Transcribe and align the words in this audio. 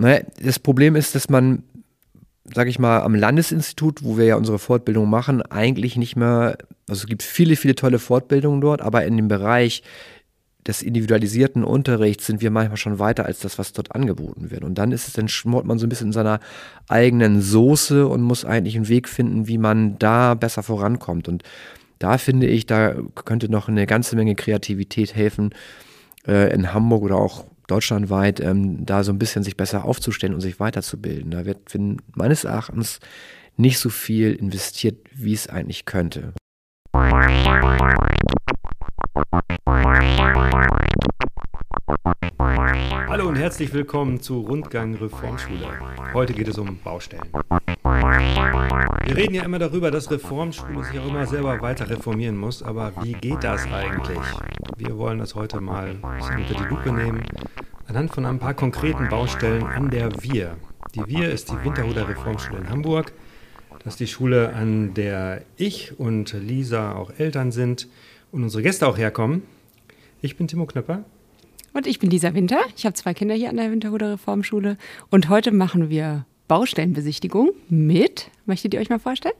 Naja, 0.00 0.22
das 0.42 0.58
Problem 0.58 0.96
ist, 0.96 1.14
dass 1.14 1.28
man, 1.28 1.62
sage 2.44 2.70
ich 2.70 2.78
mal, 2.78 3.00
am 3.02 3.14
Landesinstitut, 3.14 4.02
wo 4.02 4.16
wir 4.16 4.24
ja 4.24 4.36
unsere 4.36 4.58
Fortbildung 4.58 5.10
machen, 5.10 5.42
eigentlich 5.42 5.96
nicht 5.96 6.16
mehr, 6.16 6.56
also 6.88 7.02
es 7.02 7.06
gibt 7.06 7.22
viele, 7.22 7.54
viele 7.54 7.74
tolle 7.74 7.98
Fortbildungen 7.98 8.62
dort, 8.62 8.80
aber 8.80 9.04
in 9.04 9.18
dem 9.18 9.28
Bereich 9.28 9.82
des 10.66 10.80
individualisierten 10.80 11.64
Unterrichts 11.64 12.26
sind 12.26 12.40
wir 12.40 12.50
manchmal 12.50 12.78
schon 12.78 12.98
weiter 12.98 13.26
als 13.26 13.40
das, 13.40 13.58
was 13.58 13.74
dort 13.74 13.94
angeboten 13.94 14.50
wird. 14.50 14.64
Und 14.64 14.76
dann 14.76 14.90
ist 14.92 15.06
es, 15.06 15.12
dann 15.12 15.28
schmort 15.28 15.66
man 15.66 15.78
so 15.78 15.84
ein 15.84 15.90
bisschen 15.90 16.08
in 16.08 16.12
seiner 16.14 16.40
eigenen 16.88 17.42
Soße 17.42 18.06
und 18.06 18.22
muss 18.22 18.46
eigentlich 18.46 18.76
einen 18.76 18.88
Weg 18.88 19.06
finden, 19.06 19.48
wie 19.48 19.58
man 19.58 19.98
da 19.98 20.32
besser 20.32 20.62
vorankommt. 20.62 21.28
Und 21.28 21.42
da 21.98 22.16
finde 22.16 22.46
ich, 22.46 22.64
da 22.64 22.94
könnte 23.26 23.50
noch 23.50 23.68
eine 23.68 23.86
ganze 23.86 24.16
Menge 24.16 24.34
Kreativität 24.34 25.14
helfen, 25.14 25.50
äh, 26.26 26.54
in 26.54 26.72
Hamburg 26.72 27.02
oder 27.02 27.16
auch 27.16 27.44
deutschlandweit, 27.70 28.40
ähm, 28.40 28.84
da 28.84 29.04
so 29.04 29.12
ein 29.12 29.18
bisschen 29.18 29.42
sich 29.42 29.56
besser 29.56 29.84
aufzustellen 29.84 30.34
und 30.34 30.40
sich 30.40 30.60
weiterzubilden. 30.60 31.30
Da 31.30 31.44
wird 31.44 31.58
meines 32.14 32.44
Erachtens 32.44 33.00
nicht 33.56 33.78
so 33.78 33.90
viel 33.90 34.32
investiert, 34.32 34.96
wie 35.14 35.32
es 35.32 35.48
eigentlich 35.48 35.84
könnte. 35.84 36.32
Hallo 42.38 43.28
und 43.28 43.36
herzlich 43.36 43.72
willkommen 43.72 44.20
zu 44.20 44.40
Rundgang 44.40 44.94
Reformschule. 44.94 45.66
Heute 46.12 46.32
geht 46.32 46.48
es 46.48 46.58
um 46.58 46.78
Baustellen. 46.78 47.28
Wir 47.84 49.16
reden 49.16 49.34
ja 49.34 49.42
immer 49.42 49.58
darüber, 49.58 49.90
dass 49.90 50.10
Reformschule 50.10 50.84
sich 50.84 50.98
auch 50.98 51.08
immer 51.08 51.26
selber 51.26 51.60
weiter 51.60 51.88
reformieren 51.88 52.36
muss, 52.36 52.62
aber 52.62 52.92
wie 53.02 53.12
geht 53.12 53.42
das 53.42 53.66
eigentlich? 53.72 54.18
Wir 54.76 54.96
wollen 54.98 55.18
das 55.18 55.34
heute 55.34 55.60
mal 55.60 55.96
unter 56.02 56.54
die 56.54 56.68
Lupe 56.68 56.92
nehmen, 56.92 57.24
anhand 57.86 58.14
von 58.14 58.26
ein 58.26 58.38
paar 58.38 58.54
konkreten 58.54 59.08
Baustellen 59.08 59.64
an 59.64 59.90
der 59.90 60.10
Wir. 60.22 60.56
Die 60.94 61.06
Wir 61.06 61.30
ist 61.30 61.50
die 61.50 61.64
Winterhuder 61.64 62.08
Reformschule 62.08 62.58
in 62.58 62.70
Hamburg. 62.70 63.12
Das 63.82 63.94
ist 63.94 64.00
die 64.00 64.06
Schule, 64.06 64.52
an 64.54 64.94
der 64.94 65.42
ich 65.56 65.98
und 65.98 66.32
Lisa 66.34 66.92
auch 66.92 67.12
Eltern 67.18 67.50
sind 67.50 67.88
und 68.30 68.42
unsere 68.42 68.62
Gäste 68.62 68.86
auch 68.86 68.98
herkommen. 68.98 69.42
Ich 70.20 70.36
bin 70.36 70.48
Timo 70.48 70.66
Knöpper. 70.66 71.04
Und 71.72 71.86
ich 71.86 71.98
bin 71.98 72.10
Lisa 72.10 72.34
Winter. 72.34 72.60
Ich 72.76 72.84
habe 72.84 72.94
zwei 72.94 73.14
Kinder 73.14 73.34
hier 73.34 73.48
an 73.48 73.56
der 73.56 73.70
Winterhuder 73.70 74.12
Reformschule. 74.12 74.76
Und 75.10 75.28
heute 75.28 75.52
machen 75.52 75.88
wir 75.88 76.24
Baustellenbesichtigung 76.48 77.50
mit, 77.68 78.30
möchtet 78.44 78.74
ihr 78.74 78.80
euch 78.80 78.90
mal 78.90 78.98
vorstellen? 78.98 79.34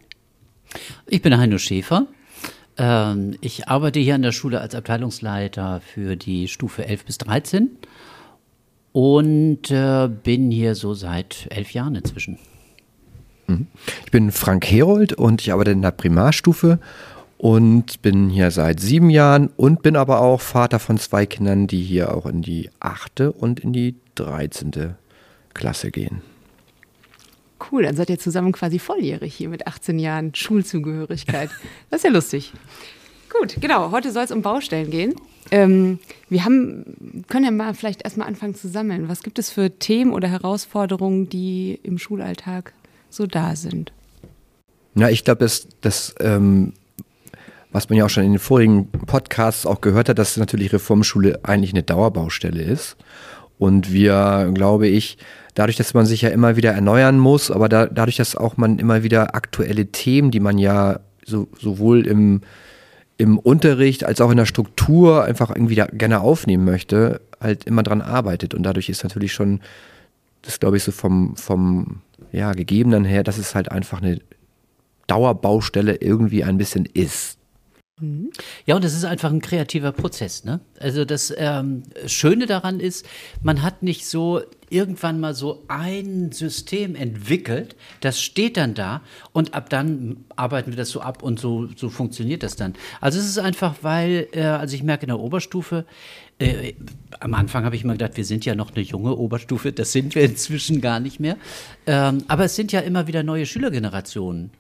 Ich 1.09 1.23
bin 1.23 1.37
Heino 1.37 1.59
Schäfer. 1.59 2.07
Ähm, 2.79 3.37
ich 3.41 3.67
arbeite 3.67 3.99
hier 3.99 4.15
an 4.15 4.23
der 4.23 4.31
Schule 4.31 4.61
als 4.61 4.77
Abteilungsleiter 4.77 5.81
für 5.81 6.15
die 6.17 6.47
Stufe 6.47 6.87
11 6.87 7.05
bis 7.05 7.19
13 7.19 7.71
und 8.93 9.71
äh, 9.73 10.09
bin 10.09 10.53
hier 10.53 10.77
so 10.77 10.95
seit 10.95 11.49
elf 11.51 11.73
Jahren 11.73 11.97
inzwischen. 11.97 12.39
Mhm. 13.49 13.67
Ich 14.05 14.13
bin 14.13 14.31
Frank 14.31 14.71
Herold 14.71 15.13
und 15.13 15.41
ich 15.41 15.53
arbeite 15.53 15.73
in 15.73 15.83
der 15.83 15.91
Primarstufe 15.91 16.79
und 17.41 18.03
bin 18.03 18.29
hier 18.29 18.51
seit 18.51 18.81
sieben 18.81 19.09
Jahren 19.09 19.49
und 19.57 19.81
bin 19.81 19.97
aber 19.97 20.21
auch 20.21 20.43
Vater 20.43 20.79
von 20.79 20.99
zwei 20.99 21.25
Kindern, 21.25 21.67
die 21.67 21.81
hier 21.81 22.15
auch 22.15 22.27
in 22.27 22.43
die 22.43 22.69
achte 22.81 23.33
und 23.33 23.61
in 23.61 23.73
die 23.73 23.95
dreizehnte 24.15 24.97
Klasse 25.55 25.91
gehen. 25.91 26.21
Cool, 27.73 27.85
dann 27.85 27.97
seid 27.97 28.11
ihr 28.11 28.19
zusammen 28.19 28.53
quasi 28.53 28.79
volljährig 28.79 29.35
hier 29.35 29.49
mit 29.49 29.67
18 29.67 29.99
Jahren 29.99 30.35
Schulzugehörigkeit. 30.35 31.49
Das 31.91 32.01
ist 32.01 32.05
ja 32.05 32.11
lustig. 32.11 32.53
Gut, 33.31 33.57
genau. 33.59 33.91
Heute 33.91 34.13
soll 34.13 34.25
es 34.25 34.33
um 34.33 34.43
Baustellen 34.43 34.91
gehen. 34.91 35.15
Ähm, 35.51 35.99
wir 36.29 36.45
haben, 36.45 37.25
können 37.29 37.47
ja 37.47 37.51
mal 37.51 37.73
vielleicht 37.73 38.03
erstmal 38.03 38.29
anfangen 38.29 38.55
zu 38.55 38.69
sammeln. 38.69 39.09
Was 39.09 39.23
gibt 39.23 39.39
es 39.39 39.51
für 39.51 39.71
Themen 39.79 40.13
oder 40.13 40.29
Herausforderungen, 40.29 41.31
die 41.31 41.81
im 41.85 41.97
Schulalltag 41.97 42.75
so 43.09 43.27
da 43.27 43.57
sind? 43.57 43.93
Na, 44.93 45.11
ich 45.11 45.25
glaube, 45.25 45.39
dass 45.39 45.69
das 45.81 46.15
ähm, 46.21 46.75
was 47.73 47.89
man 47.89 47.99
ja 47.99 48.05
auch 48.05 48.11
schon 48.11 48.25
in 48.25 48.33
den 48.33 48.39
vorigen 48.39 48.89
Podcasts 48.91 49.67
auch 49.67 49.81
gehört 49.81 50.09
hat, 50.09 50.19
dass 50.19 50.37
natürlich 50.37 50.73
Reformschule 50.73 51.41
eigentlich 51.45 51.73
eine 51.73 51.83
Dauerbaustelle 51.83 52.63
ist. 52.63 52.97
Und 53.59 53.93
wir, 53.93 54.51
glaube 54.55 54.89
ich, 54.89 55.19
dadurch, 55.55 55.77
dass 55.77 55.95
man 55.95 56.07
sich 56.07 56.23
ja 56.23 56.31
immer 56.31 56.57
wieder 56.57 56.73
erneuern 56.73 57.19
muss, 57.19 57.51
aber 57.51 57.69
da, 57.69 57.87
dadurch, 57.87 58.17
dass 58.17 58.37
auch 58.37 58.57
man 58.57 58.79
immer 58.79 59.03
wieder 59.03 59.35
aktuelle 59.35 59.87
Themen, 59.87 60.31
die 60.31 60.41
man 60.41 60.59
ja 60.59 61.01
so, 61.25 61.49
sowohl 61.59 62.07
im, 62.07 62.41
im 63.19 63.39
Unterricht 63.39 64.05
als 64.05 64.21
auch 64.21 64.31
in 64.31 64.39
der 64.39 64.47
Struktur 64.47 65.25
einfach 65.25 65.51
irgendwie 65.51 65.75
da 65.75 65.87
gerne 65.87 66.21
aufnehmen 66.21 66.65
möchte, 66.65 67.21
halt 67.41 67.65
immer 67.65 67.83
dran 67.83 68.01
arbeitet. 68.01 68.55
Und 68.55 68.63
dadurch 68.63 68.89
ist 68.89 69.05
natürlich 69.05 69.33
schon, 69.33 69.61
das 70.43 70.59
glaube 70.59 70.79
ich 70.79 70.83
so 70.83 70.93
vom, 70.93 71.37
vom 71.37 72.01
ja, 72.33 72.53
Gegebenen 72.53 73.05
her, 73.05 73.23
dass 73.23 73.39
es 73.39 73.55
halt 73.55 73.71
einfach 73.71 74.01
eine 74.01 74.21
Dauerbaustelle 75.07 75.97
irgendwie 75.97 76.45
ein 76.45 76.57
bisschen 76.57 76.87
ist. 76.87 77.40
Mhm. 78.01 78.31
Ja, 78.67 78.77
und 78.77 78.85
es 78.85 78.95
ist 78.95 79.05
einfach 79.05 79.31
ein 79.31 79.41
kreativer 79.41 79.93
Prozess. 79.93 80.45
Ne? 80.45 80.61
Also 80.79 81.05
das 81.05 81.33
ähm, 81.37 81.83
Schöne 82.07 82.47
daran 82.47 82.81
ist, 82.81 83.07
man 83.43 83.63
hat 83.63 83.83
nicht 83.83 84.07
so 84.07 84.41
irgendwann 84.71 85.21
mal 85.21 85.35
so 85.35 85.65
ein 85.69 86.33
System 86.33 86.95
entwickelt, 86.95 87.77
das 88.01 88.23
steht 88.23 88.57
dann 88.57 88.75
da 88.75 89.03
und 89.33 89.53
ab 89.53 89.69
dann 89.69 90.25
arbeiten 90.37 90.71
wir 90.71 90.77
das 90.77 90.91
so 90.91 91.01
ab 91.01 91.23
und 91.23 91.41
so, 91.41 91.69
so 91.77 91.91
funktioniert 91.91 92.43
das 92.43 92.57
dann. 92.57 92.75
Also 93.01 93.19
es 93.19 93.27
ist 93.27 93.39
einfach, 93.39 93.77
weil, 93.83 94.29
äh, 94.33 94.43
also 94.43 94.75
ich 94.75 94.83
merke 94.83 95.03
in 95.03 95.09
der 95.09 95.19
Oberstufe, 95.19 95.85
äh, 96.39 96.75
am 97.19 97.35
Anfang 97.35 97.65
habe 97.65 97.77
ich 97.77 97.85
immer 97.85 97.95
gedacht, 97.95 98.17
wir 98.17 98.25
sind 98.25 98.45
ja 98.45 98.55
noch 98.55 98.75
eine 98.75 98.85
junge 98.85 99.17
Oberstufe, 99.17 99.73
das 99.73 99.93
sind 99.93 100.15
wir 100.15 100.23
inzwischen 100.23 100.81
gar 100.81 101.01
nicht 101.01 101.21
mehr. 101.21 101.37
Ähm, 101.87 102.25
aber 102.29 102.45
es 102.45 102.57
sind 102.57 102.73
ja 102.73 102.81
immer 102.81 103.07
wieder 103.09 103.23
neue 103.23 103.47
Schülergenerationen. 103.47 104.51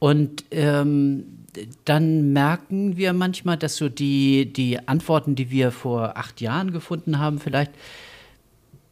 Und 0.00 0.46
ähm, 0.50 1.39
dann 1.84 2.32
merken 2.32 2.96
wir 2.96 3.12
manchmal, 3.12 3.56
dass 3.56 3.76
so 3.76 3.88
die, 3.88 4.52
die 4.52 4.78
Antworten, 4.88 5.34
die 5.34 5.50
wir 5.50 5.72
vor 5.72 6.16
acht 6.16 6.40
Jahren 6.40 6.72
gefunden 6.72 7.18
haben, 7.18 7.38
vielleicht, 7.38 7.72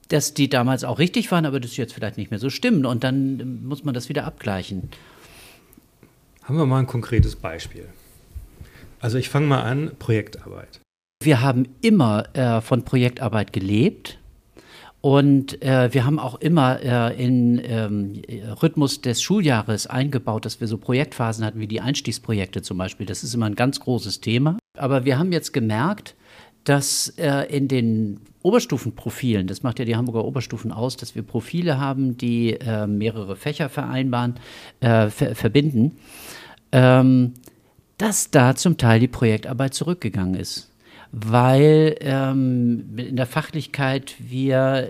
dass 0.09 0.35
die 0.35 0.49
damals 0.49 0.85
auch 0.85 0.99
richtig 0.99 1.31
waren, 1.31 1.47
aber 1.47 1.61
das 1.61 1.77
jetzt 1.77 1.93
vielleicht 1.93 2.17
nicht 2.17 2.31
mehr 2.31 2.41
so 2.41 2.51
stimmen. 2.51 2.87
Und 2.87 3.05
dann 3.05 3.65
muss 3.65 3.85
man 3.85 3.95
das 3.95 4.09
wieder 4.09 4.25
abgleichen. 4.25 4.91
Haben 6.45 6.57
wir 6.57 6.67
mal 6.67 6.81
ein 6.81 6.87
konkretes 6.87 7.37
Beispiel. 7.37 7.87
Also 9.01 9.19
ich 9.19 9.29
fange 9.29 9.47
mal 9.47 9.63
an, 9.63 9.93
Projektarbeit. 9.99 10.81
Wir 11.23 11.43
haben 11.43 11.69
immer 11.83 12.35
äh, 12.35 12.61
von 12.61 12.85
Projektarbeit 12.85 13.53
gelebt. 13.53 14.19
Und 15.01 15.63
äh, 15.63 15.95
wir 15.95 16.05
haben 16.05 16.19
auch 16.19 16.41
immer 16.41 16.81
äh, 16.83 17.25
in 17.25 17.61
ähm, 17.65 18.23
Rhythmus 18.61 19.01
des 19.01 19.23
Schuljahres 19.23 19.87
eingebaut, 19.87 20.45
dass 20.45 20.61
wir 20.61 20.67
so 20.67 20.77
Projektphasen 20.77 21.45
hatten, 21.45 21.61
wie 21.61 21.69
die 21.69 21.81
Einstiegsprojekte 21.81 22.63
zum 22.63 22.79
Beispiel. 22.79 23.07
Das 23.07 23.23
ist 23.23 23.33
immer 23.33 23.47
ein 23.47 23.55
ganz 23.55 23.79
großes 23.79 24.21
Thema. 24.21 24.59
Aber 24.77 25.05
wir 25.05 25.19
haben 25.19 25.31
jetzt 25.31 25.53
gemerkt, 25.53 26.17
dass 26.65 27.15
äh, 27.17 27.45
in 27.45 27.69
den 27.69 28.21
Oberstufenprofilen, 28.43 29.47
das 29.47 29.63
macht 29.63 29.79
ja 29.79 29.85
die 29.85 29.97
Hamburger 29.97 30.25
Oberstufen 30.25 30.73
aus, 30.73 30.97
dass 30.97 31.15
wir 31.15 31.23
Profile 31.23 31.79
haben, 31.79 32.17
die 32.17 32.55
äh, 32.55 32.87
mehrere 32.87 33.37
Fächer 33.37 33.69
vereinbaren, 33.69 34.35
äh, 34.81 35.11
ver 35.11 35.35
verbinden, 35.35 35.93
ähm, 36.73 37.35
dass 37.99 38.31
da 38.31 38.57
zum 38.57 38.77
Teil 38.77 39.01
die 39.01 39.09
Projektarbeit 39.09 39.75
zurückgegangen 39.75 40.35
ist 40.35 40.69
weil 41.13 41.97
ähm, 42.01 42.99
in 42.99 43.17
der 43.17 43.27
Fachlichkeit 43.27 44.15
wir 44.19 44.89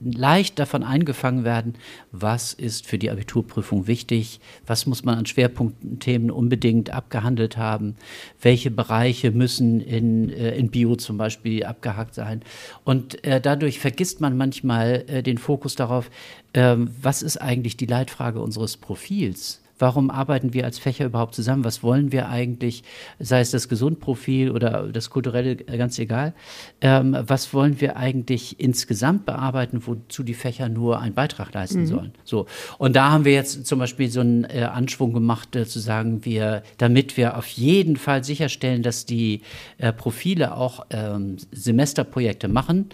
leicht 0.00 0.58
davon 0.58 0.82
eingefangen 0.82 1.44
werden, 1.44 1.74
was 2.10 2.52
ist 2.52 2.86
für 2.86 2.98
die 2.98 3.10
Abiturprüfung 3.10 3.86
wichtig, 3.86 4.40
was 4.66 4.86
muss 4.86 5.04
man 5.04 5.18
an 5.18 5.26
Schwerpunktthemen 5.26 6.30
unbedingt 6.30 6.90
abgehandelt 6.90 7.56
haben, 7.56 7.96
welche 8.42 8.70
Bereiche 8.70 9.30
müssen 9.30 9.80
in, 9.80 10.30
äh, 10.30 10.56
in 10.56 10.70
Bio 10.70 10.96
zum 10.96 11.18
Beispiel 11.18 11.64
abgehakt 11.64 12.14
sein. 12.14 12.42
Und 12.84 13.24
äh, 13.24 13.40
dadurch 13.40 13.78
vergisst 13.78 14.20
man 14.20 14.36
manchmal 14.36 15.04
äh, 15.06 15.22
den 15.22 15.38
Fokus 15.38 15.76
darauf, 15.76 16.10
ähm, 16.54 16.90
was 17.00 17.22
ist 17.22 17.36
eigentlich 17.36 17.76
die 17.76 17.86
Leitfrage 17.86 18.40
unseres 18.40 18.76
Profils 18.76 19.60
Warum 19.78 20.10
arbeiten 20.10 20.52
wir 20.54 20.64
als 20.64 20.78
Fächer 20.78 21.06
überhaupt 21.06 21.34
zusammen? 21.34 21.64
Was 21.64 21.82
wollen 21.82 22.12
wir 22.12 22.28
eigentlich, 22.28 22.82
sei 23.18 23.40
es 23.40 23.50
das 23.50 23.68
Gesundprofil 23.68 24.50
oder 24.50 24.88
das 24.92 25.10
kulturelle, 25.10 25.56
ganz 25.56 25.98
egal. 25.98 26.34
Ähm, 26.80 27.16
was 27.20 27.52
wollen 27.54 27.80
wir 27.80 27.96
eigentlich 27.96 28.60
insgesamt 28.60 29.26
bearbeiten, 29.26 29.82
wozu 29.86 30.22
die 30.22 30.34
Fächer 30.34 30.68
nur 30.68 31.00
einen 31.00 31.14
Beitrag 31.14 31.52
leisten 31.54 31.82
mhm. 31.82 31.86
sollen? 31.86 32.12
So. 32.24 32.46
Und 32.78 32.96
da 32.96 33.10
haben 33.10 33.24
wir 33.24 33.32
jetzt 33.32 33.66
zum 33.66 33.78
Beispiel 33.78 34.10
so 34.10 34.20
einen 34.20 34.44
äh, 34.44 34.62
Anschwung 34.62 35.12
gemacht, 35.12 35.54
äh, 35.56 35.66
zu 35.66 35.78
sagen, 35.78 36.24
wir, 36.24 36.62
damit 36.78 37.16
wir 37.16 37.36
auf 37.36 37.48
jeden 37.48 37.96
Fall 37.96 38.24
sicherstellen, 38.24 38.82
dass 38.82 39.06
die 39.06 39.42
äh, 39.78 39.92
Profile 39.92 40.56
auch 40.56 40.86
ähm, 40.90 41.36
Semesterprojekte 41.52 42.48
machen, 42.48 42.90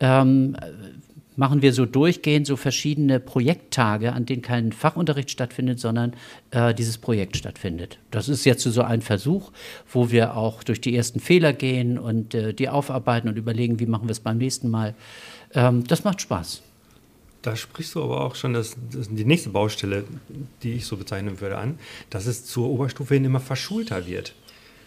ähm, 0.00 0.56
machen 1.36 1.62
wir 1.62 1.72
so 1.72 1.86
durchgehend 1.86 2.46
so 2.46 2.56
verschiedene 2.56 3.20
Projekttage, 3.20 4.12
an 4.12 4.26
denen 4.26 4.42
kein 4.42 4.72
Fachunterricht 4.72 5.30
stattfindet, 5.30 5.80
sondern 5.80 6.14
äh, 6.50 6.74
dieses 6.74 6.98
Projekt 6.98 7.36
stattfindet. 7.36 7.98
Das 8.10 8.28
ist 8.28 8.44
jetzt 8.44 8.62
so 8.62 8.82
ein 8.82 9.02
Versuch, 9.02 9.50
wo 9.90 10.10
wir 10.10 10.36
auch 10.36 10.62
durch 10.62 10.80
die 10.80 10.96
ersten 10.96 11.20
Fehler 11.20 11.52
gehen 11.52 11.98
und 11.98 12.34
äh, 12.34 12.54
die 12.54 12.68
aufarbeiten 12.68 13.28
und 13.28 13.36
überlegen, 13.36 13.80
wie 13.80 13.86
machen 13.86 14.08
wir 14.08 14.12
es 14.12 14.20
beim 14.20 14.38
nächsten 14.38 14.70
Mal. 14.70 14.94
Ähm, 15.54 15.84
das 15.86 16.04
macht 16.04 16.20
Spaß. 16.20 16.62
da 17.42 17.56
sprichst 17.56 17.94
du 17.94 18.02
aber 18.02 18.22
auch 18.22 18.34
schon 18.34 18.54
das, 18.54 18.76
das, 18.90 19.08
die 19.10 19.24
nächste 19.24 19.50
Baustelle, 19.50 20.04
die 20.62 20.72
ich 20.72 20.86
so 20.86 20.96
bezeichnen 20.96 21.40
würde, 21.40 21.58
an, 21.58 21.78
dass 22.10 22.26
es 22.26 22.44
zur 22.46 22.68
Oberstufe 22.68 23.14
hin 23.14 23.24
immer 23.24 23.40
verschulter 23.40 24.06
wird. 24.06 24.34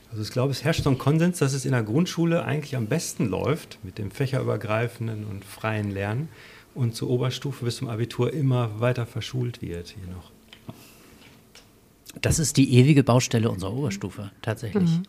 Also 0.09 0.23
ich 0.23 0.31
glaube, 0.31 0.51
es 0.51 0.63
herrscht 0.63 0.83
so 0.83 0.89
ein 0.89 0.97
Konsens, 0.97 1.39
dass 1.39 1.53
es 1.53 1.65
in 1.65 1.71
der 1.71 1.83
Grundschule 1.83 2.43
eigentlich 2.43 2.75
am 2.75 2.87
besten 2.87 3.27
läuft 3.27 3.79
mit 3.83 3.97
dem 3.97 4.11
fächerübergreifenden 4.11 5.25
und 5.25 5.43
freien 5.43 5.91
Lernen 5.91 6.29
und 6.75 6.95
zur 6.95 7.09
Oberstufe 7.09 7.65
bis 7.65 7.77
zum 7.77 7.89
Abitur 7.89 8.33
immer 8.33 8.79
weiter 8.79 9.05
verschult 9.05 9.61
wird 9.61 9.89
hier 9.89 10.13
noch. 10.13 10.31
Das 12.21 12.39
ist 12.39 12.57
die 12.57 12.73
ewige 12.73 13.03
Baustelle 13.03 13.49
unserer 13.49 13.73
Oberstufe, 13.73 14.31
tatsächlich. 14.41 14.89
Mhm. 14.89 15.03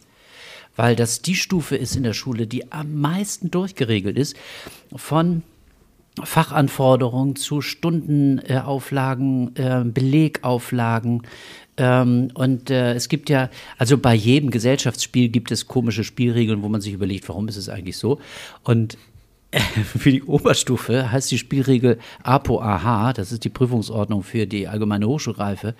Weil 0.76 0.96
das 0.96 1.22
die 1.22 1.34
Stufe 1.34 1.76
ist 1.76 1.96
in 1.96 2.02
der 2.02 2.12
Schule, 2.12 2.46
die 2.46 2.70
am 2.72 3.00
meisten 3.00 3.50
durchgeregelt 3.50 4.16
ist 4.18 4.36
von 4.94 5.42
Fachanforderungen 6.22 7.36
zu 7.36 7.60
Stundenauflagen, 7.60 9.56
äh, 9.56 9.84
Belegauflagen. 9.84 11.22
Ähm, 11.78 12.30
und 12.34 12.70
äh, 12.70 12.92
es 12.94 13.08
gibt 13.08 13.30
ja, 13.30 13.48
also 13.78 13.96
bei 13.96 14.14
jedem 14.14 14.50
Gesellschaftsspiel 14.50 15.28
gibt 15.28 15.50
es 15.50 15.66
komische 15.66 16.04
Spielregeln, 16.04 16.62
wo 16.62 16.68
man 16.68 16.80
sich 16.80 16.92
überlegt, 16.92 17.28
warum 17.28 17.48
ist 17.48 17.56
es 17.56 17.68
eigentlich 17.68 17.96
so? 17.96 18.20
Und 18.64 18.98
äh, 19.52 19.60
für 19.60 20.10
die 20.10 20.22
Oberstufe 20.24 21.10
heißt 21.10 21.30
die 21.30 21.38
Spielregel 21.38 21.98
APO-AH, 22.24 23.14
das 23.14 23.32
ist 23.32 23.44
die 23.44 23.48
Prüfungsordnung 23.48 24.22
für 24.22 24.46
die 24.46 24.68
allgemeine 24.68 25.06
Hochschulreife, 25.06 25.74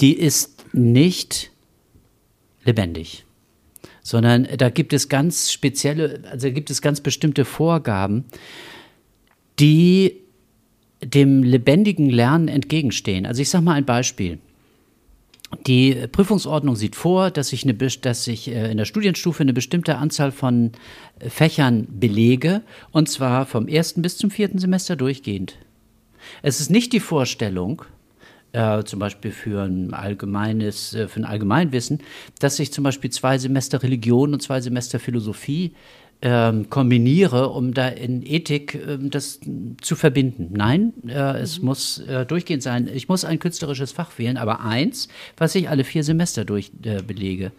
die 0.00 0.18
ist 0.18 0.64
nicht 0.74 1.50
lebendig 2.64 3.24
sondern 4.02 4.48
da 4.56 4.70
gibt 4.70 4.92
es 4.92 5.08
ganz 5.08 5.52
spezielle, 5.52 6.22
also 6.30 6.50
gibt 6.50 6.70
es 6.70 6.82
ganz 6.82 7.00
bestimmte 7.00 7.44
Vorgaben, 7.44 8.24
die 9.60 10.16
dem 11.02 11.42
lebendigen 11.42 12.10
Lernen 12.10 12.48
entgegenstehen. 12.48 13.24
Also 13.24 13.42
ich 13.42 13.48
sage 13.48 13.64
mal 13.64 13.74
ein 13.74 13.84
Beispiel. 13.84 14.38
Die 15.66 15.94
Prüfungsordnung 16.10 16.76
sieht 16.76 16.94
vor, 16.94 17.30
dass 17.30 17.52
ich, 17.52 17.64
eine, 17.64 17.74
dass 17.74 18.26
ich 18.28 18.48
äh, 18.48 18.70
in 18.70 18.76
der 18.76 18.84
Studienstufe 18.84 19.42
eine 19.42 19.52
bestimmte 19.52 19.96
Anzahl 19.96 20.30
von 20.30 20.72
äh, 21.18 21.28
Fächern 21.28 21.88
belege, 21.90 22.62
und 22.92 23.08
zwar 23.08 23.46
vom 23.46 23.66
ersten 23.66 24.00
bis 24.00 24.16
zum 24.16 24.30
vierten 24.30 24.58
Semester 24.58 24.96
durchgehend. 24.96 25.56
Es 26.42 26.60
ist 26.60 26.70
nicht 26.70 26.92
die 26.92 27.00
Vorstellung, 27.00 27.82
äh, 28.52 28.84
zum 28.84 28.98
Beispiel 28.98 29.32
für 29.32 29.62
ein 29.62 29.92
allgemeines, 29.92 30.94
äh, 30.94 31.08
für 31.08 31.20
ein 31.20 31.24
Allgemeinwissen, 31.24 32.00
dass 32.38 32.58
ich 32.58 32.72
zum 32.72 32.84
Beispiel 32.84 33.10
zwei 33.10 33.38
Semester 33.38 33.82
Religion 33.82 34.32
und 34.32 34.42
zwei 34.42 34.60
Semester 34.60 34.98
Philosophie 34.98 35.72
ähm, 36.22 36.68
kombiniere, 36.68 37.48
um 37.48 37.72
da 37.72 37.88
in 37.88 38.22
Ethik 38.24 38.74
ähm, 38.74 39.10
das 39.10 39.40
zu 39.80 39.96
verbinden. 39.96 40.50
Nein, 40.52 40.92
äh, 41.08 41.38
es 41.38 41.60
mhm. 41.60 41.66
muss 41.66 41.98
äh, 42.00 42.26
durchgehend 42.26 42.62
sein. 42.62 42.88
Ich 42.92 43.08
muss 43.08 43.24
ein 43.24 43.38
künstlerisches 43.38 43.92
Fach 43.92 44.18
wählen, 44.18 44.36
aber 44.36 44.60
eins, 44.60 45.08
was 45.36 45.54
ich 45.54 45.68
alle 45.68 45.84
vier 45.84 46.04
Semester 46.04 46.44
durch 46.44 46.72
äh, 46.82 47.02
belege. 47.02 47.52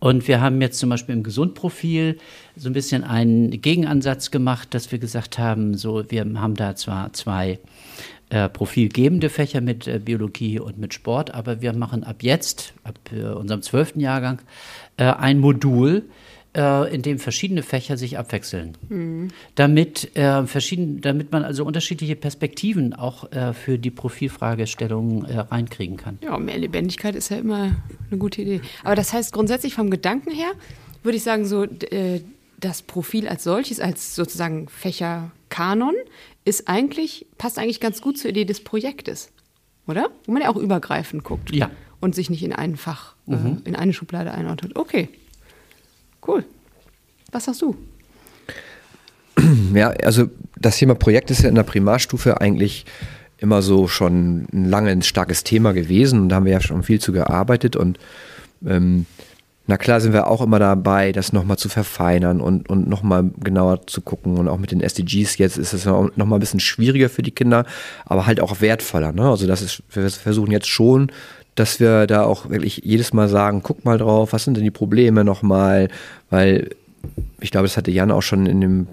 Und 0.00 0.26
wir 0.26 0.40
haben 0.40 0.60
jetzt 0.60 0.78
zum 0.78 0.90
Beispiel 0.90 1.14
im 1.14 1.22
Gesundprofil 1.22 2.18
so 2.56 2.68
ein 2.68 2.72
bisschen 2.72 3.04
einen 3.04 3.62
Gegenansatz 3.62 4.32
gemacht, 4.32 4.74
dass 4.74 4.90
wir 4.90 4.98
gesagt 4.98 5.38
haben, 5.38 5.74
so 5.76 6.02
wir 6.08 6.24
haben 6.34 6.54
da 6.54 6.74
zwar 6.74 7.12
zwei 7.12 7.60
äh, 8.30 8.48
profilgebende 8.48 9.28
Fächer 9.28 9.60
mit 9.60 9.86
äh, 9.86 10.00
Biologie 10.00 10.58
und 10.58 10.78
mit 10.78 10.94
Sport, 10.94 11.34
aber 11.34 11.60
wir 11.60 11.72
machen 11.74 12.02
ab 12.02 12.22
jetzt, 12.22 12.72
ab 12.82 12.98
äh, 13.12 13.26
unserem 13.26 13.62
zwölften 13.62 14.00
Jahrgang, 14.00 14.40
äh, 14.96 15.04
ein 15.04 15.38
Modul, 15.38 16.04
äh, 16.56 16.94
in 16.94 17.02
dem 17.02 17.18
verschiedene 17.18 17.62
Fächer 17.62 17.96
sich 17.96 18.18
abwechseln. 18.18 18.76
Mhm. 18.88 19.28
Damit, 19.54 20.16
äh, 20.16 20.46
verschieden, 20.46 21.00
damit 21.00 21.32
man 21.32 21.44
also 21.44 21.64
unterschiedliche 21.64 22.16
Perspektiven 22.16 22.92
auch 22.94 23.30
äh, 23.32 23.52
für 23.54 23.78
die 23.78 23.90
Profilfragestellungen 23.90 25.24
äh, 25.24 25.38
reinkriegen 25.40 25.96
kann. 25.96 26.18
Ja, 26.22 26.38
mehr 26.38 26.58
Lebendigkeit 26.58 27.14
ist 27.14 27.30
ja 27.30 27.38
immer 27.38 27.76
eine 28.10 28.18
gute 28.18 28.42
Idee. 28.42 28.60
Aber 28.84 28.94
das 28.94 29.12
heißt 29.12 29.32
grundsätzlich 29.32 29.74
vom 29.74 29.90
Gedanken 29.90 30.30
her, 30.30 30.52
würde 31.02 31.16
ich 31.16 31.22
sagen, 31.22 31.46
so 31.46 31.64
äh, 31.64 32.20
das 32.58 32.82
Profil 32.82 33.28
als 33.28 33.44
solches, 33.44 33.80
als 33.80 34.14
sozusagen 34.14 34.68
Fächerkanon, 34.68 35.94
ist 36.44 36.68
eigentlich, 36.68 37.26
passt 37.38 37.58
eigentlich 37.58 37.80
ganz 37.80 38.00
gut 38.00 38.18
zur 38.18 38.30
Idee 38.30 38.44
des 38.44 38.62
Projektes, 38.62 39.32
oder? 39.86 40.10
Wo 40.26 40.32
man 40.32 40.42
ja 40.42 40.48
auch 40.48 40.56
übergreifend 40.56 41.24
guckt. 41.24 41.54
Ja. 41.54 41.70
Und 42.00 42.16
sich 42.16 42.30
nicht 42.30 42.42
in 42.42 42.52
ein 42.52 42.76
Fach, 42.76 43.14
äh, 43.28 43.36
mhm. 43.36 43.62
in 43.64 43.76
eine 43.76 43.92
Schublade 43.92 44.32
einordnet. 44.32 44.76
Okay. 44.76 45.08
Cool. 46.26 46.44
Was 47.30 47.44
sagst 47.44 47.62
du? 47.62 47.76
Ja, 49.74 49.88
also 49.88 50.28
das 50.60 50.76
Thema 50.76 50.94
Projekt 50.94 51.30
ist 51.30 51.42
ja 51.42 51.48
in 51.48 51.54
der 51.54 51.62
Primarstufe 51.62 52.40
eigentlich 52.40 52.84
immer 53.38 53.62
so 53.62 53.88
schon 53.88 54.46
ein 54.52 54.66
lange 54.66 54.90
ein 54.90 55.02
starkes 55.02 55.42
Thema 55.42 55.72
gewesen 55.72 56.20
und 56.20 56.28
da 56.28 56.36
haben 56.36 56.44
wir 56.44 56.52
ja 56.52 56.60
schon 56.60 56.82
viel 56.82 57.00
zu 57.00 57.12
gearbeitet 57.12 57.74
und 57.74 57.98
ähm, 58.64 59.06
na 59.66 59.76
klar 59.76 60.00
sind 60.00 60.12
wir 60.12 60.26
auch 60.26 60.40
immer 60.40 60.58
dabei, 60.58 61.12
das 61.12 61.32
nochmal 61.32 61.56
zu 61.56 61.68
verfeinern 61.68 62.40
und, 62.40 62.68
und 62.68 62.88
nochmal 62.88 63.30
genauer 63.42 63.86
zu 63.86 64.00
gucken. 64.00 64.36
Und 64.36 64.48
auch 64.48 64.58
mit 64.58 64.72
den 64.72 64.80
SDGs 64.80 65.38
jetzt 65.38 65.56
ist 65.56 65.72
es 65.72 65.84
nochmal 65.84 66.38
ein 66.38 66.40
bisschen 66.40 66.58
schwieriger 66.58 67.08
für 67.08 67.22
die 67.22 67.30
Kinder, 67.30 67.64
aber 68.04 68.26
halt 68.26 68.40
auch 68.40 68.60
wertvoller. 68.60 69.12
Ne? 69.12 69.28
Also 69.28 69.46
das 69.46 69.62
ist, 69.62 69.82
wir 69.90 70.10
versuchen 70.10 70.50
jetzt 70.50 70.66
schon 70.66 71.12
dass 71.54 71.80
wir 71.80 72.06
da 72.06 72.24
auch 72.24 72.50
wirklich 72.50 72.82
jedes 72.84 73.12
Mal 73.12 73.28
sagen, 73.28 73.62
guck 73.62 73.84
mal 73.84 73.98
drauf, 73.98 74.32
was 74.32 74.44
sind 74.44 74.56
denn 74.56 74.64
die 74.64 74.70
Probleme 74.70 75.24
nochmal, 75.24 75.88
weil 76.30 76.70
ich 77.40 77.50
glaube, 77.50 77.66
das 77.66 77.76
hatte 77.76 77.90
Jan 77.90 78.10
auch 78.10 78.22
schon 78.22 78.46
in 78.46 78.60
dem 78.60 78.86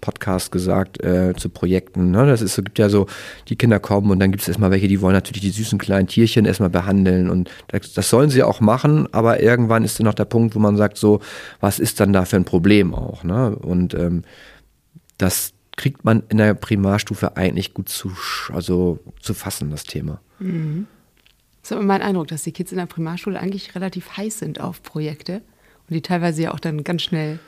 Podcast 0.00 0.52
gesagt 0.52 1.02
äh, 1.02 1.34
zu 1.36 1.48
Projekten. 1.48 2.10
Ne? 2.12 2.26
Das 2.26 2.40
ist, 2.40 2.56
gibt 2.56 2.78
ja 2.78 2.88
so, 2.88 3.06
die 3.48 3.56
Kinder 3.56 3.80
kommen 3.80 4.10
und 4.10 4.20
dann 4.20 4.30
gibt 4.30 4.42
es 4.42 4.48
erstmal 4.48 4.70
welche, 4.70 4.88
die 4.88 5.00
wollen 5.00 5.14
natürlich 5.14 5.42
die 5.42 5.50
süßen 5.50 5.78
kleinen 5.78 6.06
Tierchen 6.06 6.44
erstmal 6.44 6.70
behandeln 6.70 7.28
und 7.28 7.50
das, 7.68 7.92
das, 7.92 8.08
sollen 8.08 8.30
sie 8.30 8.42
auch 8.42 8.60
machen, 8.60 9.08
aber 9.12 9.42
irgendwann 9.42 9.84
ist 9.84 9.98
dann 9.98 10.06
noch 10.06 10.14
der 10.14 10.24
Punkt, 10.24 10.54
wo 10.54 10.60
man 10.60 10.76
sagt, 10.76 10.96
so, 10.96 11.20
was 11.60 11.78
ist 11.78 11.98
dann 12.00 12.12
da 12.12 12.24
für 12.24 12.36
ein 12.36 12.44
Problem 12.44 12.94
auch? 12.94 13.24
Ne? 13.24 13.56
Und 13.56 13.94
ähm, 13.94 14.22
das 15.18 15.52
kriegt 15.76 16.04
man 16.04 16.22
in 16.28 16.38
der 16.38 16.54
Primarstufe 16.54 17.36
eigentlich 17.36 17.74
gut 17.74 17.88
zu, 17.88 18.12
also 18.52 19.00
zu 19.20 19.34
fassen, 19.34 19.70
das 19.70 19.84
Thema. 19.84 20.20
Mhm. 20.38 20.86
Das 21.62 21.70
ist 21.70 21.76
aber 21.76 21.86
mein 21.86 22.02
Eindruck, 22.02 22.28
dass 22.28 22.42
die 22.42 22.52
Kids 22.52 22.72
in 22.72 22.78
der 22.78 22.86
Primarschule 22.86 23.38
eigentlich 23.38 23.74
relativ 23.74 24.16
heiß 24.16 24.40
sind 24.40 24.60
auf 24.60 24.82
Projekte 24.82 25.42
und 25.88 25.94
die 25.94 26.02
teilweise 26.02 26.42
ja 26.42 26.52
auch 26.52 26.60
dann 26.60 26.82
ganz 26.84 27.02
schnell 27.02 27.38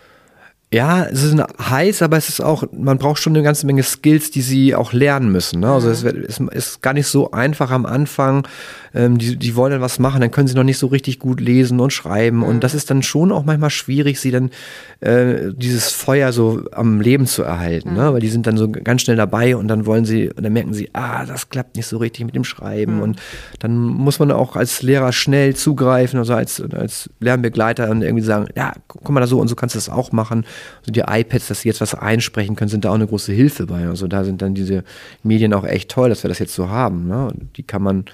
ja, 0.75 1.05
es 1.05 1.23
ist 1.23 1.37
heiß, 1.39 2.03
aber 2.03 2.17
es 2.17 2.29
ist 2.29 2.41
auch, 2.41 2.65
man 2.77 2.99
braucht 2.99 3.23
schon 3.23 3.33
eine 3.33 3.45
ganze 3.45 3.65
Menge 3.65 3.85
Skills, 3.85 4.33
die 4.33 4.43
sie 4.43 4.75
auch 4.75 4.93
lernen 4.93 5.31
müssen. 5.31 5.61
Ne? 5.61 5.73
Also 5.73 5.89
es 5.89 6.03
ist, 6.03 6.41
ist, 6.41 6.83
gar 6.83 6.95
nicht 6.95 7.07
so 7.07 7.31
einfach 7.31 7.71
am 7.71 7.87
Anfang. 7.87 8.49
Ähm, 8.93 9.19
die, 9.19 9.37
die 9.37 9.55
wollen 9.55 9.71
dann 9.71 9.81
was 9.81 10.01
machen, 10.01 10.21
dann 10.21 10.33
können 10.33 10.49
sie 10.49 10.55
noch 10.55 10.65
nicht 10.65 10.79
so 10.79 10.89
richtig 10.89 11.21
gut 11.21 11.41
lesen 11.41 11.79
und 11.79 11.93
schreiben. 11.93 12.39
Mhm. 12.39 12.43
Und 12.43 12.65
das 12.65 12.75
ist 12.75 12.91
dann 12.91 13.05
schon 13.05 13.31
auch 13.31 13.45
manchmal 13.45 13.71
schwierig, 13.71 14.19
sie 14.19 14.33
dann 14.33 14.51
äh, 14.99 15.53
dieses 15.55 15.93
Feuer 15.93 16.33
so 16.33 16.63
am 16.73 17.01
Leben 17.01 17.27
zu 17.27 17.45
erhalten. 17.45 17.91
Mhm. 17.91 17.97
Ne? 17.97 18.13
Weil 18.13 18.21
die 18.21 18.29
sind 18.29 18.49
dann 18.49 18.57
so 18.57 18.69
ganz 18.69 19.03
schnell 19.03 19.17
dabei 19.17 19.55
und 19.57 19.69
dann 19.69 19.87
wollen 19.87 20.05
sie, 20.05 20.29
und 20.31 20.43
dann 20.43 20.53
merken 20.53 20.75
sie, 20.75 20.91
ah, 20.93 21.25
das 21.25 21.51
klappt 21.51 21.77
nicht 21.77 21.87
so 21.87 21.99
richtig 21.99 22.27
mit 22.27 22.35
dem 22.35 22.45
Schreiben. 22.45 22.97
Mhm. 22.97 23.03
Und 23.03 23.21
dann 23.61 23.77
muss 23.77 24.19
man 24.19 24.33
auch 24.33 24.57
als 24.57 24.83
Lehrer 24.83 25.13
schnell 25.13 25.55
zugreifen, 25.55 26.19
also 26.19 26.35
als, 26.35 26.61
als 26.61 27.11
Lernbegleiter 27.21 27.91
und 27.91 28.03
irgendwie 28.03 28.25
sagen, 28.25 28.49
ja, 28.57 28.73
guck 28.89 29.09
mal 29.11 29.21
da 29.21 29.29
so 29.29 29.41
und 29.41 29.47
so 29.47 29.55
kannst 29.55 29.77
du 29.77 29.79
das 29.79 29.89
auch 29.89 30.11
machen. 30.11 30.45
Also 30.81 30.93
die 30.93 31.01
iPads, 31.01 31.49
dass 31.49 31.61
sie 31.61 31.69
jetzt 31.69 31.81
was 31.81 31.95
einsprechen 31.95 32.57
können, 32.57 32.69
sind 32.69 32.85
da 32.85 32.91
auch 32.91 32.95
eine 32.95 33.07
große 33.07 33.33
Hilfe 33.33 33.67
bei. 33.67 33.87
Also 33.87 34.07
da 34.07 34.25
sind 34.25 34.43
dann 34.43 34.55
diese 34.55 34.85
Medien 35.23 35.55
auch 35.55 35.65
echt 35.65 35.91
toll, 35.91 36.09
dass 36.09 36.23
wir 36.25 36.29
das 36.29 36.39
jetzt 36.39 36.55
so 36.55 36.69
haben. 36.69 37.09
Ne? 37.09 37.33
Die 37.57 37.63
kann 37.63 37.83
man, 37.83 38.05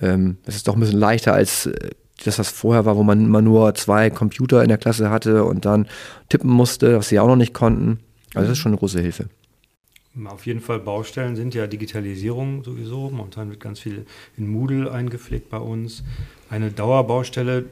ähm, 0.00 0.38
das 0.44 0.56
ist 0.56 0.68
doch 0.68 0.74
ein 0.74 0.80
bisschen 0.80 0.98
leichter 0.98 1.32
als 1.32 1.66
äh, 1.66 1.90
das, 2.24 2.38
was 2.38 2.48
vorher 2.48 2.84
war, 2.84 2.96
wo 2.96 3.02
man 3.02 3.24
immer 3.24 3.42
nur 3.42 3.74
zwei 3.74 4.10
Computer 4.10 4.62
in 4.62 4.68
der 4.68 4.78
Klasse 4.78 5.10
hatte 5.10 5.44
und 5.44 5.64
dann 5.64 5.86
tippen 6.28 6.50
musste, 6.50 6.98
was 6.98 7.08
sie 7.08 7.20
auch 7.20 7.28
noch 7.28 7.36
nicht 7.36 7.54
konnten. 7.54 8.00
Also 8.34 8.48
das 8.48 8.58
ist 8.58 8.62
schon 8.62 8.72
eine 8.72 8.78
große 8.78 9.00
Hilfe. 9.00 9.26
Auf 10.24 10.46
jeden 10.46 10.60
Fall 10.60 10.80
Baustellen 10.80 11.36
sind 11.36 11.54
ja 11.54 11.66
Digitalisierung 11.66 12.64
sowieso. 12.64 13.10
Momentan 13.10 13.50
wird 13.50 13.60
ganz 13.60 13.80
viel 13.80 14.06
in 14.38 14.48
Moodle 14.48 14.90
eingepflegt 14.90 15.50
bei 15.50 15.58
uns. 15.58 16.04
Eine 16.48 16.70
Dauerbaustelle, 16.70 17.66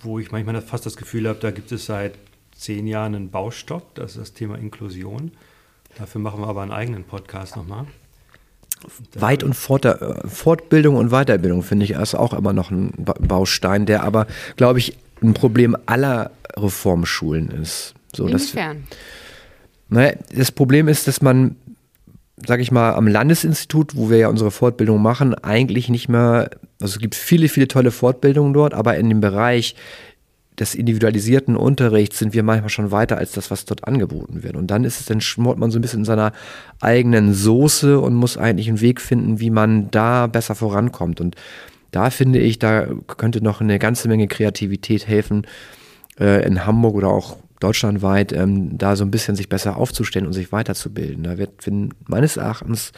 wo 0.00 0.18
ich 0.18 0.30
manchmal 0.30 0.62
fast 0.62 0.86
das 0.86 0.96
Gefühl 0.96 1.28
habe, 1.28 1.38
da 1.38 1.50
gibt 1.50 1.70
es 1.72 1.84
seit 1.84 2.14
zehn 2.58 2.86
Jahren 2.86 3.14
einen 3.14 3.30
Baustopp, 3.30 3.94
das 3.94 4.12
ist 4.12 4.20
das 4.20 4.32
Thema 4.32 4.56
Inklusion. 4.56 5.32
Dafür 5.98 6.20
machen 6.20 6.40
wir 6.40 6.48
aber 6.48 6.62
einen 6.62 6.72
eigenen 6.72 7.04
Podcast 7.04 7.56
nochmal. 7.56 7.86
Weit- 9.14 9.42
und 9.42 9.54
Fortbildung 9.54 10.96
und 10.96 11.10
Weiterbildung 11.10 11.62
finde 11.62 11.84
ich 11.84 11.92
ist 11.92 12.14
auch 12.14 12.34
immer 12.34 12.52
noch 12.52 12.70
ein 12.70 12.92
Baustein, 12.96 13.86
der 13.86 14.02
aber, 14.02 14.26
glaube 14.56 14.78
ich, 14.78 14.96
ein 15.22 15.32
Problem 15.32 15.76
aller 15.86 16.30
Reformschulen 16.56 17.50
ist. 17.50 17.94
So, 18.14 18.26
Inwiefern? 18.26 18.84
Dass, 18.88 18.98
naja, 19.88 20.12
das 20.34 20.52
Problem 20.52 20.88
ist, 20.88 21.08
dass 21.08 21.22
man, 21.22 21.56
sage 22.46 22.62
ich 22.62 22.70
mal, 22.70 22.94
am 22.94 23.08
Landesinstitut, 23.08 23.96
wo 23.96 24.10
wir 24.10 24.18
ja 24.18 24.28
unsere 24.28 24.50
Fortbildung 24.50 25.00
machen, 25.00 25.34
eigentlich 25.34 25.88
nicht 25.88 26.08
mehr, 26.08 26.50
also 26.80 26.96
es 26.96 26.98
gibt 26.98 27.14
viele, 27.14 27.48
viele 27.48 27.68
tolle 27.68 27.90
Fortbildungen 27.90 28.52
dort, 28.52 28.74
aber 28.74 28.96
in 28.96 29.08
dem 29.08 29.20
Bereich 29.20 29.74
des 30.58 30.74
individualisierten 30.74 31.56
Unterrichts 31.56 32.18
sind 32.18 32.32
wir 32.32 32.42
manchmal 32.42 32.70
schon 32.70 32.90
weiter 32.90 33.18
als 33.18 33.32
das, 33.32 33.50
was 33.50 33.64
dort 33.64 33.86
angeboten 33.86 34.42
wird. 34.42 34.56
Und 34.56 34.68
dann 34.68 34.84
ist 34.84 35.00
es, 35.00 35.06
dann 35.06 35.20
schmort 35.20 35.58
man 35.58 35.70
so 35.70 35.78
ein 35.78 35.82
bisschen 35.82 36.00
in 36.00 36.04
seiner 36.04 36.32
eigenen 36.80 37.34
Soße 37.34 38.00
und 38.00 38.14
muss 38.14 38.38
eigentlich 38.38 38.68
einen 38.68 38.80
Weg 38.80 39.00
finden, 39.00 39.38
wie 39.40 39.50
man 39.50 39.90
da 39.90 40.26
besser 40.26 40.54
vorankommt. 40.54 41.20
Und 41.20 41.36
da 41.90 42.10
finde 42.10 42.38
ich, 42.38 42.58
da 42.58 42.86
könnte 43.16 43.42
noch 43.42 43.60
eine 43.60 43.78
ganze 43.78 44.08
Menge 44.08 44.28
Kreativität 44.28 45.06
helfen, 45.06 45.46
äh, 46.18 46.46
in 46.46 46.64
Hamburg 46.64 46.94
oder 46.94 47.08
auch 47.08 47.36
deutschlandweit, 47.60 48.32
ähm, 48.32 48.76
da 48.78 48.96
so 48.96 49.04
ein 49.04 49.10
bisschen 49.10 49.36
sich 49.36 49.48
besser 49.48 49.76
aufzustellen 49.76 50.26
und 50.26 50.32
sich 50.32 50.52
weiterzubilden. 50.52 51.24
Da 51.24 51.38
wird 51.38 51.62
find, 51.62 51.94
meines 52.08 52.36
Erachtens 52.36 52.92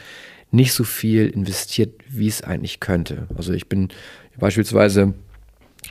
nicht 0.50 0.72
so 0.72 0.84
viel 0.84 1.28
investiert, 1.28 1.94
wie 2.08 2.28
es 2.28 2.42
eigentlich 2.42 2.80
könnte. 2.80 3.26
Also 3.36 3.52
ich 3.52 3.68
bin 3.68 3.88
beispielsweise 4.38 5.14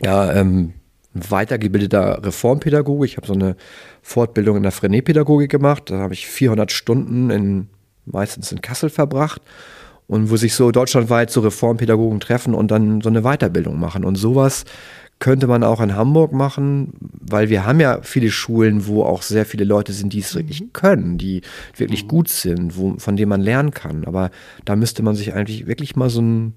ja, 0.01 0.33
ähm, 0.33 0.73
weitergebildeter 1.13 2.23
Reformpädagoge. 2.23 3.05
Ich 3.05 3.17
habe 3.17 3.27
so 3.27 3.33
eine 3.33 3.55
Fortbildung 4.01 4.57
in 4.57 4.63
der 4.63 4.71
Frenet-Pädagogik 4.71 5.49
gemacht. 5.49 5.89
Da 5.89 5.99
habe 5.99 6.13
ich 6.13 6.27
400 6.27 6.71
Stunden 6.71 7.29
in, 7.29 7.67
meistens 8.05 8.51
in 8.51 8.61
Kassel 8.61 8.89
verbracht 8.89 9.41
und 10.07 10.29
wo 10.29 10.37
sich 10.37 10.53
so 10.53 10.71
deutschlandweit 10.71 11.29
so 11.29 11.41
Reformpädagogen 11.41 12.19
treffen 12.19 12.53
und 12.53 12.71
dann 12.71 13.01
so 13.01 13.09
eine 13.09 13.21
Weiterbildung 13.21 13.79
machen. 13.79 14.05
Und 14.05 14.15
sowas 14.15 14.65
könnte 15.19 15.47
man 15.47 15.63
auch 15.63 15.81
in 15.81 15.95
Hamburg 15.95 16.31
machen, 16.31 16.93
weil 16.99 17.49
wir 17.49 17.65
haben 17.65 17.79
ja 17.79 18.01
viele 18.03 18.29
Schulen, 18.29 18.85
wo 18.85 19.03
auch 19.03 19.23
sehr 19.23 19.45
viele 19.45 19.63
Leute 19.63 19.91
sind, 19.91 20.13
die 20.13 20.19
es 20.19 20.33
mhm. 20.33 20.39
wirklich 20.39 20.73
können, 20.73 21.17
die 21.17 21.41
wirklich 21.75 22.03
mhm. 22.03 22.07
gut 22.07 22.29
sind, 22.29 22.77
wo, 22.77 22.97
von 22.97 23.17
denen 23.17 23.29
man 23.29 23.41
lernen 23.41 23.71
kann. 23.71 24.05
Aber 24.05 24.29
da 24.65 24.75
müsste 24.75 25.01
man 25.03 25.15
sich 25.15 25.33
eigentlich 25.33 25.65
wirklich 25.65 25.95
mal 25.95 26.09
so 26.09 26.21
ein 26.21 26.53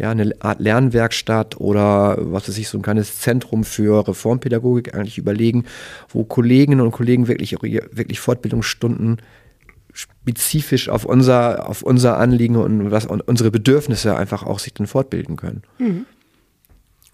ja, 0.00 0.10
eine 0.10 0.32
Art 0.40 0.60
Lernwerkstatt 0.60 1.60
oder 1.60 2.16
was 2.18 2.48
weiß 2.48 2.56
ich, 2.56 2.68
so 2.68 2.78
ein 2.78 2.82
kleines 2.82 3.20
Zentrum 3.20 3.64
für 3.64 4.08
Reformpädagogik 4.08 4.94
eigentlich 4.94 5.18
überlegen, 5.18 5.64
wo 6.08 6.24
Kolleginnen 6.24 6.80
und 6.80 6.90
Kollegen 6.90 7.28
wirklich, 7.28 7.52
wirklich 7.60 8.18
Fortbildungsstunden 8.18 9.18
spezifisch 9.92 10.88
auf 10.88 11.04
unser, 11.04 11.68
auf 11.68 11.82
unser 11.82 12.16
Anliegen 12.16 12.56
und, 12.56 12.90
was, 12.90 13.06
und 13.06 13.20
unsere 13.20 13.50
Bedürfnisse 13.50 14.16
einfach 14.16 14.44
auch 14.44 14.58
sich 14.58 14.72
dann 14.72 14.86
fortbilden 14.86 15.36
können. 15.36 15.62
Mhm. 15.78 16.06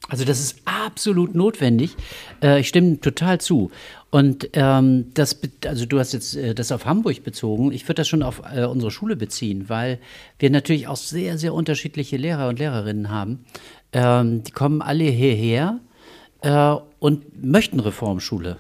Also 0.09 0.25
das 0.25 0.39
ist 0.39 0.59
absolut 0.65 1.35
notwendig. 1.35 1.97
Äh, 2.41 2.61
ich 2.61 2.69
stimme 2.69 3.01
total 3.01 3.41
zu. 3.41 3.73
Und 4.11 4.51
ähm, 4.53 5.11
das, 5.15 5.39
also 5.67 5.85
du 5.85 5.99
hast 5.99 6.13
jetzt 6.13 6.37
äh, 6.37 6.55
das 6.55 6.73
auf 6.73 6.87
Hamburg 6.87 7.23
bezogen. 7.25 7.73
Ich 7.73 7.85
würde 7.85 7.97
das 7.97 8.09
schon 8.09 8.23
auf 8.23 8.43
äh, 8.55 8.65
unsere 8.65 8.91
Schule 8.91 9.17
beziehen, 9.17 9.69
weil 9.69 9.99
wir 10.39 10.51
natürlich 10.51 10.87
auch 10.87 10.97
sehr, 10.97 11.39
sehr 11.39 11.53
unterschiedliche 11.53 12.17
Lehrer 12.17 12.49
und 12.49 12.59
Lehrerinnen 12.59 13.11
haben. 13.11 13.45
Ähm, 13.93 14.43
die 14.45 14.53
kommen 14.53 14.81
alle 14.81 15.05
hierher 15.05 15.81
äh, 16.43 16.77
und 16.99 17.45
möchten 17.45 17.81
Reformschule 17.81 18.59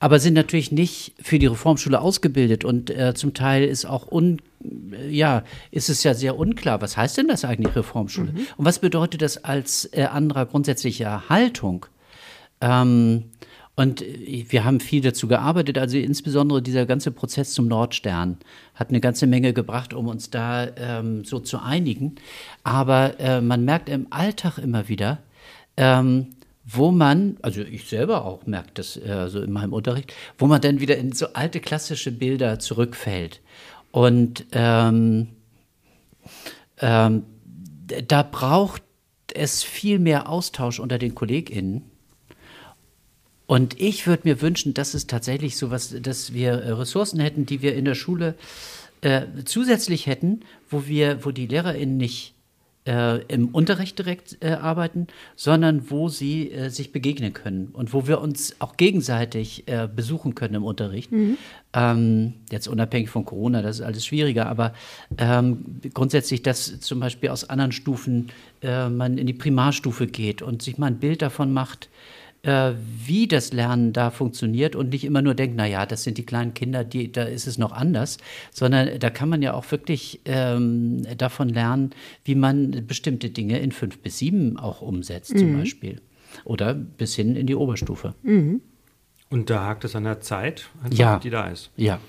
aber 0.00 0.20
sind 0.20 0.34
natürlich 0.34 0.70
nicht 0.70 1.14
für 1.20 1.38
die 1.38 1.46
Reformschule 1.46 2.00
ausgebildet 2.00 2.64
und 2.64 2.90
äh, 2.90 3.14
zum 3.14 3.34
Teil 3.34 3.64
ist 3.64 3.84
auch 3.84 4.10
un, 4.10 4.40
äh, 4.92 5.08
ja, 5.08 5.42
ist 5.70 5.88
es 5.88 6.04
ja 6.04 6.14
sehr 6.14 6.38
unklar, 6.38 6.80
was 6.80 6.96
heißt 6.96 7.18
denn 7.18 7.28
das 7.28 7.44
eigentlich 7.44 7.74
Reformschule? 7.74 8.32
Mhm. 8.32 8.46
Und 8.56 8.64
was 8.64 8.78
bedeutet 8.78 9.22
das 9.22 9.44
als 9.44 9.86
äh, 9.92 10.04
anderer 10.04 10.46
grundsätzlicher 10.46 11.28
Haltung? 11.28 11.86
Ähm, 12.60 13.24
und 13.78 14.02
äh, 14.02 14.44
wir 14.48 14.64
haben 14.64 14.80
viel 14.80 15.00
dazu 15.00 15.28
gearbeitet, 15.28 15.78
also 15.78 15.96
insbesondere 15.96 16.60
dieser 16.60 16.84
ganze 16.84 17.12
Prozess 17.12 17.52
zum 17.52 17.68
Nordstern 17.68 18.38
hat 18.74 18.88
eine 18.88 19.00
ganze 19.00 19.28
Menge 19.28 19.52
gebracht, 19.52 19.94
um 19.94 20.08
uns 20.08 20.30
da 20.30 20.66
ähm, 20.76 21.24
so 21.24 21.38
zu 21.38 21.62
einigen. 21.62 22.16
Aber 22.64 23.20
äh, 23.20 23.40
man 23.40 23.64
merkt 23.64 23.88
im 23.88 24.08
Alltag 24.10 24.58
immer 24.58 24.88
wieder, 24.88 25.18
ähm, 25.76 26.34
wo 26.64 26.90
man, 26.90 27.36
also 27.40 27.60
ich 27.60 27.88
selber 27.88 28.24
auch 28.24 28.46
merke 28.46 28.70
das 28.74 28.96
äh, 28.96 29.28
so 29.28 29.40
in 29.40 29.52
meinem 29.52 29.72
Unterricht, 29.72 30.12
wo 30.38 30.48
man 30.48 30.60
dann 30.60 30.80
wieder 30.80 30.96
in 30.96 31.12
so 31.12 31.32
alte 31.34 31.60
klassische 31.60 32.10
Bilder 32.10 32.58
zurückfällt. 32.58 33.40
Und 33.92 34.44
ähm, 34.52 35.28
ähm, 36.78 37.22
da 38.08 38.24
braucht 38.24 38.82
es 39.32 39.62
viel 39.62 40.00
mehr 40.00 40.28
Austausch 40.28 40.80
unter 40.80 40.98
den 40.98 41.14
KollegInnen. 41.14 41.87
Und 43.48 43.80
ich 43.80 44.06
würde 44.06 44.28
mir 44.28 44.42
wünschen, 44.42 44.74
dass 44.74 44.92
es 44.92 45.06
tatsächlich 45.06 45.56
so 45.56 45.70
was, 45.70 45.96
dass 46.02 46.34
wir 46.34 46.52
äh, 46.52 46.70
Ressourcen 46.72 47.18
hätten, 47.18 47.46
die 47.46 47.62
wir 47.62 47.74
in 47.74 47.86
der 47.86 47.94
Schule 47.94 48.34
äh, 49.00 49.22
zusätzlich 49.46 50.06
hätten, 50.06 50.42
wo 50.68 50.86
wir, 50.86 51.24
wo 51.24 51.30
die 51.30 51.46
LehrerInnen 51.46 51.96
nicht 51.96 52.34
äh, 52.86 53.22
im 53.28 53.48
Unterricht 53.48 53.98
direkt 53.98 54.36
äh, 54.40 54.50
arbeiten, 54.50 55.06
sondern 55.34 55.90
wo 55.90 56.10
sie 56.10 56.50
äh, 56.50 56.68
sich 56.68 56.92
begegnen 56.92 57.32
können 57.32 57.68
und 57.72 57.94
wo 57.94 58.06
wir 58.06 58.20
uns 58.20 58.54
auch 58.58 58.76
gegenseitig 58.76 59.66
äh, 59.66 59.88
besuchen 59.88 60.34
können 60.34 60.56
im 60.56 60.64
Unterricht. 60.64 61.10
Mhm. 61.10 61.38
Ähm, 61.72 62.34
jetzt 62.50 62.68
unabhängig 62.68 63.08
von 63.08 63.24
Corona, 63.24 63.62
das 63.62 63.78
ist 63.78 63.82
alles 63.82 64.04
schwieriger, 64.04 64.44
aber 64.44 64.74
ähm, 65.16 65.80
grundsätzlich, 65.94 66.42
dass 66.42 66.80
zum 66.80 67.00
Beispiel 67.00 67.30
aus 67.30 67.48
anderen 67.48 67.72
Stufen 67.72 68.28
man 68.60 69.18
in 69.18 69.28
die 69.28 69.34
Primarstufe 69.34 70.08
geht 70.08 70.42
und 70.42 70.62
sich 70.62 70.78
mal 70.78 70.88
ein 70.88 70.98
Bild 70.98 71.22
davon 71.22 71.52
macht, 71.52 71.88
äh, 72.42 72.72
wie 73.04 73.26
das 73.26 73.52
Lernen 73.52 73.92
da 73.92 74.10
funktioniert 74.10 74.76
und 74.76 74.90
nicht 74.90 75.04
immer 75.04 75.22
nur 75.22 75.34
denkt, 75.34 75.56
naja, 75.56 75.86
das 75.86 76.04
sind 76.04 76.18
die 76.18 76.26
kleinen 76.26 76.54
Kinder, 76.54 76.84
die, 76.84 77.10
da 77.10 77.24
ist 77.24 77.46
es 77.46 77.58
noch 77.58 77.72
anders, 77.72 78.18
sondern 78.52 78.98
da 78.98 79.10
kann 79.10 79.28
man 79.28 79.42
ja 79.42 79.54
auch 79.54 79.70
wirklich 79.70 80.20
ähm, 80.24 81.02
davon 81.16 81.48
lernen, 81.48 81.90
wie 82.24 82.34
man 82.34 82.86
bestimmte 82.86 83.30
Dinge 83.30 83.58
in 83.58 83.72
fünf 83.72 83.98
bis 83.98 84.18
sieben 84.18 84.56
auch 84.56 84.82
umsetzt, 84.82 85.34
mhm. 85.34 85.38
zum 85.38 85.58
Beispiel. 85.58 86.00
Oder 86.44 86.74
bis 86.74 87.14
hin 87.14 87.36
in 87.36 87.46
die 87.46 87.54
Oberstufe. 87.54 88.14
Mhm. 88.22 88.60
Und 89.30 89.50
da 89.50 89.64
hakt 89.64 89.84
es 89.84 89.96
an 89.96 90.04
der 90.04 90.20
Zeit, 90.20 90.68
ja. 90.90 91.18
die 91.18 91.30
da 91.30 91.48
ist. 91.48 91.70
Ja, 91.76 92.00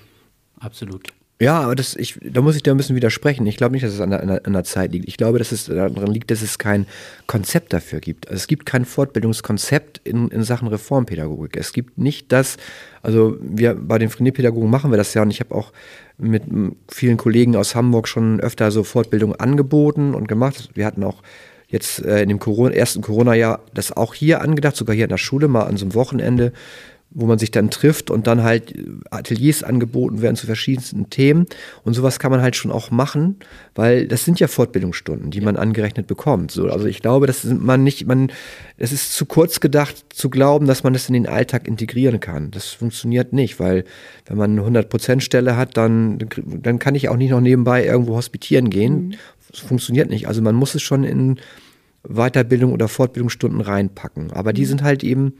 absolut. 0.59 1.07
Ja, 1.41 1.61
aber 1.61 1.75
das, 1.75 1.95
ich, 1.95 2.19
da 2.21 2.41
muss 2.41 2.57
ich 2.57 2.63
da 2.63 2.71
ein 2.71 2.77
bisschen 2.77 2.97
widersprechen. 2.97 3.47
Ich 3.47 3.55
glaube 3.55 3.71
nicht, 3.71 3.85
dass 3.85 3.93
es 3.93 4.01
an 4.01 4.09
der, 4.09 4.45
an 4.45 4.51
der 4.51 4.63
Zeit 4.65 4.91
liegt. 4.91 5.07
Ich 5.07 5.15
glaube, 5.15 5.39
dass 5.39 5.53
es 5.53 5.67
daran 5.67 6.07
liegt, 6.07 6.31
dass 6.31 6.41
es 6.41 6.57
kein 6.57 6.85
Konzept 7.27 7.71
dafür 7.71 8.01
gibt. 8.01 8.27
Also 8.27 8.35
es 8.35 8.47
gibt 8.47 8.65
kein 8.65 8.83
Fortbildungskonzept 8.83 10.01
in, 10.03 10.27
in 10.27 10.43
Sachen 10.43 10.67
Reformpädagogik. 10.67 11.55
Es 11.55 11.71
gibt 11.71 11.97
nicht 11.97 12.33
das, 12.33 12.57
also 13.01 13.37
wir 13.41 13.75
bei 13.75 13.97
den 13.97 14.09
Frinepädagogen 14.09 14.69
machen 14.69 14.91
wir 14.91 14.97
das 14.97 15.13
ja 15.13 15.21
und 15.21 15.31
ich 15.31 15.39
habe 15.39 15.55
auch 15.55 15.71
mit 16.17 16.43
vielen 16.89 17.15
Kollegen 17.15 17.55
aus 17.55 17.73
Hamburg 17.73 18.09
schon 18.09 18.41
öfter 18.41 18.69
so 18.71 18.83
Fortbildungen 18.83 19.39
angeboten 19.39 20.15
und 20.15 20.27
gemacht. 20.27 20.71
Wir 20.73 20.85
hatten 20.85 21.05
auch 21.05 21.23
jetzt 21.69 22.03
äh, 22.03 22.21
in 22.21 22.29
dem 22.29 22.39
Corona, 22.39 22.73
ersten 22.73 23.01
Corona-Jahr 23.01 23.61
das 23.73 23.95
auch 23.95 24.13
hier 24.13 24.41
angedacht, 24.41 24.75
sogar 24.75 24.95
hier 24.95 25.05
in 25.05 25.09
der 25.09 25.17
Schule 25.17 25.47
mal 25.47 25.63
an 25.63 25.77
so 25.77 25.85
einem 25.85 25.93
Wochenende 25.93 26.51
wo 27.11 27.25
man 27.25 27.39
sich 27.39 27.49
dann 27.49 27.71
trifft 27.71 28.11
und 28.11 28.27
dann 28.27 28.43
halt 28.43 28.75
Ateliers 29.09 29.63
angeboten 29.63 30.21
werden 30.21 30.35
zu 30.35 30.45
verschiedensten 30.45 31.09
Themen. 31.09 31.47
Und 31.83 31.95
sowas 31.95 32.19
kann 32.19 32.29
man 32.29 32.41
halt 32.41 32.55
schon 32.55 32.71
auch 32.71 32.91
machen, 32.91 33.37
weil 33.73 34.07
das 34.07 34.25
sind 34.25 34.39
ja 34.39 34.47
Fortbildungsstunden, 34.47 35.31
die 35.31 35.41
man 35.41 35.57
angerechnet 35.57 36.05
bekommt. 36.05 36.51
So, 36.51 36.69
also 36.69 36.85
ich 36.85 37.01
glaube, 37.01 37.25
dass 37.25 37.43
man 37.45 37.83
nicht, 37.83 38.05
man, 38.05 38.31
es 38.77 38.91
ist 38.91 39.15
zu 39.15 39.25
kurz 39.25 39.59
gedacht 39.59 40.05
zu 40.09 40.29
glauben, 40.29 40.67
dass 40.67 40.83
man 40.83 40.93
das 40.93 41.07
in 41.07 41.13
den 41.13 41.27
Alltag 41.27 41.67
integrieren 41.67 42.19
kann. 42.19 42.51
Das 42.51 42.67
funktioniert 42.67 43.33
nicht, 43.33 43.59
weil 43.59 43.85
wenn 44.27 44.37
man 44.37 44.59
eine 44.59 44.81
100% 44.81 45.21
Stelle 45.21 45.57
hat, 45.57 45.77
dann, 45.77 46.19
dann 46.45 46.77
kann 46.77 46.93
ich 46.93 47.09
auch 47.09 47.17
nicht 47.17 47.31
noch 47.31 47.41
nebenbei 47.41 47.85
irgendwo 47.85 48.17
hospitieren 48.17 48.69
gehen. 48.69 49.07
Mhm. 49.07 49.13
Das 49.49 49.61
funktioniert 49.61 50.11
nicht. 50.11 50.27
Also 50.27 50.43
man 50.43 50.53
muss 50.53 50.75
es 50.75 50.83
schon 50.83 51.03
in 51.03 51.39
Weiterbildung 52.07 52.71
oder 52.71 52.87
Fortbildungsstunden 52.87 53.61
reinpacken. 53.61 54.31
Aber 54.31 54.53
die 54.53 54.61
mhm. 54.61 54.67
sind 54.67 54.83
halt 54.83 55.03
eben 55.03 55.33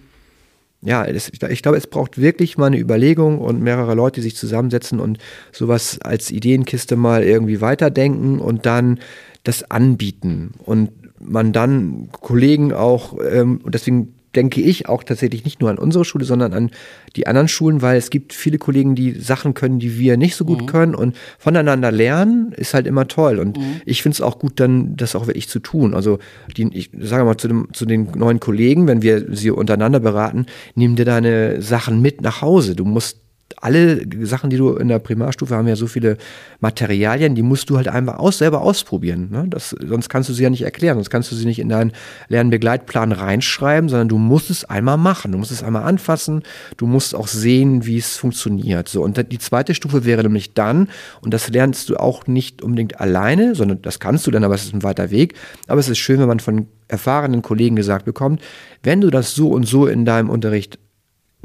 ja, 0.82 1.04
es, 1.06 1.30
ich 1.30 1.62
glaube, 1.62 1.78
es 1.78 1.88
braucht 1.88 2.20
wirklich 2.20 2.58
mal 2.58 2.68
eine 2.68 2.80
Überlegung 2.80 3.40
und 3.40 3.62
mehrere 3.62 3.96
Leute, 3.96 4.16
die 4.16 4.24
sich 4.24 4.36
zusammensetzen 4.36 5.00
und 5.00 5.18
sowas 5.52 6.00
als 6.02 6.32
Ideenkiste 6.32 6.96
mal 6.96 7.24
irgendwie 7.24 7.60
weiterdenken 7.60 8.40
und 8.40 8.66
dann 8.66 9.00
das 9.44 9.70
anbieten. 9.70 10.54
Und 10.64 10.92
man 11.20 11.52
dann 11.52 12.10
Kollegen 12.12 12.72
auch, 12.72 13.18
ähm, 13.30 13.60
und 13.64 13.76
deswegen 13.76 14.14
denke 14.36 14.62
ich 14.62 14.88
auch 14.88 15.04
tatsächlich 15.04 15.44
nicht 15.44 15.62
nur 15.62 15.70
an 15.70 15.78
unsere 15.78 16.06
Schule, 16.06 16.26
sondern 16.26 16.54
an 16.54 16.72
die 17.16 17.28
anderen 17.28 17.48
Schulen, 17.48 17.82
weil 17.82 17.98
es 17.98 18.10
gibt 18.10 18.34
viele 18.34 18.58
Kollegen, 18.58 18.96
die 18.96 19.14
Sachen 19.14 19.54
können, 19.54 19.80
die 19.80 19.98
wir 19.98 20.18
nicht 20.18 20.36
so 20.36 20.46
gut 20.46 20.62
mhm. 20.62 20.66
können 20.68 20.96
und 20.96 21.16
voneinander 21.38 21.92
lernen 21.92 22.52
ist 22.52 22.74
halt 22.74 22.88
immer 22.88 23.08
toll. 23.08 23.40
Und 23.40 23.58
mhm. 23.58 23.82
ich 23.86 24.04
finde 24.04 24.14
es 24.14 24.22
auch 24.22 24.40
gut, 24.40 24.60
dann 24.60 24.96
das 24.96 25.16
auch 25.16 25.28
wirklich 25.28 25.50
zu 25.50 25.60
tun. 25.60 25.94
Also 25.94 26.20
die, 26.56 26.70
ich 26.74 26.92
sage 27.00 27.24
mal 27.24 27.38
zu, 27.38 27.48
dem, 27.48 27.70
zu 27.74 27.86
den 27.86 28.12
neuen 28.16 28.40
Kollegen, 28.40 28.88
wenn 28.88 29.02
wir 29.02 29.36
sie 29.36 29.52
untereinander 29.52 30.00
beraten, 30.00 30.46
nimm 30.76 30.96
dir 30.96 31.06
deine 31.06 31.62
Sachen 31.62 32.02
mit 32.02 32.22
nach 32.22 32.42
Hause. 32.42 32.76
Du 32.76 32.86
musst 32.86 33.22
alle 33.62 34.02
Sachen, 34.26 34.50
die 34.50 34.58
du 34.58 34.76
in 34.76 34.88
der 34.88 35.00
Primarstufe 35.00 35.56
haben 35.56 35.68
ja 35.68 35.76
so 35.76 35.88
viele 35.88 36.18
Materialien, 36.60 37.36
die 37.36 37.42
musst 37.42 37.70
du 37.70 37.78
halt 37.78 37.88
einfach 37.88 38.18
aus, 38.18 38.38
selber 38.38 38.62
ausprobieren. 38.62 39.30
Ne? 39.32 39.46
Das, 39.50 39.70
sonst 39.70 40.10
kannst 40.10 40.30
du 40.30 40.34
sie 40.34 40.44
ja 40.44 40.50
nicht 40.50 40.64
erklären, 40.64 40.98
sonst 40.98 41.10
kannst 41.10 41.32
du 41.32 41.36
sie 41.36 41.46
nicht 41.46 41.60
in 41.60 41.70
deinen 41.70 41.92
Lernbegleitplan 42.28 43.12
reinschreiben, 43.12 43.90
sondern 43.90 44.10
du 44.10 44.18
musst 44.18 44.50
es 44.50 44.66
einmal 44.66 44.98
machen, 44.98 45.32
du 45.32 45.38
musst 45.38 45.52
es 45.52 45.64
einmal 45.64 45.84
anfassen, 45.84 46.44
du 46.78 46.88
musst 46.88 47.16
auch 47.16 47.28
sehen, 47.28 47.86
wie 47.86 47.98
es 47.98 48.18
funktioniert. 48.18 48.90
So, 48.90 49.04
und 49.04 49.32
die 49.32 49.40
zweite 49.40 49.74
Stufe 49.74 50.06
wäre 50.06 50.24
nämlich 50.24 50.54
dann, 50.54 50.90
und 51.22 51.34
das 51.34 51.50
lernst 51.50 51.90
du 51.90 51.98
auch 51.98 52.28
nicht 52.28 52.62
unbedingt 52.62 53.00
alleine, 53.00 53.56
sondern 53.56 53.82
das 53.82 54.00
kannst 54.00 54.26
du 54.28 54.32
dann, 54.32 54.44
aber 54.44 54.56
es 54.56 54.66
ist 54.66 54.74
ein 54.74 54.84
weiter 54.84 55.12
Weg. 55.12 55.36
Aber 55.68 55.80
es 55.80 55.90
ist 55.90 55.98
schön, 56.00 56.20
wenn 56.20 56.28
man 56.28 56.40
von 56.40 56.68
erfahrenen 56.88 57.42
Kollegen 57.42 57.76
gesagt 57.76 58.06
bekommt, 58.06 58.42
wenn 58.84 59.02
du 59.02 59.10
das 59.10 59.36
so 59.36 59.50
und 59.50 59.68
so 59.68 59.88
in 59.88 60.06
deinem 60.06 60.30
Unterricht 60.30 60.80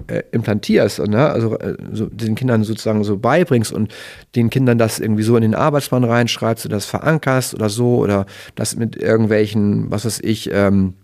äh, 0.08 0.22
implantierst, 0.32 1.06
ne? 1.06 1.30
also 1.30 1.58
äh, 1.58 1.76
so 1.92 2.06
den 2.06 2.34
Kindern 2.34 2.64
sozusagen 2.64 3.04
so 3.04 3.16
beibringst 3.16 3.72
und 3.72 3.94
den 4.34 4.50
Kindern 4.50 4.76
das 4.76 4.98
irgendwie 4.98 5.22
so 5.22 5.36
in 5.36 5.42
den 5.42 5.54
Arbeitsplan 5.54 6.04
reinschreibst, 6.04 6.64
du 6.64 6.68
das 6.68 6.84
verankerst 6.84 7.54
oder 7.54 7.68
so 7.68 7.98
oder 7.98 8.26
das 8.54 8.76
mit 8.76 8.96
irgendwelchen, 8.96 9.90
was 9.90 10.04
weiß 10.04 10.20
ich, 10.22 10.50
ähm, 10.52 10.94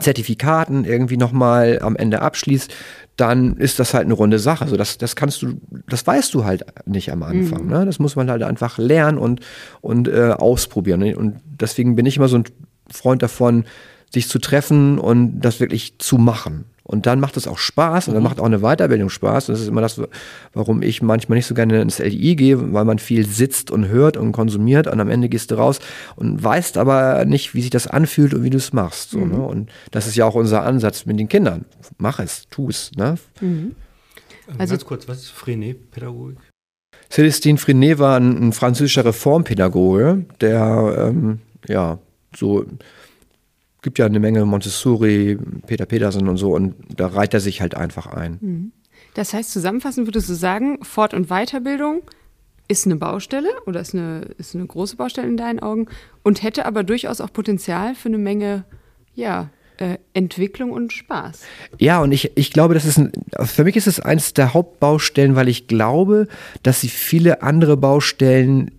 Zertifikaten 0.00 0.84
irgendwie 0.84 1.16
nochmal 1.16 1.78
am 1.80 1.96
Ende 1.96 2.22
abschließt, 2.22 2.74
dann 3.16 3.56
ist 3.56 3.78
das 3.78 3.94
halt 3.94 4.06
eine 4.06 4.14
runde 4.14 4.38
Sache. 4.38 4.64
Also 4.64 4.76
das, 4.76 4.98
das 4.98 5.14
kannst 5.14 5.42
du, 5.42 5.60
das 5.88 6.06
weißt 6.06 6.34
du 6.34 6.44
halt 6.44 6.64
nicht 6.86 7.12
am 7.12 7.22
Anfang. 7.22 7.64
Mhm. 7.64 7.70
Ne? 7.70 7.86
Das 7.86 7.98
muss 7.98 8.16
man 8.16 8.30
halt 8.30 8.42
einfach 8.42 8.78
lernen 8.78 9.18
und, 9.18 9.40
und 9.80 10.08
äh, 10.08 10.30
ausprobieren. 10.36 11.00
Ne? 11.00 11.16
Und 11.16 11.36
deswegen 11.44 11.94
bin 11.94 12.06
ich 12.06 12.16
immer 12.16 12.28
so 12.28 12.38
ein 12.38 12.44
Freund 12.90 13.22
davon, 13.22 13.64
sich 14.12 14.28
zu 14.28 14.38
treffen 14.38 14.98
und 14.98 15.40
das 15.40 15.60
wirklich 15.60 15.98
zu 15.98 16.18
machen. 16.18 16.64
Und 16.86 17.06
dann 17.06 17.18
macht 17.18 17.38
es 17.38 17.48
auch 17.48 17.56
Spaß 17.56 18.08
und 18.08 18.14
dann 18.14 18.22
mhm. 18.22 18.28
macht 18.28 18.40
auch 18.40 18.44
eine 18.44 18.58
Weiterbildung 18.60 19.08
Spaß. 19.08 19.48
Und 19.48 19.54
das 19.54 19.62
ist 19.62 19.68
immer 19.68 19.80
das, 19.80 20.00
warum 20.52 20.82
ich 20.82 21.00
manchmal 21.00 21.36
nicht 21.36 21.46
so 21.46 21.54
gerne 21.54 21.80
ins 21.80 21.98
LI 21.98 22.36
gehe, 22.36 22.72
weil 22.74 22.84
man 22.84 22.98
viel 22.98 23.26
sitzt 23.26 23.70
und 23.70 23.88
hört 23.88 24.18
und 24.18 24.32
konsumiert 24.32 24.86
und 24.86 25.00
am 25.00 25.08
Ende 25.08 25.30
gehst 25.30 25.50
du 25.50 25.54
raus 25.54 25.78
und 26.14 26.42
weißt 26.42 26.76
aber 26.76 27.24
nicht, 27.24 27.54
wie 27.54 27.62
sich 27.62 27.70
das 27.70 27.86
anfühlt 27.86 28.34
und 28.34 28.44
wie 28.44 28.50
du 28.50 28.58
es 28.58 28.74
machst. 28.74 29.10
So, 29.10 29.20
mhm. 29.20 29.32
ne? 29.32 29.40
Und 29.40 29.70
das 29.92 30.06
ist 30.06 30.14
ja 30.16 30.26
auch 30.26 30.34
unser 30.34 30.62
Ansatz 30.62 31.06
mit 31.06 31.18
den 31.18 31.28
Kindern. 31.28 31.64
Mach 31.96 32.18
es, 32.18 32.48
tu 32.50 32.68
es. 32.68 32.92
Ne? 32.96 33.16
Mhm. 33.40 33.74
Ähm, 34.48 34.54
also, 34.58 34.74
Ganz 34.74 34.84
kurz, 34.84 35.08
was 35.08 35.18
ist 35.18 35.30
Frenet-Pädagogik? 35.30 36.36
Celestine 37.10 37.58
Frenet 37.58 37.98
war 37.98 38.18
ein, 38.18 38.48
ein 38.48 38.52
französischer 38.52 39.06
Reformpädagoge, 39.06 40.26
der 40.40 41.10
ähm, 41.10 41.40
ja 41.66 41.98
so 42.36 42.66
gibt 43.84 43.98
ja 43.98 44.06
eine 44.06 44.18
Menge 44.18 44.44
Montessori, 44.46 45.38
Peter 45.66 45.86
Petersen 45.86 46.26
und 46.28 46.38
so 46.38 46.54
und 46.54 46.74
da 46.96 47.06
reiht 47.06 47.34
er 47.34 47.40
sich 47.40 47.60
halt 47.60 47.76
einfach 47.76 48.06
ein. 48.06 48.38
Mhm. 48.40 48.72
Das 49.12 49.32
heißt, 49.32 49.52
zusammenfassend 49.52 50.08
würdest 50.08 50.28
du 50.28 50.34
sagen, 50.34 50.82
Fort- 50.82 51.14
und 51.14 51.28
Weiterbildung 51.28 52.02
ist 52.66 52.86
eine 52.86 52.96
Baustelle 52.96 53.50
oder 53.66 53.80
ist 53.80 53.94
eine, 53.94 54.22
ist 54.38 54.54
eine 54.54 54.66
große 54.66 54.96
Baustelle 54.96 55.28
in 55.28 55.36
deinen 55.36 55.60
Augen 55.60 55.86
und 56.22 56.42
hätte 56.42 56.64
aber 56.64 56.82
durchaus 56.82 57.20
auch 57.20 57.32
Potenzial 57.32 57.94
für 57.94 58.08
eine 58.08 58.18
Menge, 58.18 58.64
ja, 59.14 59.50
äh, 59.76 59.98
Entwicklung 60.14 60.70
und 60.70 60.92
Spaß. 60.92 61.42
Ja, 61.78 62.00
und 62.00 62.12
ich, 62.12 62.32
ich 62.36 62.52
glaube, 62.52 62.74
das 62.74 62.86
ist 62.86 62.98
ein, 62.98 63.12
für 63.44 63.64
mich 63.64 63.76
ist 63.76 63.86
es 63.86 64.00
eines 64.00 64.32
der 64.32 64.54
Hauptbaustellen, 64.54 65.36
weil 65.36 65.48
ich 65.48 65.66
glaube, 65.66 66.26
dass 66.62 66.80
sie 66.80 66.88
viele 66.88 67.42
andere 67.42 67.76
Baustellen 67.76 68.70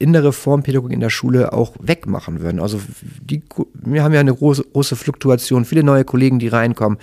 in 0.00 0.14
der 0.14 0.24
Reformpädagogik 0.24 0.94
in 0.94 1.00
der 1.00 1.10
Schule 1.10 1.52
auch 1.52 1.74
wegmachen 1.78 2.40
würden. 2.40 2.58
Also 2.58 2.80
die, 3.20 3.42
wir 3.74 4.02
haben 4.02 4.14
ja 4.14 4.20
eine 4.20 4.34
große, 4.34 4.64
große 4.72 4.96
Fluktuation, 4.96 5.66
viele 5.66 5.82
neue 5.82 6.04
Kollegen, 6.04 6.38
die 6.38 6.48
reinkommen, 6.48 6.98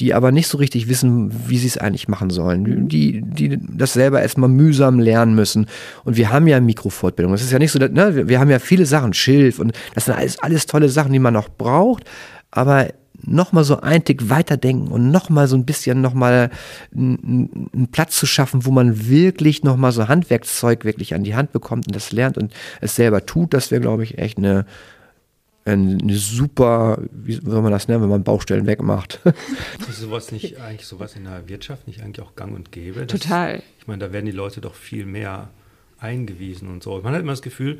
die 0.00 0.12
aber 0.14 0.32
nicht 0.32 0.48
so 0.48 0.58
richtig 0.58 0.88
wissen, 0.88 1.32
wie 1.46 1.58
sie 1.58 1.68
es 1.68 1.78
eigentlich 1.78 2.08
machen 2.08 2.28
sollen, 2.28 2.88
die, 2.88 3.22
die 3.22 3.56
das 3.62 3.92
selber 3.92 4.20
erstmal 4.20 4.48
mühsam 4.48 4.98
lernen 4.98 5.36
müssen. 5.36 5.66
Und 6.04 6.16
wir 6.16 6.32
haben 6.32 6.48
ja 6.48 6.60
Mikrofortbildung. 6.60 7.32
Es 7.34 7.42
ist 7.42 7.52
ja 7.52 7.60
nicht 7.60 7.70
so, 7.70 7.78
ne, 7.78 8.16
wir, 8.16 8.28
wir 8.28 8.40
haben 8.40 8.50
ja 8.50 8.58
viele 8.58 8.84
Sachen, 8.84 9.14
Schilf 9.14 9.60
und 9.60 9.72
das 9.94 10.06
sind 10.06 10.14
alles, 10.14 10.40
alles 10.40 10.66
tolle 10.66 10.88
Sachen, 10.88 11.12
die 11.12 11.20
man 11.20 11.34
noch 11.34 11.48
braucht. 11.48 12.02
Aber 12.50 12.88
nochmal 13.26 13.64
so 13.64 13.80
ein 13.80 14.04
Tick 14.04 14.28
weiterdenken 14.28 14.88
und 14.88 15.10
nochmal 15.10 15.46
so 15.46 15.56
ein 15.56 15.64
bisschen 15.64 16.00
nochmal 16.00 16.50
einen 16.94 17.88
Platz 17.92 18.16
zu 18.16 18.26
schaffen, 18.26 18.64
wo 18.64 18.70
man 18.70 19.08
wirklich 19.08 19.62
nochmal 19.62 19.92
so 19.92 20.08
Handwerkszeug 20.08 20.84
wirklich 20.84 21.14
an 21.14 21.24
die 21.24 21.34
Hand 21.34 21.52
bekommt 21.52 21.86
und 21.86 21.96
das 21.96 22.12
lernt 22.12 22.38
und 22.38 22.52
es 22.80 22.96
selber 22.96 23.26
tut, 23.26 23.54
das 23.54 23.70
wäre, 23.70 23.80
glaube 23.80 24.04
ich, 24.04 24.18
echt 24.18 24.38
eine, 24.38 24.66
eine 25.64 26.14
super, 26.14 26.98
wie 27.12 27.34
soll 27.34 27.62
man 27.62 27.72
das 27.72 27.88
nennen, 27.88 28.02
wenn 28.02 28.08
man 28.08 28.24
Baustellen 28.24 28.66
wegmacht. 28.66 29.20
Ist 29.88 29.98
sowas 30.00 30.32
nicht 30.32 30.60
eigentlich 30.60 30.86
sowas 30.86 31.16
in 31.16 31.24
der 31.24 31.48
Wirtschaft 31.48 31.86
nicht 31.86 32.02
eigentlich 32.02 32.24
auch 32.24 32.34
gang 32.34 32.54
und 32.54 32.72
gäbe? 32.72 33.06
Das, 33.06 33.20
Total. 33.20 33.62
Ich 33.78 33.86
meine, 33.86 33.98
da 33.98 34.12
werden 34.12 34.26
die 34.26 34.32
Leute 34.32 34.60
doch 34.60 34.74
viel 34.74 35.06
mehr 35.06 35.48
eingewiesen 36.00 36.68
und 36.68 36.82
so. 36.82 37.00
Man 37.02 37.14
hat 37.14 37.20
immer 37.20 37.32
das 37.32 37.42
Gefühl, 37.42 37.78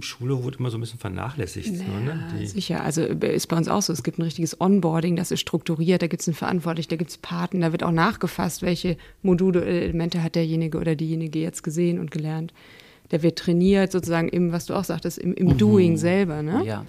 Schule 0.00 0.42
wurde 0.42 0.58
immer 0.58 0.70
so 0.70 0.78
ein 0.78 0.80
bisschen 0.80 0.98
vernachlässigt. 0.98 1.72
Naja, 1.72 2.14
ne? 2.14 2.46
sicher, 2.46 2.82
also 2.82 3.02
äh, 3.02 3.34
ist 3.34 3.46
bei 3.48 3.56
uns 3.56 3.68
auch 3.68 3.82
so. 3.82 3.92
Es 3.92 4.02
gibt 4.02 4.18
ein 4.18 4.22
richtiges 4.22 4.60
Onboarding, 4.60 5.16
das 5.16 5.30
ist 5.30 5.40
strukturiert, 5.40 6.02
da 6.02 6.06
gibt 6.06 6.22
es 6.22 6.28
einen 6.28 6.34
Verantwortlichen, 6.34 6.90
da 6.90 6.96
gibt 6.96 7.10
es 7.10 7.18
Paten, 7.18 7.60
da 7.60 7.72
wird 7.72 7.82
auch 7.82 7.92
nachgefasst, 7.92 8.62
welche 8.62 8.96
Module, 9.22 9.64
Elemente 9.64 10.22
hat 10.22 10.34
derjenige 10.34 10.78
oder 10.78 10.96
diejenige 10.96 11.40
jetzt 11.40 11.62
gesehen 11.62 11.98
und 11.98 12.10
gelernt. 12.10 12.52
Der 13.10 13.22
wird 13.22 13.38
trainiert 13.38 13.92
sozusagen 13.92 14.28
im, 14.28 14.52
was 14.52 14.66
du 14.66 14.74
auch 14.74 14.84
sagtest, 14.84 15.18
im, 15.18 15.34
im 15.34 15.48
mhm. 15.48 15.58
Doing 15.58 15.96
selber. 15.96 16.42
Ne? 16.42 16.62
Ja. 16.64 16.86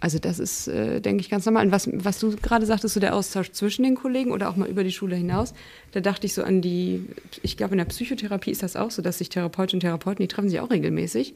Also 0.00 0.18
das 0.18 0.38
ist, 0.38 0.66
äh, 0.66 1.00
denke 1.00 1.20
ich, 1.20 1.28
ganz 1.28 1.44
normal. 1.44 1.66
Und 1.66 1.72
was, 1.72 1.88
was 1.92 2.18
du 2.18 2.34
gerade 2.34 2.64
sagtest, 2.64 2.94
so 2.94 3.00
der 3.00 3.14
Austausch 3.14 3.52
zwischen 3.52 3.82
den 3.82 3.94
Kollegen 3.94 4.32
oder 4.32 4.48
auch 4.48 4.56
mal 4.56 4.68
über 4.68 4.82
die 4.82 4.92
Schule 4.92 5.14
hinaus, 5.14 5.52
da 5.92 6.00
dachte 6.00 6.26
ich 6.26 6.32
so 6.32 6.42
an 6.42 6.62
die, 6.62 7.04
ich 7.42 7.58
glaube 7.58 7.74
in 7.74 7.78
der 7.78 7.84
Psychotherapie 7.84 8.50
ist 8.50 8.62
das 8.62 8.76
auch 8.76 8.90
so, 8.90 9.02
dass 9.02 9.18
sich 9.18 9.28
Therapeutinnen 9.28 9.76
und 9.76 9.80
Therapeuten, 9.80 10.22
die 10.22 10.28
treffen 10.28 10.48
sich 10.48 10.60
auch 10.60 10.70
regelmäßig. 10.70 11.34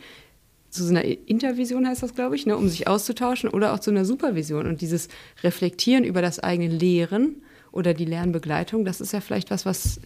Zu 0.70 0.82
so 0.82 0.90
einer 0.90 1.04
Intervision 1.04 1.86
heißt 1.86 2.02
das, 2.02 2.14
glaube 2.14 2.36
ich, 2.36 2.46
ne, 2.46 2.56
um 2.56 2.68
sich 2.68 2.88
auszutauschen 2.88 3.50
oder 3.50 3.74
auch 3.74 3.80
zu 3.80 3.90
einer 3.90 4.06
Supervision. 4.06 4.66
Und 4.66 4.80
dieses 4.80 5.08
Reflektieren 5.42 6.02
über 6.02 6.22
das 6.22 6.40
eigene 6.40 6.74
Lehren 6.74 7.42
oder 7.70 7.92
die 7.92 8.06
Lernbegleitung, 8.06 8.84
das 8.84 9.00
ist 9.00 9.12
ja 9.12 9.20
vielleicht 9.20 9.50
was, 9.50 9.66
was 9.66 10.00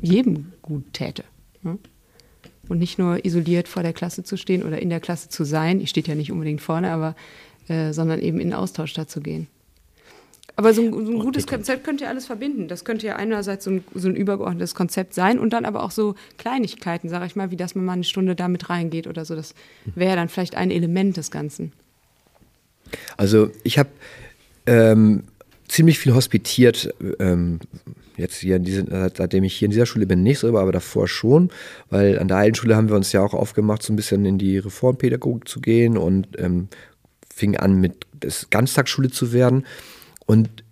jedem 0.00 0.52
gut 0.62 0.84
täte. 0.92 1.24
Ne? 1.62 1.78
Und 2.68 2.78
nicht 2.78 2.98
nur 2.98 3.24
isoliert 3.24 3.68
vor 3.68 3.82
der 3.82 3.92
Klasse 3.92 4.22
zu 4.22 4.38
stehen 4.38 4.62
oder 4.62 4.80
in 4.80 4.88
der 4.88 5.00
Klasse 5.00 5.28
zu 5.28 5.44
sein. 5.44 5.80
Ich 5.80 5.90
stehe 5.90 6.06
ja 6.06 6.14
nicht 6.14 6.32
unbedingt 6.32 6.62
vorne, 6.62 6.90
aber 6.92 7.14
äh, 7.68 7.92
sondern 7.92 8.20
eben 8.20 8.40
in 8.40 8.52
Austausch 8.52 8.94
dazu 8.94 9.20
gehen. 9.20 9.46
Aber 10.56 10.72
so 10.72 10.82
ein, 10.82 10.92
so 10.92 11.12
ein 11.12 11.18
gutes 11.18 11.46
Konzept 11.46 11.82
könnte 11.84 12.04
ja 12.04 12.10
alles 12.10 12.26
verbinden. 12.26 12.68
Das 12.68 12.84
könnte 12.84 13.06
ja 13.06 13.16
einerseits 13.16 13.64
so 13.64 13.70
ein, 13.70 13.84
so 13.94 14.08
ein, 14.08 14.14
übergeordnetes 14.14 14.74
Konzept 14.74 15.14
sein 15.14 15.38
und 15.40 15.52
dann 15.52 15.64
aber 15.64 15.82
auch 15.82 15.90
so 15.90 16.14
Kleinigkeiten, 16.38 17.08
sage 17.08 17.26
ich 17.26 17.34
mal, 17.34 17.50
wie 17.50 17.56
dass 17.56 17.74
man 17.74 17.84
mal 17.84 17.94
eine 17.94 18.04
Stunde 18.04 18.36
damit 18.36 18.70
reingeht 18.70 19.08
oder 19.08 19.24
so. 19.24 19.34
Das 19.34 19.54
wäre 19.96 20.14
dann 20.14 20.28
vielleicht 20.28 20.54
ein 20.54 20.70
Element 20.70 21.16
des 21.16 21.32
Ganzen. 21.32 21.72
Also 23.16 23.50
ich 23.64 23.78
habe 23.78 23.88
ähm, 24.66 25.24
ziemlich 25.66 25.98
viel 25.98 26.14
hospitiert, 26.14 26.94
ähm, 27.18 27.58
jetzt 28.16 28.36
hier 28.36 28.56
in 28.56 28.62
diesen, 28.62 28.88
seitdem 29.16 29.42
ich 29.42 29.56
hier 29.56 29.66
in 29.66 29.72
dieser 29.72 29.86
Schule 29.86 30.06
bin, 30.06 30.22
nicht 30.22 30.38
so, 30.38 30.56
aber 30.56 30.70
davor 30.70 31.08
schon, 31.08 31.50
weil 31.90 32.18
an 32.20 32.28
der 32.28 32.36
alten 32.36 32.54
Schule 32.54 32.76
haben 32.76 32.88
wir 32.88 32.94
uns 32.94 33.10
ja 33.10 33.22
auch 33.22 33.34
aufgemacht, 33.34 33.82
so 33.82 33.92
ein 33.92 33.96
bisschen 33.96 34.24
in 34.24 34.38
die 34.38 34.58
Reformpädagogik 34.58 35.48
zu 35.48 35.60
gehen 35.60 35.96
und 35.98 36.28
ähm, 36.38 36.68
fing 37.34 37.56
an 37.56 37.80
mit 37.80 38.06
Ganztagsschule 38.50 39.10
zu 39.10 39.32
werden. 39.32 39.66
Und 40.26 40.64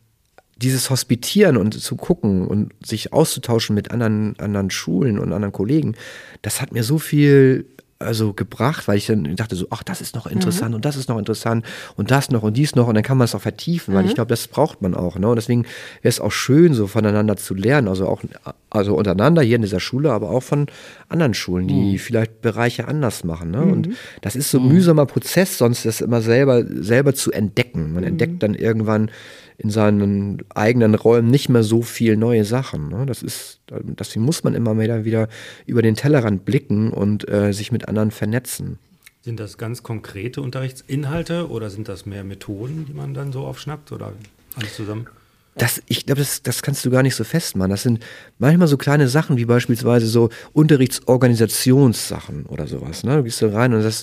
dieses 0.57 0.90
Hospitieren 0.90 1.57
und 1.57 1.75
zu 1.79 1.96
gucken 1.96 2.46
und 2.46 2.72
sich 2.87 3.12
auszutauschen 3.12 3.75
mit 3.75 3.90
anderen, 3.90 4.38
anderen 4.38 4.70
Schulen 4.70 5.18
und 5.18 5.33
anderen 5.33 5.53
Kollegen, 5.53 5.96
das 6.40 6.61
hat 6.61 6.72
mir 6.72 6.85
so 6.85 6.98
viel 6.98 7.66
also 8.02 8.32
gebracht, 8.32 8.88
weil 8.88 8.98
ich 8.98 9.06
dann 9.06 9.36
dachte 9.36 9.56
so, 9.56 9.66
ach, 9.70 9.82
das 9.82 10.00
ist 10.00 10.14
noch 10.14 10.26
interessant 10.26 10.70
mhm. 10.70 10.76
und 10.76 10.84
das 10.84 10.96
ist 10.96 11.08
noch 11.08 11.18
interessant 11.18 11.64
und 11.96 12.10
das 12.10 12.30
noch 12.30 12.42
und 12.42 12.56
dies 12.56 12.74
noch 12.74 12.88
und 12.88 12.94
dann 12.94 13.02
kann 13.02 13.18
man 13.18 13.24
es 13.24 13.34
auch 13.34 13.40
vertiefen, 13.40 13.94
weil 13.94 14.02
mhm. 14.02 14.08
ich 14.08 14.14
glaube, 14.14 14.28
das 14.28 14.48
braucht 14.48 14.82
man 14.82 14.94
auch. 14.94 15.18
Ne? 15.18 15.28
Und 15.28 15.36
deswegen 15.36 15.62
wäre 15.62 16.10
es 16.10 16.20
auch 16.20 16.32
schön, 16.32 16.74
so 16.74 16.86
voneinander 16.86 17.36
zu 17.36 17.54
lernen, 17.54 17.88
also 17.88 18.06
auch 18.08 18.22
also 18.70 18.94
untereinander 18.94 19.42
hier 19.42 19.56
in 19.56 19.62
dieser 19.62 19.80
Schule, 19.80 20.12
aber 20.12 20.30
auch 20.30 20.42
von 20.42 20.66
anderen 21.08 21.34
Schulen, 21.34 21.68
die 21.68 21.92
mhm. 21.92 21.98
vielleicht 21.98 22.40
Bereiche 22.40 22.88
anders 22.88 23.24
machen. 23.24 23.50
Ne? 23.50 23.62
Und 23.62 23.88
mhm. 23.88 23.94
das 24.20 24.36
ist 24.36 24.50
so 24.50 24.58
ein 24.58 24.64
mhm. 24.64 24.72
mühsamer 24.72 25.06
Prozess, 25.06 25.58
sonst 25.58 25.84
das 25.84 26.00
immer 26.00 26.22
selber, 26.22 26.64
selber 26.64 27.14
zu 27.14 27.32
entdecken. 27.32 27.92
Man 27.92 28.04
entdeckt 28.04 28.34
mhm. 28.34 28.38
dann 28.38 28.54
irgendwann 28.54 29.10
in 29.58 29.70
seinen 29.70 30.42
eigenen 30.54 30.94
Räumen 30.94 31.30
nicht 31.30 31.48
mehr 31.48 31.62
so 31.62 31.82
viel 31.82 32.16
neue 32.16 32.44
Sachen. 32.44 32.88
Ne? 32.88 33.06
Das 33.06 33.22
ist, 33.22 33.60
deswegen 33.70 34.24
muss 34.24 34.44
man 34.44 34.54
immer 34.54 34.74
mehr 34.74 35.04
wieder 35.04 35.28
über 35.66 35.82
den 35.82 35.94
Tellerrand 35.94 36.44
blicken 36.44 36.90
und 36.90 37.28
äh, 37.28 37.52
sich 37.52 37.72
mit 37.72 37.88
anderen 37.88 38.10
vernetzen. 38.10 38.78
Sind 39.22 39.38
das 39.38 39.56
ganz 39.56 39.82
konkrete 39.82 40.42
Unterrichtsinhalte 40.42 41.48
oder 41.48 41.70
sind 41.70 41.88
das 41.88 42.06
mehr 42.06 42.24
Methoden, 42.24 42.86
die 42.86 42.92
man 42.92 43.14
dann 43.14 43.32
so 43.32 43.46
aufschnappt 43.46 43.92
oder 43.92 44.12
alles 44.56 44.74
zusammen? 44.74 45.06
Das, 45.54 45.82
ich 45.86 46.06
glaube, 46.06 46.20
das, 46.20 46.42
das 46.42 46.62
kannst 46.62 46.84
du 46.84 46.90
gar 46.90 47.02
nicht 47.02 47.14
so 47.14 47.24
festmachen. 47.24 47.70
Das 47.70 47.82
sind 47.82 48.02
manchmal 48.38 48.68
so 48.68 48.78
kleine 48.78 49.06
Sachen 49.08 49.36
wie 49.36 49.44
beispielsweise 49.44 50.06
so 50.06 50.30
Unterrichtsorganisationssachen 50.54 52.46
oder 52.46 52.66
sowas. 52.66 53.04
Ne? 53.04 53.16
Du 53.18 53.24
gehst 53.24 53.42
da 53.42 53.50
rein 53.50 53.74
und 53.74 53.82
das, 53.82 54.00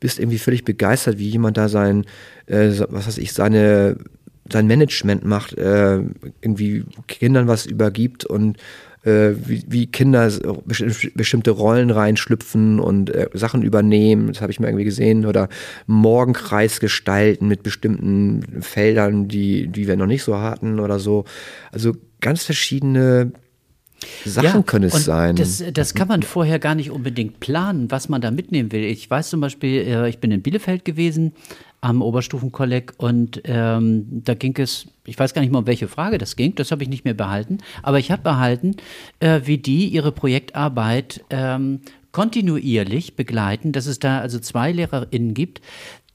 bist 0.00 0.18
irgendwie 0.18 0.38
völlig 0.38 0.64
begeistert, 0.64 1.18
wie 1.18 1.28
jemand 1.28 1.56
da 1.56 1.68
sein, 1.68 2.06
äh, 2.46 2.70
was 2.88 3.06
weiß 3.06 3.18
ich, 3.18 3.32
seine 3.32 3.98
sein 4.52 4.66
Management 4.66 5.24
macht, 5.24 5.56
äh, 5.56 6.00
irgendwie 6.40 6.84
Kindern 7.06 7.48
was 7.48 7.66
übergibt 7.66 8.24
und 8.24 8.58
äh, 9.02 9.32
wie, 9.46 9.64
wie, 9.66 9.86
Kinder 9.86 10.30
bestimmte 11.14 11.52
Rollen 11.52 11.90
reinschlüpfen 11.90 12.80
und 12.80 13.08
äh, 13.10 13.28
Sachen 13.32 13.62
übernehmen. 13.62 14.28
Das 14.28 14.42
habe 14.42 14.52
ich 14.52 14.60
mal 14.60 14.68
irgendwie 14.68 14.84
gesehen. 14.84 15.24
Oder 15.24 15.48
Morgenkreis 15.86 16.80
gestalten 16.80 17.48
mit 17.48 17.62
bestimmten 17.62 18.60
Feldern, 18.60 19.26
die, 19.26 19.68
die 19.68 19.88
wir 19.88 19.96
noch 19.96 20.06
nicht 20.06 20.22
so 20.22 20.38
hatten 20.38 20.80
oder 20.80 20.98
so. 20.98 21.24
Also 21.72 21.94
ganz 22.20 22.44
verschiedene 22.44 23.32
Sachen 24.24 24.60
ja, 24.60 24.62
können 24.62 24.84
es 24.84 25.04
sein. 25.04 25.36
Das, 25.36 25.62
das, 25.72 25.94
kann 25.94 26.08
man 26.08 26.22
vorher 26.22 26.58
gar 26.58 26.74
nicht 26.74 26.90
unbedingt 26.90 27.40
planen, 27.40 27.90
was 27.90 28.08
man 28.08 28.20
da 28.20 28.30
mitnehmen 28.30 28.72
will. 28.72 28.84
Ich 28.84 29.10
weiß 29.10 29.30
zum 29.30 29.40
Beispiel, 29.40 29.82
äh, 29.82 30.08
ich 30.08 30.18
bin 30.18 30.30
in 30.30 30.42
Bielefeld 30.42 30.84
gewesen 30.84 31.32
am 31.80 32.02
Oberstufenkolleg 32.02 32.92
und 32.98 33.40
ähm, 33.44 34.06
da 34.24 34.34
ging 34.34 34.56
es, 34.58 34.86
ich 35.06 35.18
weiß 35.18 35.34
gar 35.34 35.40
nicht 35.40 35.50
mal, 35.50 35.60
um 35.60 35.66
welche 35.66 35.88
Frage 35.88 36.18
das 36.18 36.36
ging, 36.36 36.54
das 36.54 36.70
habe 36.70 36.82
ich 36.82 36.88
nicht 36.88 37.04
mehr 37.04 37.14
behalten, 37.14 37.58
aber 37.82 37.98
ich 37.98 38.10
habe 38.10 38.22
behalten, 38.22 38.76
äh, 39.20 39.40
wie 39.44 39.58
die 39.58 39.86
ihre 39.86 40.12
Projektarbeit 40.12 41.24
ähm, 41.30 41.80
kontinuierlich 42.12 43.14
begleiten, 43.14 43.72
dass 43.72 43.86
es 43.86 43.98
da 43.98 44.20
also 44.20 44.38
zwei 44.40 44.72
LehrerInnen 44.72 45.32
gibt, 45.34 45.60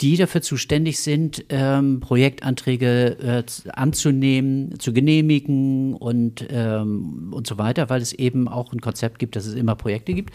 die 0.01 0.17
dafür 0.17 0.41
zuständig 0.41 0.99
sind, 0.99 1.45
ähm, 1.49 2.01
Projektanträge 2.01 3.17
äh, 3.19 3.43
anzunehmen, 3.71 4.77
zu 4.79 4.91
genehmigen 4.91 5.93
und, 5.93 6.45
ähm, 6.49 7.31
und 7.33 7.47
so 7.47 7.57
weiter, 7.57 7.89
weil 7.89 8.01
es 8.01 8.11
eben 8.11 8.47
auch 8.47 8.73
ein 8.73 8.81
Konzept 8.81 9.19
gibt, 9.19 9.37
dass 9.37 9.45
es 9.45 9.53
immer 9.53 9.75
Projekte 9.75 10.13
gibt. 10.13 10.33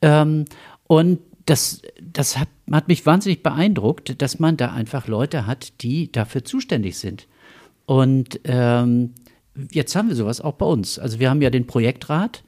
Ähm, 0.00 0.44
und 0.86 1.18
das, 1.50 1.82
das 2.00 2.38
hat, 2.38 2.48
hat 2.70 2.86
mich 2.86 3.04
wahnsinnig 3.04 3.42
beeindruckt, 3.42 4.22
dass 4.22 4.38
man 4.38 4.56
da 4.56 4.72
einfach 4.72 5.08
Leute 5.08 5.46
hat, 5.46 5.82
die 5.82 6.10
dafür 6.12 6.44
zuständig 6.44 6.96
sind. 6.98 7.26
Und 7.86 8.40
ähm, 8.44 9.14
jetzt 9.72 9.96
haben 9.96 10.08
wir 10.08 10.14
sowas 10.14 10.40
auch 10.40 10.54
bei 10.54 10.66
uns. 10.66 11.00
Also 11.00 11.18
wir 11.18 11.28
haben 11.28 11.42
ja 11.42 11.50
den 11.50 11.66
Projektrat, 11.66 12.44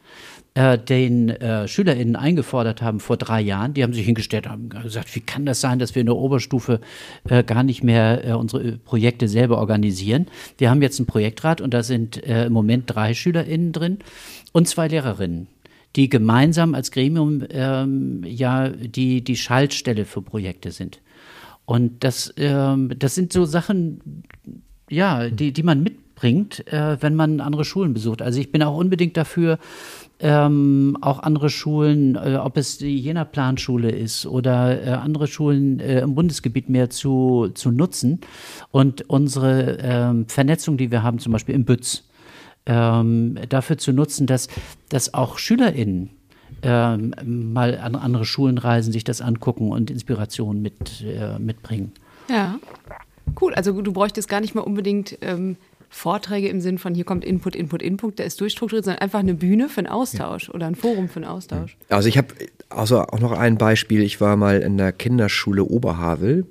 äh, 0.55 0.79
den 0.79 1.31
äh, 1.31 1.67
SchülerInnen 1.67 2.15
eingefordert 2.15 2.81
haben 2.81 3.01
vor 3.01 3.17
drei 3.17 3.41
Jahren. 3.41 3.75
Die 3.75 3.83
haben 3.83 3.93
sich 3.93 4.05
hingestellt 4.05 4.47
und 4.47 4.71
gesagt, 4.71 5.13
wie 5.17 5.21
kann 5.21 5.47
das 5.47 5.61
sein, 5.61 5.81
dass 5.81 5.97
wir 5.97 6.01
in 6.01 6.07
der 6.07 6.17
Oberstufe 6.17 6.81
äh, 7.29 7.43
gar 7.43 7.65
nicht 7.65 7.83
mehr 7.83 8.25
äh, 8.25 8.33
unsere 8.35 8.79
Projekte 8.79 9.27
selber 9.27 9.59
organisieren. 9.59 10.27
Wir 10.59 10.71
haben 10.71 10.81
jetzt 10.81 11.01
einen 11.01 11.07
Projektrat 11.07 11.61
und 11.61 11.75
da 11.75 11.83
sind 11.83 12.23
äh, 12.25 12.47
im 12.47 12.53
Moment 12.53 12.85
drei 12.87 13.15
SchülerInnen 13.15 13.73
drin 13.73 13.99
und 14.53 14.69
zwei 14.69 14.87
Lehrerinnen 14.87 15.49
die 15.97 16.09
gemeinsam 16.09 16.75
als 16.75 16.91
Gremium 16.91 17.45
ähm, 17.51 18.25
ja 18.25 18.69
die, 18.69 19.23
die 19.23 19.37
Schaltstelle 19.37 20.05
für 20.05 20.23
Projekte 20.23 20.71
sind. 20.71 21.01
Und 21.65 22.05
das, 22.05 22.33
ähm, 22.37 22.93
das 22.99 23.15
sind 23.15 23.33
so 23.33 23.45
Sachen, 23.45 24.25
ja, 24.91 25.29
die, 25.29 25.53
die 25.53 25.63
man 25.63 25.83
mitbringt, 25.83 26.67
äh, 26.73 27.01
wenn 27.01 27.15
man 27.15 27.41
andere 27.41 27.65
Schulen 27.65 27.95
besucht. 27.95 28.21
Also 28.21 28.41
ich 28.41 28.51
bin 28.51 28.63
auch 28.63 28.77
unbedingt 28.77 29.17
dafür, 29.17 29.59
ähm, 30.19 30.97
auch 31.01 31.19
andere 31.21 31.51
Schulen, 31.51 32.17
äh, 32.17 32.39
ob 32.41 32.57
es 32.57 32.79
die 32.79 32.99
Jena 32.99 33.25
Planschule 33.25 33.91
ist 33.91 34.27
oder 34.27 34.83
äh, 34.85 34.91
andere 34.91 35.27
Schulen 35.27 35.81
äh, 35.81 36.01
im 36.01 36.15
Bundesgebiet 36.15 36.69
mehr 36.69 36.91
zu, 36.91 37.51
zu 37.55 37.71
nutzen 37.71 38.21
und 38.71 39.09
unsere 39.09 39.79
ähm, 39.81 40.29
Vernetzung, 40.29 40.77
die 40.77 40.91
wir 40.91 41.03
haben, 41.03 41.19
zum 41.19 41.33
Beispiel 41.33 41.55
im 41.55 41.65
Bütz, 41.65 42.05
ähm, 42.67 43.39
dafür 43.49 43.79
zu 43.79 43.93
nutzen, 43.93 44.27
dass, 44.27 44.49
dass 44.89 45.15
auch 45.15 45.39
SchülerInnen 45.39 46.11
ähm, 46.63 47.53
mal 47.53 47.79
an 47.79 47.97
andere 47.97 48.25
Schulen 48.25 48.59
reisen, 48.59 48.93
sich 48.93 49.05
das 49.05 49.21
angucken 49.21 49.71
und 49.73 49.91
Inspirationen 49.91 50.63
mit, 50.63 51.03
äh, 51.03 51.39
mitbringen. 51.39 51.93
Ja, 52.29 52.59
cool. 53.41 53.55
Also 53.55 53.81
du 53.81 53.93
bräuchtest 53.93 54.29
gar 54.29 54.41
nicht 54.41 54.55
mal 54.55 54.61
unbedingt 54.61 55.19
ähm, 55.23 55.57
Vorträge 55.89 56.49
im 56.49 56.61
Sinn 56.61 56.79
von 56.79 56.95
hier 56.95 57.05
kommt 57.05 57.23
Input, 57.25 57.55
Input, 57.55 57.83
Input, 57.83 58.19
der 58.19 58.27
ist 58.27 58.41
durchstrukturiert, 58.41 58.87
sondern 58.87 59.03
einfach 59.03 59.19
eine 59.19 59.35
Bühne 59.35 59.69
für 59.69 59.81
einen 59.81 59.89
Austausch 59.89 60.49
ja. 60.49 60.55
oder 60.55 60.67
ein 60.67 60.75
Forum 60.75 61.09
für 61.09 61.17
einen 61.17 61.27
Austausch. 61.27 61.77
Also 61.91 62.09
ich 62.09 62.17
habe 62.17 62.29
also 62.71 63.03
auch 63.03 63.21
noch 63.21 63.33
ein 63.33 63.59
Beispiel. 63.59 64.03
Ich 64.03 64.21
war 64.21 64.37
mal 64.37 64.61
in 64.61 64.79
der 64.79 64.93
Kinderschule 64.93 65.65
Oberhavel, 65.65 66.47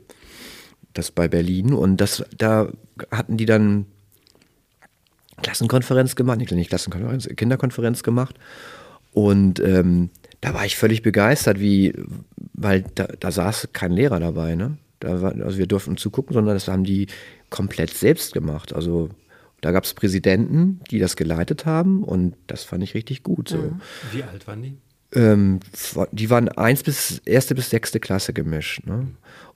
das 0.93 1.09
bei 1.09 1.27
Berlin, 1.27 1.73
und 1.73 1.97
das 1.97 2.23
da 2.37 2.67
hatten 3.09 3.37
die 3.37 3.47
dann 3.47 3.87
Klassenkonferenz 5.41 6.15
gemacht, 6.15 6.39
nicht 6.39 6.69
Klassenkonferenz, 6.69 7.27
Kinderkonferenz 7.35 8.03
gemacht. 8.03 8.35
Und 9.13 9.59
ähm, 9.59 10.09
da 10.39 10.53
war 10.53 10.65
ich 10.65 10.75
völlig 10.75 11.01
begeistert, 11.01 11.59
wie, 11.59 11.93
weil 12.53 12.85
da, 12.95 13.07
da 13.19 13.31
saß 13.31 13.69
kein 13.73 13.91
Lehrer 13.91 14.19
dabei, 14.19 14.55
ne? 14.55 14.77
Da 14.99 15.21
war, 15.21 15.33
also 15.41 15.57
wir 15.57 15.67
durften 15.67 15.97
zugucken, 15.97 16.33
sondern 16.33 16.55
das 16.55 16.67
haben 16.67 16.83
die 16.83 17.07
komplett 17.49 17.91
selbst 17.91 18.33
gemacht. 18.33 18.73
Also 18.73 19.09
da 19.59 19.71
gab 19.71 19.83
es 19.83 19.93
Präsidenten, 19.93 20.79
die 20.89 20.99
das 20.99 21.15
geleitet 21.15 21.65
haben 21.65 22.03
und 22.03 22.35
das 22.47 22.63
fand 22.63 22.83
ich 22.83 22.93
richtig 22.93 23.23
gut. 23.23 23.49
So. 23.49 23.57
Mhm. 23.57 23.81
Wie 24.11 24.23
alt 24.23 24.47
waren 24.47 24.61
die? 24.61 24.77
Ähm, 25.13 25.59
die 26.11 26.29
waren 26.29 26.49
eins 26.49 26.83
bis 26.83 27.19
erste 27.25 27.53
bis 27.55 27.69
sechste 27.69 27.99
Klasse 27.99 28.31
gemischt. 28.33 28.85
Ne? 28.85 29.07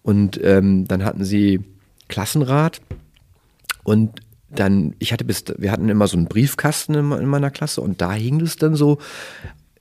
Und 0.04 0.40
ähm, 0.44 0.86
dann 0.88 1.04
hatten 1.04 1.24
sie 1.24 1.62
Klassenrat 2.08 2.82
und 3.84 4.20
dann, 4.60 4.96
ich 5.00 5.14
hatte 5.14 5.26
bis, 5.26 5.44
wir 5.58 5.72
hatten 5.72 5.90
immer 5.90 6.08
so 6.08 6.18
einen 6.18 6.28
Briefkasten 6.28 6.96
in, 6.96 7.12
in 7.12 7.28
meiner 7.28 7.52
Klasse 7.52 7.82
und 7.82 8.02
da 8.02 8.14
hing 8.14 8.42
es 8.42 8.56
dann 8.56 8.76
so, 8.76 8.98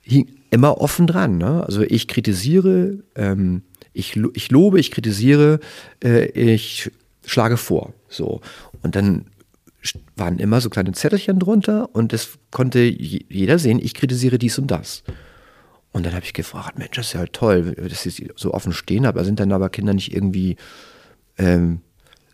hing 0.01 0.27
immer 0.51 0.79
offen 0.79 1.07
dran. 1.07 1.37
Ne? 1.37 1.63
Also 1.65 1.81
ich 1.81 2.07
kritisiere, 2.07 2.99
ähm, 3.15 3.63
ich, 3.93 4.17
ich 4.33 4.51
lobe, 4.51 4.79
ich 4.79 4.91
kritisiere, 4.91 5.59
äh, 6.03 6.25
ich 6.27 6.91
schlage 7.25 7.57
vor. 7.57 7.93
So. 8.07 8.41
Und 8.81 8.95
dann 8.95 9.25
waren 10.15 10.39
immer 10.39 10.61
so 10.61 10.69
kleine 10.69 10.93
Zettelchen 10.93 11.39
drunter 11.39 11.89
und 11.93 12.13
es 12.13 12.37
konnte 12.51 12.79
jeder 12.79 13.59
sehen, 13.59 13.79
ich 13.81 13.93
kritisiere 13.93 14.37
dies 14.37 14.57
und 14.57 14.67
das. 14.67 15.03
Und 15.91 16.05
dann 16.05 16.13
habe 16.13 16.25
ich 16.25 16.33
gefragt, 16.33 16.77
Mensch, 16.77 16.95
das 16.95 17.07
ist 17.07 17.13
ja 17.13 17.25
toll, 17.27 17.73
dass 17.73 18.03
sie 18.03 18.29
so 18.35 18.53
offen 18.53 18.73
stehen, 18.73 19.05
aber 19.05 19.23
sind 19.23 19.39
dann 19.39 19.51
aber 19.51 19.69
Kinder 19.69 19.93
nicht 19.93 20.13
irgendwie 20.13 20.57
ähm, 21.37 21.81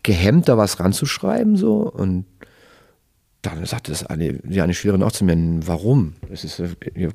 gehemmt, 0.02 0.48
da 0.48 0.56
was 0.56 0.80
ranzuschreiben 0.80 1.56
so 1.56 1.90
und 1.90 2.24
dann 3.42 3.64
sagte 3.66 3.90
das 3.90 4.06
eine, 4.06 4.34
die 4.34 4.60
eine 4.60 4.72
Schülerin 4.72 5.02
auch 5.02 5.10
zu 5.10 5.24
mir, 5.24 5.36
warum? 5.66 6.14
Das 6.30 6.44
ist 6.44 6.62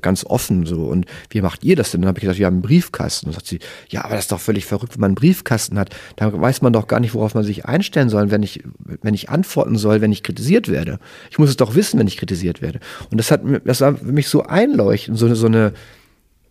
ganz 0.02 0.26
offen 0.26 0.66
so. 0.66 0.84
Und 0.84 1.06
wie 1.30 1.40
macht 1.40 1.64
ihr 1.64 1.74
das 1.74 1.90
denn? 1.90 2.02
Dann 2.02 2.08
habe 2.08 2.18
ich 2.18 2.22
gesagt, 2.22 2.38
wir 2.38 2.44
haben 2.44 2.56
einen 2.56 2.62
Briefkasten. 2.62 3.28
Und 3.28 3.32
sagt 3.32 3.46
sie, 3.46 3.60
ja, 3.88 4.04
aber 4.04 4.14
das 4.14 4.24
ist 4.24 4.32
doch 4.32 4.40
völlig 4.40 4.66
verrückt, 4.66 4.94
wenn 4.94 5.00
man 5.00 5.08
einen 5.08 5.14
Briefkasten 5.14 5.78
hat. 5.78 5.96
Da 6.16 6.38
weiß 6.38 6.60
man 6.60 6.74
doch 6.74 6.86
gar 6.86 7.00
nicht, 7.00 7.14
worauf 7.14 7.34
man 7.34 7.44
sich 7.44 7.64
einstellen 7.64 8.10
soll, 8.10 8.30
wenn 8.30 8.42
ich, 8.42 8.62
wenn 8.78 9.14
ich 9.14 9.30
antworten 9.30 9.78
soll, 9.78 10.02
wenn 10.02 10.12
ich 10.12 10.22
kritisiert 10.22 10.68
werde. 10.68 10.98
Ich 11.30 11.38
muss 11.38 11.48
es 11.48 11.56
doch 11.56 11.74
wissen, 11.74 11.98
wenn 11.98 12.06
ich 12.06 12.18
kritisiert 12.18 12.60
werde. 12.60 12.80
Und 13.10 13.16
das 13.16 13.30
hat 13.30 13.40
das 13.64 13.80
war 13.80 13.96
für 13.96 14.12
mich 14.12 14.28
so 14.28 14.42
einleuchtend, 14.42 15.16
so 15.18 15.26
eine, 15.26 15.34
so 15.34 15.46
eine, 15.46 15.72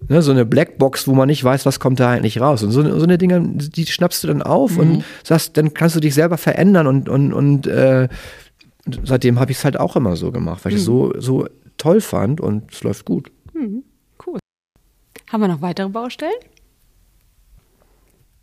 Ne, 0.10 0.22
so 0.22 0.32
eine 0.32 0.46
Blackbox, 0.46 1.08
wo 1.08 1.16
man 1.16 1.28
nicht 1.28 1.44
weiß, 1.44 1.66
was 1.66 1.80
kommt 1.80 2.00
da 2.00 2.12
eigentlich 2.12 2.40
raus. 2.40 2.62
Und 2.62 2.72
so, 2.72 2.84
so 2.84 3.04
eine 3.04 3.18
Dinge, 3.18 3.42
die 3.42 3.86
schnappst 3.86 4.24
du 4.24 4.28
dann 4.28 4.44
auf 4.44 4.74
mhm. 4.74 4.80
und 4.80 5.04
sagst, 5.24 5.58
dann 5.58 5.74
kannst 5.74 5.96
du 5.96 6.00
dich 6.00 6.14
selber 6.14 6.38
verändern 6.38 6.86
und, 6.86 7.10
und, 7.10 7.34
und 7.34 7.66
äh, 7.66 8.08
seitdem 9.04 9.40
habe 9.40 9.52
ich 9.52 9.58
es 9.58 9.66
halt 9.66 9.80
auch 9.80 9.96
immer 9.96 10.16
so 10.16 10.32
gemacht, 10.32 10.66
weil 10.66 10.74
ich 10.74 10.80
es 10.80 10.86
so, 10.86 11.12
mhm. 11.14 11.22
so 11.22 11.48
toll 11.78 12.02
fand 12.02 12.42
und 12.42 12.74
es 12.74 12.84
läuft 12.84 13.06
gut. 13.06 13.32
Mhm. 13.54 13.84
Cool. 14.26 14.40
Haben 15.32 15.42
wir 15.42 15.48
noch 15.48 15.62
weitere 15.62 15.90
Baustellen? 15.90 16.40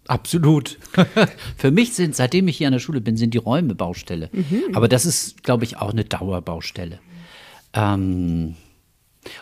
Absolut. 0.07 0.79
Für 1.57 1.71
mich 1.71 1.95
sind, 1.95 2.15
seitdem 2.15 2.49
ich 2.49 2.59
hier 2.59 2.67
an 2.67 2.73
der 2.73 2.81
Schule 2.81 3.01
bin, 3.01 3.17
sind 3.17 3.33
die 3.33 3.39
Räume 3.39 3.75
Baustelle. 3.75 4.29
Mhm. 4.33 4.75
Aber 4.75 4.89
das 4.89 5.07
ist, 5.07 5.43
glaube 5.43 5.65
ich, 5.65 5.79
auch 5.79 5.91
eine 5.91 6.05
Dauerbaustelle. 6.05 6.99
Ähm, 7.73 8.57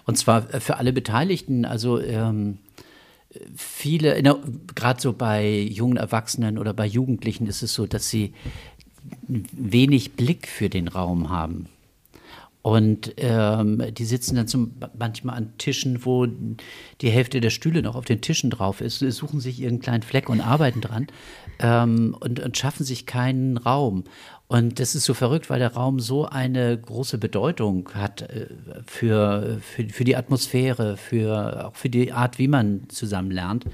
und 0.04 0.18
zwar 0.18 0.42
für 0.42 0.76
alle 0.76 0.92
Beteiligten. 0.92 1.64
Also 1.64 2.00
ähm, 2.00 2.58
viele, 3.56 4.22
gerade 4.74 5.00
so 5.00 5.12
bei 5.12 5.48
jungen 5.48 5.96
Erwachsenen 5.96 6.58
oder 6.58 6.72
bei 6.72 6.86
Jugendlichen 6.86 7.46
ist 7.46 7.62
es 7.62 7.74
so, 7.74 7.86
dass 7.86 8.08
sie 8.08 8.34
wenig 9.28 10.12
Blick 10.12 10.48
für 10.48 10.68
den 10.68 10.88
Raum 10.88 11.30
haben. 11.30 11.68
Und 12.62 13.14
ähm, 13.16 13.82
die 13.92 14.04
sitzen 14.04 14.36
dann 14.36 14.46
zum, 14.46 14.74
manchmal 14.96 15.36
an 15.36 15.52
Tischen, 15.58 16.04
wo 16.04 16.26
die 17.00 17.10
Hälfte 17.10 17.40
der 17.40 17.50
Stühle 17.50 17.82
noch 17.82 17.96
auf 17.96 18.04
den 18.04 18.20
Tischen 18.20 18.50
drauf 18.50 18.80
ist, 18.80 19.00
suchen 19.00 19.40
sich 19.40 19.58
ihren 19.58 19.80
kleinen 19.80 20.04
Fleck 20.04 20.28
und 20.28 20.40
arbeiten 20.40 20.80
dran 20.80 21.08
ähm, 21.58 22.16
und, 22.20 22.38
und 22.38 22.56
schaffen 22.56 22.84
sich 22.84 23.04
keinen 23.04 23.56
Raum. 23.56 24.04
Und 24.46 24.78
das 24.78 24.94
ist 24.94 25.06
so 25.06 25.14
verrückt, 25.14 25.50
weil 25.50 25.58
der 25.58 25.74
Raum 25.74 25.98
so 25.98 26.26
eine 26.26 26.78
große 26.78 27.18
Bedeutung 27.18 27.88
hat 27.94 28.22
äh, 28.22 28.46
für, 28.86 29.58
für, 29.60 29.88
für 29.88 30.04
die 30.04 30.14
Atmosphäre, 30.14 30.96
für, 30.96 31.66
auch 31.66 31.74
für 31.74 31.88
die 31.88 32.12
Art, 32.12 32.38
wie 32.38 32.48
man 32.48 32.88
zusammen 32.88 33.32
lernt. 33.32 33.64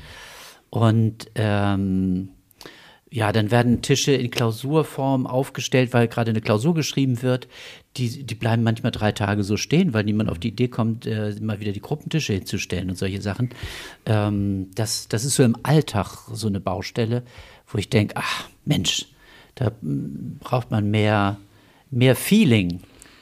Und 0.70 1.30
ähm, 1.34 2.30
ja, 3.10 3.32
dann 3.32 3.50
werden 3.50 3.80
Tische 3.80 4.12
in 4.12 4.30
Klausurform 4.30 5.26
aufgestellt, 5.26 5.94
weil 5.94 6.08
gerade 6.08 6.30
eine 6.30 6.42
Klausur 6.42 6.74
geschrieben 6.74 7.22
wird. 7.22 7.48
Die, 7.96 8.24
die 8.24 8.34
bleiben 8.34 8.62
manchmal 8.62 8.92
drei 8.92 9.12
Tage 9.12 9.44
so 9.44 9.56
stehen, 9.56 9.94
weil 9.94 10.04
niemand 10.04 10.30
auf 10.30 10.38
die 10.38 10.48
Idee 10.48 10.68
kommt, 10.68 11.06
äh, 11.06 11.34
mal 11.40 11.58
wieder 11.58 11.72
die 11.72 11.80
Gruppentische 11.80 12.34
hinzustellen 12.34 12.90
und 12.90 12.98
solche 12.98 13.22
Sachen. 13.22 13.50
Ähm, 14.04 14.68
das, 14.74 15.08
das 15.08 15.24
ist 15.24 15.36
so 15.36 15.42
im 15.42 15.56
Alltag 15.62 16.28
so 16.32 16.48
eine 16.48 16.60
Baustelle, 16.60 17.22
wo 17.66 17.78
ich 17.78 17.88
denke, 17.88 18.14
ach 18.16 18.48
Mensch, 18.66 19.06
da 19.54 19.72
hm, 19.80 20.36
braucht 20.40 20.70
man 20.70 20.90
mehr, 20.90 21.38
mehr 21.90 22.14
Feeling 22.14 22.80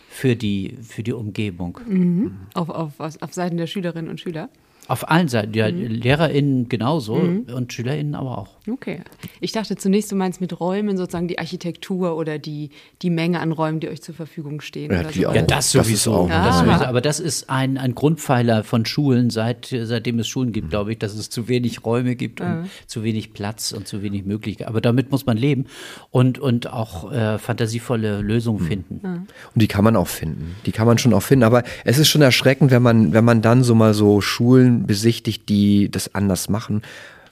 für 0.08 0.34
die, 0.34 0.78
für 0.82 1.04
die 1.04 1.12
Umgebung. 1.12 1.78
Mhm. 1.88 2.36
Auf, 2.54 2.70
auf, 2.70 2.92
auf 2.98 3.32
Seiten 3.32 3.56
der 3.56 3.68
Schülerinnen 3.68 4.10
und 4.10 4.20
Schüler? 4.20 4.48
Auf 4.88 5.08
allen 5.10 5.28
Seiten, 5.28 5.54
ja, 5.54 5.70
mhm. 5.70 5.86
LehrerInnen 5.86 6.68
genauso 6.68 7.16
mhm. 7.16 7.46
und 7.54 7.72
SchülerInnen 7.72 8.14
aber 8.14 8.38
auch. 8.38 8.55
Okay. 8.70 9.00
Ich 9.40 9.52
dachte 9.52 9.76
zunächst, 9.76 10.10
du 10.10 10.16
meinst 10.16 10.40
mit 10.40 10.58
Räumen 10.58 10.96
sozusagen 10.96 11.28
die 11.28 11.38
Architektur 11.38 12.16
oder 12.16 12.38
die, 12.38 12.70
die 13.02 13.10
Menge 13.10 13.40
an 13.40 13.52
Räumen, 13.52 13.80
die 13.80 13.88
euch 13.88 14.02
zur 14.02 14.14
Verfügung 14.14 14.60
stehen. 14.60 14.92
Ja, 14.92 15.10
so. 15.10 15.20
ja 15.20 15.42
das 15.42 15.70
sowieso. 15.70 16.26
Das, 16.28 16.46
das 16.46 16.58
sowieso. 16.58 16.84
Aber 16.84 17.00
das 17.00 17.20
ist 17.20 17.48
ein, 17.48 17.78
ein 17.78 17.94
Grundpfeiler 17.94 18.64
von 18.64 18.84
Schulen, 18.86 19.30
seit, 19.30 19.66
seitdem 19.66 20.18
es 20.18 20.28
Schulen 20.28 20.52
gibt, 20.52 20.70
glaube 20.70 20.92
ich, 20.92 20.98
dass 20.98 21.14
es 21.14 21.30
zu 21.30 21.48
wenig 21.48 21.84
Räume 21.84 22.16
gibt 22.16 22.40
und 22.40 22.62
mhm. 22.62 22.70
zu 22.86 23.04
wenig 23.04 23.32
Platz 23.32 23.72
und 23.72 23.86
zu 23.86 24.02
wenig 24.02 24.24
Möglichkeiten. 24.24 24.68
Aber 24.68 24.80
damit 24.80 25.10
muss 25.10 25.26
man 25.26 25.36
leben 25.36 25.66
und, 26.10 26.38
und 26.38 26.72
auch 26.72 27.12
äh, 27.12 27.38
fantasievolle 27.38 28.20
Lösungen 28.20 28.62
mhm. 28.62 28.66
finden. 28.66 29.00
Und 29.02 29.28
die 29.54 29.68
kann 29.68 29.84
man 29.84 29.96
auch 29.96 30.08
finden. 30.08 30.56
Die 30.66 30.72
kann 30.72 30.86
man 30.86 30.98
schon 30.98 31.12
auch 31.14 31.22
finden. 31.22 31.44
Aber 31.44 31.62
es 31.84 31.98
ist 31.98 32.08
schon 32.08 32.22
erschreckend, 32.22 32.70
wenn 32.70 32.82
man, 32.82 33.12
wenn 33.12 33.24
man 33.24 33.42
dann 33.42 33.62
so 33.62 33.74
mal 33.74 33.94
so 33.94 34.20
Schulen 34.20 34.86
besichtigt, 34.86 35.48
die 35.48 35.90
das 35.90 36.14
anders 36.14 36.48
machen. 36.48 36.82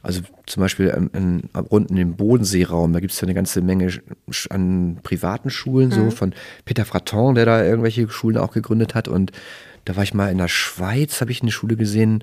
Also 0.04 0.20
zum 0.46 0.60
Beispiel 0.60 0.88
in, 0.88 1.08
in, 1.14 1.42
unten 1.70 1.96
im 1.96 2.14
Bodenseeraum, 2.14 2.92
da 2.92 3.00
gibt 3.00 3.14
es 3.14 3.20
ja 3.20 3.26
eine 3.26 3.34
ganze 3.34 3.62
Menge 3.62 3.88
an 4.50 4.98
privaten 5.02 5.48
Schulen, 5.48 5.88
mhm. 5.88 5.92
so 5.92 6.10
von 6.10 6.34
Peter 6.66 6.84
Fraton, 6.84 7.34
der 7.34 7.46
da 7.46 7.64
irgendwelche 7.64 8.08
Schulen 8.10 8.36
auch 8.36 8.52
gegründet 8.52 8.94
hat. 8.94 9.08
Und 9.08 9.32
da 9.86 9.96
war 9.96 10.02
ich 10.02 10.12
mal 10.12 10.30
in 10.30 10.38
der 10.38 10.48
Schweiz, 10.48 11.22
habe 11.22 11.32
ich 11.32 11.40
eine 11.40 11.50
Schule 11.50 11.76
gesehen, 11.76 12.22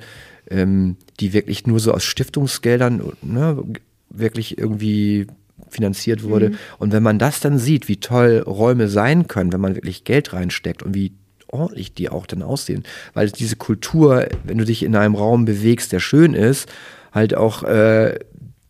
ähm, 0.50 0.98
die 1.20 1.34
wirklich 1.34 1.66
nur 1.66 1.80
so 1.80 1.92
aus 1.92 2.04
Stiftungsgeldern 2.04 3.14
ne, 3.24 3.64
wirklich 4.12 4.60
irgendwie 4.60 5.26
finanziert 5.70 6.22
wurde. 6.22 6.50
Mhm. 6.50 6.56
Und 6.78 6.92
wenn 6.94 7.02
man 7.02 7.18
das 7.18 7.40
dann 7.40 7.58
sieht, 7.58 7.88
wie 7.88 7.98
toll 7.98 8.44
Räume 8.46 8.90
sein 8.90 9.28
können, 9.28 9.54
wenn 9.54 9.62
man 9.62 9.74
wirklich 9.74 10.04
Geld 10.04 10.34
reinsteckt 10.34 10.84
und 10.84 10.94
wie 10.94 11.14
ordentlich 11.48 11.96
die 11.96 12.10
auch 12.10 12.28
dann 12.28 12.44
aussehen. 12.44 12.84
Weil 13.16 13.32
diese 13.32 13.56
Kultur, 13.56 14.28
wenn 14.44 14.60
du 14.60 14.66
dich 14.66 14.84
in 14.84 14.96
einem 14.96 15.16
Raum 15.16 15.46
bewegst, 15.46 15.92
der 15.92 16.00
schön 16.00 16.36
ist, 16.36 16.70
halt 17.12 17.36
auch, 17.36 17.64
äh, 17.64 18.20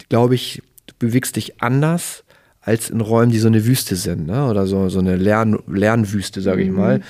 glaube 0.09 0.35
ich, 0.35 0.61
du 0.87 0.93
bewegst 0.99 1.35
dich 1.35 1.61
anders 1.61 2.23
als 2.61 2.89
in 2.89 3.01
Räumen, 3.01 3.31
die 3.31 3.39
so 3.39 3.47
eine 3.47 3.65
Wüste 3.65 3.95
sind, 3.95 4.27
ne? 4.27 4.47
oder 4.47 4.67
so, 4.67 4.89
so 4.89 4.99
eine 4.99 5.15
Lern 5.15 5.59
Lernwüste, 5.67 6.41
sage 6.41 6.61
ich 6.61 6.69
mhm. 6.69 6.77
mal. 6.77 7.01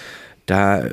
Da 0.46 0.86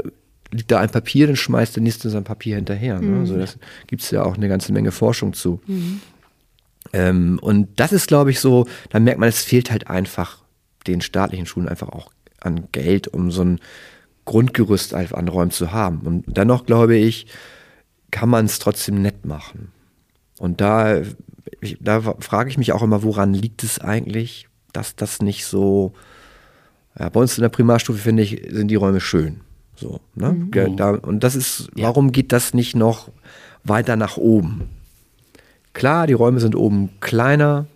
liegt 0.50 0.70
da 0.70 0.80
ein 0.80 0.90
Papier, 0.90 1.26
dann 1.26 1.36
schmeißt 1.36 1.76
der 1.76 1.82
nächste 1.82 2.10
sein 2.10 2.24
Papier 2.24 2.56
hinterher. 2.56 3.00
Ne? 3.00 3.06
Mhm. 3.06 3.20
Also 3.20 3.36
das 3.36 3.58
gibt 3.86 4.02
es 4.02 4.10
ja 4.10 4.24
auch 4.24 4.36
eine 4.36 4.48
ganze 4.48 4.72
Menge 4.72 4.90
Forschung 4.90 5.32
zu. 5.32 5.60
Mhm. 5.66 6.00
Ähm, 6.92 7.38
und 7.40 7.68
das 7.78 7.92
ist, 7.92 8.08
glaube 8.08 8.30
ich, 8.30 8.40
so, 8.40 8.66
da 8.90 8.98
merkt 8.98 9.20
man, 9.20 9.28
es 9.28 9.42
fehlt 9.42 9.70
halt 9.70 9.88
einfach 9.88 10.38
den 10.86 11.00
staatlichen 11.00 11.46
Schulen 11.46 11.68
einfach 11.68 11.90
auch 11.90 12.10
an 12.40 12.68
Geld, 12.72 13.08
um 13.08 13.30
so 13.30 13.42
ein 13.42 13.60
Grundgerüst 14.24 14.94
an 14.94 15.28
Räumen 15.28 15.50
zu 15.50 15.72
haben. 15.72 16.00
Und 16.00 16.24
dennoch 16.26 16.66
glaube 16.66 16.96
ich, 16.96 17.26
kann 18.10 18.28
man 18.28 18.46
es 18.46 18.58
trotzdem 18.58 19.02
nett 19.02 19.26
machen. 19.26 19.72
Und 20.38 20.60
da, 20.60 21.02
ich, 21.60 21.78
da 21.80 22.00
frage 22.00 22.50
ich 22.50 22.58
mich 22.58 22.72
auch 22.72 22.82
immer, 22.82 23.02
woran 23.02 23.34
liegt 23.34 23.64
es 23.64 23.80
eigentlich, 23.80 24.48
dass 24.72 24.96
das 24.96 25.20
nicht 25.20 25.44
so, 25.46 25.92
ja, 26.98 27.08
bei 27.08 27.20
uns 27.20 27.36
in 27.36 27.42
der 27.42 27.48
Primarstufe 27.48 27.98
finde 27.98 28.22
ich, 28.22 28.46
sind 28.50 28.68
die 28.68 28.76
Räume 28.76 29.00
schön. 29.00 29.40
So, 29.76 30.00
ne? 30.14 30.32
Mhm. 30.32 30.76
Da, 30.76 30.90
und 30.90 31.22
das 31.22 31.36
ist, 31.36 31.68
ja. 31.74 31.84
warum 31.84 32.12
geht 32.12 32.32
das 32.32 32.54
nicht 32.54 32.74
noch 32.74 33.10
weiter 33.64 33.96
nach 33.96 34.16
oben? 34.16 34.68
Klar, 35.72 36.06
die 36.06 36.14
Räume 36.14 36.40
sind 36.40 36.56
oben 36.56 36.90
kleiner, 37.00 37.66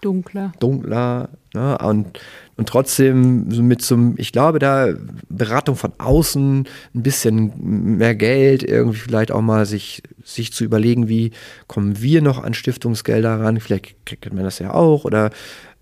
dunkler, 0.00 0.52
dunkler, 0.60 1.28
ne? 1.54 1.78
und 1.78 2.18
und 2.60 2.68
trotzdem 2.68 3.46
mit 3.66 3.80
zum, 3.80 4.16
ich 4.18 4.32
glaube, 4.32 4.58
da 4.58 4.90
Beratung 5.30 5.76
von 5.76 5.92
außen, 5.96 6.68
ein 6.94 7.02
bisschen 7.02 7.96
mehr 7.96 8.14
Geld, 8.14 8.62
irgendwie 8.62 8.98
vielleicht 8.98 9.32
auch 9.32 9.40
mal 9.40 9.64
sich, 9.64 10.02
sich 10.22 10.52
zu 10.52 10.64
überlegen, 10.64 11.08
wie 11.08 11.30
kommen 11.68 12.02
wir 12.02 12.20
noch 12.20 12.44
an 12.44 12.52
Stiftungsgelder 12.52 13.40
ran, 13.40 13.60
vielleicht 13.60 14.04
kriegt 14.04 14.30
man 14.34 14.44
das 14.44 14.58
ja 14.58 14.74
auch 14.74 15.06
oder 15.06 15.30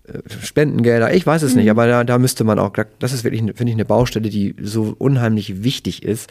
äh, 0.07 0.19
Spendengelder, 0.41 1.13
ich 1.13 1.27
weiß 1.27 1.41
es 1.41 1.51
mhm. 1.51 1.59
nicht, 1.59 1.69
aber 1.69 1.85
da, 1.85 2.05
da 2.05 2.17
müsste 2.17 2.45
man 2.45 2.59
auch, 2.59 2.71
das 2.99 3.11
ist 3.11 3.25
wirklich, 3.25 3.41
finde 3.41 3.65
ich, 3.65 3.73
eine 3.73 3.83
Baustelle, 3.83 4.29
die 4.29 4.55
so 4.61 4.95
unheimlich 4.97 5.63
wichtig 5.63 6.03
ist, 6.03 6.29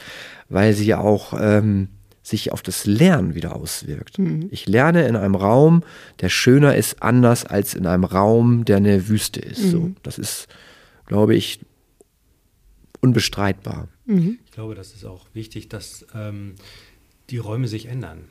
weil 0.49 0.73
sie 0.73 0.87
ja 0.87 0.99
auch 0.99 1.35
ähm, 1.39 1.89
sich 2.23 2.53
auf 2.53 2.63
das 2.63 2.85
Lernen 2.85 3.35
wieder 3.35 3.57
auswirkt. 3.57 4.19
Mhm. 4.19 4.49
Ich 4.51 4.67
lerne 4.67 5.07
in 5.07 5.17
einem 5.17 5.35
Raum, 5.35 5.83
der 6.21 6.29
schöner 6.29 6.77
ist, 6.77 7.03
anders 7.03 7.45
als 7.45 7.75
in 7.75 7.87
einem 7.87 8.05
Raum, 8.05 8.65
der 8.65 8.79
eine 8.79 9.09
Wüste 9.09 9.41
ist. 9.41 9.65
Mhm. 9.65 9.71
So, 9.71 9.91
das 10.03 10.19
ist, 10.19 10.49
glaube 11.07 11.35
ich, 11.35 11.61
unbestreitbar. 13.01 13.89
Mhm. 14.07 14.39
Ich 14.45 14.53
glaube, 14.53 14.75
das 14.75 14.93
ist 14.93 15.05
auch 15.05 15.27
wichtig, 15.33 15.69
dass 15.69 16.07
ähm, 16.15 16.55
die 17.31 17.39
Räume 17.39 17.69
sich 17.69 17.87
ändern. 17.87 18.25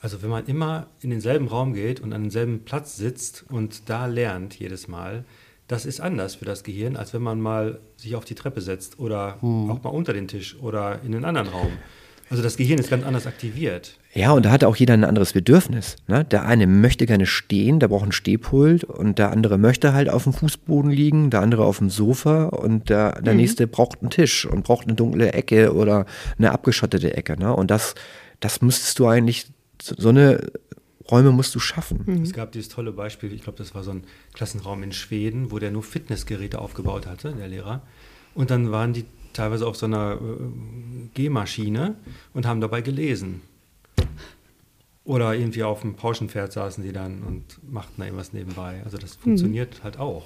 Also 0.00 0.22
wenn 0.22 0.30
man 0.30 0.46
immer 0.46 0.88
in 1.00 1.10
denselben 1.10 1.46
Raum 1.46 1.74
geht 1.74 2.00
und 2.00 2.12
an 2.12 2.22
denselben 2.22 2.64
Platz 2.64 2.96
sitzt 2.96 3.44
und 3.48 3.88
da 3.88 4.06
lernt 4.06 4.58
jedes 4.58 4.88
Mal, 4.88 5.24
das 5.68 5.86
ist 5.86 6.00
anders 6.00 6.34
für 6.34 6.44
das 6.44 6.64
Gehirn, 6.64 6.96
als 6.96 7.14
wenn 7.14 7.22
man 7.22 7.40
mal 7.40 7.78
sich 7.96 8.16
auf 8.16 8.24
die 8.24 8.34
Treppe 8.34 8.60
setzt 8.60 8.98
oder 8.98 9.38
mhm. 9.42 9.70
auch 9.70 9.82
mal 9.82 9.90
unter 9.90 10.12
den 10.12 10.26
Tisch 10.26 10.56
oder 10.58 11.00
in 11.02 11.14
einen 11.14 11.24
anderen 11.24 11.48
Raum. 11.48 11.72
Also 12.32 12.42
das 12.42 12.56
Gehirn 12.56 12.78
ist 12.78 12.88
ganz 12.88 13.04
anders 13.04 13.26
aktiviert. 13.26 13.98
Ja, 14.14 14.32
und 14.32 14.46
da 14.46 14.52
hat 14.52 14.64
auch 14.64 14.74
jeder 14.76 14.94
ein 14.94 15.04
anderes 15.04 15.34
Bedürfnis. 15.34 15.96
Ne? 16.06 16.24
Der 16.24 16.46
eine 16.46 16.66
möchte 16.66 17.04
gerne 17.04 17.26
stehen, 17.26 17.78
der 17.78 17.88
braucht 17.88 18.04
einen 18.04 18.12
Stehpult 18.12 18.84
und 18.84 19.18
der 19.18 19.30
andere 19.32 19.58
möchte 19.58 19.92
halt 19.92 20.08
auf 20.08 20.22
dem 20.22 20.32
Fußboden 20.32 20.90
liegen, 20.90 21.28
der 21.28 21.42
andere 21.42 21.66
auf 21.66 21.76
dem 21.76 21.90
Sofa 21.90 22.46
und 22.46 22.88
der, 22.88 23.20
der 23.20 23.34
mhm. 23.34 23.40
nächste 23.40 23.66
braucht 23.66 24.00
einen 24.00 24.08
Tisch 24.08 24.46
und 24.46 24.64
braucht 24.64 24.86
eine 24.86 24.94
dunkle 24.94 25.34
Ecke 25.34 25.74
oder 25.74 26.06
eine 26.38 26.52
abgeschottete 26.52 27.14
Ecke. 27.14 27.38
Ne? 27.38 27.54
Und 27.54 27.70
das, 27.70 27.94
das 28.40 28.62
müsstest 28.62 28.98
du 28.98 29.08
eigentlich, 29.08 29.48
so 29.82 30.08
eine 30.08 30.40
Räume 31.10 31.32
musst 31.32 31.54
du 31.54 31.58
schaffen. 31.58 32.04
Mhm. 32.06 32.22
Es 32.22 32.32
gab 32.32 32.52
dieses 32.52 32.70
tolle 32.70 32.92
Beispiel, 32.92 33.30
ich 33.34 33.42
glaube, 33.42 33.58
das 33.58 33.74
war 33.74 33.84
so 33.84 33.90
ein 33.90 34.04
Klassenraum 34.32 34.82
in 34.82 34.92
Schweden, 34.92 35.50
wo 35.50 35.58
der 35.58 35.70
nur 35.70 35.82
Fitnessgeräte 35.82 36.60
aufgebaut 36.60 37.06
hatte, 37.06 37.34
der 37.34 37.48
Lehrer. 37.48 37.82
Und 38.34 38.50
dann 38.50 38.72
waren 38.72 38.94
die 38.94 39.04
teilweise 39.32 39.66
auf 39.66 39.76
so 39.76 39.86
einer 39.86 40.14
äh, 40.14 41.08
Gehmaschine 41.14 41.96
und 42.34 42.46
haben 42.46 42.60
dabei 42.60 42.80
gelesen. 42.80 43.42
Oder 45.04 45.34
irgendwie 45.34 45.64
auf 45.64 45.80
dem 45.80 45.94
Pauschenpferd 45.94 46.52
saßen 46.52 46.84
sie 46.84 46.92
dann 46.92 47.22
und 47.22 47.72
machten 47.72 47.94
da 47.98 48.04
irgendwas 48.04 48.32
nebenbei. 48.32 48.80
Also 48.84 48.98
das 48.98 49.16
funktioniert 49.16 49.78
mhm. 49.78 49.84
halt 49.84 49.98
auch. 49.98 50.24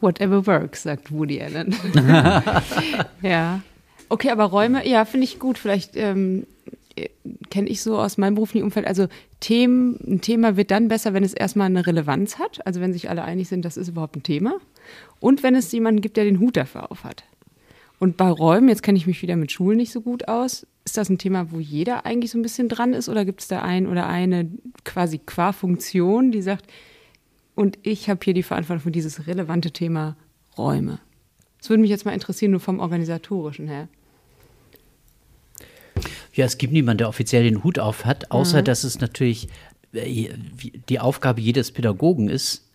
Whatever 0.00 0.46
works, 0.46 0.82
sagt 0.82 1.10
Woody 1.10 1.40
Allen. 1.40 1.74
ja. 3.22 3.62
Okay, 4.08 4.30
aber 4.30 4.44
Räume, 4.44 4.86
ja, 4.86 5.04
finde 5.04 5.24
ich 5.24 5.38
gut. 5.38 5.56
Vielleicht 5.56 5.96
ähm, 5.96 6.46
kenne 7.50 7.68
ich 7.68 7.82
so 7.82 7.98
aus 7.98 8.18
meinem 8.18 8.34
beruflichen 8.34 8.64
Umfeld. 8.64 8.86
Also 8.86 9.08
Themen, 9.40 9.98
ein 10.06 10.20
Thema 10.20 10.56
wird 10.56 10.70
dann 10.70 10.88
besser, 10.88 11.14
wenn 11.14 11.24
es 11.24 11.32
erstmal 11.32 11.66
eine 11.66 11.86
Relevanz 11.86 12.38
hat. 12.38 12.64
Also 12.66 12.80
wenn 12.80 12.92
sich 12.92 13.08
alle 13.08 13.22
einig 13.24 13.48
sind, 13.48 13.64
das 13.64 13.76
ist 13.76 13.88
überhaupt 13.88 14.16
ein 14.16 14.22
Thema. 14.22 14.54
Und 15.18 15.42
wenn 15.42 15.54
es 15.54 15.70
jemanden 15.72 16.00
gibt, 16.00 16.16
der 16.16 16.24
den 16.24 16.40
Hut 16.40 16.56
dafür 16.56 16.90
aufhat. 16.90 17.24
Und 18.00 18.16
bei 18.16 18.30
Räumen, 18.30 18.70
jetzt 18.70 18.82
kenne 18.82 18.96
ich 18.96 19.06
mich 19.06 19.20
wieder 19.20 19.36
mit 19.36 19.52
Schulen 19.52 19.76
nicht 19.76 19.92
so 19.92 20.00
gut 20.00 20.26
aus, 20.26 20.66
ist 20.86 20.96
das 20.96 21.10
ein 21.10 21.18
Thema, 21.18 21.52
wo 21.52 21.60
jeder 21.60 22.06
eigentlich 22.06 22.30
so 22.30 22.38
ein 22.38 22.42
bisschen 22.42 22.70
dran 22.70 22.94
ist 22.94 23.10
oder 23.10 23.26
gibt 23.26 23.42
es 23.42 23.48
da 23.48 23.60
ein 23.60 23.86
oder 23.86 24.06
eine 24.06 24.50
quasi 24.84 25.18
qua 25.18 25.52
Funktion, 25.52 26.32
die 26.32 26.40
sagt, 26.40 26.66
und 27.54 27.78
ich 27.82 28.08
habe 28.08 28.20
hier 28.24 28.32
die 28.32 28.42
Verantwortung 28.42 28.84
für 28.84 28.90
dieses 28.90 29.26
relevante 29.26 29.70
Thema 29.70 30.16
Räume? 30.56 30.98
Das 31.58 31.68
würde 31.68 31.82
mich 31.82 31.90
jetzt 31.90 32.06
mal 32.06 32.14
interessieren, 32.14 32.52
nur 32.52 32.60
vom 32.60 32.80
organisatorischen 32.80 33.68
her. 33.68 33.88
Ja, 36.32 36.46
es 36.46 36.56
gibt 36.56 36.72
niemanden, 36.72 36.98
der 36.98 37.08
offiziell 37.10 37.44
den 37.44 37.62
Hut 37.62 37.78
auf 37.78 38.06
hat, 38.06 38.30
außer 38.30 38.62
mhm. 38.62 38.64
dass 38.64 38.82
es 38.82 38.98
natürlich 39.00 39.48
äh, 39.92 40.30
die 40.88 41.00
Aufgabe 41.00 41.42
jedes 41.42 41.70
Pädagogen 41.70 42.30
ist, 42.30 42.70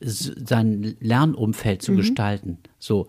sein 0.00 0.96
Lernumfeld 1.00 1.82
zu 1.82 1.92
mhm. 1.92 1.96
gestalten. 1.96 2.58
So. 2.78 3.06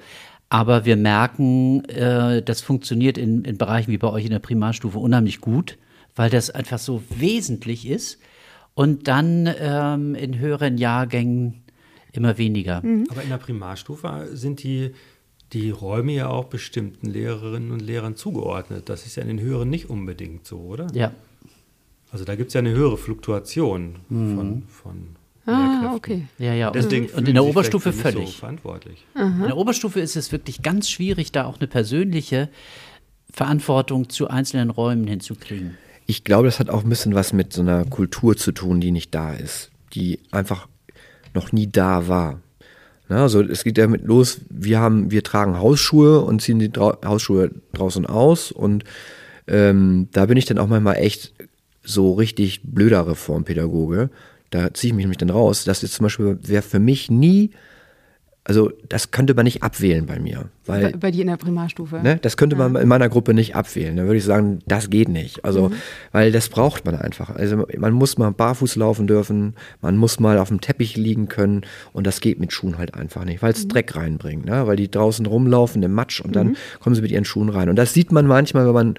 Aber 0.50 0.86
wir 0.86 0.96
merken, 0.96 1.84
äh, 1.86 2.42
das 2.42 2.62
funktioniert 2.62 3.18
in, 3.18 3.44
in 3.44 3.58
Bereichen 3.58 3.92
wie 3.92 3.98
bei 3.98 4.10
euch 4.10 4.26
in 4.26 4.32
der 4.32 4.40
Primarstufe 4.40 4.98
unheimlich 4.98 5.42
gut, 5.42 5.78
weil 6.16 6.30
das 6.30 6.50
einfach 6.50 6.80
so 6.80 7.04
wesentlich 7.10 7.88
ist. 7.88 8.20
Und 8.74 9.08
dann 9.08 9.50
ähm, 9.60 10.16
in 10.16 10.40
höheren 10.40 10.78
Jahrgängen 10.78 11.64
immer 12.14 12.38
weniger. 12.38 12.86
Mhm. 12.86 13.08
Aber 13.10 13.24
in 13.24 13.30
der 13.30 13.38
Primarstufe 13.38 14.30
sind 14.34 14.64
die, 14.64 14.92
die 15.54 15.70
Räume 15.72 16.14
ja 16.14 16.30
auch 16.30 16.46
bestimmten 16.46 17.08
Lehrerinnen 17.08 17.72
und 17.72 17.82
Lehrern 17.82 18.16
zugeordnet. 18.16 18.88
Das 18.88 19.06
ist 19.06 19.16
ja 19.16 19.24
in 19.24 19.30
den 19.30 19.42
höheren 19.42 19.70
nicht 19.70 19.90
unbedingt 19.90 20.46
so, 20.46 20.60
oder? 20.60 20.88
Ja. 20.94 21.12
Also 22.12 22.24
da 22.24 22.36
gibt 22.36 22.50
es 22.50 22.54
ja 22.54 22.60
eine 22.60 22.72
höhere 22.72 22.98
Fluktuation 22.98 23.98
mhm. 24.10 24.36
von, 24.36 24.64
von 24.68 25.16
Ah, 25.48 25.94
okay. 25.96 26.28
Ja, 26.38 26.54
ja. 26.54 26.72
Deswegen 26.72 27.08
und 27.08 27.28
in 27.28 27.34
der 27.34 27.46
Oberstufe 27.46 27.94
völlig. 27.94 28.32
So 28.32 28.40
verantwortlich. 28.40 29.06
Aha. 29.16 29.24
In 29.24 29.44
der 29.44 29.58
Oberstufe 29.58 30.00
ist 30.00 30.16
es 30.16 30.32
wirklich 30.32 30.62
ganz 30.62 30.90
schwierig, 30.90 31.32
da 31.32 31.46
auch 31.46 31.58
eine 31.58 31.68
persönliche 31.68 32.50
Verantwortung 33.32 34.10
zu 34.10 34.28
einzelnen 34.28 34.70
Räumen 34.70 35.08
hinzukriegen. 35.08 35.78
Ich 36.06 36.24
glaube, 36.24 36.48
das 36.48 36.60
hat 36.60 36.70
auch 36.70 36.84
ein 36.84 36.90
bisschen 36.90 37.16
was 37.16 37.34
mit 37.34 37.54
so 37.54 37.62
einer 37.62 37.86
Kultur 37.86 38.36
zu 38.36 38.52
tun, 38.52 38.82
die 38.82 38.92
nicht 38.92 39.16
da 39.16 39.34
ist, 39.34 39.72
die 39.94 40.20
einfach 40.32 40.68
noch 41.34 41.52
nie 41.52 41.68
da 41.68 42.08
war. 42.08 42.42
Na, 43.10 43.22
also 43.22 43.42
es 43.42 43.64
geht 43.64 43.78
damit 43.78 44.04
los, 44.04 44.42
wir 44.50 44.80
haben, 44.80 45.12
wir 45.12 45.24
tragen 45.24 45.58
Hausschuhe 45.58 46.22
und 46.22 46.42
ziehen 46.42 46.60
die 46.60 46.72
Drau 46.72 46.98
Hausschuhe 47.06 47.52
draußen 47.74 48.06
aus 48.06 48.52
und 48.52 48.84
ähm, 49.48 50.10
da 50.12 50.26
bin 50.26 50.38
ich 50.38 50.46
dann 50.46 50.58
auch 50.58 50.68
manchmal 50.68 50.98
echt 50.98 51.34
so 51.84 52.14
richtig 52.14 52.62
blöder 52.64 53.08
Reformpädagoge. 53.08 54.10
Da 54.50 54.74
ziehe 54.74 54.92
ich 54.92 54.96
mich 54.96 55.04
nämlich 55.04 55.18
dann 55.18 55.30
raus. 55.30 55.64
Das 55.64 55.84
ist 55.84 55.94
zum 55.94 56.04
Beispiel, 56.06 56.40
wäre 56.42 56.62
für 56.62 56.80
mich 56.80 57.10
nie 57.10 57.52
also 58.48 58.72
das 58.88 59.12
könnte 59.12 59.34
man 59.34 59.44
nicht 59.44 59.62
abwählen 59.62 60.06
bei 60.06 60.20
mir. 60.20 60.46
Weil, 60.66 60.92
bei, 60.94 60.98
bei 60.98 61.12
dir 61.12 61.24
in 61.24 61.28
der 61.28 61.36
Primarstufe? 61.36 61.98
Ne, 61.98 62.18
das 62.22 62.38
könnte 62.38 62.56
man 62.56 62.78
in 62.78 62.88
meiner 62.88 63.10
Gruppe 63.10 63.34
nicht 63.34 63.58
abwählen. 63.58 63.98
Da 63.98 64.04
würde 64.04 64.16
ich 64.16 64.24
sagen, 64.24 64.60
das 64.66 64.90
geht 64.90 65.10
nicht. 65.10 65.44
Also, 65.44 65.68
mhm. 65.68 65.74
weil 66.14 66.32
das 66.32 66.48
braucht 66.48 66.86
man 66.86 66.96
einfach. 66.96 67.30
Also 67.30 67.66
man 67.78 67.92
muss 67.92 68.18
mal 68.18 68.32
barfuß 68.32 68.78
laufen 68.78 69.06
dürfen, 69.06 69.56
man 69.82 69.98
muss 69.98 70.22
mal 70.22 70.38
auf 70.38 70.48
dem 70.48 70.62
Teppich 70.62 70.96
liegen 70.96 71.28
können 71.28 71.64
und 71.92 72.08
das 72.08 72.22
geht 72.22 72.40
mit 72.40 72.54
Schuhen 72.54 72.78
halt 72.78 72.94
einfach 72.94 73.26
nicht, 73.26 73.42
weil 73.42 73.52
es 73.52 73.66
mhm. 73.66 73.70
Dreck 73.70 73.98
reinbringt. 73.98 74.46
Ne? 74.46 74.66
Weil 74.66 74.78
die 74.78 74.90
draußen 74.90 75.26
rumlaufen 75.26 75.84
im 75.84 75.92
Matsch 75.92 76.22
und 76.22 76.34
dann 76.34 76.48
mhm. 76.48 76.56
kommen 76.80 76.96
sie 76.96 77.02
mit 77.02 77.12
ihren 77.12 77.26
Schuhen 77.26 77.50
rein. 77.50 77.68
Und 77.68 77.76
das 77.76 77.94
sieht 77.94 78.14
man 78.14 78.28
manchmal, 78.28 78.66
wenn 78.66 78.74
man 78.74 78.96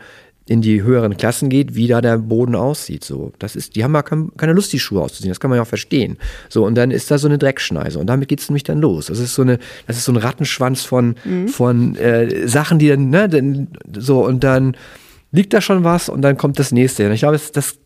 in 0.48 0.62
die 0.62 0.82
höheren 0.82 1.16
Klassen 1.16 1.48
geht, 1.48 1.74
wie 1.74 1.86
da 1.88 2.00
der 2.00 2.18
Boden 2.18 2.54
aussieht. 2.54 3.04
So, 3.04 3.32
das 3.38 3.56
ist, 3.56 3.76
die 3.76 3.84
haben 3.84 3.94
ja 3.94 4.02
keine 4.02 4.52
Lust, 4.52 4.72
die 4.72 4.78
Schuhe 4.78 5.02
auszuziehen. 5.02 5.30
Das 5.30 5.40
kann 5.40 5.50
man 5.50 5.56
ja 5.56 5.62
auch 5.62 5.68
verstehen. 5.68 6.16
So, 6.48 6.64
und 6.64 6.74
dann 6.74 6.90
ist 6.90 7.10
da 7.10 7.18
so 7.18 7.28
eine 7.28 7.38
Dreckschneise 7.38 7.98
und 7.98 8.06
damit 8.06 8.28
geht 8.28 8.40
es 8.40 8.48
nämlich 8.48 8.64
dann 8.64 8.80
los. 8.80 9.06
Das 9.06 9.18
ist 9.18 9.34
so 9.34 9.42
eine, 9.42 9.58
das 9.86 9.98
ist 9.98 10.04
so 10.04 10.12
ein 10.12 10.16
Rattenschwanz 10.16 10.82
von, 10.82 11.16
mhm. 11.24 11.48
von 11.48 11.96
äh, 11.96 12.48
Sachen, 12.48 12.78
die 12.78 12.88
dann, 12.88 13.10
ne, 13.10 13.28
dann, 13.28 13.68
so, 13.96 14.24
und 14.24 14.42
dann 14.44 14.76
liegt 15.32 15.52
da 15.52 15.60
schon 15.60 15.84
was 15.84 16.08
und 16.08 16.22
dann 16.22 16.36
kommt 16.36 16.58
das 16.58 16.72
nächste. 16.72 17.06
Und 17.06 17.12
ich 17.12 17.20
glaube, 17.20 17.34
das, 17.34 17.52
das 17.52 17.78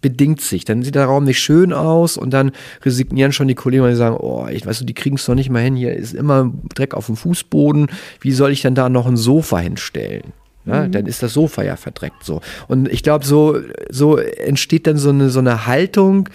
bedingt 0.00 0.40
sich. 0.40 0.64
Dann 0.64 0.82
sieht 0.82 0.94
der 0.94 1.06
Raum 1.06 1.24
nicht 1.24 1.40
schön 1.40 1.72
aus 1.72 2.16
und 2.16 2.30
dann 2.30 2.52
resignieren 2.82 3.32
schon 3.32 3.48
die 3.48 3.54
Kollegen, 3.54 3.82
weil 3.82 3.92
sie 3.92 3.98
sagen, 3.98 4.16
oh, 4.18 4.46
ich 4.50 4.66
weiß 4.66 4.78
du, 4.80 4.84
die 4.84 4.94
kriegen 4.94 5.16
es 5.16 5.26
doch 5.26 5.34
nicht 5.34 5.50
mal 5.50 5.62
hin, 5.62 5.76
hier 5.76 5.94
ist 5.94 6.14
immer 6.14 6.52
Dreck 6.74 6.94
auf 6.94 7.06
dem 7.06 7.16
Fußboden, 7.16 7.88
wie 8.20 8.32
soll 8.32 8.50
ich 8.50 8.62
denn 8.62 8.74
da 8.74 8.88
noch 8.88 9.06
ein 9.06 9.16
Sofa 9.16 9.58
hinstellen? 9.58 10.32
Ja, 10.66 10.86
mhm. 10.86 10.92
Dann 10.92 11.06
ist 11.06 11.22
das 11.22 11.32
Sofa 11.32 11.62
ja 11.62 11.76
verdreckt 11.76 12.24
so. 12.24 12.40
Und 12.68 12.88
ich 12.88 13.02
glaube, 13.02 13.24
so, 13.24 13.58
so 13.88 14.16
entsteht 14.16 14.86
dann 14.86 14.96
so 14.96 15.10
eine, 15.10 15.30
so 15.30 15.38
eine 15.38 15.66
Haltung, 15.66 16.28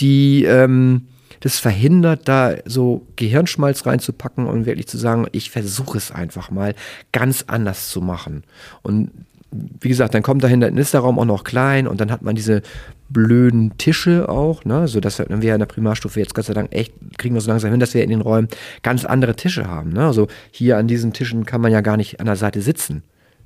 die 0.00 0.44
ähm, 0.44 1.08
das 1.40 1.58
verhindert, 1.58 2.28
da 2.28 2.54
so 2.64 3.06
Gehirnschmalz 3.16 3.84
reinzupacken 3.84 4.46
und 4.46 4.64
wirklich 4.64 4.86
zu 4.86 4.96
sagen, 4.96 5.26
ich 5.32 5.50
versuche 5.50 5.98
es 5.98 6.12
einfach 6.12 6.50
mal 6.50 6.74
ganz 7.10 7.44
anders 7.48 7.90
zu 7.90 8.00
machen. 8.00 8.44
Und 8.82 9.10
wie 9.50 9.88
gesagt, 9.88 10.14
dann 10.14 10.22
kommt 10.22 10.44
dahinter, 10.44 10.68
dann 10.68 10.78
ist 10.78 10.94
der 10.94 11.00
Raum 11.00 11.18
auch 11.18 11.24
noch 11.24 11.44
klein 11.44 11.86
und 11.86 12.00
dann 12.00 12.10
hat 12.10 12.22
man 12.22 12.36
diese 12.36 12.62
blöden 13.10 13.76
Tische 13.76 14.28
auch, 14.28 14.64
ne, 14.64 14.88
so 14.88 15.00
dass 15.00 15.18
wir 15.18 15.28
in 15.28 15.40
der 15.40 15.66
Primarstufe 15.66 16.20
jetzt 16.20 16.34
Gott 16.34 16.46
sei 16.46 16.54
Dank 16.54 16.72
echt 16.72 16.94
kriegen 17.18 17.34
wir 17.34 17.42
so 17.42 17.50
langsam 17.50 17.70
hin, 17.70 17.80
dass 17.80 17.92
wir 17.92 18.02
in 18.02 18.08
den 18.08 18.22
Räumen 18.22 18.48
ganz 18.82 19.04
andere 19.04 19.36
Tische 19.36 19.68
haben, 19.68 19.90
ne? 19.90 20.06
Also 20.06 20.28
hier 20.50 20.78
an 20.78 20.86
diesen 20.86 21.12
Tischen 21.12 21.44
kann 21.44 21.60
man 21.60 21.72
ja 21.72 21.82
gar 21.82 21.98
nicht 21.98 22.20
an 22.20 22.26
der 22.26 22.36
Seite 22.36 22.62
sitzen 22.62 23.02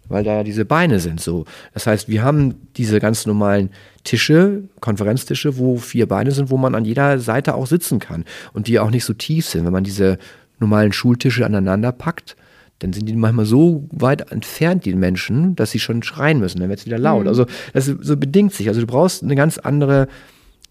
weil 0.09 0.25
da 0.25 0.37
ja 0.37 0.42
diese 0.42 0.64
Beine 0.64 1.01
sind 1.01 1.21
so. 1.21 1.45
Das 1.75 1.87
heißt, 1.87 2.09
wir 2.09 2.23
haben 2.23 2.55
diese 2.77 3.01
ganz 3.01 3.27
normalen 3.27 3.71
Tische, 4.05 4.62
Konferenztische, 4.81 5.59
wo 5.59 5.77
vier 5.77 6.07
Beine 6.07 6.31
sind, 6.31 6.51
wo 6.51 6.57
man 6.57 6.75
an 6.75 6.85
jeder 6.85 7.19
Seite 7.19 7.55
auch 7.55 7.66
sitzen 7.66 7.99
kann 7.99 8.25
und 8.53 8.69
die 8.69 8.79
auch 8.79 8.90
nicht 8.90 9.05
so 9.05 9.14
tief 9.14 9.47
sind. 9.47 9.64
Wenn 9.64 9.73
man 9.73 9.85
diese 9.85 10.19
normalen 10.59 10.92
Schultische 10.92 11.45
aneinander 11.45 11.92
packt, 11.92 12.37
dann 12.79 12.92
sind 12.92 13.07
die 13.07 13.14
manchmal 13.14 13.47
so 13.47 13.88
weit 13.90 14.31
entfernt, 14.33 14.85
die 14.85 14.95
Menschen, 14.95 15.57
dass 15.57 15.71
sie 15.71 15.79
schon 15.79 16.03
schreien 16.03 16.40
müssen. 16.40 16.61
Dann 16.61 16.69
wird 16.69 16.81
es 16.81 16.87
wieder 16.87 16.99
laut. 16.99 17.23
Mhm. 17.23 17.29
Also 17.29 17.47
das 17.73 17.87
so 17.87 18.16
bedingt 18.16 18.53
sich. 18.53 18.69
Also 18.69 18.81
du 18.81 18.87
brauchst 18.87 19.23
eine 19.23 19.35
ganz 19.35 19.59
andere 19.59 20.09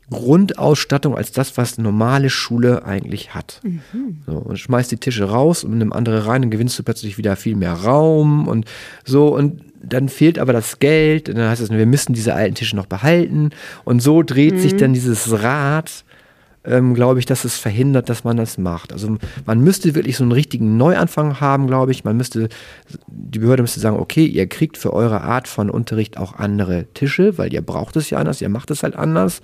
Grundausstattung 0.10 1.18
als 1.18 1.32
das, 1.32 1.58
was 1.58 1.78
normale 1.78 2.30
Schule 2.30 2.86
eigentlich 2.86 3.34
hat. 3.34 3.62
Mhm. 3.64 4.22
So, 4.26 4.34
und 4.34 4.60
schmeißt 4.60 4.92
die 4.92 4.98
Tische 4.98 5.26
raus 5.26 5.64
und 5.64 5.78
nimm 5.78 5.94
andere 5.94 6.28
rein, 6.28 6.44
dann 6.44 6.52
gewinnst 6.52 6.78
du 6.78 6.84
plötzlich 6.84 7.18
wieder 7.18 7.36
viel 7.36 7.56
mehr 7.56 7.74
Raum 7.74 8.48
und 8.48 8.66
so 9.04 9.36
und 9.36 9.62
dann 9.82 10.10
fehlt 10.10 10.40
aber 10.40 10.54
das 10.54 10.80
Geld 10.80 11.30
und 11.30 11.38
dann 11.38 11.50
heißt 11.50 11.62
es, 11.62 11.70
wir 11.70 11.86
müssen 11.86 12.14
diese 12.14 12.34
alten 12.34 12.56
Tische 12.56 12.76
noch 12.76 12.88
behalten 12.88 13.52
und 13.84 14.02
so 14.02 14.24
dreht 14.24 14.56
mhm. 14.56 14.60
sich 14.60 14.76
dann 14.76 14.94
dieses 14.94 15.32
Rad, 15.44 16.04
ähm, 16.66 16.94
glaube 16.94 17.20
ich, 17.20 17.26
dass 17.26 17.46
es 17.46 17.58
verhindert, 17.58 18.10
dass 18.10 18.24
man 18.24 18.38
das 18.38 18.58
macht. 18.58 18.92
Also 18.92 19.18
man 19.46 19.62
müsste 19.62 19.96
wirklich 19.96 20.18
so 20.18 20.24
einen 20.24 20.32
richtigen 20.32 20.78
Neuanfang 20.78 21.40
haben, 21.40 21.68
glaube 21.68 21.92
ich. 21.92 22.04
Man 22.04 22.18
müsste, 22.18 22.50
die 23.08 23.40
Behörde 23.40 23.62
müsste 23.62 23.80
sagen, 23.80 24.00
okay, 24.00 24.26
ihr 24.26 24.48
kriegt 24.48 24.78
für 24.78 24.94
eure 24.94 25.22
Art 25.22 25.48
von 25.48 25.70
Unterricht 25.70 26.18
auch 26.18 26.36
andere 26.36 26.86
Tische, 26.94 27.38
weil 27.38 27.54
ihr 27.54 27.62
braucht 27.62 27.96
es 27.96 28.10
ja 28.10 28.18
anders, 28.18 28.42
ihr 28.42 28.50
macht 28.50 28.72
es 28.72 28.84
halt 28.84 28.96
anders. 28.96 29.42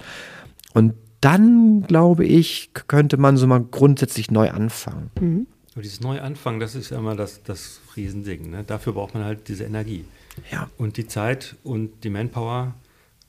Und 0.73 0.93
dann, 1.21 1.83
glaube 1.83 2.25
ich, 2.25 2.71
könnte 2.87 3.17
man 3.17 3.37
so 3.37 3.47
mal 3.47 3.61
grundsätzlich 3.61 4.31
neu 4.31 4.49
anfangen. 4.49 5.11
Mhm. 5.19 5.47
Aber 5.73 5.81
dieses 5.83 6.01
Neuanfangen, 6.01 6.59
das 6.59 6.75
ist 6.75 6.89
ja 6.89 6.97
immer 6.97 7.15
das, 7.15 7.43
das 7.43 7.79
Riesending. 7.95 8.49
Ne? 8.49 8.63
Dafür 8.65 8.93
braucht 8.93 9.13
man 9.13 9.23
halt 9.23 9.47
diese 9.47 9.63
Energie. 9.63 10.05
Ja. 10.51 10.69
Und 10.77 10.97
die 10.97 11.07
Zeit 11.07 11.55
und 11.63 12.03
die 12.03 12.09
Manpower. 12.09 12.73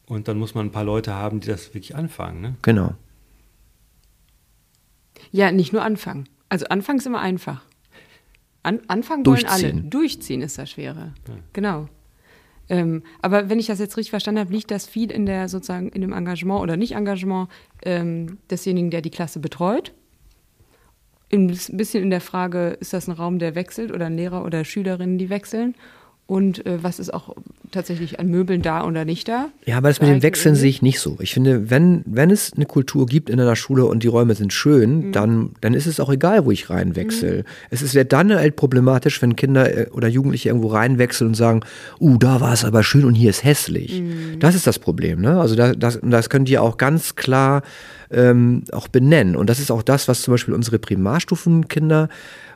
Und 0.07 0.27
dann 0.27 0.39
muss 0.39 0.55
man 0.55 0.67
ein 0.67 0.73
paar 0.73 0.85
Leute 0.85 1.15
haben, 1.15 1.41
die 1.41 1.49
das 1.49 1.73
wirklich 1.75 1.95
anfangen. 1.95 2.41
Ne? 2.41 2.55
Genau. 2.63 2.95
Ja, 5.31 5.53
nicht 5.53 5.73
nur 5.73 5.83
anfangen. 5.83 6.29
Also 6.49 6.67
anfangen 6.67 6.99
ist 6.99 7.07
immer 7.07 7.21
einfach. 7.21 7.63
An, 8.65 8.81
anfangen 8.89 9.25
wollen 9.25 9.47
alle. 9.47 9.75
Durchziehen 9.75 10.43
ist 10.43 10.59
das 10.59 10.71
Schwere. 10.71 11.15
Ja. 11.29 11.35
Genau. 11.53 11.89
Ähm, 12.73 13.03
aber 13.21 13.51
wenn 13.51 13.59
ich 13.59 13.67
das 13.67 13.81
jetzt 13.81 13.99
richtig 13.99 14.13
verstanden 14.13 14.41
habe, 14.41 14.51
liegt 14.51 14.71
das 14.71 14.87
viel 14.87 15.11
in 15.11 15.27
der 15.27 15.51
sozusagen 15.51 15.91
in 15.91 16.01
dem 16.01 16.15
Engagement 16.15 16.63
oder 16.63 16.79
Nicht-Engagement 16.79 17.51
ähm, 17.85 18.39
desjenigen, 18.51 18.91
der 18.91 19.03
die 19.03 19.11
Klasse 19.11 19.41
betreut. 19.41 19.93
Ein 21.31 21.49
bisschen 21.49 22.03
in 22.03 22.09
der 22.09 22.23
Frage, 22.23 22.79
ist 22.81 22.95
das 22.95 23.09
ein 23.09 23.13
Raum, 23.13 23.39
der 23.39 23.55
wechselt 23.55 23.93
oder 23.93 24.07
ein 24.07 24.17
Lehrer 24.17 24.43
oder 24.43 24.65
Schülerinnen, 24.65 25.19
die 25.19 25.29
wechseln? 25.29 25.75
Und 26.33 26.65
äh, 26.65 26.83
was 26.83 26.99
ist 26.99 27.13
auch 27.13 27.37
tatsächlich 27.73 28.19
an 28.19 28.29
Möbeln 28.29 28.63
da 28.63 28.87
oder 28.87 29.05
nicht 29.05 29.29
da. 29.29 29.51
Ja, 29.67 29.77
aber 29.77 29.89
das 29.89 30.01
mit 30.01 30.09
dem 30.09 30.23
Wechseln 30.23 30.55
sehe 30.55 30.71
ich 30.71 30.81
nicht 30.81 30.99
so. 30.99 31.19
Ich 31.21 31.35
finde, 31.35 31.69
wenn, 31.69 32.03
wenn 32.07 32.31
es 32.31 32.55
eine 32.55 32.65
Kultur 32.65 33.05
gibt 33.05 33.29
in 33.29 33.39
einer 33.39 33.55
Schule 33.55 33.85
und 33.85 34.03
die 34.03 34.09
Räume 34.09 34.35
sind 34.35 34.51
schön, 34.51 35.09
mhm. 35.09 35.13
dann, 35.13 35.51
dann 35.61 35.75
ist 35.75 35.85
es 35.85 36.01
auch 36.01 36.11
egal, 36.11 36.47
wo 36.47 36.51
ich 36.51 36.71
reinwechsel. 36.71 37.41
Mhm. 37.41 37.45
Es 37.69 37.83
ist 37.83 37.93
ja 37.93 38.05
dann 38.05 38.33
halt 38.33 38.57
problematisch, 38.57 39.21
wenn 39.21 39.37
Kinder 39.37 39.77
äh, 39.77 39.91
oder 39.91 40.09
Jugendliche 40.09 40.49
irgendwo 40.49 40.69
reinwechseln 40.69 41.29
und 41.29 41.35
sagen, 41.35 41.61
uh, 42.01 42.17
da 42.17 42.41
war 42.41 42.55
es 42.55 42.65
aber 42.65 42.83
schön 42.83 43.05
und 43.05 43.15
hier 43.15 43.29
ist 43.29 43.45
hässlich. 43.45 44.01
Mhm. 44.01 44.39
Das 44.39 44.55
ist 44.55 44.67
das 44.67 44.79
Problem. 44.79 45.21
Ne? 45.21 45.39
Also 45.39 45.55
da, 45.55 45.75
das, 45.75 46.01
das 46.03 46.31
könnt 46.31 46.49
ihr 46.49 46.63
auch 46.63 46.79
ganz 46.79 47.15
klar 47.15 47.61
ähm, 48.11 48.65
auch 48.73 48.89
benennen. 48.89 49.37
Und 49.37 49.51
das 49.51 49.59
ist 49.59 49.71
auch 49.71 49.83
das, 49.83 50.09
was 50.09 50.23
zum 50.23 50.33
Beispiel 50.33 50.55
unsere 50.55 50.79
Primarstufenkinder 50.79 52.09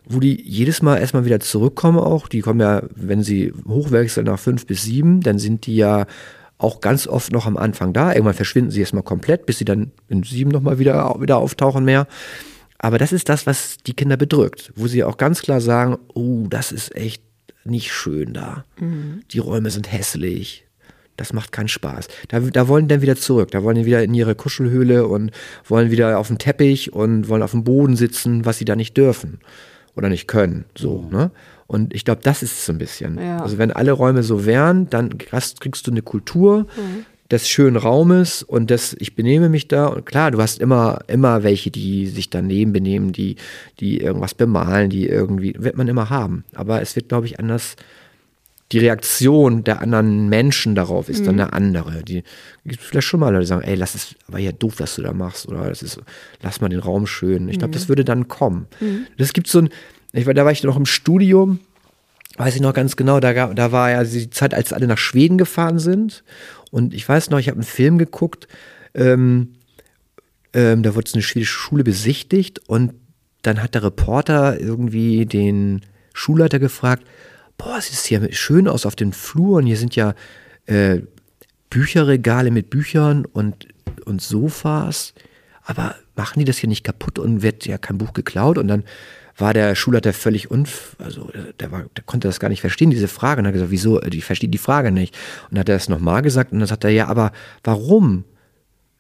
wo 0.07 0.21
die 0.21 0.41
jedes 0.41 0.83
Mal 0.83 0.99
erstmal 0.99 1.25
wieder 1.25 1.41
zurückkommen 1.41 1.99
auch. 1.99 2.29
Die 2.29 2.41
kommen 2.41 2.61
ja, 2.61 2.83
wenn 2.95 3.23
sie 3.23 3.53
hochwechseln 3.67 4.27
nach 4.27 4.39
fünf 4.39 4.67
bis 4.67 4.85
sieben, 4.85 5.21
dann 5.21 5.39
sind 5.39 5.67
die 5.67 5.77
ja 5.77 6.07
auch 6.59 6.81
ganz 6.81 7.07
oft 7.07 7.33
noch 7.33 7.47
am 7.47 7.57
Anfang 7.57 7.93
da. 7.93 8.13
Irgendwann 8.13 8.35
verschwinden 8.35 8.71
sie 8.71 8.81
erstmal 8.81 9.03
komplett, 9.03 9.47
bis 9.47 9.59
sie 9.59 9.65
dann 9.65 9.91
in 10.09 10.23
sieben 10.23 10.51
nochmal 10.51 10.79
wieder, 10.79 11.21
wieder 11.21 11.39
auftauchen 11.39 11.85
mehr. 11.85 12.07
Aber 12.79 12.99
das 12.99 13.13
ist 13.13 13.29
das, 13.29 13.47
was 13.47 13.79
die 13.79 13.95
Kinder 13.95 14.17
bedrückt, 14.17 14.73
wo 14.77 14.87
sie 14.87 15.03
auch 15.03 15.17
ganz 15.17 15.43
klar 15.43 15.61
sagen, 15.61 15.99
oh, 16.15 16.47
das 16.49 16.73
ist 16.73 16.95
echt 16.95 17.23
nicht 17.65 17.93
schön 17.93 18.33
da. 18.33 18.65
Mhm. 18.79 19.23
Die 19.33 19.39
Räume 19.39 19.71
sind 19.71 19.91
hässlich. 19.91 20.67
Das 21.17 21.33
macht 21.33 21.51
keinen 21.51 21.69
Spaß. 21.69 22.09
Da, 22.29 22.41
da 22.41 22.69
wollen 22.69 22.87
die 22.87 22.95
dann 22.95 23.03
wieder 23.03 23.17
zurück. 23.17 23.51
Da 23.51 23.63
wollen 23.63 23.77
die 23.77 23.87
wieder 23.87 24.05
in 24.05 24.15
ihre 24.15 24.35
Kuschelhöhle 24.35 25.07
und 25.09 25.33
wollen 25.67 25.91
wieder 25.91 26.19
auf 26.19 26.29
dem 26.29 26.39
Teppich 26.39 26.93
und 26.93 27.29
wollen 27.29 27.43
auf 27.43 27.53
dem 27.53 27.65
Boden 27.65 27.97
sitzen, 27.97 28.45
was 28.45 28.59
sie 28.59 28.67
da 28.67 28.77
nicht 28.77 28.97
dürfen 28.97 29.41
oder 29.97 30.09
nicht 30.09 30.29
können. 30.29 30.67
So, 30.77 30.99
mhm. 30.99 31.17
ne? 31.17 31.31
Und 31.67 31.95
ich 31.95 32.05
glaube, 32.05 32.21
das 32.23 32.43
ist 32.43 32.53
es 32.53 32.67
so 32.67 32.73
ein 32.73 32.79
bisschen. 32.79 33.19
Ja. 33.19 33.41
Also 33.43 33.59
wenn 33.59 33.73
alle 33.73 33.93
Räume 33.93 34.23
so 34.23 34.47
wären, 34.47 34.89
dann 34.89 35.19
kriegst 35.19 35.87
du 35.87 35.91
eine 35.91 36.03
Kultur 36.03 36.61
mhm. 36.61 37.07
des 37.31 37.49
schönen 37.49 37.77
Raumes 37.77 38.45
und 38.45 38.71
des, 38.71 38.95
ich 39.01 39.17
benehme 39.17 39.49
mich 39.49 39.67
da. 39.67 39.87
Und 39.87 40.07
klar, 40.07 40.31
du 40.31 40.41
hast 40.41 40.61
immer, 40.61 41.01
immer 41.09 41.43
welche, 41.43 41.73
die 41.73 42.07
sich 42.07 42.31
daneben 42.31 42.73
benehmen, 42.73 43.11
die, 43.13 43.37
die 43.81 43.99
irgendwas 43.99 44.35
bemalen, 44.35 44.91
die 44.91 45.09
irgendwie, 45.09 45.55
wird 45.59 45.77
man 45.77 45.89
immer 45.89 46.09
haben. 46.09 46.45
Aber 46.55 46.81
es 46.83 46.95
wird, 46.95 47.09
glaube 47.09 47.27
ich, 47.27 47.41
anders. 47.41 47.75
Die 48.73 48.79
Reaktion 48.79 49.63
der 49.63 49.81
anderen 49.81 50.29
Menschen 50.29 50.75
darauf 50.75 51.09
ist 51.09 51.21
mhm. 51.21 51.25
dann 51.25 51.41
eine 51.41 51.53
andere. 51.53 52.03
Die 52.03 52.25
gibt 52.65 52.83
vielleicht 52.83 53.07
schon 53.07 53.21
mal 53.21 53.29
Leute, 53.29 53.43
die 53.43 53.47
sagen, 53.47 53.63
ey, 53.63 53.77
lass 53.77 53.95
es 53.95 54.17
aber 54.27 54.39
ja 54.39 54.51
doof, 54.51 54.75
was 54.79 54.97
du 54.97 55.03
da 55.03 55.13
machst, 55.13 55.47
oder 55.47 55.69
das 55.69 55.83
ist, 55.83 56.01
lass 56.43 56.61
mal 56.61 56.69
den 56.69 56.81
Raum 56.81 57.07
schön. 57.07 57.49
Ich 57.49 57.59
glaube, 57.59 57.75
das 57.75 57.85
mhm. 57.85 57.89
würde 57.91 58.05
dann 58.05 58.27
kommen. 58.27 58.67
Mhm. 58.81 59.07
Das 59.19 59.33
gibt 59.33 59.47
so 59.47 59.61
ein, 59.61 59.69
ich 60.13 60.27
war, 60.27 60.35
da 60.35 60.45
war 60.45 60.53
ich 60.53 60.65
noch 60.65 60.77
im 60.77 60.87
Studium, 60.87 61.61
weiß 62.39 62.57
ich 62.57 62.61
noch 62.61 62.75
ganz 62.75 62.97
genau, 62.97 63.21
da, 63.21 63.55
da 63.55 63.73
war 63.73 63.91
ja 63.91 64.03
die 64.03 64.31
Zeit, 64.31 64.53
als 64.53 64.73
alle 64.73 64.87
nach 64.87 64.99
Schweden 64.99 65.39
gefahren 65.39 65.79
sind. 65.79 66.25
Und 66.71 66.93
ich 66.93 67.09
weiß 67.09 67.31
noch, 67.31 67.39
ich 67.39 67.49
habe 67.49 67.57
einen 67.57 67.65
Film 67.65 67.99
geguckt, 67.99 68.49
ähm, 68.95 69.53
ähm, 70.53 70.83
da 70.83 70.95
wurde 70.95 71.11
eine 71.13 71.23
schwedische 71.23 71.53
Schule 71.53 71.85
besichtigt 71.85 72.69
und 72.69 72.95
dann 73.43 73.63
hat 73.63 73.75
der 73.75 73.85
Reporter 73.85 74.59
irgendwie 74.59 75.27
den 75.27 75.83
Schulleiter 76.15 76.59
gefragt, 76.59 77.05
boah, 77.59 77.81
sieht 77.81 77.95
es 77.95 78.05
hier 78.05 78.33
schön 78.33 78.69
aus 78.69 78.87
auf 78.87 78.97
den 78.97 79.13
Fluren, 79.13 79.67
hier 79.67 79.77
sind 79.77 79.97
ja 79.97 80.15
äh, 80.67 81.01
Bücherregale 81.71 82.51
mit 82.51 82.71
Büchern 82.71 83.25
und, 83.25 83.69
und 84.05 84.23
Sofas, 84.23 85.15
aber 85.65 85.97
machen 86.15 86.39
die 86.39 86.45
das 86.45 86.59
hier 86.59 86.69
nicht 86.69 86.85
kaputt 86.85 87.19
und 87.19 87.43
wird 87.43 87.67
ja 87.67 87.79
kein 87.79 87.99
Buch 87.99 88.13
geklaut? 88.13 88.59
Und 88.59 88.69
dann 88.69 88.85
war 89.37 89.53
der 89.53 89.75
Schulleiter 89.75 90.13
völlig 90.13 90.51
unf, 90.51 90.97
also 90.99 91.31
der, 91.61 91.71
war, 91.71 91.85
der 91.97 92.05
konnte 92.05 92.29
das 92.29 92.41
gar 92.41 92.49
nicht 92.49 92.61
verstehen, 92.61 92.91
diese 92.91 93.09
Frage. 93.09 93.41
Und 93.41 93.47
hat 93.47 93.53
gesagt, 93.53 93.71
wieso, 93.71 94.01
ich 94.03 94.25
verstehe 94.25 94.49
die 94.49 94.59
Frage 94.59 94.91
nicht. 94.91 95.15
Und 95.45 95.53
dann 95.53 95.61
hat 95.61 95.69
er 95.69 95.77
das 95.77 95.89
nochmal 95.89 96.23
gesagt 96.23 96.53
und 96.53 96.61
dann 96.61 96.69
sagt 96.69 96.85
er, 96.85 96.91
ja, 96.91 97.09
aber 97.09 97.33
warum? 97.63 98.25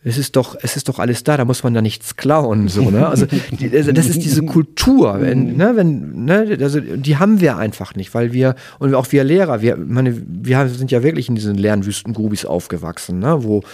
Es 0.08 0.18
ist 0.18 0.36
doch, 0.36 0.56
es 0.62 0.76
ist 0.76 0.88
doch 0.88 1.00
alles 1.00 1.24
da, 1.24 1.36
da 1.36 1.44
muss 1.44 1.64
man 1.64 1.74
da 1.74 1.82
nichts 1.82 2.14
klauen, 2.14 2.68
so, 2.68 2.90
ne? 2.90 3.08
Also, 3.08 3.26
die, 3.50 3.76
also 3.76 3.90
das 3.90 4.06
ist 4.06 4.22
diese 4.22 4.44
Kultur, 4.44 5.20
wenn, 5.20 5.56
ne, 5.56 5.74
wenn, 5.74 6.24
ne, 6.24 6.56
also 6.60 6.78
die 6.78 7.16
haben 7.16 7.40
wir 7.40 7.56
einfach 7.56 7.96
nicht, 7.96 8.14
weil 8.14 8.32
wir, 8.32 8.54
und 8.78 8.94
auch 8.94 9.10
wir 9.10 9.24
Lehrer, 9.24 9.62
wir, 9.62 9.76
meine, 9.76 10.22
wir 10.24 10.68
sind 10.68 10.92
ja 10.92 11.02
wirklich 11.02 11.28
in 11.28 11.34
diesen 11.34 11.56
Lernwüsten 11.56 12.14
Grubis 12.14 12.44
aufgewachsen, 12.44 13.18
ne, 13.18 13.42
wo 13.42 13.64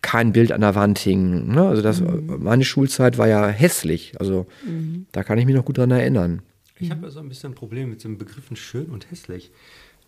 kein 0.00 0.32
Bild 0.32 0.52
an 0.52 0.62
der 0.62 0.74
Wand 0.74 0.98
hing, 1.00 1.52
ne? 1.52 1.68
Also 1.68 1.82
das, 1.82 2.00
mhm. 2.00 2.38
meine 2.38 2.64
Schulzeit 2.64 3.18
war 3.18 3.28
ja 3.28 3.46
hässlich, 3.48 4.14
also 4.18 4.46
mhm. 4.64 5.04
da 5.12 5.22
kann 5.22 5.36
ich 5.36 5.44
mich 5.44 5.54
noch 5.54 5.66
gut 5.66 5.76
dran 5.76 5.90
erinnern. 5.90 6.40
Ich 6.80 6.90
habe 6.90 7.10
so 7.10 7.20
ein 7.20 7.28
bisschen 7.28 7.52
ein 7.52 7.54
Problem 7.54 7.90
mit 7.90 8.02
den 8.04 8.16
Begriffen 8.16 8.56
schön 8.56 8.86
und 8.86 9.10
hässlich, 9.10 9.50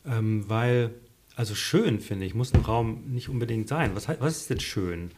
ähm, 0.07 0.45
weil, 0.49 0.93
also 1.37 1.55
schön, 1.55 2.01
finde 2.01 2.25
ich, 2.25 2.35
muss 2.35 2.55
ein 2.55 2.63
Raum 2.63 3.03
nicht 3.09 3.29
unbedingt 3.29 3.69
sein. 3.69 3.91
Was, 3.93 4.09
was 4.21 4.39
ist 4.39 4.49
denn 4.49 4.61
schön? 4.61 5.11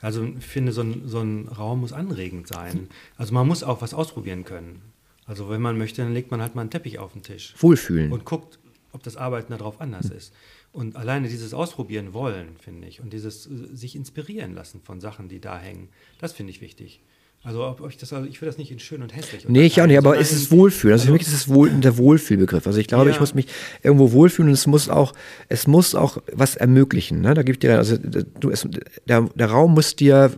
Also 0.00 0.24
ich 0.24 0.44
finde, 0.44 0.72
so 0.72 0.82
ein, 0.82 1.02
so 1.06 1.20
ein 1.20 1.48
Raum 1.48 1.80
muss 1.80 1.92
anregend 1.92 2.48
sein. 2.48 2.88
Also 3.16 3.32
man 3.32 3.46
muss 3.46 3.62
auch 3.62 3.80
was 3.82 3.94
ausprobieren 3.94 4.44
können. 4.44 4.82
Also 5.26 5.48
wenn 5.48 5.60
man 5.60 5.78
möchte, 5.78 6.02
dann 6.02 6.12
legt 6.14 6.30
man 6.30 6.40
halt 6.40 6.54
mal 6.54 6.60
einen 6.60 6.70
Teppich 6.70 6.98
auf 6.98 7.12
den 7.12 7.22
Tisch. 7.22 7.54
Wohlfühlen. 7.58 8.12
Und 8.12 8.24
guckt, 8.24 8.58
ob 8.92 9.02
das 9.02 9.16
Arbeiten 9.16 9.52
darauf 9.52 9.80
anders 9.80 10.10
ist. 10.10 10.32
Und 10.72 10.96
alleine 10.96 11.28
dieses 11.28 11.54
Ausprobieren 11.54 12.12
wollen, 12.12 12.56
finde 12.58 12.86
ich, 12.86 13.00
und 13.00 13.12
dieses 13.12 13.46
äh, 13.46 13.74
sich 13.74 13.96
inspirieren 13.96 14.54
lassen 14.54 14.80
von 14.82 15.00
Sachen, 15.00 15.28
die 15.28 15.40
da 15.40 15.58
hängen, 15.58 15.88
das 16.18 16.32
finde 16.32 16.50
ich 16.50 16.60
wichtig. 16.60 17.00
Also 17.46 17.64
ob 17.64 17.88
ich 17.88 17.96
das, 17.96 18.12
also 18.12 18.28
ich 18.28 18.40
will 18.42 18.46
das 18.46 18.58
nicht 18.58 18.72
in 18.72 18.80
schön 18.80 19.02
und 19.02 19.14
hässlich. 19.14 19.48
Nee, 19.48 19.66
ich 19.66 19.80
auch 19.80 19.86
nicht, 19.86 19.98
aber 19.98 20.18
es 20.18 20.32
ist 20.32 20.50
Wohlfühlen. 20.50 20.94
Also, 20.94 21.04
also 21.04 21.06
für 21.06 21.12
mich 21.12 21.22
ist 21.22 21.32
es 21.32 21.48
wohl, 21.48 21.70
der 21.70 21.96
Wohlfühlbegriff. 21.96 22.66
Also 22.66 22.80
ich 22.80 22.88
glaube, 22.88 23.04
ja. 23.04 23.12
ich 23.12 23.20
muss 23.20 23.34
mich 23.34 23.46
irgendwo 23.84 24.10
wohlfühlen 24.10 24.48
und 24.48 24.54
es 24.54 24.66
muss 24.66 24.88
auch, 24.88 25.12
es 25.48 25.68
muss 25.68 25.94
auch 25.94 26.20
was 26.32 26.56
ermöglichen. 26.56 27.20
Ne? 27.20 27.34
Da 27.34 27.44
gibt 27.44 27.62
dir, 27.62 27.78
also 27.78 27.98
du, 27.98 28.50
es, 28.50 28.66
der, 29.06 29.28
der 29.32 29.46
Raum 29.48 29.74
muss 29.74 29.94
dir 29.94 30.32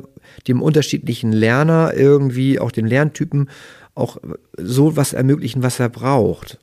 dem 0.49 0.61
unterschiedlichen 0.61 1.33
Lerner 1.33 1.95
irgendwie, 1.95 2.59
auch 2.61 2.71
dem 2.71 2.85
Lerntypen, 2.85 3.49
auch 3.95 4.19
so 4.59 4.95
was 4.95 5.15
ermöglichen, 5.15 5.63
was 5.63 5.81
er 5.81 5.89
braucht. 5.89 6.59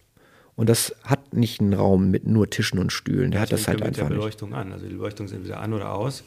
Und 0.55 0.69
das 0.69 0.95
hat 1.03 1.33
nicht 1.33 1.59
einen 1.59 1.73
Raum 1.73 2.11
mit 2.11 2.27
nur 2.27 2.51
Tischen 2.51 2.77
und 2.77 2.91
Stühlen. 2.91 3.31
Der 3.31 3.41
das 3.41 3.49
hat 3.49 3.51
das 3.51 3.67
halt 3.67 3.81
einfach 3.81 4.03
mit 4.03 4.11
der 4.11 4.15
Beleuchtung 4.15 4.49
nicht. 4.49 4.59
an. 4.59 4.73
Also 4.73 4.85
die 4.85 4.93
Beleuchtung 4.93 5.27
sind 5.27 5.43
wieder 5.43 5.59
an 5.59 5.73
oder 5.73 5.91
aus. 5.91 6.23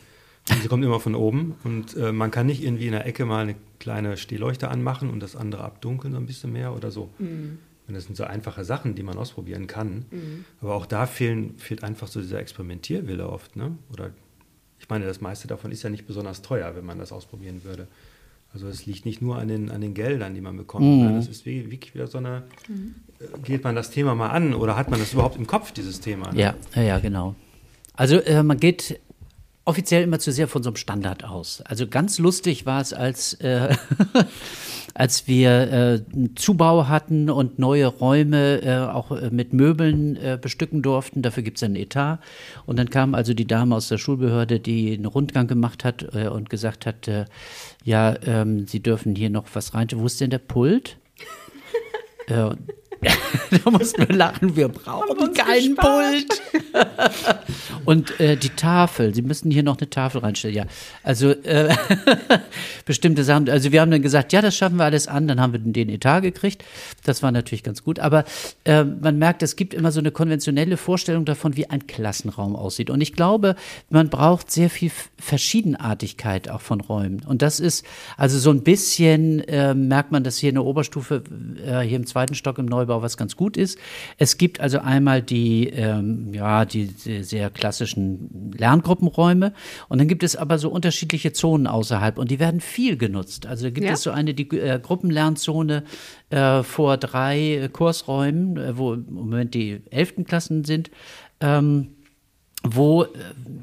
Und 0.50 0.62
sie 0.62 0.68
kommt 0.68 0.84
immer 0.84 1.00
von 1.00 1.14
oben 1.14 1.54
und 1.64 1.96
äh, 1.96 2.12
man 2.12 2.30
kann 2.30 2.46
nicht 2.46 2.62
irgendwie 2.62 2.86
in 2.86 2.92
der 2.92 3.06
Ecke 3.06 3.24
mal 3.24 3.42
eine 3.42 3.54
kleine 3.78 4.16
Stehleuchte 4.16 4.68
anmachen 4.68 5.10
und 5.10 5.20
das 5.20 5.36
andere 5.36 5.64
abdunkeln 5.64 6.12
so 6.12 6.18
ein 6.18 6.26
bisschen 6.26 6.52
mehr 6.52 6.74
oder 6.74 6.90
so. 6.90 7.10
Mhm. 7.18 7.58
Und 7.86 7.94
das 7.94 8.04
sind 8.04 8.16
so 8.16 8.24
einfache 8.24 8.64
Sachen, 8.64 8.94
die 8.94 9.02
man 9.02 9.16
ausprobieren 9.16 9.66
kann. 9.66 10.04
Mhm. 10.10 10.44
Aber 10.60 10.74
auch 10.74 10.86
da 10.86 11.06
fehlen, 11.06 11.54
fehlt 11.56 11.82
einfach 11.82 12.08
so 12.08 12.20
dieser 12.20 12.38
Experimentierwille 12.38 13.28
oft. 13.28 13.56
Ne? 13.56 13.76
Oder 13.92 14.10
ich 14.78 14.88
meine, 14.88 15.06
das 15.06 15.20
meiste 15.20 15.48
davon 15.48 15.72
ist 15.72 15.82
ja 15.82 15.90
nicht 15.90 16.06
besonders 16.06 16.42
teuer, 16.42 16.76
wenn 16.76 16.84
man 16.84 16.98
das 16.98 17.12
ausprobieren 17.12 17.64
würde. 17.64 17.88
Also 18.52 18.68
es 18.68 18.86
liegt 18.86 19.04
nicht 19.04 19.22
nur 19.22 19.36
an 19.36 19.48
den, 19.48 19.70
an 19.70 19.80
den 19.80 19.94
Geldern, 19.94 20.34
die 20.34 20.40
man 20.40 20.56
bekommt. 20.56 20.84
Mhm. 20.84 21.14
Das 21.14 21.28
ist 21.28 21.46
wirklich 21.46 21.94
wieder 21.94 22.06
so 22.06 22.18
eine, 22.18 22.44
mhm. 22.68 22.94
Geht 23.42 23.64
man 23.64 23.74
das 23.74 23.90
Thema 23.90 24.14
mal 24.14 24.28
an 24.28 24.54
oder 24.54 24.76
hat 24.76 24.90
man 24.90 25.00
das 25.00 25.12
überhaupt 25.12 25.36
im 25.36 25.46
Kopf, 25.46 25.72
dieses 25.72 26.00
Thema? 26.00 26.32
Ne? 26.32 26.40
Ja, 26.40 26.54
ja, 26.74 26.82
ja, 26.82 26.98
genau. 26.98 27.34
Also 27.94 28.20
äh, 28.20 28.44
man 28.44 28.58
geht 28.58 29.00
offiziell 29.68 30.02
immer 30.02 30.18
zu 30.18 30.32
sehr 30.32 30.48
von 30.48 30.62
so 30.62 30.70
einem 30.70 30.76
Standard 30.76 31.24
aus. 31.24 31.60
Also 31.60 31.86
ganz 31.86 32.18
lustig 32.18 32.64
war 32.64 32.80
es, 32.80 32.94
als, 32.94 33.34
äh, 33.34 33.76
als 34.94 35.28
wir 35.28 35.50
äh, 35.50 36.02
einen 36.14 36.36
Zubau 36.36 36.88
hatten 36.88 37.28
und 37.28 37.58
neue 37.58 37.86
Räume 37.86 38.62
äh, 38.62 38.78
auch 38.78 39.12
äh, 39.12 39.28
mit 39.30 39.52
Möbeln 39.52 40.16
äh, 40.16 40.38
bestücken 40.40 40.80
durften. 40.80 41.20
Dafür 41.20 41.42
gibt 41.42 41.58
es 41.58 41.62
einen 41.62 41.76
Etat. 41.76 42.18
Und 42.64 42.78
dann 42.78 42.88
kam 42.88 43.14
also 43.14 43.34
die 43.34 43.46
Dame 43.46 43.76
aus 43.76 43.88
der 43.88 43.98
Schulbehörde, 43.98 44.58
die 44.58 44.94
einen 44.94 45.04
Rundgang 45.04 45.46
gemacht 45.46 45.84
hat 45.84 46.14
äh, 46.14 46.28
und 46.28 46.48
gesagt 46.48 46.86
hat, 46.86 47.10
ja, 47.84 48.16
ähm, 48.24 48.66
Sie 48.66 48.80
dürfen 48.80 49.14
hier 49.14 49.30
noch 49.30 49.46
was 49.52 49.74
rein. 49.74 49.88
Wo 49.92 50.06
ist 50.06 50.20
denn 50.20 50.30
der 50.30 50.38
Pult? 50.38 50.96
da 53.64 53.70
mussten 53.70 54.08
wir 54.08 54.14
lachen, 54.14 54.56
wir 54.56 54.68
brauchen 54.68 55.32
keinen 55.32 55.76
Pult. 55.76 56.26
und 57.84 58.18
äh, 58.20 58.36
die 58.36 58.50
Tafel, 58.50 59.14
Sie 59.14 59.22
müssen 59.22 59.50
hier 59.50 59.62
noch 59.62 59.78
eine 59.78 59.88
Tafel 59.88 60.20
reinstellen. 60.20 60.56
Ja, 60.56 60.64
also 61.02 61.30
äh, 61.30 61.74
bestimmte 62.84 63.24
Sachen. 63.24 63.48
Also 63.48 63.72
wir 63.72 63.80
haben 63.80 63.90
dann 63.90 64.02
gesagt, 64.02 64.32
ja, 64.32 64.42
das 64.42 64.56
schaffen 64.56 64.76
wir 64.76 64.84
alles 64.84 65.08
an. 65.08 65.28
Dann 65.28 65.40
haben 65.40 65.52
wir 65.52 65.60
den 65.60 65.88
Etat 65.88 66.20
gekriegt. 66.20 66.64
Das 67.04 67.22
war 67.22 67.30
natürlich 67.30 67.62
ganz 67.62 67.84
gut. 67.84 67.98
Aber 67.98 68.24
äh, 68.64 68.84
man 68.84 69.18
merkt, 69.18 69.42
es 69.42 69.56
gibt 69.56 69.74
immer 69.74 69.92
so 69.92 70.00
eine 70.00 70.10
konventionelle 70.10 70.76
Vorstellung 70.76 71.24
davon, 71.24 71.56
wie 71.56 71.70
ein 71.70 71.86
Klassenraum 71.86 72.56
aussieht. 72.56 72.90
Und 72.90 73.00
ich 73.00 73.12
glaube, 73.12 73.54
man 73.90 74.08
braucht 74.08 74.50
sehr 74.50 74.70
viel 74.70 74.90
Verschiedenartigkeit 75.18 76.50
auch 76.50 76.60
von 76.60 76.80
Räumen. 76.80 77.22
Und 77.26 77.42
das 77.42 77.60
ist 77.60 77.84
also 78.16 78.38
so 78.38 78.50
ein 78.50 78.62
bisschen, 78.62 79.40
äh, 79.40 79.74
merkt 79.74 80.12
man, 80.12 80.24
dass 80.24 80.38
hier 80.38 80.48
in 80.48 80.56
der 80.56 80.64
Oberstufe, 80.64 81.22
äh, 81.64 81.80
hier 81.80 81.96
im 81.96 82.06
zweiten 82.06 82.34
Stock 82.34 82.58
im 82.58 82.66
Neubau, 82.66 82.87
was 82.88 83.16
ganz 83.16 83.36
gut 83.36 83.56
ist. 83.56 83.78
Es 84.16 84.38
gibt 84.38 84.60
also 84.60 84.78
einmal 84.78 85.22
die, 85.22 85.68
ähm, 85.68 86.32
ja, 86.32 86.64
die, 86.64 86.86
die 86.86 87.22
sehr 87.22 87.50
klassischen 87.50 88.52
Lerngruppenräume 88.56 89.52
und 89.88 89.98
dann 89.98 90.08
gibt 90.08 90.22
es 90.22 90.36
aber 90.36 90.58
so 90.58 90.70
unterschiedliche 90.70 91.32
Zonen 91.32 91.66
außerhalb 91.66 92.18
und 92.18 92.30
die 92.30 92.38
werden 92.38 92.60
viel 92.60 92.96
genutzt. 92.96 93.46
Also 93.46 93.70
gibt 93.70 93.86
ja. 93.86 93.92
es 93.92 94.02
so 94.02 94.10
eine 94.10 94.34
die 94.34 94.48
äh, 94.56 94.80
Gruppenlernzone 94.80 95.84
äh, 96.30 96.62
vor 96.62 96.96
drei 96.96 97.68
Kursräumen, 97.72 98.56
äh, 98.56 98.78
wo 98.78 98.94
im 98.94 99.12
Moment 99.12 99.54
die 99.54 99.80
elften 99.90 100.24
Klassen 100.24 100.64
sind. 100.64 100.90
Ähm, 101.40 101.94
wo 102.64 103.04
äh, 103.04 103.08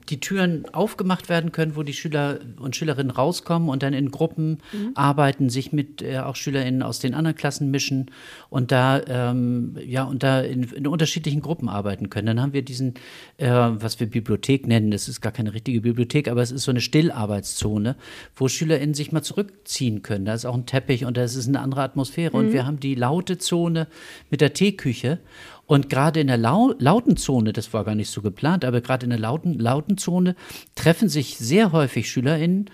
die 0.09 0.19
Türen 0.19 0.65
aufgemacht 0.71 1.29
werden 1.29 1.51
können, 1.51 1.75
wo 1.75 1.83
die 1.83 1.93
Schüler 1.93 2.39
und 2.59 2.75
Schülerinnen 2.75 3.11
rauskommen 3.11 3.69
und 3.69 3.83
dann 3.83 3.93
in 3.93 4.11
Gruppen 4.11 4.59
mhm. 4.71 4.91
arbeiten, 4.93 5.49
sich 5.49 5.73
mit 5.73 6.01
äh, 6.01 6.19
auch 6.19 6.35
SchülerInnen 6.35 6.81
aus 6.81 6.99
den 6.99 7.13
anderen 7.13 7.35
Klassen 7.35 7.71
mischen 7.71 8.11
und 8.49 8.71
da 8.71 9.01
ähm, 9.07 9.77
ja 9.85 10.03
und 10.03 10.23
da 10.23 10.41
in, 10.41 10.63
in, 10.63 10.87
unterschiedlichen 10.87 11.41
Gruppen 11.41 11.67
arbeiten 11.67 12.09
können. 12.09 12.27
Dann 12.27 12.41
haben 12.41 12.53
wir 12.53 12.61
diesen, 12.61 12.93
äh, 13.37 13.49
was 13.49 13.99
wir 13.99 14.07
Bibliothek 14.07 14.67
nennen, 14.67 14.91
das 14.91 15.09
ist 15.09 15.21
gar 15.21 15.31
keine 15.31 15.53
richtige 15.53 15.81
Bibliothek, 15.81 16.27
aber 16.27 16.41
es 16.41 16.51
ist 16.51 16.63
so 16.63 16.71
eine 16.71 16.81
Stillarbeitszone, 16.81 17.95
wo 18.35 18.47
SchülerInnen 18.47 18.93
sich 18.93 19.11
mal 19.11 19.23
zurückziehen 19.23 20.03
können. 20.03 20.25
Da 20.25 20.33
ist 20.33 20.45
auch 20.45 20.55
ein 20.55 20.65
Teppich 20.65 21.05
und 21.05 21.17
da 21.17 21.23
ist 21.23 21.47
eine 21.47 21.59
andere 21.59 21.81
Atmosphäre. 21.81 22.37
Mhm. 22.37 22.45
Und 22.45 22.53
wir 22.53 22.65
haben 22.65 22.79
die 22.79 22.95
laute 22.95 23.37
Zone 23.39 23.87
mit 24.29 24.41
der 24.41 24.53
Teeküche 24.53 25.19
und 25.67 25.89
gerade 25.89 26.19
in 26.19 26.27
der 26.27 26.37
Lau 26.37 26.73
Lautenzone, 26.77 27.53
das 27.53 27.73
war 27.73 27.83
gar 27.83 27.95
nicht 27.95 28.09
so 28.09 28.21
geplant, 28.21 28.65
aber 28.65 28.81
gerade 28.81 29.05
in 29.05 29.09
der 29.09 29.19
Lauten 29.19 29.57
Lautenzone 29.57 30.35
treffen 30.75 31.09
sich 31.09 31.37
sehr 31.37 31.71
häufig 31.71 32.09
SchülerInnen 32.09 32.69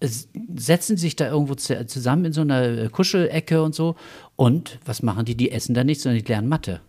setzen 0.00 0.96
sich 0.96 1.16
da 1.16 1.30
irgendwo 1.30 1.54
zusammen 1.54 2.26
in 2.26 2.32
so 2.32 2.42
einer 2.42 2.62
äh, 2.62 2.88
Kuschelecke 2.88 3.62
und 3.62 3.74
so. 3.74 3.96
Und 4.36 4.78
was 4.84 5.02
machen 5.02 5.24
die? 5.24 5.36
Die 5.36 5.50
essen 5.50 5.74
da 5.74 5.84
nichts, 5.84 6.02
sondern 6.02 6.22
die 6.22 6.30
lernen 6.30 6.48
Mathe. 6.48 6.80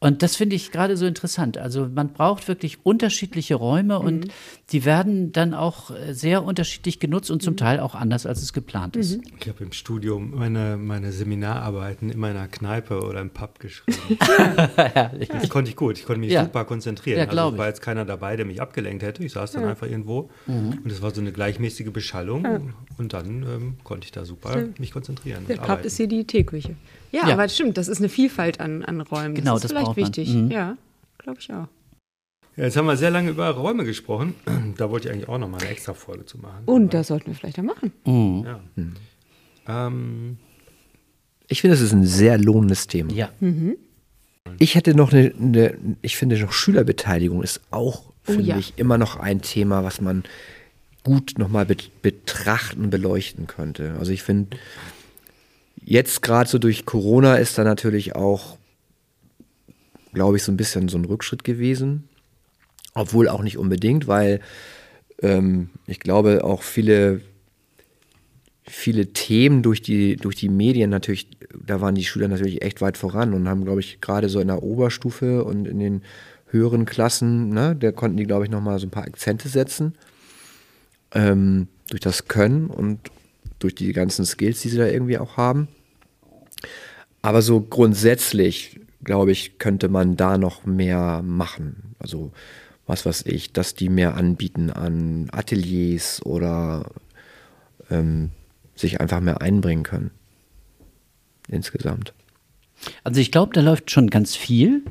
Und 0.00 0.22
das 0.22 0.34
finde 0.34 0.56
ich 0.56 0.72
gerade 0.72 0.96
so 0.96 1.04
interessant. 1.04 1.58
Also 1.58 1.86
man 1.86 2.14
braucht 2.14 2.48
wirklich 2.48 2.78
unterschiedliche 2.84 3.54
Räume 3.54 3.98
mhm. 3.98 4.06
und 4.06 4.28
die 4.72 4.86
werden 4.86 5.30
dann 5.30 5.52
auch 5.52 5.90
sehr 6.10 6.42
unterschiedlich 6.42 7.00
genutzt 7.00 7.30
und 7.30 7.42
zum 7.42 7.52
mhm. 7.52 7.58
Teil 7.58 7.80
auch 7.80 7.94
anders, 7.94 8.24
als 8.24 8.40
es 8.40 8.54
geplant 8.54 8.96
ist. 8.96 9.18
Mhm. 9.18 9.22
Ich 9.38 9.48
habe 9.48 9.62
im 9.62 9.72
Studium 9.72 10.30
meine, 10.30 10.78
meine 10.78 11.12
Seminararbeiten 11.12 12.08
in 12.08 12.18
meiner 12.18 12.48
Kneipe 12.48 13.02
oder 13.02 13.20
im 13.20 13.28
Pub 13.28 13.58
geschrieben. 13.60 14.16
das 14.76 15.50
konnte 15.50 15.70
ich 15.70 15.76
gut. 15.76 15.98
Ich 15.98 16.06
konnte 16.06 16.20
mich 16.20 16.32
ja. 16.32 16.44
super 16.44 16.64
konzentrieren. 16.64 17.18
Ja, 17.18 17.26
also 17.28 17.58
war 17.58 17.66
jetzt 17.68 17.82
keiner 17.82 18.06
dabei, 18.06 18.36
der 18.36 18.46
mich 18.46 18.62
abgelenkt 18.62 19.02
hätte. 19.02 19.22
Ich 19.22 19.32
saß 19.32 19.52
dann 19.52 19.64
ja. 19.64 19.68
einfach 19.68 19.86
irgendwo 19.86 20.30
mhm. 20.46 20.78
und 20.82 20.90
es 20.90 21.02
war 21.02 21.10
so 21.10 21.20
eine 21.20 21.30
gleichmäßige 21.30 21.90
Beschallung 21.92 22.44
ja. 22.44 22.60
und 22.96 23.12
dann 23.12 23.42
ähm, 23.42 23.76
konnte 23.84 24.06
ich 24.06 24.12
da 24.12 24.24
super 24.24 24.64
mich 24.78 24.92
konzentrieren. 24.92 25.44
Der 25.46 25.56
Pub 25.56 25.84
ist 25.84 25.98
hier 25.98 26.08
die 26.08 26.24
Teeküche. 26.24 26.74
Ja, 27.12 27.26
ja, 27.26 27.34
aber 27.34 27.44
das 27.44 27.54
stimmt, 27.54 27.76
das 27.76 27.88
ist 27.88 27.98
eine 27.98 28.08
Vielfalt 28.08 28.60
an, 28.60 28.84
an 28.84 29.00
Räumen. 29.00 29.34
Genau, 29.34 29.54
das 29.54 29.64
ist 29.64 29.72
das 29.72 29.78
vielleicht 29.78 29.96
wichtig. 29.96 30.32
Mhm. 30.32 30.50
Ja, 30.50 30.76
glaube 31.18 31.40
ich 31.40 31.52
auch. 31.52 31.66
Ja, 32.56 32.64
jetzt 32.64 32.76
haben 32.76 32.86
wir 32.86 32.96
sehr 32.96 33.10
lange 33.10 33.30
über 33.30 33.48
Räume 33.50 33.84
gesprochen. 33.84 34.34
Da 34.76 34.90
wollte 34.90 35.08
ich 35.08 35.14
eigentlich 35.14 35.28
auch 35.28 35.38
noch 35.38 35.48
mal 35.48 35.60
eine 35.60 35.68
extra 35.68 35.92
Folge 35.92 36.24
zu 36.24 36.38
machen. 36.38 36.62
Und 36.64 36.94
das 36.94 37.08
sollten 37.08 37.26
wir 37.26 37.34
vielleicht 37.34 37.58
auch 37.58 37.64
machen. 37.64 37.92
Mhm. 38.04 38.44
Ja. 38.46 38.60
Mhm. 38.76 38.94
Ähm, 39.66 40.38
ich 41.48 41.60
finde, 41.60 41.74
das 41.76 41.82
ist 41.82 41.92
ein 41.92 42.06
sehr 42.06 42.38
lohnendes 42.38 42.86
Thema. 42.86 43.12
Ja. 43.12 43.30
Mhm. 43.40 43.76
Ich 44.58 44.74
hätte 44.74 44.94
noch 44.94 45.12
eine, 45.12 45.32
eine, 45.38 45.76
ich 46.02 46.16
finde 46.16 46.38
noch 46.38 46.52
Schülerbeteiligung 46.52 47.42
ist 47.42 47.60
auch, 47.70 48.04
oh, 48.06 48.12
finde 48.22 48.42
ja. 48.44 48.58
ich, 48.58 48.74
immer 48.76 48.96
noch 48.96 49.16
ein 49.16 49.42
Thema, 49.42 49.84
was 49.84 50.00
man 50.00 50.24
gut 51.02 51.34
nochmal 51.38 51.66
betrachten, 51.66 52.90
beleuchten 52.90 53.46
könnte. 53.46 53.96
Also 53.98 54.12
ich 54.12 54.22
finde, 54.22 54.56
Jetzt 55.90 56.22
gerade 56.22 56.48
so 56.48 56.58
durch 56.58 56.86
Corona 56.86 57.34
ist 57.34 57.58
da 57.58 57.64
natürlich 57.64 58.14
auch, 58.14 58.58
glaube 60.12 60.36
ich, 60.36 60.44
so 60.44 60.52
ein 60.52 60.56
bisschen 60.56 60.86
so 60.86 60.96
ein 60.96 61.04
Rückschritt 61.04 61.42
gewesen. 61.42 62.08
Obwohl 62.94 63.28
auch 63.28 63.42
nicht 63.42 63.58
unbedingt, 63.58 64.06
weil 64.06 64.38
ähm, 65.20 65.70
ich 65.88 65.98
glaube 65.98 66.44
auch 66.44 66.62
viele 66.62 67.22
viele 68.68 69.12
Themen 69.12 69.64
durch 69.64 69.82
die, 69.82 70.14
durch 70.14 70.36
die 70.36 70.48
Medien 70.48 70.90
natürlich, 70.90 71.26
da 71.66 71.80
waren 71.80 71.96
die 71.96 72.04
Schüler 72.04 72.28
natürlich 72.28 72.62
echt 72.62 72.80
weit 72.80 72.96
voran 72.96 73.34
und 73.34 73.48
haben, 73.48 73.64
glaube 73.64 73.80
ich, 73.80 74.00
gerade 74.00 74.28
so 74.28 74.38
in 74.38 74.46
der 74.46 74.62
Oberstufe 74.62 75.42
und 75.42 75.66
in 75.66 75.80
den 75.80 76.02
höheren 76.46 76.84
Klassen, 76.84 77.48
ne, 77.48 77.74
da 77.74 77.90
konnten 77.90 78.16
die, 78.16 78.26
glaube 78.26 78.44
ich, 78.44 78.50
nochmal 78.52 78.78
so 78.78 78.86
ein 78.86 78.90
paar 78.90 79.08
Akzente 79.08 79.48
setzen. 79.48 79.96
Ähm, 81.12 81.66
durch 81.88 82.00
das 82.00 82.28
Können 82.28 82.68
und 82.68 83.00
durch 83.58 83.74
die 83.74 83.92
ganzen 83.92 84.24
Skills, 84.24 84.60
die 84.60 84.68
sie 84.68 84.78
da 84.78 84.86
irgendwie 84.86 85.18
auch 85.18 85.36
haben. 85.36 85.66
Aber 87.22 87.42
so 87.42 87.60
grundsätzlich, 87.60 88.80
glaube 89.04 89.32
ich, 89.32 89.58
könnte 89.58 89.88
man 89.88 90.16
da 90.16 90.38
noch 90.38 90.64
mehr 90.64 91.22
machen. 91.22 91.94
Also, 91.98 92.32
was 92.86 93.06
weiß 93.06 93.26
ich, 93.26 93.52
dass 93.52 93.74
die 93.74 93.88
mehr 93.88 94.16
anbieten 94.16 94.70
an 94.70 95.28
Ateliers 95.32 96.24
oder 96.24 96.90
ähm, 97.90 98.30
sich 98.74 99.00
einfach 99.00 99.20
mehr 99.20 99.42
einbringen 99.42 99.84
können. 99.84 100.10
Insgesamt. 101.48 102.14
Also 103.04 103.20
ich 103.20 103.30
glaube, 103.30 103.52
da 103.52 103.60
läuft 103.60 103.90
schon 103.90 104.08
ganz 104.08 104.34
viel. 104.34 104.82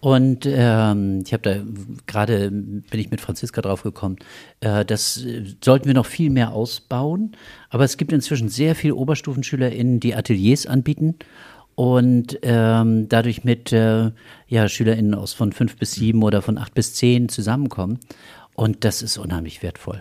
Und 0.00 0.46
ähm, 0.46 1.22
ich 1.26 1.32
habe 1.34 1.42
da 1.42 1.62
gerade 2.06 2.50
bin 2.50 3.00
ich 3.00 3.10
mit 3.10 3.20
Franziska 3.20 3.60
drauf 3.60 3.82
gekommen. 3.82 4.16
Äh, 4.60 4.84
das 4.86 5.22
äh, 5.22 5.44
sollten 5.62 5.86
wir 5.86 5.94
noch 5.94 6.06
viel 6.06 6.30
mehr 6.30 6.52
ausbauen. 6.52 7.36
Aber 7.68 7.84
es 7.84 7.98
gibt 7.98 8.12
inzwischen 8.12 8.48
sehr 8.48 8.74
viele 8.74 8.94
OberstufenschülerInnen, 8.94 10.00
die 10.00 10.14
Ateliers 10.14 10.66
anbieten 10.66 11.16
und 11.74 12.38
ähm, 12.42 13.08
dadurch 13.08 13.44
mit 13.44 13.72
äh, 13.72 14.10
ja, 14.48 14.68
SchülerInnen 14.68 15.14
aus 15.14 15.32
von 15.32 15.52
fünf 15.52 15.76
bis 15.76 15.92
sieben 15.92 16.22
oder 16.22 16.42
von 16.42 16.58
acht 16.58 16.74
bis 16.74 16.94
zehn 16.94 17.28
zusammenkommen. 17.28 17.98
Und 18.54 18.84
das 18.84 19.02
ist 19.02 19.16
unheimlich 19.16 19.62
wertvoll. 19.62 20.00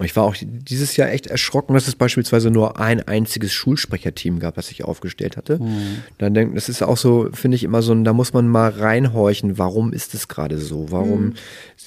Ich 0.00 0.14
war 0.14 0.24
auch 0.24 0.36
dieses 0.38 0.96
Jahr 0.96 1.10
echt 1.10 1.26
erschrocken, 1.26 1.72
dass 1.72 1.88
es 1.88 1.94
beispielsweise 1.94 2.50
nur 2.50 2.78
ein 2.78 3.06
einziges 3.06 3.52
Schulsprecherteam 3.54 4.40
gab, 4.40 4.56
das 4.56 4.68
sich 4.68 4.84
aufgestellt 4.84 5.38
hatte. 5.38 5.58
Mhm. 5.58 6.02
Dann 6.18 6.34
denkt, 6.34 6.56
das 6.56 6.68
ist 6.68 6.82
auch 6.82 6.98
so, 6.98 7.30
finde 7.32 7.54
ich 7.54 7.64
immer 7.64 7.80
so, 7.80 7.94
da 7.94 8.12
muss 8.12 8.34
man 8.34 8.46
mal 8.46 8.70
reinhorchen, 8.70 9.56
warum 9.56 9.94
ist 9.94 10.12
es 10.14 10.28
gerade 10.28 10.58
so? 10.58 10.90
Warum 10.90 11.20
mhm. 11.24 11.34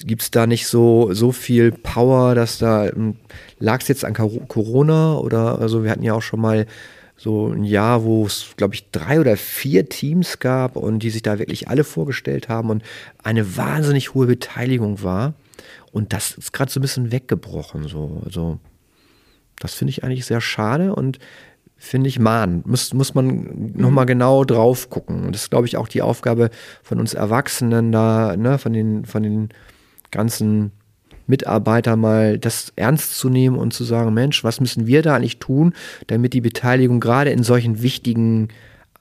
gibt 0.06 0.22
es 0.22 0.30
da 0.32 0.48
nicht 0.48 0.66
so, 0.66 1.12
so 1.12 1.30
viel 1.30 1.70
Power, 1.70 2.34
dass 2.34 2.58
da, 2.58 2.88
hm, 2.88 3.14
lag 3.60 3.80
es 3.80 3.88
jetzt 3.88 4.04
an 4.04 4.14
Corona 4.14 5.16
oder, 5.16 5.60
also 5.60 5.84
wir 5.84 5.90
hatten 5.90 6.02
ja 6.02 6.14
auch 6.14 6.22
schon 6.22 6.40
mal 6.40 6.66
so 7.16 7.48
ein 7.48 7.64
Jahr, 7.64 8.02
wo 8.02 8.24
es, 8.24 8.54
glaube 8.56 8.74
ich, 8.74 8.90
drei 8.92 9.20
oder 9.20 9.36
vier 9.36 9.88
Teams 9.88 10.38
gab 10.38 10.74
und 10.74 11.00
die 11.00 11.10
sich 11.10 11.20
da 11.20 11.38
wirklich 11.38 11.68
alle 11.68 11.84
vorgestellt 11.84 12.48
haben 12.48 12.70
und 12.70 12.82
eine 13.22 13.58
wahnsinnig 13.58 14.14
hohe 14.14 14.26
Beteiligung 14.26 15.02
war. 15.02 15.34
Und 15.92 16.12
das 16.12 16.32
ist 16.32 16.52
gerade 16.52 16.70
so 16.70 16.78
ein 16.78 16.82
bisschen 16.82 17.12
weggebrochen. 17.12 17.88
So. 17.88 18.22
Also, 18.24 18.58
das 19.58 19.74
finde 19.74 19.90
ich 19.90 20.04
eigentlich 20.04 20.26
sehr 20.26 20.40
schade 20.40 20.94
und 20.94 21.18
finde 21.76 22.08
ich, 22.08 22.18
man, 22.18 22.62
muss, 22.66 22.92
muss 22.92 23.14
man 23.14 23.72
nochmal 23.74 24.04
mhm. 24.04 24.08
genau 24.08 24.44
drauf 24.44 24.90
gucken. 24.90 25.24
Und 25.24 25.34
das 25.34 25.44
ist, 25.44 25.50
glaube 25.50 25.66
ich, 25.66 25.76
auch 25.76 25.88
die 25.88 26.02
Aufgabe 26.02 26.50
von 26.82 27.00
uns 27.00 27.14
Erwachsenen 27.14 27.90
da, 27.90 28.36
ne, 28.36 28.58
von 28.58 28.72
den, 28.72 29.06
von 29.06 29.22
den 29.22 29.48
ganzen 30.10 30.72
Mitarbeitern 31.26 31.98
mal 31.98 32.38
das 32.38 32.72
ernst 32.76 33.16
zu 33.16 33.30
nehmen 33.30 33.56
und 33.56 33.72
zu 33.72 33.84
sagen, 33.84 34.12
Mensch, 34.12 34.44
was 34.44 34.60
müssen 34.60 34.86
wir 34.86 35.00
da 35.00 35.16
eigentlich 35.16 35.38
tun, 35.38 35.72
damit 36.08 36.34
die 36.34 36.42
Beteiligung 36.42 37.00
gerade 37.00 37.30
in 37.30 37.42
solchen 37.42 37.80
wichtigen 37.80 38.48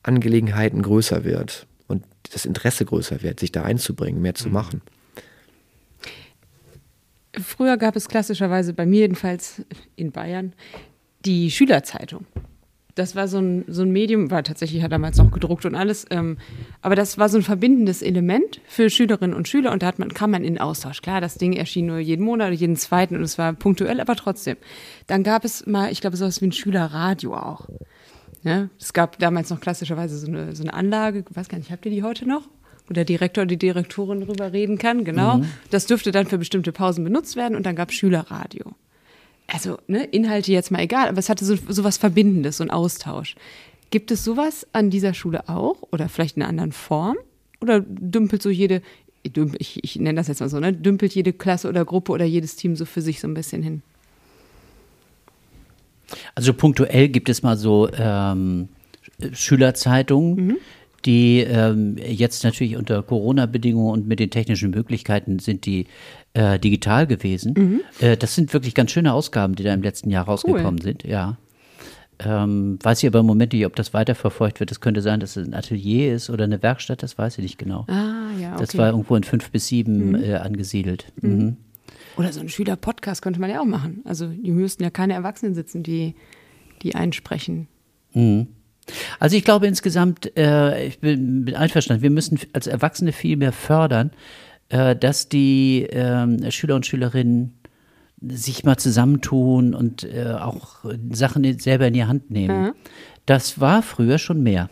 Angelegenheiten 0.04 0.82
größer 0.82 1.26
wird 1.26 1.68
und 1.88 2.06
das 2.32 2.46
Interesse 2.46 2.86
größer 2.86 3.22
wird, 3.22 3.42
sich 3.42 3.52
da 3.52 3.64
einzubringen, 3.64 4.22
mehr 4.22 4.36
zu 4.36 4.48
mhm. 4.48 4.54
machen. 4.54 4.82
Früher 7.44 7.78
gab 7.78 7.96
es 7.96 8.08
klassischerweise 8.08 8.74
bei 8.74 8.86
mir 8.86 9.02
jedenfalls 9.02 9.62
in 9.96 10.12
Bayern 10.12 10.54
die 11.26 11.52
Schülerzeitung. 11.52 12.26
Das 12.96 13.16
war 13.16 13.28
so 13.28 13.38
ein, 13.38 13.64
so 13.68 13.84
ein 13.84 13.92
Medium, 13.92 14.30
war 14.30 14.44
tatsächlich 14.44 14.84
hat 14.84 14.92
damals 14.92 15.18
noch 15.18 15.32
gedruckt 15.32 15.66
und 15.66 15.76
alles, 15.76 16.06
ähm, 16.10 16.38
aber 16.82 16.96
das 16.96 17.18
war 17.18 17.30
so 17.30 17.38
ein 17.38 17.44
verbindendes 17.44 18.02
Element 18.02 18.60
für 18.66 18.90
Schülerinnen 18.90 19.36
und 19.36 19.48
Schüler 19.48 19.72
und 19.72 19.84
da 19.84 19.94
man, 19.98 20.14
kam 20.14 20.32
man 20.32 20.44
in 20.44 20.60
Austausch. 20.60 21.02
Klar, 21.02 21.22
das 21.22 21.36
Ding 21.36 21.54
erschien 21.54 21.86
nur 21.86 22.00
jeden 22.00 22.26
Monat 22.26 22.48
oder 22.48 22.58
jeden 22.58 22.76
zweiten 22.76 23.16
und 23.16 23.22
es 23.22 23.38
war 23.38 23.54
punktuell, 23.54 24.02
aber 24.02 24.16
trotzdem. 24.16 24.58
Dann 25.08 25.24
gab 25.24 25.46
es 25.46 25.66
mal, 25.66 25.92
ich 25.92 26.02
glaube, 26.02 26.18
sowas 26.18 26.42
wie 26.42 26.48
ein 26.48 26.52
Schülerradio 26.52 27.36
auch. 27.38 27.70
Ja, 28.44 28.70
es 28.80 28.92
gab 28.92 29.20
damals 29.20 29.50
noch 29.50 29.62
klassischerweise 29.62 30.18
so 30.18 30.28
eine, 30.28 30.56
so 30.56 30.64
eine 30.64 30.74
Anlage, 30.74 31.24
ich 31.30 31.36
weiß 31.36 31.48
gar 31.48 31.58
nicht, 31.58 31.72
habt 31.72 31.86
ihr 31.86 31.92
die 31.92 32.04
heute 32.04 32.28
noch? 32.28 32.50
Der 32.94 33.06
Direktor 33.06 33.44
oder 33.44 33.50
die 33.50 33.58
Direktorin 33.58 34.22
drüber 34.22 34.52
reden 34.54 34.78
kann, 34.78 35.04
genau. 35.04 35.38
Mhm. 35.38 35.46
Das 35.70 35.86
dürfte 35.86 36.12
dann 36.12 36.28
für 36.28 36.38
bestimmte 36.38 36.72
Pausen 36.72 37.04
benutzt 37.04 37.36
werden 37.36 37.56
und 37.56 37.66
dann 37.66 37.76
gab 37.76 37.90
es 37.90 37.96
Schülerradio. 37.96 38.74
Also, 39.48 39.78
ne, 39.88 40.04
Inhalte 40.06 40.52
jetzt 40.52 40.72
mal 40.72 40.82
egal, 40.82 41.10
aber 41.10 41.18
es 41.18 41.30
hatte 41.30 41.46
so, 41.46 41.56
so 41.68 41.84
was 41.84 41.98
Verbindendes, 41.98 42.58
so 42.58 42.64
ein 42.64 42.70
Austausch. 42.70 43.36
Gibt 43.90 44.12
es 44.12 44.24
sowas 44.24 44.68
an 44.74 44.90
dieser 44.90 45.14
Schule 45.14 45.50
auch 45.50 45.78
oder 45.92 46.10
vielleicht 46.10 46.38
in 46.38 46.44
einer 46.44 46.50
anderen 46.50 46.72
Form? 46.72 47.18
Oder 47.62 47.82
dümpelt 47.82 48.42
so 48.42 48.50
jede, 48.50 48.82
ich, 49.24 49.84
ich 49.84 49.96
nenne 49.98 50.18
das 50.18 50.28
jetzt 50.28 50.40
mal 50.40 50.50
so, 50.50 50.60
ne, 50.60 50.72
dümpelt 50.72 51.14
jede 51.16 51.34
Klasse 51.34 51.68
oder 51.68 51.84
Gruppe 51.84 52.12
oder 52.12 52.26
jedes 52.26 52.56
Team 52.56 52.76
so 52.76 52.86
für 52.86 53.02
sich 53.02 53.20
so 53.20 53.28
ein 53.28 53.34
bisschen 53.34 53.64
hin? 53.64 53.82
Also 56.36 56.54
punktuell 56.54 57.10
gibt 57.10 57.30
es 57.30 57.44
mal 57.44 57.58
so 57.58 57.90
ähm, 57.92 58.70
Schülerzeitungen, 59.34 60.46
mhm 60.48 60.58
die 61.06 61.40
ähm, 61.40 61.98
jetzt 61.98 62.44
natürlich 62.44 62.76
unter 62.76 63.04
Corona-Bedingungen 63.04 63.92
und 63.92 64.08
mit 64.08 64.20
den 64.20 64.30
technischen 64.30 64.72
Möglichkeiten 64.72 65.40
sind 65.40 65.66
die 65.66 65.88
äh, 66.34 66.60
digital 66.60 67.08
gewesen. 67.08 67.54
Mhm. 67.58 67.82
Äh, 68.00 68.18
das 68.18 68.36
sind 68.36 68.54
wirklich 68.54 68.76
ganz 68.76 68.92
schöne 68.92 69.14
Ausgaben, 69.14 69.56
die 69.56 69.64
da 69.64 69.74
im 69.74 69.82
letzten 69.82 70.10
Jahr 70.10 70.26
rausgekommen 70.26 70.80
cool. 70.80 70.82
sind, 70.82 71.04
ja. 71.04 71.38
Ähm, 72.22 72.78
weiß 72.82 73.02
ich 73.02 73.08
aber 73.08 73.20
im 73.20 73.26
Moment 73.26 73.54
nicht, 73.54 73.66
ob 73.66 73.76
das 73.78 73.94
weiterverfolgt 73.94 74.60
wird. 74.60 74.72
Es 74.72 74.82
könnte 74.82 75.02
sein, 75.02 75.22
dass 75.22 75.38
es 75.38 75.48
ein 75.48 75.54
Atelier 75.54 76.14
ist 76.14 76.30
oder 76.30 76.44
eine 76.44 76.62
Werkstatt, 76.62 77.02
das 77.02 77.18
weiß 77.18 77.38
ich 77.38 77.44
nicht 77.44 77.58
genau. 77.58 77.86
Ah, 77.88 78.32
ja, 78.40 78.54
okay. 78.54 78.60
Das 78.60 78.78
war 78.78 78.90
irgendwo 78.90 79.16
in 79.16 79.24
fünf 79.24 79.50
bis 79.52 79.68
sieben 79.68 80.10
mhm. 80.10 80.24
äh, 80.24 80.36
angesiedelt. 80.36 81.12
Mhm. 81.22 81.30
mhm. 81.30 81.58
Oder 82.18 82.34
so 82.34 82.42
ein 82.42 82.50
Schüler-Podcast 82.50 83.22
könnte 83.22 83.40
man 83.40 83.50
ja 83.50 83.62
auch 83.62 83.66
machen. 83.66 84.02
Also 84.04 84.28
die 84.28 84.52
müssten 84.52 84.84
ja 84.84 84.90
keine 84.90 85.14
Erwachsenen 85.14 85.54
sitzen, 85.54 85.84
die, 85.84 86.16
die 86.82 86.94
einsprechen. 86.94 87.68
Mhm. 88.14 88.48
Also 89.20 89.36
ich 89.36 89.44
glaube 89.44 89.68
insgesamt, 89.68 90.36
äh, 90.38 90.86
ich 90.86 91.00
bin, 91.00 91.46
bin 91.46 91.56
einverstanden, 91.56 92.04
wir 92.04 92.10
müssen 92.10 92.40
als 92.54 92.68
Erwachsene 92.68 93.12
viel 93.12 93.38
mehr 93.38 93.52
fördern, 93.52 94.12
äh, 94.70 94.96
dass 94.96 95.30
die 95.30 95.84
äh, 95.86 96.52
Schüler 96.52 96.76
und 96.76 96.86
Schülerinnen 96.86 97.60
sich 98.22 98.64
mal 98.64 98.78
zusammentun 98.78 99.74
und 99.74 100.04
äh, 100.04 100.34
auch 100.34 100.84
Sachen 101.12 101.60
selber 101.60 101.88
in 101.88 101.94
die 101.94 102.06
Hand 102.06 102.32
nehmen. 102.32 102.64
Mhm. 102.64 102.72
Das 103.26 103.60
war 103.60 103.82
früher 103.82 104.18
schon 104.18 104.42
mehr. 104.42 104.70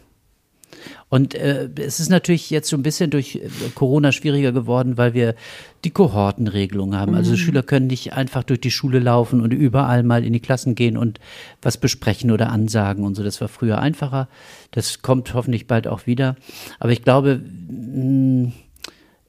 Und 1.10 1.36
äh, 1.36 1.70
es 1.80 2.00
ist 2.00 2.10
natürlich 2.10 2.50
jetzt 2.50 2.70
so 2.70 2.78
ein 2.78 2.84
bisschen 2.84 3.10
durch 3.10 3.36
äh, 3.36 3.50
Corona 3.76 4.12
schwieriger 4.12 4.52
geworden, 4.52 4.98
weil 4.98 5.14
wir 5.14 5.36
die 5.84 5.92
Kohortenregelung 5.92 6.96
haben. 6.96 7.16
Also 7.16 7.32
mhm. 7.32 7.38
Schüler 7.38 7.64
können 7.64 7.88
nicht 7.88 8.14
einfach 8.14 8.44
durch 8.44 8.62
die 8.62 8.72
Schule 8.72 9.00
laufen 9.00 9.42
und 9.42 9.52
überall 9.52 10.04
mal 10.04 10.26
in 10.26 10.34
die 10.34 10.40
Klassen 10.40 10.76
gehen 10.76 10.98
und 10.98 11.20
was 11.62 11.78
besprechen 11.78 12.32
oder 12.32 12.50
ansagen 12.50 13.04
und 13.06 13.16
so. 13.16 13.24
Das 13.24 13.40
war 13.42 13.48
früher 13.48 13.80
einfacher. 13.80 14.28
Das 14.72 15.02
kommt 15.02 15.34
hoffentlich 15.34 15.68
bald 15.68 15.88
auch 15.88 16.08
wieder. 16.08 16.36
Aber 16.80 16.92
ich 16.92 17.04
glaube, 17.04 17.42
mh, 17.42 18.48
mm, 18.48 18.54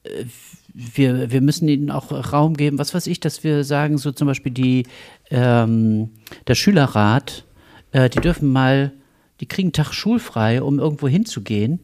äh, 0.03 0.25
wir, 0.73 1.31
wir 1.31 1.41
müssen 1.41 1.67
ihnen 1.67 1.91
auch 1.91 2.11
Raum 2.31 2.55
geben, 2.55 2.79
was 2.79 2.93
weiß 2.93 3.07
ich, 3.07 3.19
dass 3.19 3.43
wir 3.43 3.63
sagen, 3.63 3.97
so 3.97 4.11
zum 4.11 4.27
Beispiel 4.27 4.51
die, 4.51 4.85
ähm, 5.29 6.11
der 6.47 6.55
Schülerrat, 6.55 7.45
äh, 7.91 8.09
die 8.09 8.19
dürfen 8.19 8.51
mal 8.51 8.93
die 9.39 9.47
kriegen 9.47 9.67
einen 9.67 9.73
Tag 9.73 9.93
schulfrei, 9.93 10.61
um 10.61 10.79
irgendwo 10.79 11.07
hinzugehen 11.07 11.79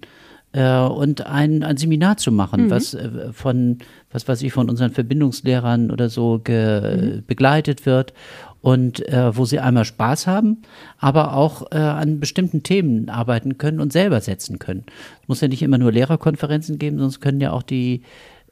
äh, 0.51 0.79
und 0.79 1.25
ein, 1.25 1.63
ein 1.63 1.77
Seminar 1.77 2.17
zu 2.17 2.31
machen, 2.31 2.65
mhm. 2.65 2.69
was 2.69 2.93
äh, 2.93 3.31
von, 3.33 3.79
was 4.11 4.27
weiß 4.27 4.41
ich, 4.41 4.53
von 4.53 4.69
unseren 4.69 4.91
Verbindungslehrern 4.91 5.91
oder 5.91 6.09
so 6.09 6.41
mhm. 6.47 7.23
begleitet 7.27 7.85
wird 7.85 8.13
und 8.61 9.07
äh, 9.09 9.35
wo 9.37 9.45
sie 9.45 9.59
einmal 9.59 9.85
Spaß 9.85 10.25
haben, 10.25 10.63
aber 10.97 11.35
auch 11.35 11.71
äh, 11.71 11.77
an 11.77 12.19
bestimmten 12.19 12.63
Themen 12.63 13.09
arbeiten 13.09 13.57
können 13.57 13.79
und 13.79 13.93
selber 13.93 14.21
setzen 14.21 14.57
können. 14.57 14.85
Es 15.21 15.27
muss 15.27 15.41
ja 15.41 15.47
nicht 15.47 15.61
immer 15.61 15.77
nur 15.77 15.91
Lehrerkonferenzen 15.91 16.79
geben, 16.79 16.97
sonst 16.97 17.19
können 17.19 17.41
ja 17.41 17.51
auch 17.51 17.63
die 17.63 18.01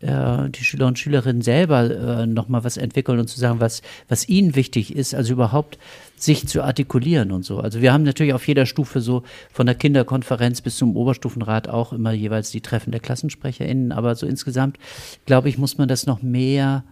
äh, 0.04 0.50
die 0.50 0.64
Schüler 0.64 0.88
und 0.88 1.00
Schülerinnen 1.00 1.42
selber 1.42 2.22
äh, 2.22 2.28
nochmal 2.28 2.64
was 2.64 2.78
entwickeln 2.78 3.20
und 3.20 3.28
zu 3.28 3.40
sagen, 3.40 3.60
was, 3.60 3.82
was 4.08 4.28
ihnen 4.28 4.56
wichtig 4.56 4.96
ist, 4.96 5.16
also 5.16 5.34
überhaupt 5.34 5.78
sich 6.16 6.48
zu 6.48 6.64
artikulieren 6.64 7.32
und 7.32 7.44
so. 7.44 7.60
Also 7.60 7.82
wir 7.82 7.92
haben 7.92 8.04
natürlich 8.04 8.34
auf 8.34 8.48
jeder 8.48 8.66
Stufe 8.66 9.02
so 9.02 9.24
von 9.52 9.66
der 9.66 9.76
Kinderkonferenz 9.76 10.62
bis 10.62 10.78
zum 10.78 10.96
Oberstufenrat 10.96 11.68
auch 11.68 11.94
immer 11.94 12.12
jeweils 12.12 12.52
die 12.52 12.62
Treffen 12.62 12.92
der 12.92 13.02
KlassensprecherInnen, 13.02 13.92
aber 13.92 14.16
so 14.16 14.26
insgesamt, 14.26 14.78
glaube 15.26 15.50
ich, 15.50 15.58
muss 15.58 15.78
man 15.78 15.88
das 15.88 16.06
noch 16.06 16.22
mehr 16.22 16.84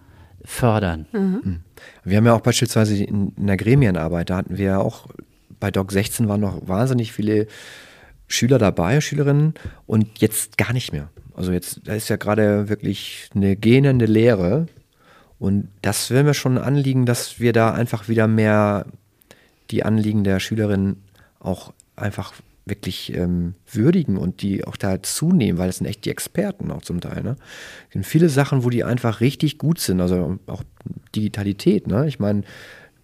fördern. 0.43 1.05
Mhm. 1.12 1.41
Hm. 1.43 1.59
Wir 2.03 2.18
haben 2.18 2.26
ja 2.26 2.34
auch 2.34 2.41
beispielsweise 2.41 3.03
in, 3.03 3.34
in 3.38 3.47
der 3.47 3.57
Gremienarbeit, 3.57 4.30
da 4.30 4.38
hatten 4.38 4.57
wir 4.57 4.66
ja 4.66 4.78
auch 4.80 5.07
bei 5.62 5.72
Doc 5.72 5.91
16 5.91 6.28
waren 6.28 6.41
noch 6.41 6.68
wahnsinnig 6.68 7.14
viele 7.14 7.47
Schüler 8.28 8.57
dabei, 8.57 8.99
Schülerinnen 8.99 9.53
und 9.86 10.20
jetzt 10.20 10.57
gar 10.57 10.74
nicht 10.74 10.91
mehr. 10.91 11.09
Also 11.42 11.54
jetzt, 11.54 11.82
da 11.86 11.96
ist 11.96 12.08
ja 12.08 12.18
gerade 12.18 12.70
wirklich 12.70 13.28
eine 13.34 13.56
gähnende 13.56 14.06
Lehre 14.06 14.68
Und 15.39 15.70
das 15.82 16.12
wäre 16.12 16.24
mir 16.24 16.36
schon 16.36 16.60
ein 16.60 16.64
Anliegen, 16.64 17.08
dass 17.08 17.39
wir 17.39 17.52
da 17.52 17.74
einfach 17.74 18.08
wieder 18.08 18.28
mehr 18.28 18.86
die 19.72 19.82
Anliegen 19.84 20.24
der 20.24 20.39
Schülerinnen 20.39 21.02
auch 21.39 21.74
einfach 21.96 22.34
wirklich 22.68 23.16
ähm, 23.16 23.56
würdigen 23.72 24.18
und 24.18 24.44
die 24.44 24.66
auch 24.66 24.78
da 24.78 25.02
zunehmen, 25.02 25.58
weil 25.58 25.66
das 25.66 25.78
sind 25.78 25.88
echt 25.88 26.06
die 26.06 26.12
Experten 26.12 26.70
auch 26.70 26.84
zum 26.84 27.02
Teil. 27.02 27.24
Ne? 27.24 27.38
Es 27.88 27.94
sind 27.94 28.06
viele 28.06 28.30
Sachen, 28.30 28.64
wo 28.64 28.70
die 28.70 28.84
einfach 28.84 29.20
richtig 29.20 29.58
gut 29.58 29.80
sind, 29.80 30.00
also 30.00 30.38
auch 30.46 30.62
Digitalität. 31.16 31.88
Ne? 31.88 32.08
Ich 32.08 32.20
meine, 32.20 32.44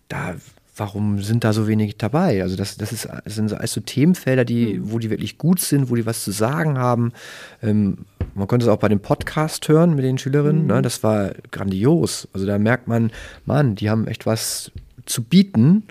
da 0.09 0.35
warum 0.77 1.21
sind 1.21 1.43
da 1.43 1.53
so 1.53 1.67
wenig 1.67 1.97
dabei? 1.97 2.41
Also 2.41 2.55
das, 2.55 2.77
das, 2.77 2.91
ist, 2.91 3.05
das 3.05 3.35
sind 3.35 3.53
alles 3.53 3.73
so 3.73 3.81
Themenfelder, 3.81 4.45
die, 4.45 4.75
mhm. 4.75 4.91
wo 4.91 4.99
die 4.99 5.09
wirklich 5.09 5.37
gut 5.37 5.59
sind, 5.59 5.89
wo 5.89 5.95
die 5.95 6.05
was 6.05 6.23
zu 6.23 6.31
sagen 6.31 6.77
haben. 6.77 7.13
Ähm, 7.61 8.05
man 8.35 8.47
konnte 8.47 8.65
es 8.65 8.69
auch 8.69 8.79
bei 8.79 8.87
dem 8.87 8.99
Podcast 8.99 9.67
hören 9.67 9.95
mit 9.95 10.05
den 10.05 10.17
Schülerinnen. 10.17 10.63
Mhm. 10.63 10.67
Ne? 10.67 10.81
Das 10.81 11.03
war 11.03 11.31
grandios. 11.51 12.27
Also 12.33 12.45
da 12.45 12.57
merkt 12.57 12.87
man, 12.87 13.11
Mann, 13.45 13.75
die 13.75 13.89
haben 13.89 14.07
echt 14.07 14.25
was 14.25 14.71
zu 15.05 15.23
bieten 15.23 15.83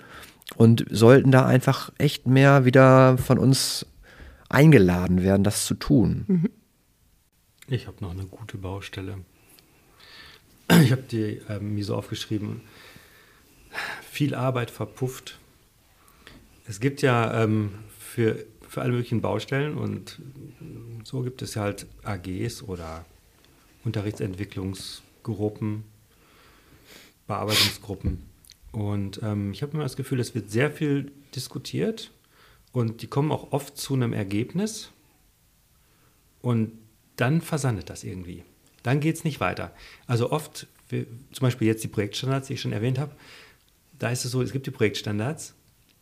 und 0.55 0.85
sollten 0.89 1.31
da 1.31 1.45
einfach 1.45 1.91
echt 1.97 2.27
mehr 2.27 2.65
wieder 2.65 3.17
von 3.17 3.37
uns 3.37 3.85
eingeladen 4.49 5.21
werden, 5.21 5.43
das 5.43 5.65
zu 5.65 5.75
tun. 5.75 6.25
Mhm. 6.27 6.49
Ich 7.67 7.87
habe 7.87 7.97
noch 7.99 8.11
eine 8.11 8.25
gute 8.25 8.57
Baustelle. 8.57 9.15
Ich 10.83 10.91
habe 10.91 11.03
die 11.03 11.39
äh, 11.47 11.59
mir 11.61 11.85
so 11.85 11.95
aufgeschrieben 11.95 12.59
viel 14.09 14.35
Arbeit 14.35 14.71
verpufft. 14.71 15.39
Es 16.67 16.79
gibt 16.79 17.01
ja 17.01 17.43
ähm, 17.43 17.73
für, 17.99 18.45
für 18.67 18.81
alle 18.81 18.91
möglichen 18.91 19.21
Baustellen 19.21 19.77
und 19.77 20.19
so 21.03 21.21
gibt 21.21 21.41
es 21.41 21.55
ja 21.55 21.63
halt 21.63 21.87
AGs 22.03 22.63
oder 22.63 23.05
Unterrichtsentwicklungsgruppen, 23.85 25.83
Bearbeitungsgruppen. 27.27 28.23
Und 28.71 29.21
ähm, 29.23 29.51
ich 29.51 29.61
habe 29.61 29.73
immer 29.73 29.83
das 29.83 29.95
Gefühl, 29.95 30.19
es 30.19 30.35
wird 30.35 30.51
sehr 30.51 30.71
viel 30.71 31.11
diskutiert 31.35 32.11
und 32.73 33.01
die 33.01 33.07
kommen 33.07 33.31
auch 33.31 33.51
oft 33.51 33.77
zu 33.77 33.93
einem 33.93 34.13
Ergebnis 34.13 34.91
und 36.41 36.71
dann 37.15 37.41
versandet 37.41 37.89
das 37.89 38.03
irgendwie. 38.03 38.43
Dann 38.83 38.99
geht 38.99 39.15
es 39.15 39.23
nicht 39.23 39.39
weiter. 39.39 39.73
Also 40.05 40.31
oft, 40.31 40.67
zum 40.89 41.07
Beispiel 41.41 41.67
jetzt 41.67 41.83
die 41.83 41.87
Projektstandards, 41.87 42.47
die 42.47 42.53
ich 42.53 42.61
schon 42.61 42.73
erwähnt 42.73 42.99
habe, 42.99 43.15
da 43.99 44.09
ist 44.11 44.25
es 44.25 44.31
so, 44.31 44.41
es 44.41 44.51
gibt 44.51 44.67
die 44.67 44.71
Projektstandards, 44.71 45.55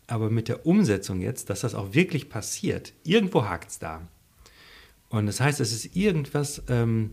aber 0.06 0.30
mit 0.30 0.48
der 0.48 0.66
Umsetzung 0.66 1.20
jetzt, 1.20 1.50
dass 1.50 1.60
das 1.60 1.74
auch 1.74 1.94
wirklich 1.94 2.28
passiert, 2.28 2.92
irgendwo 3.04 3.44
hakt 3.44 3.70
es 3.70 3.78
da. 3.78 4.06
Und 5.08 5.26
das 5.26 5.40
heißt, 5.40 5.60
es 5.60 5.72
ist 5.72 5.96
irgendwas, 5.96 6.62
ähm, 6.68 7.12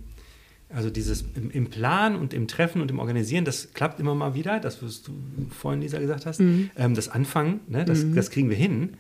also 0.70 0.90
dieses 0.90 1.24
im, 1.36 1.52
im, 1.52 1.70
Plan 1.70 2.16
und 2.16 2.34
im 2.34 2.48
Treffen 2.48 2.82
und 2.82 2.90
im 2.90 3.00
Organisieren, 3.00 3.46
das 3.46 3.74
klappt 3.74 4.00
immer 4.00 4.16
mal 4.16 4.34
wieder, 4.34 4.60
das, 4.60 4.82
was 4.84 5.04
du 5.04 5.14
vorhin, 5.50 5.82
Lisa, 5.82 6.00
gesagt 6.00 6.26
hast. 6.26 6.40
Mhm. 6.40 6.72
Ähm, 6.76 6.96
das 6.96 7.10
Anfangen, 7.10 7.62
ne, 7.68 7.86
das, 7.86 8.04
mhm. 8.04 8.16
das 8.16 8.32
kriegen 8.32 8.50
wir 8.50 8.58
hin. 8.58 8.98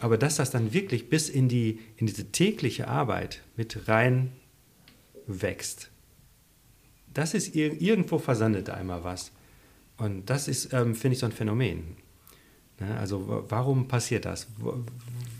Aber 0.00 0.16
dass 0.16 0.36
das 0.36 0.50
dann 0.50 0.72
wirklich 0.72 1.10
bis 1.10 1.28
in, 1.28 1.48
die, 1.48 1.80
in 1.96 2.06
diese 2.06 2.30
tägliche 2.30 2.86
Arbeit 2.86 3.42
mit 3.56 3.88
rein 3.88 4.30
wächst, 5.26 5.90
das 7.12 7.34
ist 7.34 7.56
irgendwo 7.56 8.18
versandet 8.18 8.68
da 8.68 8.74
einmal 8.74 9.02
was. 9.02 9.32
Und 9.98 10.30
das 10.30 10.48
ist, 10.48 10.72
ähm, 10.72 10.94
finde 10.94 11.14
ich, 11.14 11.18
so 11.18 11.26
ein 11.26 11.32
Phänomen. 11.32 11.96
Ne? 12.80 12.96
Also 12.98 13.44
warum 13.48 13.88
passiert 13.88 14.24
das? 14.24 14.46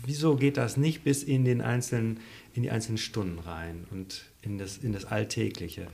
Wieso 0.05 0.35
geht 0.35 0.57
das 0.57 0.77
nicht 0.77 1.03
bis 1.03 1.23
in 1.23 1.45
den 1.45 1.61
einzelnen, 1.61 2.19
in 2.53 2.63
die 2.63 2.71
einzelnen 2.71 2.97
Stunden 2.97 3.39
rein 3.39 3.85
und 3.91 4.25
in 4.41 4.57
das, 4.57 4.77
in 4.77 4.91
das 4.91 5.05
Alltägliche? 5.05 5.87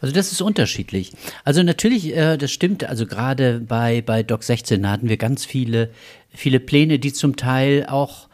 Also 0.00 0.14
das 0.14 0.30
ist 0.30 0.40
unterschiedlich. 0.40 1.12
Also 1.44 1.62
natürlich, 1.62 2.16
äh, 2.16 2.36
das 2.36 2.52
stimmt, 2.52 2.84
also 2.84 3.06
gerade 3.06 3.60
bei, 3.60 4.02
bei 4.02 4.22
Doc 4.22 4.44
16 4.44 4.88
hatten 4.88 5.08
wir 5.08 5.16
ganz 5.16 5.44
viele, 5.44 5.90
viele 6.30 6.60
Pläne, 6.60 6.98
die 6.98 7.12
zum 7.12 7.36
Teil 7.36 7.86
auch 7.88 8.28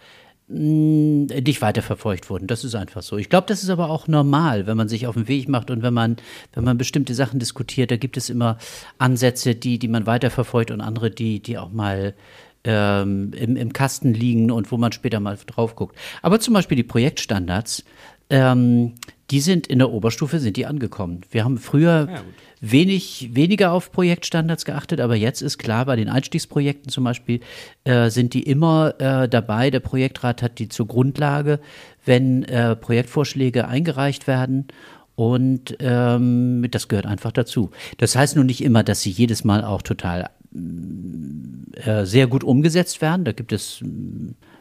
nicht 0.49 1.61
weiterverfolgt 1.61 2.31
wurden. 2.31 2.47
Das 2.47 2.65
ist 2.65 2.75
einfach 2.75 3.03
so. 3.03 3.19
Ich 3.19 3.29
glaube, 3.29 3.47
das 3.47 3.63
ist 3.63 3.69
aber 3.69 3.91
auch 3.91 4.09
normal, 4.09 4.67
wenn 4.67 4.79
man 4.79 4.89
sich 4.89 5.07
auf 5.07 5.15
den 5.15 5.29
Weg 5.29 5.49
macht 5.49 5.71
und 5.71 5.83
wenn 5.83 5.93
man, 5.93 6.17
wenn 6.55 6.65
man 6.65 6.79
bestimmte 6.79 7.15
Sachen 7.15 7.39
diskutiert, 7.39 7.91
da 7.91 7.97
gibt 7.97 8.17
es 8.17 8.31
immer 8.31 8.57
Ansätze, 8.97 9.55
die, 9.55 9.79
die 9.79 9.89
man 9.89 10.07
weiterverfolgt 10.07 10.71
und 10.71 10.81
andere, 10.81 11.11
die, 11.11 11.41
die 11.41 11.59
auch 11.59 11.71
mal 11.71 12.15
ähm, 12.65 13.33
im, 13.37 13.57
im 13.57 13.73
Kasten 13.75 14.15
liegen 14.15 14.51
und 14.51 14.73
wo 14.73 14.79
man 14.79 14.93
später 14.93 15.21
mal 15.21 15.39
drauf 15.47 15.77
guckt. 15.77 15.97
Aber 16.23 16.41
zum 16.41 16.55
Beispiel 16.55 16.77
die 16.77 16.83
Projektstandards, 16.83 17.85
ähm, 18.31 18.95
die 19.31 19.41
sind 19.41 19.67
in 19.67 19.79
der 19.79 19.91
Oberstufe, 19.91 20.39
sind 20.39 20.57
die 20.57 20.67
angekommen. 20.67 21.21
Wir 21.31 21.45
haben 21.45 21.59
früher 21.59 22.09
ja, 22.11 22.23
wenig, 22.61 23.31
weniger 23.33 23.73
auf 23.73 23.93
Projektstandards 23.93 24.65
geachtet, 24.65 25.01
aber 25.01 25.17
jetzt 25.17 25.43
ist 25.43 25.59
klar, 25.59 25.85
bei 25.85 25.97
den 25.97 26.09
Einstiegsprojekten 26.09 26.91
zum 26.91 27.05
Beispiel 27.05 27.41
äh, 27.85 28.09
sind 28.09 28.33
die 28.33 28.43
immer 28.43 28.95
äh, 28.99 29.29
dabei. 29.29 29.71
Der 29.71 29.81
Projektrat 29.81 30.43
hat 30.43 30.59
die 30.59 30.69
zur 30.69 30.87
Grundlage, 30.87 31.61
wenn 32.07 32.45
äh, 32.45 32.75
Projektvorschläge 32.75 33.69
eingereicht 33.69 34.27
werden. 34.27 34.69
Und 35.15 35.77
ähm, 35.81 36.67
das 36.71 36.89
gehört 36.89 37.07
einfach 37.07 37.33
dazu. 37.33 37.71
Das 37.99 38.15
heißt 38.17 38.37
nun 38.37 38.47
nicht 38.47 38.63
immer, 38.63 38.85
dass 38.85 39.03
sie 39.03 39.11
jedes 39.11 39.45
Mal 39.45 39.65
auch 39.65 39.83
total 39.83 40.31
äh, 41.75 42.05
sehr 42.05 42.27
gut 42.29 42.45
umgesetzt 42.45 43.03
werden. 43.03 43.25
Da 43.25 43.33
gibt 43.33 43.53
es 43.53 43.83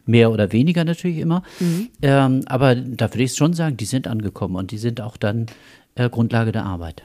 mehr 0.07 0.31
oder 0.31 0.51
weniger 0.51 0.83
natürlich 0.83 1.17
immer. 1.17 1.43
Mhm. 1.59 1.89
Ähm, 2.01 2.41
aber 2.47 2.75
da 2.75 3.13
würde 3.13 3.23
ich 3.23 3.33
schon 3.33 3.53
sagen, 3.53 3.77
die 3.77 3.85
sind 3.85 4.07
angekommen 4.07 4.55
und 4.55 4.71
die 4.71 4.77
sind 4.77 5.01
auch 5.01 5.17
dann 5.17 5.47
äh, 5.95 6.09
Grundlage 6.09 6.51
der 6.51 6.65
Arbeit. 6.65 7.03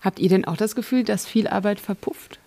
Habt 0.00 0.18
ihr 0.18 0.28
denn 0.28 0.44
auch 0.44 0.56
das 0.56 0.74
Gefühl, 0.74 1.04
dass 1.04 1.26
viel 1.26 1.48
Arbeit 1.48 1.80
verpufft? 1.80 2.38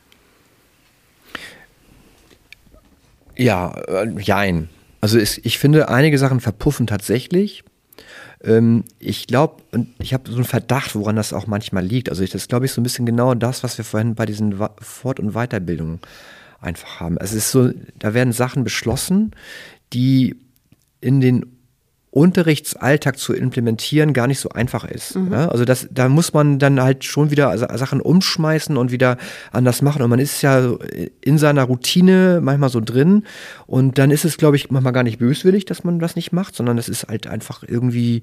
Ja, 3.36 3.74
äh, 3.88 4.10
jein. 4.20 4.70
Also 5.02 5.20
es, 5.20 5.38
ich 5.40 5.58
finde, 5.58 5.90
einige 5.90 6.18
Sachen 6.18 6.40
verpuffen 6.40 6.88
tatsächlich. 6.88 7.64
Ähm, 8.44 8.84
ich 9.00 9.28
glaube, 9.28 9.64
und 9.72 9.90
ich 10.00 10.14
habe 10.14 10.30
so 10.30 10.36
einen 10.36 10.46
Verdacht, 10.46 10.96
woran 10.96 11.16
das 11.16 11.34
auch 11.34 11.48
manchmal 11.48 11.86
liegt. 11.86 12.10
Also 12.10 12.24
ich, 12.24 12.30
das 12.30 12.48
glaube 12.48 12.66
ich 12.66 12.72
so 12.72 12.82
ein 12.82 12.84
bisschen 12.84 13.06
genau 13.06 13.34
das, 13.34 13.64
was 13.64 13.78
wir 13.78 13.86
vorhin 13.86 14.16
bei 14.16 14.26
diesen 14.26 14.56
Fort- 14.80 15.20
und 15.20 15.34
Weiterbildungen 15.34 16.00
einfach 16.64 17.00
haben. 17.00 17.18
Es 17.18 17.34
ist 17.34 17.52
so, 17.52 17.72
da 18.00 18.14
werden 18.14 18.34
Sachen 18.34 18.64
beschlossen, 18.64 19.32
die 19.94 20.36
in 21.02 21.22
den 21.22 21.46
Unterrichtsalltag 22.14 23.18
zu 23.18 23.34
implementieren 23.34 24.14
gar 24.14 24.28
nicht 24.28 24.40
so 24.40 24.50
einfach 24.50 24.86
ist. 24.86 25.16
Mhm. 25.16 25.34
Ja, 25.34 25.50
also 25.50 25.66
das, 25.66 25.88
da 25.90 26.10
muss 26.10 26.32
man 26.32 26.60
dann 26.60 26.80
halt 26.80 27.04
schon 27.06 27.32
wieder 27.32 27.58
Sachen 27.58 28.02
umschmeißen 28.02 28.78
und 28.78 28.92
wieder 28.92 29.18
anders 29.52 29.82
machen. 29.82 30.04
Und 30.04 30.12
man 30.12 30.20
ist 30.20 30.44
ja 30.44 30.76
in 31.22 31.40
seiner 31.40 31.64
Routine 31.64 32.40
manchmal 32.40 32.70
so 32.70 32.82
drin. 32.82 33.24
Und 33.66 33.98
dann 33.98 34.12
ist 34.12 34.26
es, 34.26 34.38
glaube 34.38 34.58
ich, 34.58 34.70
manchmal 34.70 34.94
gar 34.94 35.02
nicht 35.02 35.18
böswillig, 35.18 35.66
dass 35.66 35.84
man 35.84 35.98
das 35.98 36.16
nicht 36.16 36.32
macht, 36.32 36.56
sondern 36.56 36.78
es 36.78 36.88
ist 36.88 37.08
halt 37.08 37.26
einfach 37.26 37.64
irgendwie, 37.68 38.22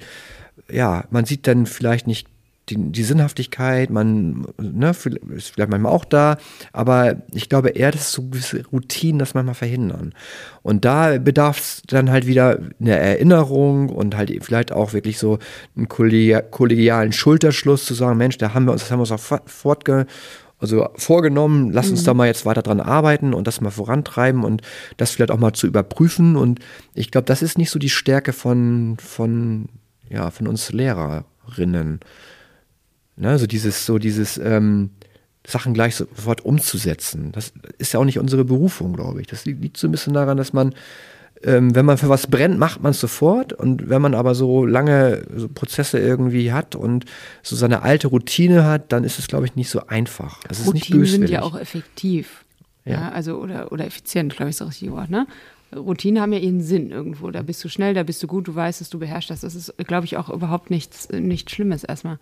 ja, 0.71 1.05
man 1.11 1.25
sieht 1.25 1.49
dann 1.49 1.67
vielleicht 1.67 2.07
nicht 2.07 2.29
die, 2.69 2.93
die 2.93 3.03
Sinnhaftigkeit, 3.03 3.91
man 3.91 4.47
ne, 4.59 4.91
ist 4.91 5.49
vielleicht 5.49 5.71
manchmal 5.71 5.93
auch 5.93 6.05
da, 6.05 6.37
aber 6.73 7.17
ich 7.33 7.49
glaube 7.49 7.71
eher, 7.71 7.91
dass 7.91 8.13
so 8.13 8.23
gewisse 8.23 8.65
Routinen 8.67 9.19
das 9.19 9.35
manchmal 9.35 9.55
verhindern. 9.55 10.15
Und 10.63 10.85
da 10.85 11.19
bedarf 11.19 11.59
es 11.59 11.83
dann 11.87 12.11
halt 12.11 12.27
wieder 12.27 12.61
eine 12.81 12.97
Erinnerung 12.97 13.89
und 13.89 14.17
halt 14.17 14.33
vielleicht 14.45 14.73
auch 14.73 14.93
wirklich 14.93 15.19
so 15.19 15.39
einen 15.77 15.89
kollegialen 15.89 17.13
Schulterschluss 17.13 17.85
zu 17.85 17.95
sagen, 17.95 18.19
Mensch, 18.19 18.39
da 18.39 18.55
haben 18.55 18.67
wir 18.67 18.73
uns, 18.73 18.83
das 18.83 18.91
haben 18.91 18.99
wir 18.99 19.11
uns 19.11 19.13
auch 19.13 19.43
fortge 19.47 20.07
also 20.61 20.91
vorgenommen, 20.95 21.73
lass 21.73 21.89
uns 21.91 22.03
mhm. 22.03 22.07
da 22.07 22.15
mal 22.15 22.27
jetzt 22.27 22.45
weiter 22.45 22.63
dran 22.63 22.81
arbeiten 22.81 23.33
und 23.33 23.47
das 23.47 23.63
mal 23.63 23.71
vorantreiben 23.71 24.45
und 24.45 24.61
das 24.99 25.11
vielleicht 25.11 25.31
auch 25.31 25.39
mal 25.39 25.55
zu 25.55 25.67
überprüfen. 25.67 26.37
Und 26.37 26.61
ich 26.95 27.11
glaube, 27.11 27.25
das 27.25 27.41
ist 27.41 27.57
nicht 27.57 27.71
so 27.71 27.79
die 27.79 27.89
Stärke 27.89 28.35
von, 28.35 28.99
von, 28.99 29.71
ja, 30.11 30.31
von 30.31 30.47
uns 30.47 30.71
Lehrerinnen. 30.71 32.01
Ne, 33.21 33.39
so 33.39 33.47
dieses, 33.47 33.85
so 33.85 33.99
dieses 33.99 34.39
ähm, 34.39 34.91
Sachen 35.47 35.75
gleich 35.75 35.95
sofort 35.95 36.43
umzusetzen. 36.43 37.33
Das 37.33 37.53
ist 37.77 37.93
ja 37.93 38.01
auch 38.01 38.07
nicht 38.07 38.19
unsere 38.19 38.47
Berufung, 38.47 38.95
glaube 38.95 39.21
ich. 39.21 39.27
Das 39.27 39.45
liegt 39.45 39.77
so 39.77 39.89
ein 39.89 39.91
bisschen 39.91 40.15
daran, 40.15 40.39
dass 40.39 40.55
man, 40.55 40.75
ähm, 41.43 41.75
wenn 41.75 41.85
man 41.85 41.99
für 41.99 42.09
was 42.09 42.29
brennt, 42.29 42.59
macht 42.59 42.83
man 42.83 42.93
es 42.93 43.01
sofort. 43.01 43.53
Und 43.53 43.91
wenn 43.91 44.01
man 44.01 44.15
aber 44.15 44.35
so 44.35 44.65
lange 44.65 45.27
so 45.37 45.49
Prozesse 45.49 45.99
irgendwie 45.99 46.51
hat 46.53 46.75
und 46.75 47.05
so 47.43 47.57
seine 47.57 47.83
alte 47.83 48.09
Routine 48.09 48.65
hat, 48.65 48.91
dann 48.91 49.05
ist 49.05 49.19
es, 49.19 49.29
glaube 49.29 49.45
ich, 49.45 49.55
nicht 49.55 49.69
so 49.69 49.87
einfach. 49.87 50.41
Es 50.49 50.67
Routinen 50.67 51.05
sind 51.05 51.29
ja 51.29 51.43
auch 51.43 51.59
effektiv. 51.59 52.47
Ja. 52.87 52.93
ja. 52.93 53.09
also 53.11 53.37
oder, 53.37 53.71
oder 53.71 53.87
effizient, 53.87 54.35
glaube 54.35 54.49
ich, 54.49 54.55
ist 54.55 54.63
das 54.63 54.69
richtige 54.69 54.93
Wort, 54.93 55.11
ne? 55.11 55.27
Routinen 55.77 56.23
haben 56.23 56.33
ja 56.33 56.39
ihren 56.39 56.63
Sinn 56.63 56.91
irgendwo. 56.91 57.31
Da 57.31 57.43
bist 57.43 57.63
du 57.63 57.69
schnell, 57.69 57.93
da 57.93 58.03
bist 58.03 58.23
du 58.23 58.27
gut, 58.27 58.49
du 58.49 58.55
weißt, 58.55 58.81
dass 58.81 58.89
du 58.89 58.99
beherrschst 58.99 59.31
das. 59.31 59.43
Das 59.43 59.55
ist, 59.55 59.75
glaube 59.87 60.07
ich, 60.07 60.17
auch 60.17 60.31
überhaupt 60.31 60.71
nichts, 60.71 61.11
nichts 61.11 61.53
Schlimmes 61.53 61.85
erstmal. 61.85 62.19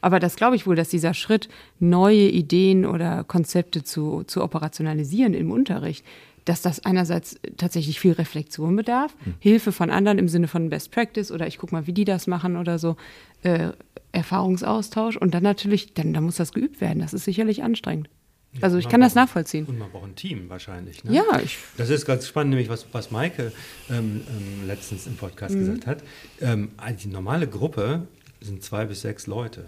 Aber 0.00 0.20
das 0.20 0.36
glaube 0.36 0.56
ich 0.56 0.66
wohl, 0.66 0.76
dass 0.76 0.88
dieser 0.88 1.14
Schritt, 1.14 1.48
neue 1.78 2.28
Ideen 2.28 2.86
oder 2.86 3.24
Konzepte 3.24 3.84
zu, 3.84 4.24
zu 4.24 4.42
operationalisieren 4.42 5.34
im 5.34 5.50
Unterricht, 5.50 6.04
dass 6.44 6.62
das 6.62 6.84
einerseits 6.84 7.38
tatsächlich 7.56 8.00
viel 8.00 8.12
Reflexion 8.12 8.74
bedarf, 8.74 9.14
mhm. 9.24 9.34
Hilfe 9.38 9.72
von 9.72 9.90
anderen 9.90 10.18
im 10.18 10.28
Sinne 10.28 10.48
von 10.48 10.70
Best 10.70 10.90
Practice 10.90 11.30
oder 11.30 11.46
ich 11.46 11.58
gucke 11.58 11.74
mal, 11.74 11.86
wie 11.86 11.92
die 11.92 12.04
das 12.04 12.26
machen 12.26 12.56
oder 12.56 12.78
so, 12.78 12.96
äh, 13.42 13.72
Erfahrungsaustausch 14.12 15.16
und 15.16 15.34
dann 15.34 15.42
natürlich, 15.42 15.94
dann, 15.94 16.12
dann 16.12 16.24
muss 16.24 16.36
das 16.36 16.52
geübt 16.52 16.80
werden. 16.80 17.00
Das 17.00 17.14
ist 17.14 17.24
sicherlich 17.24 17.62
anstrengend. 17.62 18.08
Ja, 18.52 18.62
also 18.62 18.78
ich 18.78 18.88
kann 18.88 19.00
das 19.00 19.14
nachvollziehen. 19.14 19.64
Und 19.66 19.78
man 19.78 19.90
braucht 19.90 20.08
ein 20.08 20.16
Team 20.16 20.48
wahrscheinlich. 20.48 21.04
Ne? 21.04 21.14
Ja, 21.14 21.40
ich. 21.44 21.58
Das 21.76 21.88
ist 21.88 22.04
ganz 22.04 22.26
spannend, 22.26 22.50
nämlich 22.50 22.68
was, 22.68 22.84
was 22.90 23.12
Maike 23.12 23.52
ähm, 23.88 24.22
ähm, 24.26 24.66
letztens 24.66 25.06
im 25.06 25.14
Podcast 25.14 25.54
mhm. 25.54 25.60
gesagt 25.60 25.86
hat. 25.86 26.02
Ähm, 26.40 26.70
die 27.00 27.08
normale 27.08 27.46
Gruppe 27.46 28.08
sind 28.40 28.64
zwei 28.64 28.86
bis 28.86 29.02
sechs 29.02 29.28
Leute. 29.28 29.66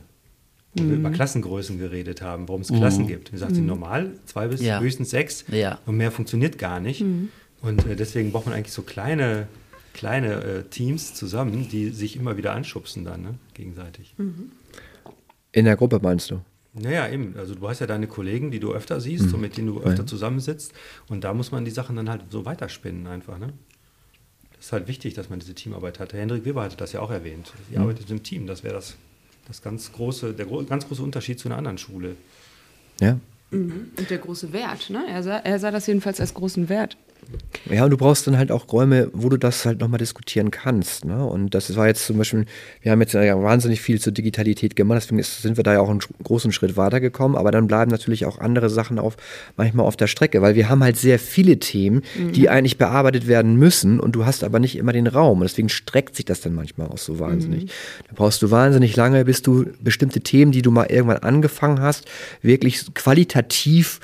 Wo 0.75 0.83
mhm. 0.83 0.91
wir 0.91 0.97
über 0.97 1.11
Klassengrößen 1.11 1.79
geredet 1.79 2.23
haben, 2.23 2.49
warum 2.49 2.62
es 2.62 2.70
mhm. 2.70 2.77
Klassen 2.77 3.07
gibt. 3.07 3.29
Wie 3.29 3.33
gesagt, 3.33 3.53
mhm. 3.53 3.66
normal 3.66 4.12
zwei 4.27 4.49
bis 4.49 4.62
ja. 4.62 4.81
höchstens 4.81 5.11
sechs 5.11 5.45
ja. 5.49 5.79
und 5.87 5.97
mehr 5.97 6.11
funktioniert 6.11 6.59
gar 6.59 6.81
nicht. 6.81 7.03
Mhm. 7.03 7.29
Und 7.61 7.87
äh, 7.87 7.97
deswegen 7.97 8.33
braucht 8.33 8.47
man 8.47 8.55
eigentlich 8.55 8.73
so 8.73 8.83
kleine, 8.83 9.49
kleine 9.93 10.43
äh, 10.43 10.62
Teams 10.64 11.14
zusammen, 11.14 11.68
die 11.68 11.91
sich 11.91 12.16
immer 12.16 12.37
wieder 12.37 12.53
anschubsen 12.53 13.05
dann, 13.05 13.23
ne? 13.23 13.35
gegenseitig. 13.55 14.14
Mhm. 14.16 14.53
In 15.53 15.66
der 15.66 15.77
Gruppe 15.77 16.01
meinst 16.03 16.31
du? 16.31 16.41
Naja, 16.75 17.09
eben. 17.09 17.35
Also 17.37 17.55
du 17.55 17.68
hast 17.68 17.81
ja 17.81 17.87
deine 17.87 18.07
Kollegen, 18.07 18.51
die 18.51 18.59
du 18.59 18.73
öfter 18.73 19.01
siehst 19.01 19.27
mhm. 19.27 19.35
und 19.35 19.41
mit 19.43 19.57
denen 19.57 19.68
du 19.68 19.83
öfter 19.83 20.07
zusammensitzt. 20.07 20.73
Und 21.09 21.25
da 21.25 21.35
muss 21.35 21.53
man 21.53 21.64
die 21.64 21.70
Sachen 21.70 21.97
dann 21.97 22.09
halt 22.09 22.23
so 22.31 22.47
weiterspinnen 22.47 23.07
einfach. 23.07 23.39
Ne? 23.39 23.53
Das 24.57 24.66
ist 24.66 24.73
halt 24.73 24.89
wichtig, 24.89 25.14
dass 25.14 25.29
man 25.29 25.39
diese 25.39 25.55
Teamarbeit 25.55 26.01
hat. 26.01 26.14
Herr 26.14 26.20
Hendrik 26.20 26.45
Weber 26.45 26.62
hatte 26.62 26.77
das 26.77 26.93
ja 26.93 27.01
auch 27.01 27.11
erwähnt. 27.11 27.53
Die 27.70 27.77
mhm. 27.77 27.83
Arbeit 27.83 28.09
im 28.09 28.23
Team, 28.23 28.47
das 28.47 28.64
wäre 28.64 28.75
das, 28.75 28.97
das 29.47 29.62
ganz 29.62 29.93
große, 29.93 30.34
der 30.34 30.47
ganz 30.47 30.86
große 30.86 31.03
Unterschied 31.03 31.38
zu 31.38 31.49
einer 31.49 31.59
anderen 31.59 31.78
Schule. 31.78 32.16
Ja. 33.01 33.18
Mhm. 33.51 33.90
Und 33.97 34.11
der 34.11 34.18
große 34.18 34.53
Wert. 34.53 34.90
Ne? 34.90 35.05
Er, 35.09 35.22
sah, 35.22 35.38
er 35.38 35.59
sah 35.59 35.70
das 35.70 35.86
jedenfalls 35.86 36.20
als 36.20 36.34
großen 36.34 36.68
Wert. 36.68 36.97
Ja, 37.70 37.85
und 37.85 37.91
du 37.91 37.97
brauchst 37.97 38.27
dann 38.27 38.37
halt 38.37 38.51
auch 38.51 38.70
Räume, 38.73 39.09
wo 39.12 39.29
du 39.29 39.37
das 39.37 39.64
halt 39.64 39.81
nochmal 39.81 39.99
diskutieren 39.99 40.51
kannst. 40.51 41.05
Ne? 41.05 41.25
Und 41.25 41.55
das 41.55 41.75
war 41.77 41.87
jetzt 41.87 42.07
zum 42.07 42.18
Beispiel, 42.18 42.45
wir 42.83 42.93
haben 42.93 43.01
jetzt 43.01 43.14
ja 43.14 43.41
wahnsinnig 43.41 43.81
viel 43.81 44.01
zur 44.01 44.12
Digitalität 44.12 44.77
gemacht, 44.77 45.03
deswegen 45.03 45.18
ist, 45.18 45.43
sind 45.43 45.57
wir 45.57 45.64
da 45.64 45.75
ja 45.75 45.81
auch 45.81 45.89
einen 45.89 46.01
großen 46.23 46.53
Schritt 46.53 46.77
weitergekommen, 46.77 47.37
aber 47.37 47.51
dann 47.51 47.68
bleiben 47.68 47.91
natürlich 47.91 48.27
auch 48.27 48.39
andere 48.39 48.68
Sachen 48.68 48.99
auf, 48.99 49.16
manchmal 49.57 49.87
auf 49.87 49.97
der 49.97 50.07
Strecke, 50.07 50.43
weil 50.43 50.55
wir 50.55 50.68
haben 50.68 50.83
halt 50.83 50.97
sehr 50.97 51.18
viele 51.18 51.59
Themen, 51.59 52.03
mhm. 52.18 52.33
die 52.33 52.49
eigentlich 52.49 52.79
bearbeitet 52.79 53.27
werden 53.27 53.57
müssen 53.57 54.01
und 54.01 54.12
du 54.12 54.27
hast 54.27 54.45
aber 54.45 54.59
nicht 54.59 54.77
immer 54.77 54.93
den 54.93 55.07
Raum 55.07 55.41
und 55.41 55.45
deswegen 55.45 55.68
streckt 55.68 56.16
sich 56.16 56.25
das 56.25 56.41
dann 56.41 56.55
manchmal 56.55 56.89
auch 56.89 56.99
so 56.99 57.18
wahnsinnig. 57.18 57.64
Mhm. 57.64 57.68
Da 58.09 58.14
brauchst 58.16 58.43
du 58.43 58.51
wahnsinnig 58.51 58.97
lange, 58.97 59.25
bis 59.25 59.43
du 59.43 59.66
bestimmte 59.81 60.20
Themen, 60.20 60.53
die 60.53 60.62
du 60.62 60.70
mal 60.70 60.87
irgendwann 60.91 61.18
angefangen 61.18 61.81
hast, 61.81 62.07
wirklich 62.43 62.93
qualitativ 62.95 64.01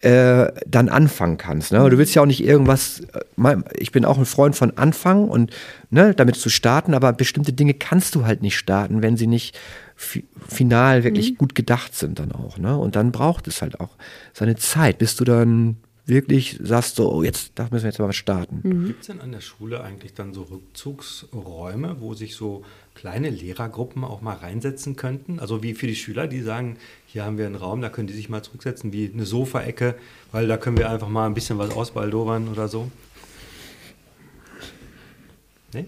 äh, 0.00 0.52
dann 0.66 0.88
anfangen 0.88 1.38
kannst. 1.38 1.72
Ne? 1.72 1.90
Du 1.90 1.98
willst 1.98 2.14
ja 2.14 2.22
auch 2.22 2.26
nicht 2.26 2.44
irgendwas, 2.44 3.00
äh, 3.36 3.56
ich 3.76 3.92
bin 3.92 4.04
auch 4.04 4.18
ein 4.18 4.26
Freund 4.26 4.54
von 4.54 4.76
Anfangen 4.76 5.28
und 5.28 5.52
ne, 5.90 6.14
damit 6.14 6.36
zu 6.36 6.48
starten, 6.48 6.94
aber 6.94 7.12
bestimmte 7.12 7.52
Dinge 7.52 7.74
kannst 7.74 8.14
du 8.14 8.24
halt 8.24 8.42
nicht 8.42 8.56
starten, 8.56 9.02
wenn 9.02 9.16
sie 9.16 9.26
nicht 9.26 9.58
final 9.96 11.02
wirklich 11.02 11.32
mhm. 11.32 11.36
gut 11.36 11.54
gedacht 11.56 11.94
sind 11.94 12.20
dann 12.20 12.30
auch. 12.30 12.58
Ne? 12.58 12.76
Und 12.76 12.94
dann 12.94 13.10
braucht 13.10 13.48
es 13.48 13.62
halt 13.62 13.80
auch 13.80 13.96
seine 14.32 14.54
Zeit, 14.54 14.98
bis 14.98 15.16
du 15.16 15.24
dann 15.24 15.78
wirklich 16.06 16.58
sagst, 16.62 16.96
so, 16.96 17.12
oh, 17.12 17.22
jetzt 17.22 17.52
da 17.56 17.64
müssen 17.64 17.84
wir 17.84 17.90
jetzt 17.90 17.98
mal 17.98 18.12
starten. 18.12 18.60
Mhm. 18.62 18.86
Gibt 18.86 19.00
es 19.00 19.06
denn 19.08 19.20
an 19.20 19.32
der 19.32 19.40
Schule 19.40 19.82
eigentlich 19.82 20.14
dann 20.14 20.32
so 20.32 20.42
Rückzugsräume, 20.42 21.96
wo 22.00 22.14
sich 22.14 22.34
so 22.34 22.64
kleine 22.98 23.30
Lehrergruppen 23.30 24.02
auch 24.02 24.22
mal 24.22 24.34
reinsetzen 24.34 24.96
könnten? 24.96 25.38
Also 25.38 25.62
wie 25.62 25.74
für 25.74 25.86
die 25.86 25.94
Schüler, 25.94 26.26
die 26.26 26.40
sagen, 26.40 26.76
hier 27.06 27.24
haben 27.24 27.38
wir 27.38 27.46
einen 27.46 27.54
Raum, 27.54 27.80
da 27.80 27.90
können 27.90 28.08
die 28.08 28.14
sich 28.14 28.28
mal 28.28 28.42
zurücksetzen, 28.42 28.92
wie 28.92 29.08
eine 29.12 29.24
Sofaecke, 29.24 29.94
weil 30.32 30.48
da 30.48 30.56
können 30.56 30.78
wir 30.78 30.90
einfach 30.90 31.08
mal 31.08 31.26
ein 31.26 31.34
bisschen 31.34 31.58
was 31.58 31.70
ausbaldowern 31.70 32.48
oder 32.48 32.66
so. 32.66 32.90
Nee? 35.72 35.86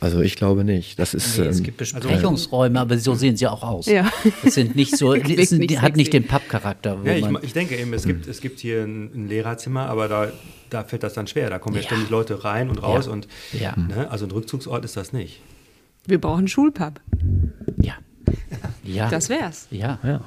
Also 0.00 0.20
ich 0.20 0.34
glaube 0.34 0.64
nicht. 0.64 0.98
Das 0.98 1.14
ist, 1.14 1.38
nee, 1.38 1.46
es 1.46 1.58
ähm, 1.58 1.64
gibt 1.64 1.76
Besprechungsräume, 1.76 2.80
aber 2.80 2.98
so 2.98 3.14
sehen 3.14 3.36
sie 3.36 3.46
auch 3.46 3.62
aus. 3.62 3.86
Ja. 3.86 4.10
Es 4.44 4.54
sind 4.54 4.74
nicht 4.74 4.96
so, 4.96 5.14
es 5.14 5.50
sind, 5.50 5.60
nicht 5.60 5.80
hat 5.80 5.96
nicht 5.96 6.12
den 6.12 6.26
Pappcharakter. 6.26 6.98
Ja, 7.04 7.14
ich, 7.14 7.26
ich, 7.42 7.52
denke 7.52 7.76
eben, 7.76 7.92
es 7.92 8.04
gibt, 8.04 8.26
es 8.26 8.40
gibt 8.40 8.58
hier 8.58 8.82
ein, 8.82 9.12
ein 9.14 9.28
Lehrerzimmer, 9.28 9.86
aber 9.86 10.08
da, 10.08 10.32
da 10.70 10.82
fällt 10.82 11.04
das 11.04 11.14
dann 11.14 11.28
schwer. 11.28 11.50
Da 11.50 11.60
kommen 11.60 11.76
ja, 11.76 11.82
ständig 11.82 12.10
Leute 12.10 12.42
rein 12.42 12.68
und 12.68 12.82
raus 12.82 13.06
ja. 13.06 13.12
und 13.12 13.28
ja. 13.52 13.76
Ne, 13.76 14.10
also 14.10 14.24
ein 14.24 14.32
Rückzugsort 14.32 14.84
ist 14.84 14.96
das 14.96 15.12
nicht. 15.12 15.40
Wir 16.06 16.20
brauchen 16.20 16.38
einen 16.38 16.48
Schulpub. 16.48 17.00
Ja. 17.80 17.94
ja. 18.84 19.08
Das 19.08 19.28
wär's. 19.28 19.68
Ja. 19.70 19.98
ja. 20.02 20.20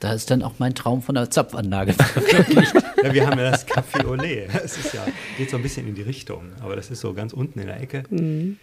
Da 0.00 0.12
ist 0.12 0.30
dann 0.30 0.42
auch 0.42 0.54
mein 0.58 0.74
Traum 0.74 1.00
von 1.00 1.14
der 1.14 1.30
Zapfanlage 1.30 1.94
ja, 3.02 3.14
wir 3.14 3.26
haben 3.26 3.38
ja 3.38 3.50
das 3.50 3.66
Café 3.66 4.04
Olé. 4.04 4.46
Das 4.52 4.76
ist 4.76 4.92
ja, 4.92 5.06
geht 5.38 5.48
so 5.48 5.56
ein 5.56 5.62
bisschen 5.62 5.88
in 5.88 5.94
die 5.94 6.02
Richtung, 6.02 6.52
aber 6.60 6.76
das 6.76 6.90
ist 6.90 7.00
so 7.00 7.14
ganz 7.14 7.32
unten 7.32 7.58
in 7.58 7.66
der 7.68 7.80
Ecke. 7.80 8.02
Mhm. 8.10 8.58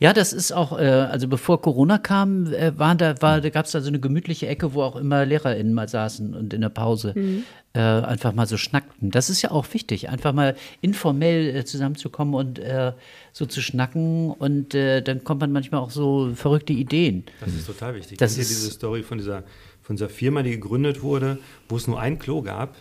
Ja, 0.00 0.12
das 0.12 0.32
ist 0.32 0.52
auch, 0.52 0.78
äh, 0.78 0.84
also 0.84 1.28
bevor 1.28 1.60
Corona 1.60 1.98
kam, 1.98 2.52
äh, 2.52 2.78
war 2.78 2.94
da, 2.94 3.20
war, 3.20 3.40
da 3.40 3.50
gab 3.50 3.66
es 3.66 3.72
da 3.72 3.80
so 3.80 3.88
eine 3.88 4.00
gemütliche 4.00 4.46
Ecke, 4.46 4.74
wo 4.74 4.82
auch 4.82 4.96
immer 4.96 5.24
LehrerInnen 5.24 5.74
mal 5.74 5.88
saßen 5.88 6.34
und 6.34 6.54
in 6.54 6.60
der 6.60 6.68
Pause 6.68 7.12
mhm. 7.14 7.44
äh, 7.72 7.80
einfach 7.80 8.32
mal 8.32 8.46
so 8.46 8.56
schnackten. 8.56 9.10
Das 9.10 9.30
ist 9.30 9.42
ja 9.42 9.50
auch 9.50 9.66
wichtig, 9.72 10.08
einfach 10.08 10.32
mal 10.32 10.56
informell 10.80 11.56
äh, 11.56 11.64
zusammenzukommen 11.64 12.34
und 12.34 12.58
äh, 12.58 12.92
so 13.32 13.46
zu 13.46 13.60
schnacken 13.60 14.30
und 14.30 14.74
äh, 14.74 15.02
dann 15.02 15.24
kommt 15.24 15.40
man 15.40 15.52
manchmal 15.52 15.80
auch 15.80 15.90
so 15.90 16.30
verrückte 16.34 16.72
Ideen. 16.72 17.24
Das 17.40 17.54
ist 17.54 17.66
total 17.66 17.94
wichtig. 17.94 18.18
Das 18.18 18.36
ist 18.38 18.50
diese 18.50 18.70
Story 18.70 19.02
von 19.02 19.18
dieser, 19.18 19.44
von 19.82 19.96
dieser 19.96 20.08
Firma, 20.08 20.42
die 20.42 20.50
gegründet 20.50 21.02
wurde, 21.02 21.38
wo 21.68 21.76
es 21.76 21.86
nur 21.86 22.00
ein 22.00 22.18
Klo 22.18 22.42
gab 22.42 22.76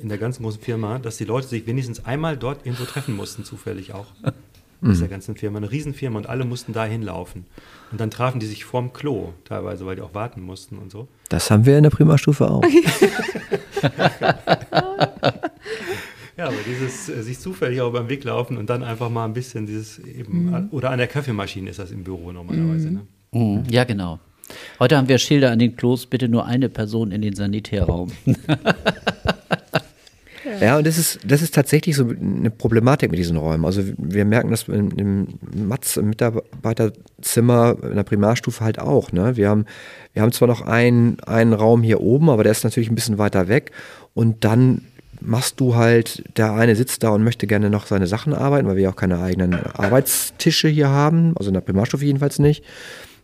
in 0.00 0.08
der 0.08 0.18
ganzen 0.18 0.42
großen 0.42 0.60
Firma, 0.60 0.98
dass 0.98 1.18
die 1.18 1.24
Leute 1.24 1.46
sich 1.46 1.66
wenigstens 1.66 2.04
einmal 2.04 2.36
dort 2.36 2.64
irgendwo 2.64 2.84
treffen 2.84 3.14
mussten, 3.16 3.44
zufällig 3.44 3.92
auch. 3.92 4.06
Mhm. 4.80 4.90
dieser 4.90 5.08
ganzen 5.08 5.36
Firma, 5.36 5.58
eine 5.58 5.70
Riesenfirma 5.70 6.18
und 6.18 6.28
alle 6.28 6.44
mussten 6.44 6.72
da 6.72 6.84
hinlaufen. 6.84 7.44
Und 7.90 8.00
dann 8.00 8.10
trafen 8.10 8.40
die 8.40 8.46
sich 8.46 8.64
vorm 8.64 8.92
Klo, 8.92 9.32
teilweise, 9.44 9.86
weil 9.86 9.96
die 9.96 10.02
auch 10.02 10.14
warten 10.14 10.40
mussten 10.42 10.78
und 10.78 10.90
so. 10.90 11.08
Das 11.28 11.50
haben 11.50 11.66
wir 11.66 11.76
in 11.76 11.82
der 11.84 11.90
Primarstufe 11.90 12.50
auch. 12.50 12.62
ja, 16.36 16.46
aber 16.46 16.56
dieses 16.66 17.08
äh, 17.08 17.22
sich 17.22 17.38
zufällig 17.38 17.80
auch 17.80 17.92
beim 17.92 18.08
Weg 18.08 18.24
laufen 18.24 18.56
und 18.56 18.70
dann 18.70 18.82
einfach 18.82 19.10
mal 19.10 19.24
ein 19.24 19.34
bisschen 19.34 19.66
dieses 19.66 19.98
eben, 19.98 20.46
mhm. 20.46 20.68
oder 20.70 20.90
an 20.90 20.98
der 20.98 21.08
Kaffeemaschine 21.08 21.70
ist 21.70 21.78
das 21.78 21.90
im 21.90 22.04
Büro 22.04 22.32
normalerweise. 22.32 22.88
Mhm. 22.88 22.94
Ne? 22.94 23.06
Mhm. 23.32 23.64
Ja, 23.70 23.84
genau. 23.84 24.18
Heute 24.78 24.96
haben 24.96 25.08
wir 25.08 25.18
Schilder 25.18 25.52
an 25.52 25.58
den 25.58 25.76
Klos, 25.76 26.06
bitte 26.06 26.28
nur 26.28 26.46
eine 26.46 26.68
Person 26.68 27.12
in 27.12 27.22
den 27.22 27.34
Sanitärraum. 27.34 28.10
Ja, 30.60 30.78
und 30.78 30.86
das 30.86 30.98
ist, 30.98 31.18
das 31.24 31.42
ist 31.42 31.54
tatsächlich 31.54 31.96
so 31.96 32.08
eine 32.08 32.50
Problematik 32.50 33.10
mit 33.10 33.18
diesen 33.18 33.36
Räumen. 33.36 33.64
Also 33.64 33.82
wir 33.96 34.24
merken 34.24 34.50
das 34.50 34.68
im, 34.68 34.90
im 34.90 35.26
Matz, 35.68 35.96
im 35.96 36.10
Mitarbeiterzimmer 36.10 37.76
in 37.82 37.96
der 37.96 38.02
Primarstufe 38.02 38.62
halt 38.62 38.78
auch. 38.78 39.12
Ne? 39.12 39.36
Wir, 39.36 39.48
haben, 39.48 39.64
wir 40.12 40.22
haben 40.22 40.32
zwar 40.32 40.48
noch 40.48 40.62
einen, 40.62 41.18
einen 41.20 41.52
Raum 41.52 41.82
hier 41.82 42.00
oben, 42.00 42.28
aber 42.28 42.42
der 42.42 42.52
ist 42.52 42.64
natürlich 42.64 42.90
ein 42.90 42.94
bisschen 42.94 43.18
weiter 43.18 43.48
weg. 43.48 43.72
Und 44.14 44.44
dann 44.44 44.82
machst 45.20 45.60
du 45.60 45.76
halt, 45.76 46.24
der 46.36 46.52
eine 46.52 46.76
sitzt 46.76 47.02
da 47.02 47.10
und 47.10 47.24
möchte 47.24 47.46
gerne 47.46 47.70
noch 47.70 47.86
seine 47.86 48.06
Sachen 48.06 48.34
arbeiten, 48.34 48.66
weil 48.66 48.76
wir 48.76 48.84
ja 48.84 48.90
auch 48.90 48.96
keine 48.96 49.20
eigenen 49.20 49.54
Arbeitstische 49.54 50.68
hier 50.68 50.88
haben, 50.88 51.34
also 51.36 51.50
in 51.50 51.54
der 51.54 51.60
Primarstufe 51.60 52.04
jedenfalls 52.04 52.38
nicht. 52.38 52.64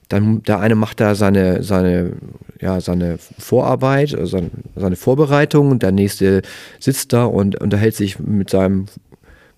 Dann 0.08 0.42
der 0.44 0.60
eine 0.60 0.76
macht 0.76 1.00
da 1.00 1.14
seine, 1.14 1.62
seine, 1.62 2.12
ja, 2.60 2.80
seine 2.80 3.18
Vorarbeit, 3.38 4.10
seine, 4.10 4.24
also 4.24 4.50
seine 4.76 4.96
Vorbereitung, 4.96 5.78
der 5.78 5.92
nächste 5.92 6.42
sitzt 6.78 7.12
da 7.12 7.24
und 7.24 7.60
unterhält 7.60 7.96
sich 7.96 8.18
mit 8.18 8.50
seinem 8.50 8.86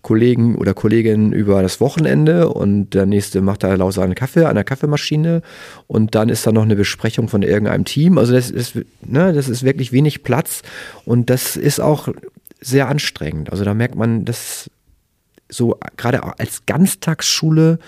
Kollegen 0.03 0.55
oder 0.55 0.75
Kollegin 0.75 1.33
über 1.33 1.61
das 1.61 1.81
Wochenende 1.81 2.49
und 2.49 2.95
der 2.95 3.05
nächste 3.05 3.43
macht 3.43 3.63
da 3.63 3.75
laut 3.75 3.93
seinen 3.93 4.15
Kaffee 4.15 4.47
an 4.47 4.55
der 4.55 4.65
Kaffeemaschine 4.65 5.43
und 5.87 6.15
dann 6.15 6.29
ist 6.29 6.47
da 6.47 6.53
noch 6.53 6.63
eine 6.63 6.77
Besprechung 6.77 7.29
von 7.29 7.43
irgendeinem 7.43 7.85
Team. 7.85 8.17
Also 8.17 8.33
das 8.33 8.51
ist, 8.51 8.77
ne, 9.05 9.33
das 9.33 9.49
ist 9.49 9.65
wirklich 9.65 9.93
wenig 9.93 10.23
Platz 10.23 10.63
und 11.05 11.31
das 11.31 11.57
ist 11.57 11.81
auch 11.81 12.09
sehr 12.61 12.89
anstrengend. 12.89 13.51
Also 13.51 13.65
da 13.65 13.75
merkt 13.75 13.97
man, 13.97 14.25
dass 14.25 14.71
so 15.49 15.79
gerade 15.97 16.39
als 16.39 16.65
Ganztagsschule 16.67 17.79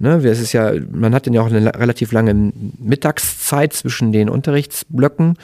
Ne, 0.00 0.14
es 0.24 0.38
ist 0.38 0.52
ja, 0.52 0.72
man 0.92 1.12
hat 1.12 1.26
dann 1.26 1.34
ja 1.34 1.42
auch 1.42 1.50
eine 1.50 1.74
relativ 1.74 2.12
lange 2.12 2.52
Mittagszeit 2.78 3.72
zwischen 3.72 4.12
den 4.12 4.28
Unterrichtsblöcken, 4.28 5.34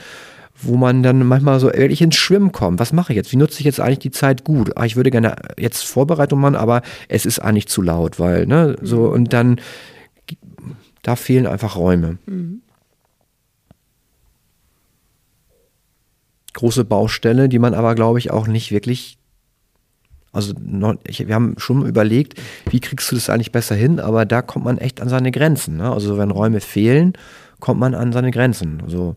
wo 0.61 0.77
man 0.77 1.03
dann 1.03 1.27
manchmal 1.27 1.59
so 1.59 1.69
ehrlich 1.69 2.01
ins 2.01 2.15
Schwimmen 2.15 2.53
kommt. 2.53 2.79
Was 2.79 2.93
mache 2.93 3.11
ich 3.11 3.17
jetzt? 3.17 3.33
Wie 3.33 3.35
nutze 3.35 3.59
ich 3.59 3.65
jetzt 3.65 3.81
eigentlich 3.81 3.99
die 3.99 4.11
Zeit 4.11 4.45
gut? 4.45 4.77
Ah, 4.77 4.85
ich 4.85 4.95
würde 4.95 5.11
gerne 5.11 5.35
jetzt 5.57 5.85
Vorbereitung 5.85 6.39
machen, 6.39 6.55
aber 6.55 6.83
es 7.09 7.25
ist 7.25 7.39
eigentlich 7.39 7.67
zu 7.67 7.81
laut, 7.81 8.17
weil, 8.17 8.45
ne, 8.45 8.77
so, 8.81 9.07
mhm. 9.07 9.13
und 9.13 9.33
dann, 9.33 9.59
da 11.01 11.17
fehlen 11.17 11.47
einfach 11.47 11.75
Räume. 11.75 12.17
Mhm. 12.25 12.61
Große 16.53 16.85
Baustelle, 16.85 17.49
die 17.49 17.59
man 17.59 17.73
aber, 17.73 17.93
glaube 17.93 18.19
ich, 18.19 18.31
auch 18.31 18.47
nicht 18.47 18.71
wirklich 18.71 19.17
also 20.35 20.53
ich, 21.07 21.27
wir 21.27 21.33
haben 21.33 21.55
schon 21.57 21.85
überlegt, 21.85 22.39
wie 22.69 22.79
kriegst 22.79 23.11
du 23.11 23.15
das 23.15 23.29
eigentlich 23.29 23.51
besser 23.51 23.75
hin, 23.75 23.99
aber 23.99 24.25
da 24.25 24.41
kommt 24.41 24.65
man 24.65 24.77
echt 24.77 25.01
an 25.01 25.09
seine 25.09 25.31
Grenzen. 25.31 25.77
Ne? 25.77 25.91
Also 25.91 26.17
wenn 26.17 26.31
Räume 26.31 26.59
fehlen, 26.59 27.13
kommt 27.59 27.79
man 27.79 27.95
an 27.95 28.11
seine 28.11 28.31
Grenzen. 28.31 28.81
Also 28.81 29.15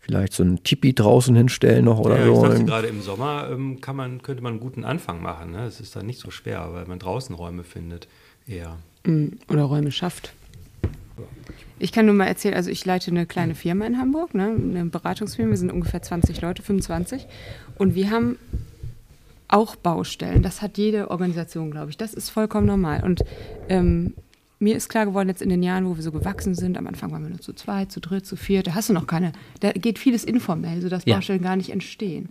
vielleicht 0.00 0.32
so 0.32 0.42
ein 0.42 0.62
Tipi 0.62 0.94
draußen 0.94 1.34
hinstellen 1.34 1.84
noch 1.84 1.98
oder 1.98 2.18
ja, 2.18 2.28
ich 2.28 2.34
so. 2.34 2.42
dachte 2.42 2.64
gerade 2.64 2.86
im 2.88 3.02
Sommer 3.02 3.48
ähm, 3.50 3.80
kann 3.80 3.96
man, 3.96 4.22
könnte 4.22 4.42
man 4.42 4.54
einen 4.54 4.60
guten 4.60 4.84
Anfang 4.84 5.22
machen. 5.22 5.52
Ne? 5.52 5.66
Es 5.66 5.80
ist 5.80 5.94
dann 5.96 6.06
nicht 6.06 6.20
so 6.20 6.30
schwer, 6.30 6.70
weil 6.72 6.86
man 6.86 6.98
draußen 6.98 7.34
Räume 7.34 7.62
findet. 7.62 8.08
Eher. 8.46 8.76
Oder 9.48 9.62
Räume 9.62 9.92
schafft. 9.92 10.32
Ich 11.78 11.92
kann 11.92 12.06
nur 12.06 12.14
mal 12.14 12.26
erzählen, 12.26 12.54
also 12.54 12.70
ich 12.70 12.84
leite 12.84 13.10
eine 13.10 13.26
kleine 13.26 13.54
Firma 13.54 13.84
in 13.86 13.98
Hamburg, 13.98 14.34
ne, 14.34 14.54
eine 14.56 14.86
Beratungsfirma, 14.86 15.50
wir 15.50 15.58
sind 15.58 15.72
ungefähr 15.72 16.00
20 16.00 16.40
Leute, 16.40 16.62
25. 16.62 17.26
Und 17.76 17.94
wir 17.94 18.10
haben 18.10 18.38
auch 19.48 19.76
Baustellen. 19.76 20.42
Das 20.42 20.62
hat 20.62 20.78
jede 20.78 21.10
Organisation, 21.10 21.70
glaube 21.70 21.90
ich. 21.90 21.96
Das 21.96 22.14
ist 22.14 22.30
vollkommen 22.30 22.66
normal. 22.66 23.02
Und 23.04 23.22
ähm, 23.68 24.14
mir 24.60 24.76
ist 24.76 24.88
klar 24.88 25.04
geworden, 25.04 25.28
jetzt 25.28 25.42
in 25.42 25.50
den 25.50 25.62
Jahren, 25.62 25.86
wo 25.86 25.96
wir 25.96 26.02
so 26.02 26.12
gewachsen 26.12 26.54
sind, 26.54 26.78
am 26.78 26.86
Anfang 26.86 27.10
waren 27.12 27.22
wir 27.22 27.28
nur 27.30 27.40
zu 27.40 27.52
zweit, 27.52 27.92
zu 27.92 28.00
dritt, 28.00 28.24
zu 28.24 28.36
viert, 28.36 28.66
da 28.66 28.74
hast 28.74 28.88
du 28.88 28.92
noch 28.94 29.06
keine, 29.06 29.32
da 29.60 29.72
geht 29.72 29.98
vieles 29.98 30.24
informell, 30.24 30.80
sodass 30.80 31.04
Ja. 31.04 31.16
Baustellen 31.16 31.42
gar 31.42 31.56
nicht 31.56 31.70
entstehen. 31.70 32.28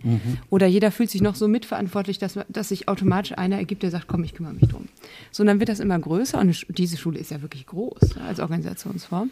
Oder 0.50 0.66
jeder 0.66 0.90
fühlt 0.90 1.10
sich 1.10 1.20
noch 1.20 1.36
so 1.36 1.46
mitverantwortlich, 1.46 2.18
dass, 2.18 2.38
dass 2.48 2.70
sich 2.70 2.88
automatisch 2.88 3.38
einer 3.38 3.56
ergibt, 3.56 3.84
der 3.84 3.90
sagt, 3.90 4.08
komm, 4.08 4.24
ich 4.24 4.34
kümmere 4.34 4.54
mich 4.54 4.68
drum. 4.68 4.88
So, 5.30 5.42
und 5.42 5.46
dann 5.46 5.60
wird 5.60 5.68
das 5.68 5.80
immer 5.80 5.98
größer 5.98 6.40
und 6.40 6.66
diese 6.76 6.96
Schule 6.96 7.20
ist 7.20 7.30
ja 7.30 7.40
wirklich 7.40 7.66
groß 7.66 8.16
ne, 8.16 8.22
als 8.26 8.40
Organisationsform. 8.40 9.30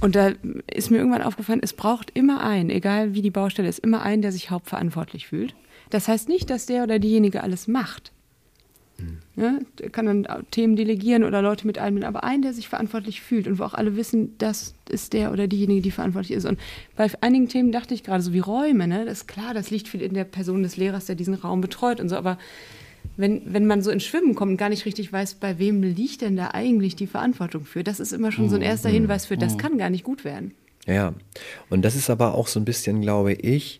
Und 0.00 0.14
da 0.14 0.32
ist 0.72 0.90
mir 0.90 0.98
irgendwann 0.98 1.22
aufgefallen, 1.22 1.60
es 1.62 1.72
braucht 1.72 2.10
immer 2.14 2.42
einen, 2.42 2.70
egal 2.70 3.14
wie 3.14 3.22
die 3.22 3.30
Baustelle 3.30 3.68
ist, 3.68 3.78
immer 3.78 4.02
einen, 4.02 4.20
der 4.22 4.30
sich 4.32 4.50
hauptverantwortlich 4.50 5.26
fühlt. 5.26 5.54
Das 5.90 6.08
heißt 6.08 6.28
nicht, 6.28 6.50
dass 6.50 6.66
der 6.66 6.84
oder 6.84 6.98
diejenige 6.98 7.42
alles 7.42 7.68
macht. 7.68 8.12
Ja, 9.36 9.58
der 9.78 9.88
kann 9.88 10.06
dann 10.06 10.26
Themen 10.50 10.76
delegieren 10.76 11.24
oder 11.24 11.40
Leute 11.40 11.66
mit 11.66 11.78
einbinden, 11.78 12.06
aber 12.06 12.24
einen, 12.24 12.42
der 12.42 12.52
sich 12.52 12.68
verantwortlich 12.68 13.22
fühlt 13.22 13.46
und 13.46 13.58
wo 13.58 13.64
auch 13.64 13.72
alle 13.72 13.96
wissen, 13.96 14.34
das 14.38 14.74
ist 14.90 15.14
der 15.14 15.32
oder 15.32 15.46
diejenige, 15.46 15.80
die 15.80 15.90
verantwortlich 15.90 16.36
ist. 16.36 16.44
Und 16.44 16.58
bei 16.96 17.10
einigen 17.22 17.48
Themen 17.48 17.72
dachte 17.72 17.94
ich 17.94 18.02
gerade, 18.02 18.22
so 18.22 18.34
wie 18.34 18.40
Räume, 18.40 18.86
ne, 18.86 19.06
das 19.06 19.20
ist 19.20 19.28
klar, 19.28 19.54
das 19.54 19.70
liegt 19.70 19.88
viel 19.88 20.02
in 20.02 20.12
der 20.12 20.24
Person 20.24 20.62
des 20.62 20.76
Lehrers, 20.76 21.06
der 21.06 21.14
diesen 21.14 21.34
Raum 21.34 21.62
betreut 21.62 22.00
und 22.00 22.10
so, 22.10 22.16
aber 22.16 22.38
wenn, 23.16 23.42
wenn 23.46 23.66
man 23.66 23.82
so 23.82 23.90
ins 23.90 24.04
Schwimmen 24.04 24.34
kommt 24.34 24.52
und 24.52 24.56
gar 24.58 24.68
nicht 24.68 24.84
richtig 24.84 25.10
weiß, 25.10 25.34
bei 25.34 25.58
wem 25.58 25.82
liegt 25.82 26.20
denn 26.20 26.36
da 26.36 26.50
eigentlich 26.52 26.96
die 26.96 27.06
Verantwortung 27.06 27.64
für, 27.64 27.82
das 27.82 28.00
ist 28.00 28.12
immer 28.12 28.32
schon 28.32 28.50
so 28.50 28.56
ein 28.56 28.62
erster 28.62 28.90
Hinweis 28.90 29.26
für, 29.26 29.38
das 29.38 29.56
kann 29.56 29.78
gar 29.78 29.88
nicht 29.88 30.04
gut 30.04 30.24
werden. 30.24 30.52
Ja, 30.86 31.14
und 31.70 31.82
das 31.82 31.94
ist 31.96 32.10
aber 32.10 32.34
auch 32.34 32.46
so 32.48 32.60
ein 32.60 32.64
bisschen, 32.64 33.00
glaube 33.00 33.32
ich, 33.32 33.79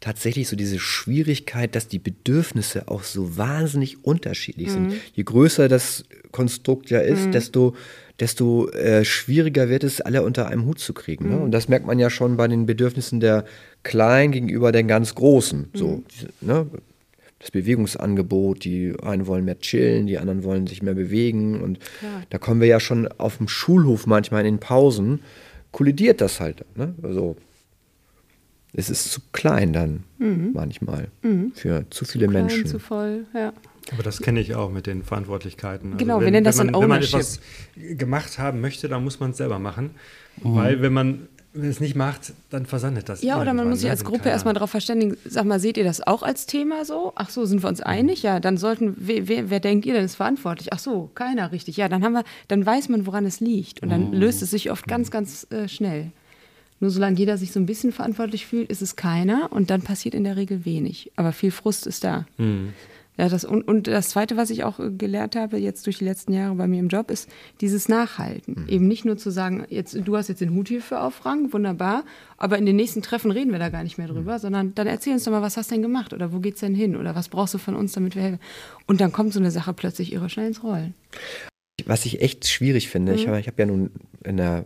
tatsächlich 0.00 0.48
so 0.48 0.56
diese 0.56 0.78
Schwierigkeit, 0.78 1.74
dass 1.74 1.88
die 1.88 1.98
Bedürfnisse 1.98 2.88
auch 2.88 3.02
so 3.02 3.36
wahnsinnig 3.36 4.04
unterschiedlich 4.04 4.70
sind. 4.70 4.92
Je 5.14 5.24
größer 5.24 5.68
das 5.68 6.04
Konstrukt 6.30 6.90
ja 6.90 7.00
ist, 7.00 7.32
desto, 7.34 7.74
desto 8.20 8.68
äh, 8.70 9.04
schwieriger 9.04 9.68
wird 9.68 9.82
es, 9.82 10.00
alle 10.00 10.22
unter 10.22 10.46
einem 10.48 10.66
Hut 10.66 10.78
zu 10.78 10.92
kriegen. 10.92 11.30
Ne? 11.30 11.38
Und 11.38 11.50
das 11.50 11.68
merkt 11.68 11.86
man 11.86 11.98
ja 11.98 12.10
schon 12.10 12.36
bei 12.36 12.46
den 12.46 12.66
Bedürfnissen 12.66 13.18
der 13.18 13.44
Kleinen 13.82 14.32
gegenüber 14.32 14.70
den 14.70 14.86
ganz 14.86 15.14
Großen. 15.14 15.70
So, 15.74 16.02
diese, 16.10 16.28
ne? 16.40 16.66
Das 17.40 17.52
Bewegungsangebot, 17.52 18.64
die 18.64 18.94
einen 19.00 19.28
wollen 19.28 19.44
mehr 19.44 19.60
chillen, 19.60 20.08
die 20.08 20.18
anderen 20.18 20.42
wollen 20.42 20.66
sich 20.66 20.82
mehr 20.82 20.94
bewegen. 20.94 21.60
Und 21.60 21.78
Klar. 22.00 22.22
da 22.30 22.38
kommen 22.38 22.60
wir 22.60 22.66
ja 22.66 22.80
schon 22.80 23.06
auf 23.06 23.36
dem 23.36 23.46
Schulhof 23.46 24.08
manchmal 24.08 24.40
in 24.44 24.54
den 24.56 24.60
Pausen, 24.60 25.20
kollidiert 25.70 26.20
das 26.20 26.40
halt. 26.40 26.64
Ne? 26.76 26.94
Also 27.00 27.36
es 28.72 28.90
ist 28.90 29.10
zu 29.10 29.20
klein 29.32 29.72
dann 29.72 30.04
manchmal 30.52 31.08
für 31.54 31.84
zu 31.90 32.04
viele 32.04 32.28
Klein, 32.28 32.46
Menschen. 32.46 32.66
zu 32.66 32.78
voll, 32.78 33.24
ja. 33.34 33.52
Aber 33.92 34.02
das 34.02 34.20
kenne 34.20 34.40
ich 34.40 34.54
auch 34.54 34.70
mit 34.70 34.86
den 34.86 35.02
Verantwortlichkeiten. 35.02 35.92
Also 35.92 36.04
Genau, 36.04 36.20
wir 36.20 36.30
nennen 36.30 36.44
das 36.44 36.58
wenn 36.58 36.66
man, 36.66 36.74
dann 36.74 36.82
Wenn 36.82 36.88
man 36.88 36.98
Ownership. 36.98 37.14
etwas 37.14 37.40
gemacht 37.98 38.38
haben 38.38 38.60
möchte, 38.60 38.88
dann 38.88 39.02
muss 39.02 39.18
man 39.18 39.30
es 39.30 39.38
selber 39.38 39.58
machen. 39.58 39.90
Weil 40.42 40.82
wenn 40.82 40.92
man 40.92 41.28
wenn 41.54 41.70
es 41.70 41.80
nicht 41.80 41.96
macht, 41.96 42.34
dann 42.50 42.66
versandet 42.66 43.08
das. 43.08 43.22
Ja, 43.22 43.40
oder 43.40 43.54
man 43.54 43.68
muss 43.68 43.78
sich 43.78 43.86
ne, 43.86 43.92
als 43.92 44.00
wenn 44.00 44.08
Gruppe 44.12 44.28
erstmal 44.28 44.54
darauf 44.54 44.70
verständigen, 44.70 45.16
sag 45.24 45.44
mal, 45.46 45.58
seht 45.58 45.76
ihr 45.76 45.84
das 45.84 46.06
auch 46.06 46.22
als 46.22 46.46
Thema 46.46 46.84
so? 46.84 47.12
Ach 47.16 47.30
so, 47.30 47.46
sind 47.46 47.62
wir 47.62 47.68
uns 47.68 47.80
einig? 47.80 48.22
Ja, 48.22 48.38
dann 48.38 48.58
sollten, 48.58 48.94
wer, 48.98 49.28
wer, 49.28 49.50
wer 49.50 49.58
denkt 49.58 49.86
ihr 49.86 49.94
denn 49.94 50.04
ist 50.04 50.16
verantwortlich? 50.16 50.72
Ach 50.72 50.78
so, 50.78 51.10
keiner, 51.14 51.50
richtig. 51.50 51.76
Ja, 51.76 51.88
dann 51.88 52.04
haben 52.04 52.12
wir, 52.12 52.24
dann 52.48 52.64
weiß 52.64 52.90
man, 52.90 53.06
woran 53.06 53.24
es 53.24 53.40
liegt. 53.40 53.82
Und 53.82 53.88
dann 53.88 54.12
löst 54.12 54.42
es 54.42 54.50
sich 54.50 54.70
oft 54.70 54.86
ganz, 54.86 55.10
ganz 55.10 55.46
äh, 55.50 55.68
schnell. 55.68 56.12
Nur 56.80 56.90
solange 56.90 57.16
jeder 57.18 57.36
sich 57.38 57.52
so 57.52 57.60
ein 57.60 57.66
bisschen 57.66 57.92
verantwortlich 57.92 58.46
fühlt, 58.46 58.70
ist 58.70 58.82
es 58.82 58.96
keiner 58.96 59.50
und 59.52 59.70
dann 59.70 59.82
passiert 59.82 60.14
in 60.14 60.24
der 60.24 60.36
Regel 60.36 60.64
wenig. 60.64 61.12
Aber 61.16 61.32
viel 61.32 61.50
Frust 61.50 61.86
ist 61.86 62.04
da. 62.04 62.26
Ja, 63.18 63.28
das, 63.28 63.44
und, 63.44 63.62
und 63.62 63.88
das 63.88 64.10
Zweite, 64.10 64.36
was 64.36 64.48
ich 64.48 64.62
auch 64.62 64.78
äh, 64.78 64.90
gelernt 64.90 65.34
habe, 65.34 65.58
jetzt 65.58 65.84
durch 65.86 65.98
die 65.98 66.04
letzten 66.04 66.32
Jahre 66.32 66.54
bei 66.54 66.68
mir 66.68 66.78
im 66.78 66.86
Job, 66.86 67.10
ist 67.10 67.28
dieses 67.60 67.88
Nachhalten. 67.88 68.66
Eben 68.68 68.86
nicht 68.86 69.04
nur 69.04 69.16
zu 69.16 69.30
sagen, 69.30 69.66
jetzt, 69.68 69.98
du 70.04 70.16
hast 70.16 70.28
jetzt 70.28 70.40
den 70.40 70.54
Hut 70.54 70.68
hierfür 70.68 71.02
auf, 71.02 71.14
Frank, 71.14 71.52
wunderbar, 71.52 72.04
aber 72.36 72.58
in 72.58 72.64
den 72.64 72.76
nächsten 72.76 73.02
Treffen 73.02 73.32
reden 73.32 73.50
wir 73.50 73.58
da 73.58 73.70
gar 73.70 73.82
nicht 73.82 73.98
mehr 73.98 74.06
drüber, 74.06 74.38
sondern 74.38 74.72
dann 74.76 74.86
erzähl 74.86 75.14
uns 75.14 75.24
doch 75.24 75.32
mal, 75.32 75.42
was 75.42 75.56
hast 75.56 75.72
du 75.72 75.74
denn 75.74 75.82
gemacht 75.82 76.12
oder 76.12 76.32
wo 76.32 76.38
geht's 76.38 76.60
denn 76.60 76.76
hin 76.76 76.94
oder 76.94 77.16
was 77.16 77.28
brauchst 77.28 77.54
du 77.54 77.58
von 77.58 77.74
uns, 77.74 77.92
damit 77.92 78.14
wir 78.14 78.22
helfen. 78.22 78.40
Und 78.86 79.00
dann 79.00 79.10
kommt 79.10 79.32
so 79.32 79.40
eine 79.40 79.50
Sache 79.50 79.72
plötzlich 79.72 80.12
irre 80.12 80.30
schnell 80.30 80.46
ins 80.46 80.62
Rollen. 80.62 80.94
Was 81.86 82.06
ich 82.06 82.20
echt 82.20 82.46
schwierig 82.46 82.88
finde, 82.88 83.14
ich 83.14 83.26
habe 83.26 83.40
ich 83.40 83.48
hab 83.48 83.58
ja 83.58 83.66
nun 83.66 83.90
in 84.22 84.36
der, 84.36 84.64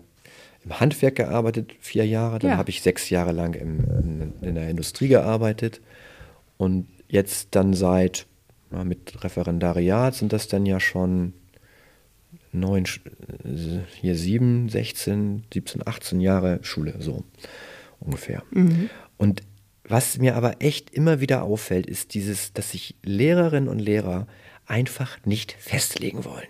im 0.64 0.78
Handwerk 0.80 1.16
gearbeitet, 1.16 1.72
vier 1.80 2.06
Jahre, 2.06 2.38
dann 2.38 2.52
Ja. 2.52 2.56
habe 2.56 2.70
ich 2.70 2.82
sechs 2.82 3.10
Jahre 3.10 3.32
lang 3.32 3.54
im, 3.54 3.80
in, 4.40 4.48
in 4.48 4.54
der 4.54 4.68
Industrie 4.68 5.08
gearbeitet 5.08 5.80
und 6.56 6.86
jetzt 7.08 7.48
dann 7.52 7.74
seit, 7.74 8.26
na, 8.70 8.84
mit 8.84 9.22
Referendariat 9.24 10.14
sind 10.14 10.32
das 10.32 10.48
dann 10.48 10.64
ja 10.66 10.78
schon 10.80 11.32
neun, 12.52 12.84
hier 14.00 14.14
sieben, 14.16 14.68
16, 14.68 15.44
17, 15.52 15.86
18 15.86 16.20
Jahre 16.20 16.58
Schule, 16.62 16.94
so 17.00 17.24
ungefähr. 18.00 18.42
Und 19.16 19.42
was 19.84 20.18
mir 20.18 20.36
aber 20.36 20.56
echt 20.62 20.90
immer 20.90 21.20
wieder 21.20 21.42
auffällt, 21.42 21.86
ist 21.86 22.14
dieses, 22.14 22.52
dass 22.52 22.70
sich 22.70 22.94
Lehrerinnen 23.02 23.68
und 23.68 23.78
Lehrer 23.78 24.26
einfach 24.66 25.18
nicht 25.24 25.52
festlegen 25.58 26.24
wollen. 26.24 26.46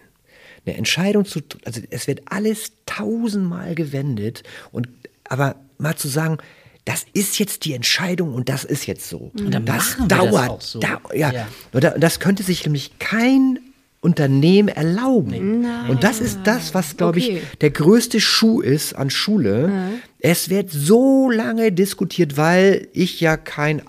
Eine 0.65 0.77
Entscheidung 0.77 1.25
zu, 1.25 1.41
also 1.65 1.81
es 1.91 2.07
wird 2.07 2.23
alles 2.27 2.73
tausendmal 2.87 3.75
gewendet 3.75 4.43
und 4.71 4.89
aber 5.29 5.57
mal 5.79 5.97
zu 5.97 6.09
sagen, 6.09 6.39
das 6.85 7.07
ist 7.13 7.39
jetzt 7.39 7.65
die 7.65 7.75
Entscheidung 7.75 8.35
und 8.35 8.49
das 8.49 8.65
ist 8.65 8.87
jetzt 8.87 9.09
so. 9.09 9.31
Und 9.39 9.53
dann 9.53 9.65
das 9.65 9.97
das 9.99 10.09
dauert. 10.09 10.51
auch 10.51 10.61
so. 10.61 10.81
Da, 10.81 11.01
ja. 11.15 11.33
Ja. 11.33 11.91
Das 11.99 12.19
könnte 12.21 12.43
sich 12.43 12.65
nämlich 12.65 12.99
kein 12.99 13.59
Unternehmen 14.01 14.67
erlauben. 14.69 15.65
Und 15.89 16.03
das 16.03 16.21
ist 16.21 16.41
das, 16.43 16.75
was, 16.75 16.97
glaube 16.97 17.21
Okay. 17.21 17.41
ich, 17.53 17.59
der 17.59 17.71
größte 17.71 18.21
Schuh 18.21 18.61
ist 18.61 18.95
an 18.95 19.11
Schule. 19.11 19.71
Es 20.19 20.49
wird 20.51 20.71
so 20.73 21.31
lange 21.31 21.71
diskutiert, 21.71 22.37
weil 22.37 22.89
ich 22.93 23.21
ja 23.21 23.37
kein 23.37 23.81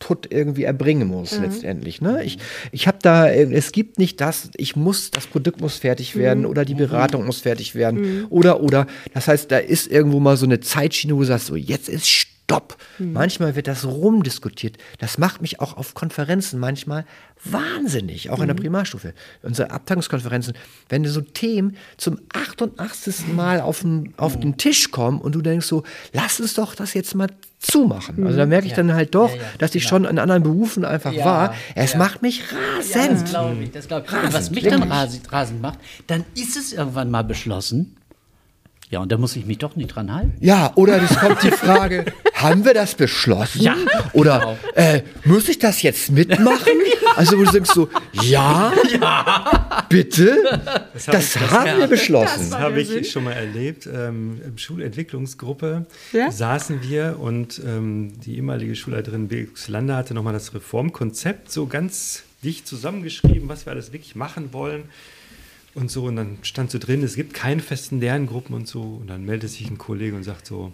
Output 0.00 0.32
irgendwie 0.32 0.64
erbringen 0.64 1.08
muss 1.08 1.38
letztendlich. 1.38 2.00
Ne? 2.00 2.24
Ich, 2.24 2.38
ich 2.72 2.86
habe 2.86 2.98
da, 3.02 3.28
äh, 3.28 3.52
es 3.52 3.72
gibt 3.72 3.98
nicht 3.98 4.20
das, 4.20 4.50
ich 4.56 4.74
muss, 4.74 5.10
das 5.10 5.26
Produkt 5.26 5.60
muss 5.60 5.76
fertig 5.76 6.16
werden 6.16 6.46
oder 6.46 6.64
die 6.64 6.74
Beratung 6.74 7.26
muss 7.26 7.40
fertig 7.40 7.74
werden 7.74 8.26
oder, 8.30 8.60
oder. 8.60 8.86
Das 9.12 9.28
heißt, 9.28 9.50
da 9.50 9.58
ist 9.58 9.90
irgendwo 9.90 10.18
mal 10.20 10.36
so 10.36 10.46
eine 10.46 10.60
Zeitschiene, 10.60 11.14
wo 11.14 11.20
du 11.20 11.26
sagst, 11.26 11.46
so 11.46 11.56
jetzt 11.56 11.88
ist 11.88 12.08
Stopp. 12.50 12.76
Manchmal 12.98 13.54
wird 13.54 13.68
das 13.68 13.84
rumdiskutiert. 13.84 14.76
Das 14.98 15.18
macht 15.18 15.40
mich 15.40 15.60
auch 15.60 15.76
auf 15.76 15.94
Konferenzen 15.94 16.58
manchmal 16.58 17.04
wahnsinnig, 17.44 18.30
auch 18.30 18.40
in 18.40 18.48
der 18.48 18.54
Primarstufe. 18.54 19.14
Unsere 19.42 19.70
Abteilungskonferenzen, 19.70 20.54
wenn 20.88 21.04
so 21.04 21.20
Themen 21.20 21.76
zum 21.96 22.18
88. 22.34 23.28
Mal 23.34 23.60
auf 23.60 23.82
den, 23.82 24.14
auf 24.16 24.38
den 24.40 24.56
Tisch 24.56 24.90
kommen 24.90 25.20
und 25.20 25.36
du 25.36 25.42
denkst 25.42 25.64
so, 25.66 25.84
lass 26.12 26.40
uns 26.40 26.54
doch 26.54 26.74
das 26.74 26.92
jetzt 26.94 27.14
mal 27.14 27.28
zumachen. 27.60 28.26
Also 28.26 28.38
da 28.38 28.46
merke 28.46 28.66
ich 28.66 28.72
Ja. 28.72 28.78
dann 28.78 28.94
halt 28.94 29.14
doch, 29.14 29.30
Ja, 29.30 29.36
ja, 29.36 29.42
dass 29.58 29.74
ich 29.76 29.82
genau. 29.84 29.90
schon 29.90 30.04
in 30.06 30.18
anderen 30.18 30.42
Berufen 30.42 30.84
einfach 30.84 31.14
war. 31.16 31.54
Es 31.76 31.94
macht 31.94 32.20
mich 32.20 32.42
rasend. 32.52 33.22
das 33.22 33.30
glaube 33.30 33.62
ich. 33.62 33.70
Das 33.70 33.86
glaub 33.86 34.04
ich. 34.06 34.10
Und 34.10 34.16
Rasend, 34.18 34.34
was 34.34 34.50
mich 34.50 34.64
dann 34.64 34.82
rasend 35.30 35.62
macht, 35.62 35.78
dann 36.08 36.24
ist 36.34 36.56
es 36.56 36.72
irgendwann 36.72 37.10
mal 37.12 37.22
beschlossen. 37.22 37.96
Ja, 38.90 38.98
und 39.00 39.12
da 39.12 39.18
muss 39.18 39.36
ich 39.36 39.46
mich 39.46 39.58
doch 39.58 39.76
nicht 39.76 39.94
dran 39.94 40.12
halten. 40.12 40.34
Ja, 40.40 40.72
oder 40.74 41.00
es 41.00 41.16
kommt 41.16 41.42
die 41.44 41.52
Frage, 41.52 42.06
haben 42.34 42.64
wir 42.64 42.74
das 42.74 42.96
beschlossen? 42.96 43.62
Ja, 43.62 43.76
Oder 44.14 44.58
äh, 44.74 45.02
muss 45.24 45.48
ich 45.48 45.58
das 45.60 45.82
jetzt 45.82 46.10
mitmachen? 46.10 46.58
Also 47.16 47.38
wo 47.38 47.42
du 47.44 47.50
denkst 47.50 47.70
so, 47.74 47.88
ja, 48.22 48.72
bitte, 49.88 50.60
das, 50.94 51.08
hab 51.08 51.14
ich- 51.16 51.32
das- 51.32 51.50
haben 51.50 51.78
wir 51.80 51.86
beschlossen. 51.88 52.50
Das 52.50 52.58
habe 52.60 52.80
ich 52.80 53.10
schon 53.10 53.24
mal 53.24 53.32
erlebt. 53.32 53.86
Ähm, 53.92 54.40
Im 54.44 54.56
Schulentwicklungsgruppe 54.58 55.86
Ja? 56.12 56.30
saßen 56.30 56.82
wir 56.82 57.16
und 57.18 57.60
ähm, 57.66 58.12
die 58.24 58.36
ehemalige 58.36 58.74
Schulleiterin 58.76 59.28
Beatrix 59.28 59.68
Lander 59.68 59.96
hatte 59.96 60.14
nochmal 60.14 60.32
das 60.32 60.54
Reformkonzept 60.54 61.50
so 61.50 61.66
ganz 61.66 62.22
dicht 62.44 62.66
zusammengeschrieben, 62.66 63.48
was 63.48 63.66
wir 63.66 63.72
alles 63.72 63.92
wirklich 63.92 64.14
machen 64.14 64.52
wollen. 64.52 64.84
Und 65.74 65.90
so, 65.90 66.04
und 66.04 66.16
dann 66.16 66.38
stand 66.42 66.70
so 66.70 66.78
drin, 66.78 67.02
es 67.02 67.14
gibt 67.14 67.32
keine 67.34 67.62
festen 67.62 68.00
Lerngruppen 68.00 68.54
und 68.54 68.66
so. 68.66 68.82
Und 69.00 69.06
dann 69.08 69.24
meldet 69.24 69.50
sich 69.50 69.70
ein 69.70 69.78
Kollege 69.78 70.16
und 70.16 70.24
sagt 70.24 70.46
so, 70.46 70.72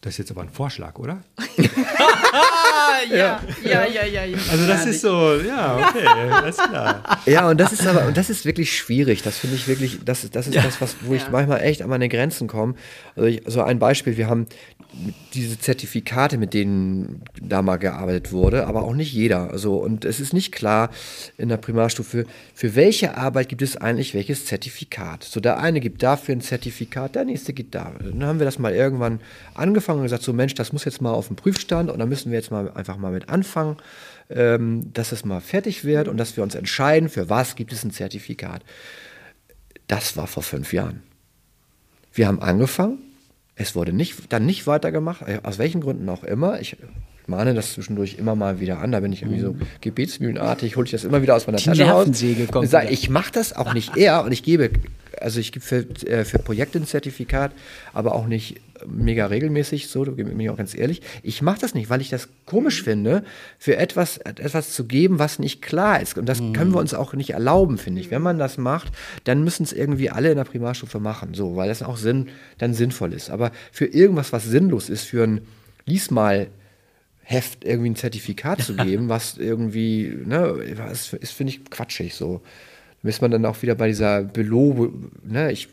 Das 0.00 0.14
ist 0.14 0.18
jetzt 0.18 0.30
aber 0.30 0.42
ein 0.42 0.48
Vorschlag, 0.50 0.98
oder? 0.98 1.22
ja, 3.10 3.40
ja, 3.64 3.86
ja, 3.86 4.04
ja, 4.04 4.24
ja. 4.24 4.38
Also 4.50 4.66
das 4.66 4.86
ist 4.86 5.00
so, 5.02 5.34
ja, 5.36 5.76
okay, 5.88 6.06
alles 6.06 6.56
klar. 6.56 7.20
Ja, 7.26 7.48
und 7.48 7.58
das 7.60 7.72
ist 7.72 7.86
aber, 7.86 8.06
und 8.06 8.16
das 8.16 8.30
ist 8.30 8.44
wirklich 8.44 8.76
schwierig. 8.76 9.22
Das 9.22 9.38
finde 9.38 9.56
ich 9.56 9.68
wirklich, 9.68 9.98
das, 10.04 10.24
ist- 10.24 10.34
das 10.36 10.46
ist 10.48 10.56
das, 10.56 10.80
was, 10.80 10.96
wo 11.02 11.14
ich 11.14 11.22
Ja. 11.22 11.30
manchmal 11.30 11.62
echt 11.62 11.82
an 11.82 11.90
meine 11.90 12.08
Grenzen 12.08 12.48
komme. 12.48 12.74
Also 13.16 13.26
ich, 13.28 13.42
so 13.46 13.62
ein 13.62 13.78
Beispiel, 13.78 14.16
wir 14.16 14.28
haben 14.28 14.46
diese 15.34 15.58
Zertifikate, 15.58 16.36
mit 16.36 16.52
denen 16.52 17.22
da 17.40 17.62
mal 17.62 17.76
gearbeitet 17.76 18.32
wurde, 18.32 18.66
aber 18.66 18.82
auch 18.82 18.94
nicht 18.94 19.12
jeder. 19.12 19.50
Also, 19.50 19.76
und 19.76 20.04
es 20.04 20.20
ist 20.20 20.32
nicht 20.32 20.52
klar 20.52 20.90
in 21.38 21.48
der 21.48 21.56
Primarstufe, 21.56 22.26
für 22.54 22.74
welche 22.74 23.16
Arbeit 23.16 23.48
gibt 23.48 23.62
es 23.62 23.76
eigentlich 23.76 24.14
welches 24.14 24.46
Zertifikat. 24.46 25.24
So, 25.24 25.40
der 25.40 25.58
eine 25.58 25.80
gibt 25.80 26.02
dafür 26.02 26.34
ein 26.34 26.40
Zertifikat, 26.40 27.14
der 27.14 27.24
nächste 27.24 27.52
gibt 27.52 27.74
da. 27.74 27.92
Dann 28.00 28.24
haben 28.24 28.38
wir 28.40 28.46
das 28.46 28.58
mal 28.58 28.74
irgendwann 28.74 29.20
angefangen 29.54 30.00
und 30.00 30.04
gesagt, 30.06 30.22
so 30.22 30.32
Mensch, 30.32 30.54
das 30.54 30.72
muss 30.72 30.84
jetzt 30.84 31.00
mal 31.00 31.12
auf 31.12 31.28
den 31.28 31.36
Prüfstand 31.36 31.90
und 31.90 31.98
da 31.98 32.06
müssen 32.06 32.32
wir 32.32 32.38
jetzt 32.38 32.50
mal 32.50 32.70
einfach 32.72 32.96
mal 32.96 33.12
mit 33.12 33.28
anfangen, 33.28 33.76
ähm, 34.28 34.92
dass 34.92 35.12
es 35.12 35.24
mal 35.24 35.40
fertig 35.40 35.84
wird 35.84 36.08
und 36.08 36.16
dass 36.16 36.36
wir 36.36 36.42
uns 36.42 36.54
entscheiden, 36.54 37.08
für 37.08 37.28
was 37.28 37.56
gibt 37.56 37.72
es 37.72 37.84
ein 37.84 37.92
Zertifikat. 37.92 38.62
Das 39.86 40.16
war 40.16 40.26
vor 40.26 40.42
fünf 40.42 40.72
Jahren. 40.72 41.02
Wir 42.12 42.26
haben 42.26 42.40
angefangen, 42.40 43.09
es 43.60 43.74
wurde 43.74 43.92
nicht, 43.92 44.32
dann 44.32 44.46
nicht 44.46 44.66
weitergemacht, 44.66 45.22
äh, 45.22 45.40
aus 45.42 45.58
welchen 45.58 45.80
Gründen 45.82 46.08
auch 46.08 46.24
immer. 46.24 46.60
Ich 46.60 46.76
mahne 47.26 47.54
das 47.54 47.74
zwischendurch 47.74 48.16
immer 48.18 48.34
mal 48.34 48.58
wieder 48.58 48.78
an, 48.80 48.90
da 48.90 49.00
bin 49.00 49.12
ich 49.12 49.22
irgendwie 49.22 49.40
so 49.40 49.54
gebetsmühlenartig, 49.82 50.76
hole 50.76 50.86
ich 50.86 50.90
das 50.90 51.04
immer 51.04 51.20
wieder 51.22 51.36
aus 51.36 51.46
meiner 51.46 51.58
Die 51.58 51.64
Tasche 51.64 51.84
raus. 51.84 52.06
Kommt 52.50 52.68
sag. 52.70 52.90
Ich 52.90 53.10
mache 53.10 53.30
das 53.32 53.54
auch 53.54 53.74
nicht 53.74 53.96
eher 53.96 54.24
und 54.24 54.32
ich 54.32 54.42
gebe, 54.42 54.70
also 55.20 55.40
ich 55.40 55.52
gebe 55.52 55.64
für, 55.64 55.86
äh, 56.06 56.24
für 56.24 56.38
Projekte 56.38 56.78
ein 56.78 56.86
Zertifikat, 56.86 57.52
aber 57.92 58.14
auch 58.14 58.26
nicht 58.26 58.60
mega 58.86 59.26
regelmäßig, 59.26 59.88
so, 59.88 60.04
da 60.04 60.12
bin 60.12 60.38
ich 60.40 60.50
auch 60.50 60.56
ganz 60.56 60.74
ehrlich. 60.74 61.02
Ich 61.22 61.42
mache 61.42 61.60
das 61.60 61.74
nicht, 61.74 61.90
weil 61.90 62.00
ich 62.00 62.08
das 62.08 62.28
komisch 62.46 62.82
finde, 62.82 63.24
für 63.58 63.76
etwas, 63.76 64.18
etwas 64.18 64.72
zu 64.72 64.84
geben, 64.86 65.18
was 65.18 65.38
nicht 65.38 65.62
klar 65.62 66.00
ist. 66.00 66.18
Und 66.18 66.26
das 66.26 66.38
können 66.38 66.72
wir 66.72 66.78
uns 66.78 66.94
auch 66.94 67.12
nicht 67.14 67.30
erlauben, 67.30 67.78
finde 67.78 68.00
ich. 68.00 68.10
Wenn 68.10 68.22
man 68.22 68.38
das 68.38 68.58
macht, 68.58 68.92
dann 69.24 69.44
müssen 69.44 69.64
es 69.64 69.72
irgendwie 69.72 70.10
alle 70.10 70.30
in 70.30 70.36
der 70.36 70.44
Primarstufe 70.44 71.00
machen, 71.00 71.34
so, 71.34 71.56
weil 71.56 71.68
das 71.68 71.82
auch 71.82 71.96
Sinn, 71.96 72.28
dann 72.58 72.74
sinnvoll 72.74 73.12
ist. 73.12 73.30
Aber 73.30 73.52
für 73.72 73.86
irgendwas, 73.86 74.32
was 74.32 74.44
sinnlos 74.44 74.88
ist, 74.88 75.04
für 75.04 75.24
ein 75.24 75.42
Lies 75.86 76.10
mal 76.10 76.48
Heft 77.22 77.64
irgendwie 77.64 77.90
ein 77.90 77.96
Zertifikat 77.96 78.62
zu 78.62 78.74
geben, 78.76 79.08
was 79.08 79.38
irgendwie, 79.38 80.12
ne, 80.24 80.46
ist, 80.90 81.12
ist 81.14 81.32
finde 81.32 81.52
ich 81.52 81.64
quatschig 81.70 82.14
so. 82.14 82.42
Ist 83.02 83.22
man 83.22 83.30
dann 83.30 83.46
auch 83.46 83.62
wieder 83.62 83.74
bei 83.74 83.88
dieser 83.88 84.24
Belobung, 84.24 85.10
ne, 85.22 85.50
ich 85.52 85.68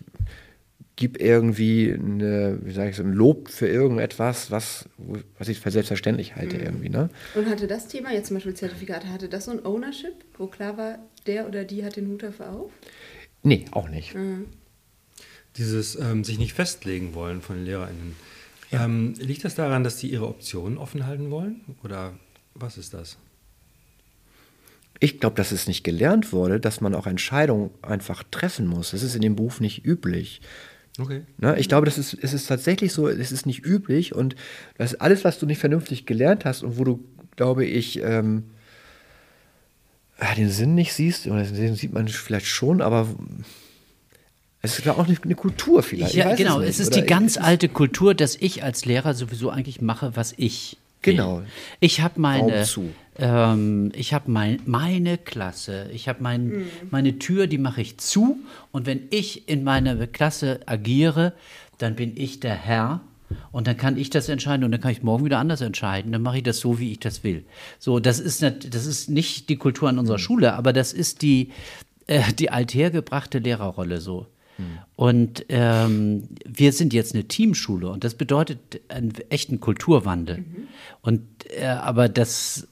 gebe 0.96 1.20
irgendwie 1.20 1.94
eine, 1.94 2.58
wie 2.64 2.72
sage 2.74 2.90
ich 2.90 2.96
so, 2.96 3.04
ein 3.04 3.14
Lob 3.14 3.50
für 3.50 3.68
irgendetwas, 3.68 4.50
was, 4.50 4.90
was 5.38 5.48
ich 5.48 5.60
für 5.60 5.70
selbstverständlich 5.72 6.36
halte 6.36 6.58
irgendwie, 6.58 6.90
ne? 6.90 7.10
Und 7.36 7.48
hatte 7.48 7.68
das 7.68 7.88
Thema, 7.88 8.12
jetzt 8.12 8.28
zum 8.28 8.38
Beispiel 8.38 8.56
Zertifikate, 8.56 9.12
hatte 9.12 9.30
das 9.30 9.46
so 9.46 9.52
ein 9.52 9.64
Ownership, 9.64 10.16
wo 10.38 10.48
klar 10.48 10.78
war, 10.78 10.98
der 11.28 11.48
oder 11.48 11.66
die 11.66 11.86
hat 11.86 11.98
den 11.98 12.08
Hut 12.08 12.24
dafür 12.24 12.52
auf? 12.52 12.72
Nee, 13.44 13.66
auch 13.72 13.90
nicht. 13.90 14.16
Dieses 15.56 15.96
ähm, 16.00 16.24
sich 16.24 16.40
nicht 16.40 16.54
festlegen 16.54 17.14
wollen 17.14 17.42
von 17.42 17.58
den 17.58 17.66
LehrerInnen. 17.66 18.16
Ähm, 18.72 19.14
liegt 19.20 19.46
das 19.46 19.56
daran, 19.56 19.84
dass 19.84 19.98
die 19.98 20.10
ihre 20.10 20.28
Optionen 20.28 20.78
offen 20.78 21.06
halten 21.06 21.30
wollen? 21.30 21.62
Oder 21.84 22.14
was 22.56 22.78
ist 22.78 22.94
das? 22.94 23.18
Ich 25.00 25.20
glaube, 25.20 25.36
dass 25.36 25.52
es 25.52 25.68
nicht 25.68 25.84
gelernt 25.84 26.34
wurde, 26.34 26.60
dass 26.60 26.82
man 26.82 26.96
auch 26.96 27.08
Entscheidungen 27.08 27.70
einfach 27.82 28.24
treffen 28.32 28.68
muss. 28.68 28.92
Das 28.92 29.04
ist 29.04 29.16
in 29.16 29.22
dem 29.22 29.36
Beruf 29.36 29.60
nicht 29.60 29.86
üblich. 29.86 30.42
Okay. 31.00 31.22
Ne? 31.38 31.58
Ich 31.60 31.70
glaube, 31.70 31.86
das 31.86 31.98
ist, 31.98 32.18
es 32.22 32.34
ist 32.34 32.48
tatsächlich 32.48 32.92
so, 32.94 33.08
es 33.08 33.32
ist 33.32 33.46
nicht 33.46 33.64
üblich 33.66 34.16
und 34.16 34.36
das 34.78 34.94
ist 34.94 35.02
alles, 35.02 35.24
was 35.24 35.38
du 35.38 35.46
nicht 35.46 35.60
vernünftig 35.60 36.06
gelernt 36.06 36.46
hast 36.46 36.64
und 36.64 36.78
wo 36.78 36.84
du, 36.84 37.04
glaube 37.36 37.66
ich, 37.66 38.02
ähm, 38.02 38.46
den 40.36 40.50
Sinn 40.50 40.74
nicht 40.74 40.94
siehst, 40.94 41.28
oder 41.28 41.44
den 41.44 41.76
sieht 41.76 41.94
man 41.94 42.08
vielleicht 42.08 42.48
schon, 42.48 42.82
aber 42.82 43.08
es 44.62 44.80
ist 44.80 44.88
auch 44.88 45.08
eine, 45.08 45.16
eine 45.24 45.36
Kultur 45.36 45.84
vielleicht. 45.84 46.14
Ich 46.14 46.20
Ja, 46.20 46.26
weiß 46.26 46.38
genau. 46.38 46.60
nicht. 46.60 46.70
Es 46.70 46.80
ist 46.80 46.88
Oder 46.92 47.02
die 47.02 47.08
ganz 47.08 47.38
es 47.38 47.38
alte 47.38 47.70
Kultur, 47.70 48.16
dass 48.16 48.36
ich 48.36 48.64
als 48.64 48.86
Lehrer 48.86 49.14
sowieso 49.14 49.50
eigentlich 49.50 49.82
mache, 49.82 50.16
was 50.16 50.34
ich. 50.38 50.78
Genau. 51.02 51.44
Ich 51.80 52.02
habe 52.02 52.20
meine, 52.20 52.66
ähm, 53.18 53.92
ich 53.96 54.14
habe 54.14 54.30
mein, 54.32 54.60
meine 54.66 55.18
Klasse, 55.18 55.90
ich 55.94 56.08
habe 56.08 56.22
mein, 56.22 56.48
Mhm. 56.48 56.66
meine 56.92 57.20
Tür, 57.20 57.48
die 57.48 57.58
mache 57.58 57.82
ich 57.82 57.98
zu. 57.98 58.40
Und 58.72 58.86
wenn 58.86 59.02
ich 59.10 59.48
in 59.48 59.64
meiner 59.64 60.08
Klasse 60.08 60.60
agiere, 60.66 61.34
dann 61.78 61.96
bin 61.96 62.14
ich 62.18 62.40
der 62.40 62.56
Herr. 62.56 63.02
Und 63.52 63.68
dann 63.68 63.76
kann 63.76 63.98
ich 63.98 64.10
das 64.10 64.30
entscheiden 64.30 64.64
und 64.64 64.72
dann 64.72 64.80
kann 64.80 64.92
ich 64.92 65.04
morgen 65.04 65.26
wieder 65.26 65.38
anders 65.40 65.60
entscheiden. 65.62 66.14
Dann 66.14 66.22
mache 66.22 66.38
ich 66.38 66.44
das 66.44 66.60
so, 66.60 66.80
wie 66.80 66.92
ich 66.94 67.00
das 67.00 67.24
will. 67.26 67.44
So, 67.78 68.00
das 68.00 68.20
ist 68.22 68.42
nicht, 68.42 68.74
das 68.74 68.86
ist 68.86 69.10
nicht 69.10 69.50
die 69.50 69.58
Kultur 69.58 69.90
an 69.90 69.96
Mhm. 69.96 70.00
unserer 70.00 70.20
Schule, 70.20 70.54
aber 70.54 70.72
das 70.72 70.94
ist 70.94 71.22
die, 71.22 71.50
äh, 72.08 72.22
die 72.40 72.50
althergebrachte 72.52 73.40
Lehrerrolle 73.40 74.00
so. 74.00 74.28
Und 74.96 75.46
ähm, 75.50 76.24
wir 76.46 76.72
sind 76.72 76.94
jetzt 76.94 77.14
eine 77.14 77.26
Teamschule 77.26 77.90
und 77.90 78.04
das 78.04 78.16
bedeutet 78.16 78.82
einen 78.90 79.14
echten 79.30 79.60
Kulturwandel. 79.60 80.44
Und 81.02 81.22
äh, 81.60 81.66
aber 81.66 82.10
das, 82.10 82.68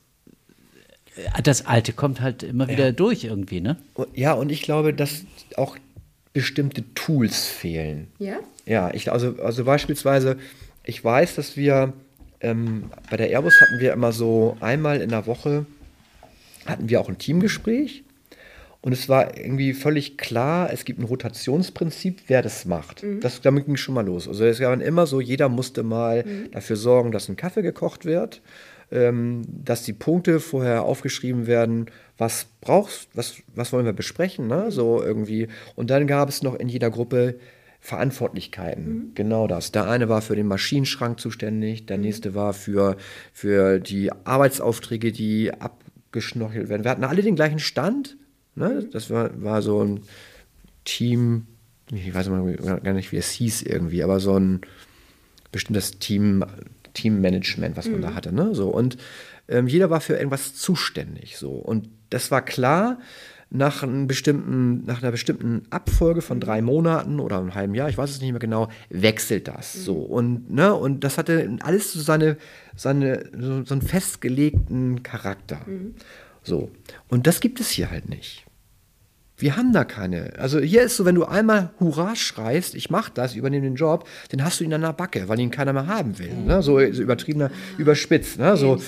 äh, 1.16 1.42
das 1.44 1.66
Alte 1.66 1.94
kommt 1.94 2.22
halt 2.22 2.44
immer 2.44 2.68
wieder 2.68 2.92
durch 2.92 3.24
irgendwie, 3.24 3.62
ne? 3.62 3.78
Ja, 4.14 4.34
und 4.34 4.52
ich 4.52 4.62
glaube, 4.62 4.94
dass 4.94 5.26
auch 5.58 5.78
bestimmte 6.34 6.84
Tools 6.96 7.48
fehlen. 7.48 8.08
Ja? 8.20 8.40
Ja, 8.66 8.94
ich, 8.94 9.12
also, 9.12 9.36
also 9.42 9.64
beispielsweise, 9.64 10.38
ich 10.84 11.04
weiß, 11.04 11.36
dass 11.36 11.56
wir 11.56 11.94
ähm, 12.42 12.92
bei 13.10 13.18
der 13.18 13.30
Airbus 13.30 13.62
hatten 13.62 13.80
wir 13.80 13.94
immer 13.94 14.12
so 14.12 14.58
einmal 14.60 15.02
in 15.02 15.10
der 15.10 15.28
Woche 15.28 15.66
hatten 16.66 16.90
wir 16.90 17.00
auch 17.00 17.10
ein 17.10 17.18
Teamgespräch 17.18 18.04
und 18.86 18.92
es 18.92 19.10
war 19.10 19.36
irgendwie 19.36 19.74
völlig 19.74 20.16
klar, 20.16 20.72
es 20.72 20.86
gibt 20.86 21.00
ein 21.00 21.06
Rotationsprinzip, 21.06 22.22
wer 22.28 22.44
das 22.44 22.66
macht. 22.66 23.04
Das, 23.20 23.42
damit 23.42 23.66
ging 23.66 23.78
schon 23.78 23.96
mal 23.96 24.06
los. 24.06 24.28
Also 24.28 24.46
es 24.46 24.60
war 24.60 24.80
immer 24.80 25.08
so, 25.08 25.20
jeder 25.20 25.50
musste 25.50 25.82
mal 25.82 26.24
dafür 26.52 26.76
sorgen, 26.76 27.12
dass 27.12 27.28
ein 27.28 27.36
Kaffee 27.36 27.64
gekocht 27.64 28.06
wird, 28.06 28.44
ähm, 28.92 29.42
dass 29.48 29.82
die 29.82 29.94
Punkte 29.94 30.40
vorher 30.40 30.84
aufgeschrieben 30.84 31.48
werden, 31.48 31.88
was 32.20 32.46
brauchst, 32.62 33.10
was, 33.16 33.38
was 33.56 33.74
wollen 33.74 33.88
wir 33.88 33.94
besprechen, 33.94 34.46
ne? 34.46 34.70
so 34.70 35.02
irgendwie. 35.02 35.48
Und 35.74 35.90
dann 35.90 36.06
gab 36.06 36.30
es 36.30 36.44
noch 36.44 36.54
in 36.54 36.70
jeder 36.70 36.92
Gruppe 36.92 37.40
Verantwortlichkeiten. 37.80 39.14
Genau 39.16 39.48
das. 39.48 39.72
Der 39.72 39.90
eine 39.90 40.10
war 40.10 40.22
für 40.22 40.36
den 40.36 40.46
Maschinenschrank 40.46 41.20
zuständig, 41.20 41.88
der 41.88 41.98
nächste 41.98 42.36
war 42.36 42.54
für, 42.54 42.98
für 43.34 43.80
die 43.80 44.12
Arbeitsaufträge, 44.12 45.12
die 45.12 45.52
abgeschnorchelt 45.54 46.70
werden. 46.70 46.84
Wir 46.84 46.92
hatten 46.92 47.04
alle 47.04 47.24
den 47.24 47.36
gleichen 47.36 47.58
Stand. 47.58 48.18
Ne? 48.56 48.88
Das 48.92 49.10
war, 49.10 49.42
war 49.42 49.62
so 49.62 49.84
ein 49.84 50.02
Team, 50.84 51.48
ich 51.92 52.14
weiß 52.14 52.28
gar 52.28 52.94
nicht, 52.94 53.12
wie 53.12 53.18
es 53.18 53.30
hieß 53.32 53.64
irgendwie, 53.64 54.04
aber 54.04 54.20
so 54.20 54.38
ein 54.38 54.62
bestimmtes 55.52 56.00
Team, 56.00 56.44
Teammanagement, 56.94 57.78
was 57.78 57.88
man 57.88 58.02
da 58.02 58.14
hatte. 58.14 58.34
Ne? 58.34 58.56
So, 58.56 58.70
und 58.70 58.98
ähm, 59.48 59.68
jeder 59.68 59.90
war 59.90 60.02
für 60.02 60.16
irgendwas 60.16 60.56
zuständig. 60.56 61.38
So. 61.38 61.52
Und 61.52 61.90
das 62.10 62.32
war 62.32 62.44
klar, 62.44 63.00
nach, 63.52 63.84
einem 63.84 64.08
bestimmten, 64.08 64.86
nach 64.86 65.02
einer 65.02 65.12
bestimmten 65.12 65.64
Abfolge 65.70 66.22
von 66.22 66.40
drei 66.40 66.62
Monaten 66.62 67.20
oder 67.20 67.38
einem 67.38 67.56
halben 67.56 67.76
Jahr, 67.76 67.90
ich 67.90 67.98
weiß 67.98 68.10
es 68.10 68.22
nicht 68.22 68.32
mehr 68.32 68.40
genau, 68.40 68.70
wechselt 68.90 69.48
das. 69.48 69.74
So. 69.74 69.96
Und, 69.96 70.52
ne, 70.52 70.74
und 70.74 71.04
das 71.04 71.18
hatte 71.18 71.58
alles 71.62 71.94
so 71.94 72.02
seine, 72.02 72.38
seine, 72.76 73.30
so, 73.38 73.64
so 73.64 73.74
einen 73.76 73.82
festgelegten 73.82 75.04
Charakter. 75.04 75.62
So. 76.44 76.72
Und 77.08 77.28
das 77.28 77.40
gibt 77.40 77.60
es 77.60 77.70
hier 77.70 77.92
halt 77.92 78.10
nicht. 78.10 78.45
Wir 79.38 79.58
haben 79.58 79.74
da 79.74 79.84
keine. 79.84 80.32
Also 80.38 80.60
hier 80.60 80.84
ist 80.84 80.96
so, 80.96 81.04
wenn 81.04 81.16
du 81.16 81.26
einmal 81.26 81.72
Hurra 81.80 82.16
schreist, 82.16 82.74
ich 82.74 82.90
mach 82.90 83.10
das, 83.10 83.36
übernehme 83.36 83.64
den 83.64 83.76
Job, 83.76 84.08
dann 84.30 84.44
hast 84.44 84.60
du 84.60 84.64
ihn 84.64 84.74
an 84.74 84.82
der 84.82 84.94
Backe, 84.94 85.28
weil 85.28 85.40
ihn 85.42 85.52
keiner 85.52 85.74
mehr 85.74 85.88
haben 85.88 86.18
will. 86.20 86.34
Ne? 86.34 86.62
So, 86.62 86.80
so 86.92 87.02
übertriebener, 87.02 87.52
überspitzt. 87.78 88.40
Ne? 88.40 88.56
So, 88.56 88.80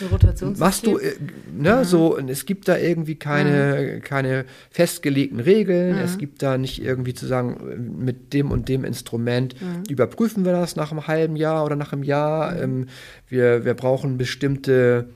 machst 0.57 0.85
du, 0.85 0.97
äh, 0.99 1.15
ne? 1.51 1.83
so, 1.83 2.15
und 2.17 2.29
es 2.29 2.45
gibt 2.45 2.69
da 2.69 2.77
irgendwie 2.77 3.15
keine, 3.15 3.99
keine 3.99 4.45
festgelegten 4.71 5.41
Regeln. 5.41 5.97
Es 5.97 6.17
gibt 6.17 6.41
da 6.41 6.57
nicht 6.57 6.81
irgendwie 6.81 7.13
zu 7.13 7.25
sagen, 7.25 8.05
mit 8.05 8.33
dem 8.33 8.51
und 8.51 8.69
dem 8.69 8.85
Instrument 8.85 9.55
überprüfen 9.89 10.45
wir 10.45 10.53
das 10.53 10.77
nach 10.77 10.91
einem 10.91 11.07
halben 11.07 11.35
Jahr 11.35 11.65
oder 11.65 11.75
nach 11.75 11.91
einem 11.91 12.03
Jahr. 12.03 12.57
Ähm, 12.57 12.87
wir, 13.27 13.65
wir 13.65 13.73
brauchen 13.73 14.17
bestimmte 14.17 15.09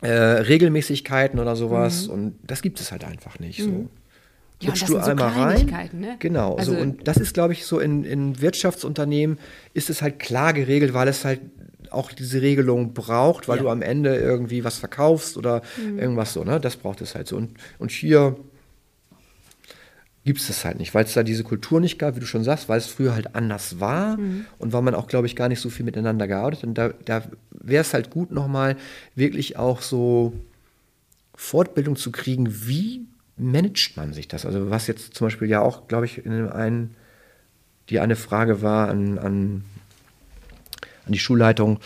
äh, 0.00 0.10
Regelmäßigkeiten 0.10 1.38
oder 1.38 1.54
sowas. 1.54 2.08
Und 2.08 2.34
das 2.44 2.62
gibt 2.62 2.80
es 2.80 2.90
halt 2.90 3.04
einfach 3.04 3.38
nicht. 3.38 3.62
So. 3.62 3.88
Ja, 4.60 4.68
Rutschst 4.70 4.82
das 4.82 4.88
du 4.90 4.94
sind 4.94 5.04
so 5.04 5.10
einmal 5.24 5.28
rein. 5.28 5.90
Ne? 5.92 6.16
Genau, 6.20 6.54
Also- 6.56 6.72
so, 6.74 6.78
und 6.80 7.06
das 7.08 7.16
ist, 7.18 7.34
glaube 7.34 7.52
ich, 7.52 7.64
so 7.66 7.80
in, 7.80 8.04
in 8.04 8.40
Wirtschaftsunternehmen 8.40 9.38
ist 9.74 9.90
es 9.90 10.00
halt 10.00 10.18
klar 10.18 10.52
geregelt, 10.52 10.94
weil 10.94 11.08
es 11.08 11.24
halt 11.24 11.40
auch 11.90 12.12
diese 12.12 12.40
Regelung 12.40 12.94
braucht, 12.94 13.46
weil 13.48 13.58
Ja. 13.58 13.62
du 13.64 13.68
am 13.68 13.82
Ende 13.82 14.16
irgendwie 14.16 14.64
was 14.64 14.78
verkaufst 14.78 15.36
oder 15.36 15.62
irgendwas 15.96 16.32
so, 16.32 16.42
ne? 16.44 16.58
Das 16.60 16.76
braucht 16.76 17.00
es 17.02 17.14
halt 17.14 17.28
so. 17.28 17.36
Und, 17.36 17.50
und 17.78 17.90
hier 17.90 18.36
gibt 20.24 20.40
es 20.40 20.46
das 20.46 20.64
halt 20.64 20.78
nicht, 20.78 20.94
weil 20.94 21.04
es 21.04 21.12
da 21.12 21.22
diese 21.22 21.44
Kultur 21.44 21.80
nicht 21.80 21.98
gab, 21.98 22.16
wie 22.16 22.20
du 22.20 22.26
schon 22.26 22.44
sagst, 22.44 22.68
weil 22.68 22.78
es 22.78 22.86
früher 22.86 23.14
halt 23.14 23.34
anders 23.36 23.78
war 23.80 24.16
mhm. 24.16 24.46
und 24.58 24.72
weil 24.72 24.82
man 24.82 24.94
auch, 24.94 25.06
glaube 25.06 25.26
ich, 25.26 25.36
gar 25.36 25.48
nicht 25.48 25.60
so 25.60 25.68
viel 25.68 25.84
miteinander 25.84 26.26
gearbeitet 26.26 26.60
hat. 26.62 26.68
Und 26.68 26.74
da, 26.78 26.88
da 27.04 27.22
wäre 27.50 27.82
es 27.82 27.92
halt 27.92 28.10
gut, 28.10 28.30
nochmal 28.32 28.76
wirklich 29.14 29.56
auch 29.58 29.82
so 29.82 30.32
Fortbildung 31.34 31.96
zu 31.96 32.10
kriegen, 32.10 32.48
wie 32.66 33.02
managt 33.36 33.96
man 33.96 34.12
sich 34.12 34.28
das? 34.28 34.46
Also 34.46 34.70
was 34.70 34.86
jetzt 34.86 35.14
zum 35.14 35.26
Beispiel 35.26 35.48
ja 35.48 35.60
auch, 35.60 35.88
glaube 35.88 36.06
ich, 36.06 36.24
in 36.24 36.48
einen, 36.48 36.94
die 37.88 38.00
eine 38.00 38.16
Frage 38.16 38.62
war 38.62 38.88
an, 38.88 39.18
an, 39.18 39.64
an 41.06 41.12
die 41.12 41.18
Schulleitung, 41.18 41.80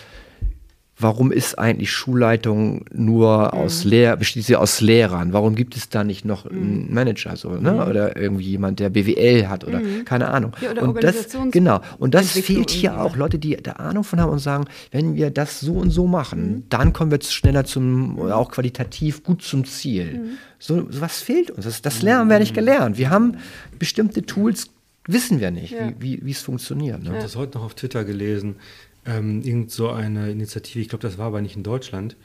warum 0.99 1.31
ist 1.31 1.59
eigentlich 1.59 1.93
Schulleitung 1.93 2.85
nur 2.93 3.39
mhm. 3.39 3.61
aus 3.61 3.85
Lehr 3.85 4.17
besteht 4.17 4.45
sie 4.45 4.57
aus 4.57 4.81
Lehrern? 4.81 5.33
Warum 5.33 5.55
gibt 5.55 5.77
es 5.77 5.89
da 5.89 6.05
nicht 6.05 6.25
noch 6.25 6.47
einen 6.47 6.89
mhm. 6.89 6.95
Manager 6.95 7.37
so, 7.37 7.51
ne? 7.51 7.73
Mhm. 7.73 7.79
Oder 7.81 8.17
irgendwie 8.17 8.45
jemand, 8.45 8.81
der 8.81 8.91
BWL 8.91 9.49
hat 9.49 9.65
oder 9.65 9.81
mhm. 9.81 10.05
keine 10.05 10.29
Ahnung. 10.29 10.53
Ja, 10.61 10.73
oder 10.73 10.83
und 10.83 11.03
das 11.03 11.29
genau 11.51 11.81
und 11.99 12.15
das 12.15 12.33
fehlt 12.33 12.71
hier 12.71 13.01
auch 13.01 13.17
Leute, 13.17 13.39
die 13.39 13.57
da 13.57 13.73
Ahnung 13.73 14.05
von 14.05 14.21
haben 14.21 14.33
und 14.33 14.41
sagen, 14.41 14.65
wenn 14.91 15.15
wir 15.15 15.31
das 15.31 15.61
so 15.61 15.75
und 15.75 15.91
so 15.91 16.07
machen, 16.07 16.41
mhm. 16.43 16.63
dann 16.69 16.93
kommen 16.93 17.11
wir 17.11 17.21
schneller 17.23 17.65
zum 17.65 18.19
auch 18.21 18.51
qualitativ 18.51 19.23
gut 19.23 19.43
zum 19.43 19.65
Ziel. 19.65 20.19
Mhm. 20.19 20.29
So, 20.59 20.91
so 20.91 21.01
was 21.01 21.21
fehlt 21.21 21.51
uns. 21.51 21.65
Das, 21.65 21.83
das 21.83 22.03
lernen 22.03 22.29
wir 22.29 22.39
nicht 22.39 22.55
gelernt. 22.55 22.99
Wir 22.99 23.11
haben 23.11 23.37
bestimmte 23.79 24.23
Tools 24.23 24.71
wissen 25.09 25.41
wir 25.41 25.51
nicht, 25.51 25.73
ja. 25.73 25.91
wie, 25.99 26.21
wie 26.23 26.31
es 26.31 26.43
funktioniert. 26.43 26.99
Ne? 26.99 27.05
Ich 27.05 27.11
habe 27.11 27.23
das 27.23 27.35
heute 27.35 27.57
noch 27.57 27.65
auf 27.65 27.75
Twitter 27.75 28.05
gelesen 28.05 28.57
ähm, 29.05 29.43
irgend 29.43 29.71
so 29.71 29.91
eine 29.91 30.31
Initiative, 30.31 30.81
ich 30.81 30.89
glaube, 30.89 31.03
das 31.03 31.19
war 31.19 31.27
aber 31.27 31.41
nicht 31.41 31.57
in 31.57 31.63
Deutschland, 31.63 32.17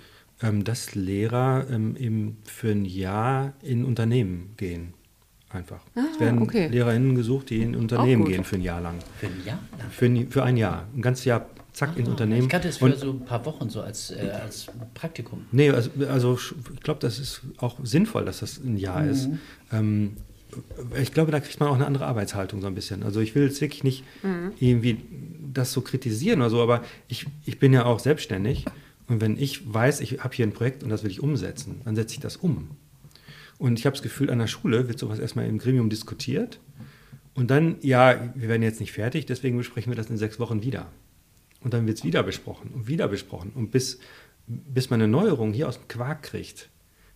ähm, 0.41 0.63
dass 0.63 0.95
Lehrer 0.95 1.67
ähm, 1.69 1.95
eben 1.95 2.38
für 2.43 2.71
ein 2.71 2.86
Jahr 2.86 3.53
in 3.61 3.86
Unternehmen 3.86 4.53
gehen. 4.57 4.93
Einfach. 5.49 5.82
Ah, 5.95 6.01
es 6.11 6.19
werden 6.19 6.41
okay. 6.41 6.67
LehrerInnen 6.67 7.13
gesucht, 7.13 7.51
die 7.51 7.61
in 7.61 7.76
Unternehmen 7.76 8.26
gehen 8.26 8.43
für 8.43 8.55
ein 8.55 8.63
Jahr 8.63 8.82
lang. 8.82 8.95
Für 9.19 9.28
ein 9.28 9.45
Jahr? 9.45 9.59
Für 9.91 10.05
ein, 10.05 10.28
für 10.32 10.43
ein 10.43 10.57
Jahr. 10.57 10.88
Ein 10.95 11.01
ganzes 11.03 11.26
Jahr, 11.26 11.45
zack, 11.74 11.91
ah, 11.95 11.99
in 11.99 12.07
Unternehmen. 12.07 12.43
Ich 12.43 12.49
kannte 12.49 12.69
es 12.69 12.78
für 12.78 12.86
Und, 12.86 12.97
so 12.97 13.11
ein 13.11 13.24
paar 13.24 13.45
Wochen 13.45 13.69
so 13.69 13.82
als, 13.82 14.09
äh, 14.09 14.32
als 14.32 14.67
Praktikum. 14.95 15.45
Nee, 15.51 15.69
also, 15.69 15.91
also 16.09 16.39
ich 16.74 16.82
glaube, 16.82 16.99
das 17.01 17.19
ist 17.19 17.41
auch 17.57 17.78
sinnvoll, 17.84 18.26
dass 18.26 18.39
das 18.39 18.57
ein 18.57 18.78
Jahr 18.78 19.01
mhm. 19.01 19.09
ist. 19.11 19.30
Ähm, 19.71 20.17
ich 20.99 21.12
glaube, 21.12 21.32
da 21.32 21.39
kriegt 21.39 21.60
man 21.60 21.70
auch 21.70 21.76
eine 21.76 21.86
andere 21.86 22.06
Arbeitshaltung 22.06 22.62
so 22.62 22.68
ein 22.68 22.76
bisschen. 22.76 23.04
Also 23.04 23.20
ich 23.20 23.36
will 23.36 23.43
jetzt 23.43 23.62
wirklich 23.62 23.84
nicht 23.84 24.04
mhm. 24.24 24.51
irgendwie 24.60 24.97
das 25.54 25.72
so 25.72 25.82
kritisieren 25.82 26.41
oder 26.41 26.49
so, 26.49 26.62
aber 26.62 26.84
ich, 27.08 27.26
ich 27.45 27.60
bin 27.60 27.74
ja 27.74 27.86
auch 27.86 27.99
selbstständig 27.99 28.66
und 29.08 29.22
wenn 29.22 29.38
ich 29.38 29.74
weiß, 29.74 30.01
ich 30.01 30.24
habe 30.24 30.36
hier 30.36 30.45
ein 30.45 30.54
Projekt 30.54 30.84
und 30.84 30.89
das 30.89 31.04
will 31.04 31.12
ich 31.12 31.22
umsetzen, 31.22 31.82
dann 31.86 31.95
setze 31.95 32.16
ich 32.16 32.20
das 32.20 32.38
um. 32.38 32.70
Und 33.58 33.80
ich 33.80 33.86
habe 33.86 33.95
das 33.95 34.04
Gefühl, 34.04 34.30
an 34.30 34.39
der 34.39 34.47
Schule 34.47 34.88
wird 34.88 34.99
sowas 34.99 35.20
erstmal 35.20 35.47
im 35.47 35.58
Gremium 35.58 35.89
diskutiert 35.89 36.60
und 37.34 37.49
dann, 37.49 37.78
ja, 37.82 38.32
wir 38.36 38.49
werden 38.49 38.64
jetzt 38.64 38.80
nicht 38.80 38.91
fertig, 38.91 39.26
deswegen 39.26 39.58
besprechen 39.58 39.91
wir 39.91 39.95
das 39.95 40.10
in 40.10 40.18
sechs 40.18 40.39
Wochen 40.39 40.64
wieder. 40.64 40.88
Und 41.62 41.74
dann 41.74 41.88
wird 41.88 41.97
es 41.97 42.04
wieder 42.04 42.24
besprochen 42.24 42.72
und 42.74 42.88
wieder 42.88 43.08
besprochen 43.08 43.51
und 43.56 43.72
bis, 43.72 43.99
bis 44.47 44.89
man 44.89 45.01
eine 45.01 45.12
Neuerung 45.12 45.54
hier 45.54 45.68
aus 45.68 45.80
dem 45.80 45.88
Quark 45.88 46.24
kriegt 46.24 46.70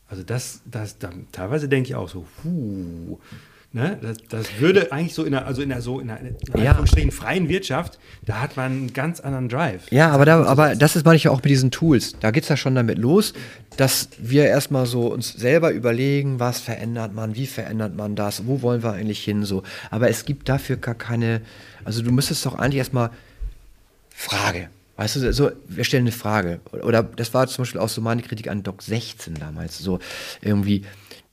also 0.10 0.24
das, 0.24 0.62
das, 0.66 0.98
da, 0.98 1.10
teilweise 1.32 1.68
denke 1.68 1.90
ich 1.90 1.96
auch 1.96 2.10
so, 2.10 2.26
puh, 2.42 3.18
ne, 3.74 3.98
das, 4.02 4.18
das, 4.30 4.60
würde 4.60 4.92
eigentlich 4.92 5.14
so 5.14 5.26
in 5.26 5.36
einer, 5.36 5.46
also 5.46 5.62
in 5.62 5.72
einer 5.72 5.82
so 5.82 6.00
in 6.00 6.10
einer 6.10 6.32
ja. 6.56 6.74
freien 7.12 7.50
Wirtschaft, 7.50 8.00
da 8.26 8.40
hat 8.40 8.56
man 8.56 8.72
einen 8.72 8.94
ganz 8.94 9.20
anderen 9.20 9.50
Drive. 9.50 9.92
Ja, 9.92 10.12
aber, 10.12 10.26
da, 10.26 10.44
aber 10.46 10.76
das 10.76 10.96
ist 10.96 11.06
manchmal 11.06 11.34
auch 11.34 11.44
mit 11.44 11.52
diesen 11.52 11.72
Tools. 11.72 12.16
Da 12.20 12.32
geht 12.32 12.44
es 12.44 12.50
ja 12.50 12.56
schon 12.56 12.76
damit 12.76 12.98
los, 12.98 13.34
dass 13.76 14.10
wir 14.18 14.46
erstmal 14.46 14.86
so 14.86 15.12
uns 15.12 15.34
selber 15.34 15.72
überlegen, 15.72 16.40
was 16.40 16.60
verändert 16.62 17.14
man, 17.14 17.36
wie 17.36 17.48
verändert 17.48 17.96
man 17.96 18.16
das, 18.16 18.48
wo 18.48 18.62
wollen 18.62 18.84
wir 18.84 18.94
eigentlich 18.94 19.24
hin 19.24 19.44
so. 19.44 19.64
Aber 19.92 20.10
es 20.10 20.26
gibt 20.26 20.48
dafür 20.48 20.78
gar 20.78 20.96
keine, 20.96 21.42
also 21.84 22.02
du 22.02 22.12
müsstest 22.12 22.46
doch 22.46 22.56
eigentlich 22.56 22.80
erstmal 22.80 23.12
Frage. 24.10 24.70
Weißt 24.98 25.16
du, 25.16 25.32
so, 25.32 25.52
wir 25.68 25.84
stellen 25.84 26.04
eine 26.04 26.12
Frage. 26.12 26.60
Oder 26.72 27.04
das 27.04 27.34
war 27.34 27.48
zum 27.48 27.64
Beispiel 27.64 27.80
auch 27.80 27.90
so 27.90 28.02
meine 28.02 28.24
Kritik 28.24 28.50
an 28.50 28.64
Doc 28.64 28.82
16 28.82 29.36
damals. 29.36 29.78
So 29.78 30.00
irgendwie, 30.42 30.84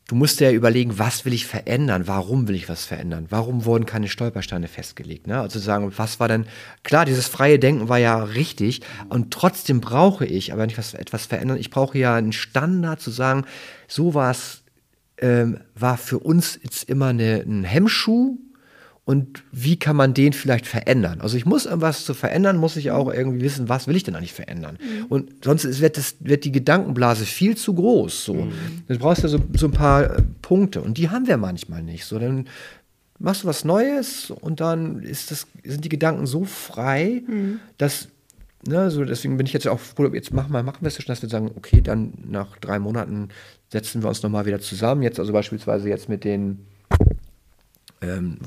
du 0.07 0.15
musst 0.15 0.41
ja 0.41 0.51
überlegen, 0.51 0.99
was 0.99 1.25
will 1.25 1.33
ich 1.33 1.47
verändern? 1.47 2.07
Warum 2.07 2.47
will 2.47 2.55
ich 2.55 2.69
was 2.69 2.85
verändern? 2.85 3.27
Warum 3.31 3.65
wurden 3.65 3.87
keine 3.87 4.09
Stolpersteine 4.09 4.69
festgelegt? 4.69 5.27
Ne? 5.27 5.41
Also 5.41 5.59
sagen, 5.59 5.93
was 5.97 6.21
war 6.21 6.29
denn, 6.29 6.45
klar, 6.83 7.07
dieses 7.07 7.27
freie 7.27 7.59
Denken 7.59 7.89
war 7.89 7.99
ja 7.99 8.23
richtig 8.23 8.83
und 9.09 9.33
trotzdem 9.33 9.81
brauche 9.81 10.27
ich, 10.27 10.53
aber 10.53 10.67
ich 10.67 10.77
was, 10.77 10.93
etwas 10.93 11.25
verändern, 11.25 11.57
ich 11.57 11.71
brauche 11.71 11.97
ja 11.97 12.15
einen 12.17 12.33
Standard 12.33 13.01
zu 13.01 13.11
sagen, 13.11 13.45
so 13.89 14.13
was 14.13 14.63
ähm, 15.19 15.61
war 15.75 15.97
für 15.97 16.19
uns 16.19 16.59
jetzt 16.63 16.89
immer 16.89 17.07
eine, 17.09 17.43
ein 17.47 17.65
Hemmschuh 17.65 18.37
und 19.07 19.43
wie 19.53 19.79
kann 19.79 19.97
man 19.97 20.15
den 20.15 20.33
vielleicht 20.33 20.67
verändern? 20.67 21.21
Also 21.21 21.37
ich 21.37 21.45
muss 21.45 21.67
irgendwas 21.67 22.07
zu 22.07 22.15
verändern, 22.15 22.57
muss 22.57 22.77
ich 22.77 22.91
auch 22.91 23.13
irgendwie 23.13 23.43
wissen, 23.43 23.69
was 23.69 23.87
will 23.87 23.97
ich 23.97 24.03
denn 24.03 24.17
eigentlich 24.17 24.33
verändern? 24.33 24.79
Mhm. 24.81 25.07
Und 25.07 25.45
sonst 25.45 25.81
wird, 25.83 25.99
das, 25.99 26.17
wird 26.21 26.45
die 26.45 26.53
Gedankenblase 26.53 27.27
viel 27.27 27.55
zu 27.55 27.75
groß. 27.75 28.25
So. 28.25 28.35
Mhm. 28.35 28.53
Du 28.89 28.99
brauchst 28.99 29.23
ja 29.23 29.29
so, 29.29 29.39
so 29.55 29.67
ein 29.67 29.73
paar 29.73 30.05
äh, 30.05 30.23
Punkte 30.41 30.81
und 30.81 30.97
die 30.97 31.11
haben 31.11 31.27
wir 31.27 31.37
manchmal 31.37 31.83
nicht. 31.83 32.07
So, 32.07 32.19
dann 32.19 32.49
machst 33.19 33.43
du 33.43 33.47
was 33.47 33.67
Neues 33.67 34.31
und 34.31 34.61
dann 34.61 35.03
ist 35.03 35.31
das, 35.31 35.49
sind 35.63 35.85
die 35.85 35.91
Gedanken 35.91 36.27
so 36.27 36.45
frei, 36.45 37.23
mhm. 37.27 37.61
dass 37.77 38.09
Ne, 38.67 38.91
so 38.91 39.05
deswegen 39.05 39.37
bin 39.37 39.47
ich 39.47 39.53
jetzt 39.53 39.69
auch 39.69 39.79
froh, 39.79 40.07
jetzt 40.15 40.33
machen 40.33 40.51
wir, 40.51 40.63
machen 40.63 40.79
wir 40.81 40.89
es 40.89 40.97
schon, 40.97 41.05
dass 41.09 41.21
wir 41.21 41.29
sagen, 41.29 41.51
okay, 41.55 41.83
dann 41.83 42.15
nach 42.27 42.57
drei 42.57 42.79
Monaten 42.79 43.29
setzen 43.71 44.03
wir 44.03 44.09
uns 44.09 44.23
nochmal 44.23 44.47
wieder 44.47 44.59
zusammen. 44.59 45.03
Jetzt 45.03 45.21
also 45.21 45.35
beispielsweise 45.35 45.91
jetzt 45.91 46.09
mit 46.09 46.25
den 46.25 46.65
ähm, 48.01 48.39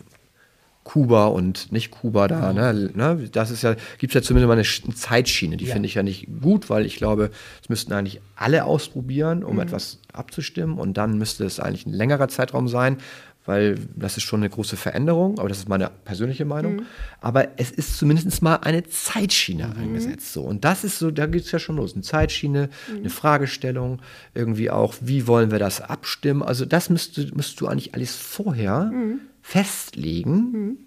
Kuba 0.87 1.25
und 1.25 1.73
nicht 1.73 1.91
Kuba 1.91 2.29
da. 2.29 2.53
Ne? 2.53 2.91
ne? 2.93 3.27
Das 3.33 3.51
ist 3.51 3.61
ja, 3.61 3.75
gibt 3.97 4.11
es 4.11 4.13
ja 4.13 4.21
zumindest 4.21 4.47
mal 4.47 4.53
eine 4.53 4.95
Zeitschiene. 4.95 5.57
Die 5.57 5.65
ja. 5.65 5.73
finde 5.73 5.85
ich 5.85 5.95
ja 5.95 6.01
nicht 6.01 6.29
gut, 6.41 6.69
weil 6.69 6.85
ich 6.85 6.95
glaube, 6.95 7.29
es 7.61 7.67
müssten 7.67 7.91
eigentlich 7.91 8.21
alle 8.37 8.63
ausprobieren, 8.63 9.43
um 9.43 9.55
mhm. 9.55 9.63
etwas 9.63 9.99
abzustimmen. 10.13 10.77
Und 10.77 10.95
dann 10.95 11.17
müsste 11.17 11.43
es 11.43 11.59
eigentlich 11.59 11.85
ein 11.87 11.91
längerer 11.91 12.29
Zeitraum 12.29 12.69
sein, 12.69 12.99
weil 13.43 13.77
das 13.97 14.15
ist 14.15 14.23
schon 14.23 14.39
eine 14.39 14.49
große 14.49 14.77
Veränderung, 14.77 15.39
aber 15.39 15.49
das 15.49 15.57
ist 15.57 15.67
meine 15.67 15.91
persönliche 16.05 16.45
Meinung. 16.45 16.77
Mhm. 16.77 16.85
Aber 17.19 17.59
es 17.59 17.69
ist 17.69 17.97
zumindest 17.97 18.41
mal 18.41 18.55
eine 18.55 18.83
Zeitschiene 18.85 19.67
mhm. 19.67 19.83
eingesetzt. 19.83 20.31
So. 20.31 20.43
Und 20.43 20.63
das 20.63 20.85
ist 20.85 20.99
so, 20.99 21.11
da 21.11 21.25
geht 21.25 21.43
es 21.43 21.51
ja 21.51 21.59
schon 21.59 21.75
los. 21.75 21.95
Eine 21.95 22.03
Zeitschiene, 22.03 22.69
mhm. 22.89 22.99
eine 22.99 23.09
Fragestellung, 23.09 24.01
irgendwie 24.33 24.69
auch, 24.69 24.95
wie 25.01 25.27
wollen 25.27 25.51
wir 25.51 25.59
das 25.59 25.81
abstimmen? 25.81 26.43
Also 26.43 26.63
das 26.63 26.89
müsstest 26.89 27.35
müsst 27.35 27.59
du 27.59 27.67
eigentlich 27.67 27.93
alles 27.93 28.15
vorher 28.15 28.85
mhm 28.85 29.19
festlegen, 29.47 30.51
mhm. 30.51 30.77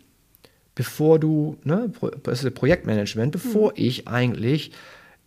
bevor 0.74 1.18
du, 1.18 1.56
ne, 1.64 1.90
das 2.22 2.44
ist 2.44 2.54
Projektmanagement, 2.54 3.32
bevor 3.32 3.70
mhm. 3.70 3.76
ich 3.76 4.06
eigentlich 4.06 4.72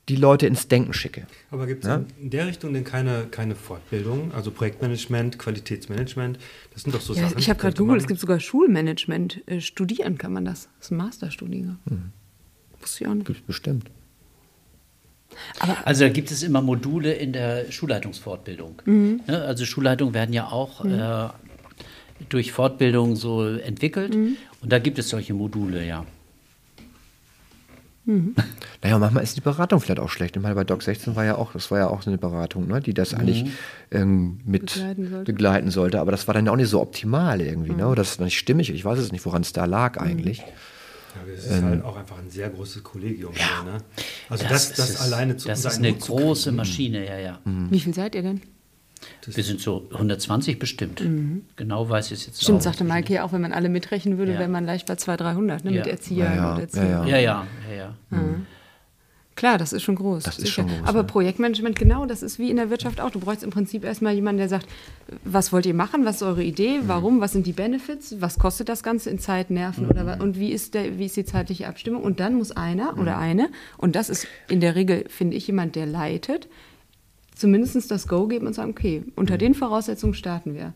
die 0.07 0.17
Leute 0.17 0.45
ins 0.45 0.67
Denken 0.67 0.93
schicke. 0.93 1.25
Aber 1.49 1.65
gibt 1.65 1.83
es 1.83 1.87
ja? 1.87 2.03
in 2.21 2.29
der 2.29 2.45
Richtung 2.45 2.73
denn 2.73 2.83
keine, 2.83 3.25
keine 3.31 3.55
Fortbildung? 3.55 4.31
Also 4.33 4.51
Projektmanagement, 4.51 5.39
Qualitätsmanagement, 5.39 6.37
das 6.73 6.83
sind 6.83 6.93
doch 6.93 7.01
so 7.01 7.15
ja, 7.15 7.23
Sachen. 7.23 7.39
Ich 7.39 7.49
habe 7.49 7.59
gerade 7.59 7.75
googelt, 7.75 8.01
es 8.01 8.07
gibt 8.07 8.19
sogar 8.19 8.39
Schulmanagement. 8.39 9.41
Äh, 9.47 9.61
studieren 9.61 10.19
kann 10.19 10.33
man 10.33 10.45
das. 10.45 10.69
Das 10.77 10.87
ist 10.87 10.91
ein 10.91 10.97
Masterstudiengang. 10.97 11.79
Mhm. 11.85 12.11
Wusste 12.81 13.03
ich 13.03 13.09
auch 13.09 13.15
nicht. 13.15 13.25
Gibt's 13.25 13.41
bestimmt. 13.41 13.89
Aber 15.59 15.87
also 15.87 16.03
da 16.03 16.09
gibt 16.09 16.29
es 16.29 16.43
immer 16.43 16.61
Module 16.61 17.13
in 17.13 17.33
der 17.33 17.71
Schulleitungsfortbildung. 17.71 18.83
Mhm. 18.85 19.21
Ne, 19.25 19.41
also 19.41 19.65
Schulleitungen 19.65 20.13
werden 20.13 20.33
ja 20.33 20.49
auch 20.49 20.83
mhm. 20.83 20.93
äh, 20.93 21.29
durch 22.29 22.51
Fortbildung 22.51 23.15
so 23.15 23.45
entwickelt. 23.45 24.15
Mhm. 24.15 24.37
Und 24.61 24.71
da 24.71 24.79
gibt 24.79 24.99
es 24.99 25.09
solche 25.09 25.33
Module, 25.33 25.85
ja. 25.85 26.05
Mhm. 28.05 28.35
Naja, 28.83 28.99
manchmal 28.99 29.23
ist 29.23 29.37
die 29.37 29.41
Beratung 29.41 29.79
vielleicht 29.79 30.01
auch 30.01 30.09
schlecht. 30.09 30.35
Ich 30.35 30.41
meine, 30.41 30.55
bei 30.55 30.65
Doc 30.65 30.83
16 30.83 31.15
war 31.15 31.23
ja 31.23 31.37
auch, 31.37 31.53
das 31.53 31.71
war 31.71 31.79
ja 31.79 31.87
auch 31.87 32.05
eine 32.05 32.17
Beratung, 32.17 32.67
ne, 32.67 32.81
die 32.81 32.93
das 32.93 33.13
mhm. 33.13 33.19
eigentlich 33.19 33.45
ähm, 33.91 34.41
mit 34.43 34.73
begleiten 34.73 35.09
sollte. 35.09 35.23
begleiten 35.31 35.71
sollte. 35.71 35.99
Aber 36.01 36.11
das 36.11 36.27
war 36.27 36.33
dann 36.33 36.49
auch 36.49 36.57
nicht 36.57 36.67
so 36.67 36.81
optimal 36.81 37.39
irgendwie, 37.39 37.69
ne? 37.69 37.75
mhm. 37.75 37.79
ne? 37.79 37.87
Oder 37.87 38.01
das 38.01 38.11
ist 38.11 38.19
nicht 38.19 38.37
stimmig. 38.37 38.71
Ich 38.73 38.83
weiß 38.83 38.99
es 38.99 39.13
nicht, 39.13 39.25
woran 39.25 39.41
es 39.41 39.53
da 39.53 39.63
lag 39.63 39.95
mhm. 39.95 40.05
eigentlich. 40.05 40.39
Ja, 40.39 41.33
es 41.33 41.45
ist 41.45 41.57
ähm, 41.57 41.63
halt 41.63 41.85
auch 41.85 41.95
einfach 41.95 42.17
ein 42.17 42.29
sehr 42.29 42.49
großes 42.49 42.83
Kollegium. 42.83 43.31
Ja. 43.35 43.63
Hier, 43.63 43.71
ne? 43.71 43.77
Also 44.27 44.43
das, 44.49 44.69
das, 44.69 44.77
das 44.77 44.89
ist, 44.89 45.01
alleine 45.01 45.37
zu 45.37 45.47
Das 45.47 45.63
ist 45.63 45.77
eine 45.77 45.93
große 45.93 46.51
Maschine, 46.51 47.05
ja, 47.07 47.17
ja. 47.17 47.39
Mhm. 47.45 47.71
Wie 47.71 47.79
viel 47.79 47.93
seid 47.93 48.15
ihr 48.15 48.23
denn? 48.23 48.41
Das 49.25 49.37
wir 49.37 49.43
sind 49.43 49.59
so 49.61 49.87
120 49.91 50.59
bestimmt. 50.59 51.01
Mhm. 51.03 51.45
Genau 51.55 51.89
weiß 51.89 52.07
ich 52.07 52.19
es 52.19 52.25
jetzt 52.27 52.43
Stimmt, 52.43 52.59
auch. 52.59 52.63
sagte 52.63 52.83
Maike 52.83 53.13
ja 53.13 53.23
auch, 53.23 53.31
wenn 53.33 53.41
man 53.41 53.53
alle 53.53 53.69
mitrechnen 53.69 54.17
würde, 54.17 54.33
ja. 54.33 54.39
wäre 54.39 54.49
man 54.49 54.65
leicht 54.65 54.87
bei 54.87 54.95
200, 54.95 55.21
300 55.21 55.65
ne, 55.65 55.71
ja. 55.71 55.77
mit 55.79 55.87
Erziehern 55.87 56.35
ja, 56.35 56.53
und 56.53 56.59
Erziehern. 56.59 57.07
Ja, 57.07 57.17
ja, 57.17 57.19
ja. 57.19 57.47
ja, 57.77 58.17
mhm. 58.17 58.45
Klar, 59.35 59.57
das 59.57 59.73
ist 59.73 59.81
schon 59.81 59.95
groß. 59.95 60.23
Das 60.23 60.37
ist 60.37 60.49
schon 60.49 60.67
groß, 60.67 60.87
Aber 60.87 61.03
Projektmanagement, 61.03 61.77
genau, 61.77 62.05
das 62.05 62.21
ist 62.21 62.37
wie 62.37 62.51
in 62.51 62.57
der 62.57 62.69
Wirtschaft 62.69 63.01
auch. 63.01 63.09
Du 63.09 63.19
brauchst 63.19 63.43
im 63.43 63.49
Prinzip 63.49 63.83
erstmal 63.83 64.13
jemanden, 64.13 64.37
der 64.37 64.49
sagt, 64.49 64.67
was 65.23 65.51
wollt 65.51 65.65
ihr 65.65 65.73
machen, 65.73 66.05
was 66.05 66.17
ist 66.17 66.23
eure 66.23 66.43
Idee, 66.43 66.79
mhm. 66.79 66.87
warum, 66.87 67.19
was 67.19 67.31
sind 67.31 67.47
die 67.47 67.53
Benefits, 67.53 68.15
was 68.19 68.37
kostet 68.37 68.69
das 68.69 68.83
Ganze 68.83 69.09
in 69.09 69.17
Zeit, 69.17 69.49
Nerven 69.49 69.87
oder 69.87 70.05
was, 70.05 70.19
und 70.19 70.37
wie 70.37 70.51
ist, 70.51 70.75
der, 70.75 70.99
wie 70.99 71.05
ist 71.05 71.17
die 71.17 71.25
zeitliche 71.25 71.67
Abstimmung. 71.67 72.03
Und 72.03 72.19
dann 72.19 72.35
muss 72.35 72.51
einer 72.51 72.97
oder 72.99 73.17
eine, 73.17 73.49
und 73.77 73.95
das 73.95 74.09
ist 74.09 74.27
in 74.49 74.59
der 74.59 74.75
Regel, 74.75 75.05
finde 75.09 75.35
ich, 75.35 75.47
jemand, 75.47 75.75
der 75.75 75.87
leitet, 75.87 76.47
zumindest 77.35 77.89
das 77.91 78.07
Go 78.07 78.27
geben 78.27 78.47
und 78.47 78.53
sagen, 78.53 78.71
okay, 78.71 79.03
unter 79.15 79.35
mhm. 79.35 79.39
den 79.39 79.53
Voraussetzungen 79.53 80.13
starten 80.13 80.53
wir. 80.53 80.73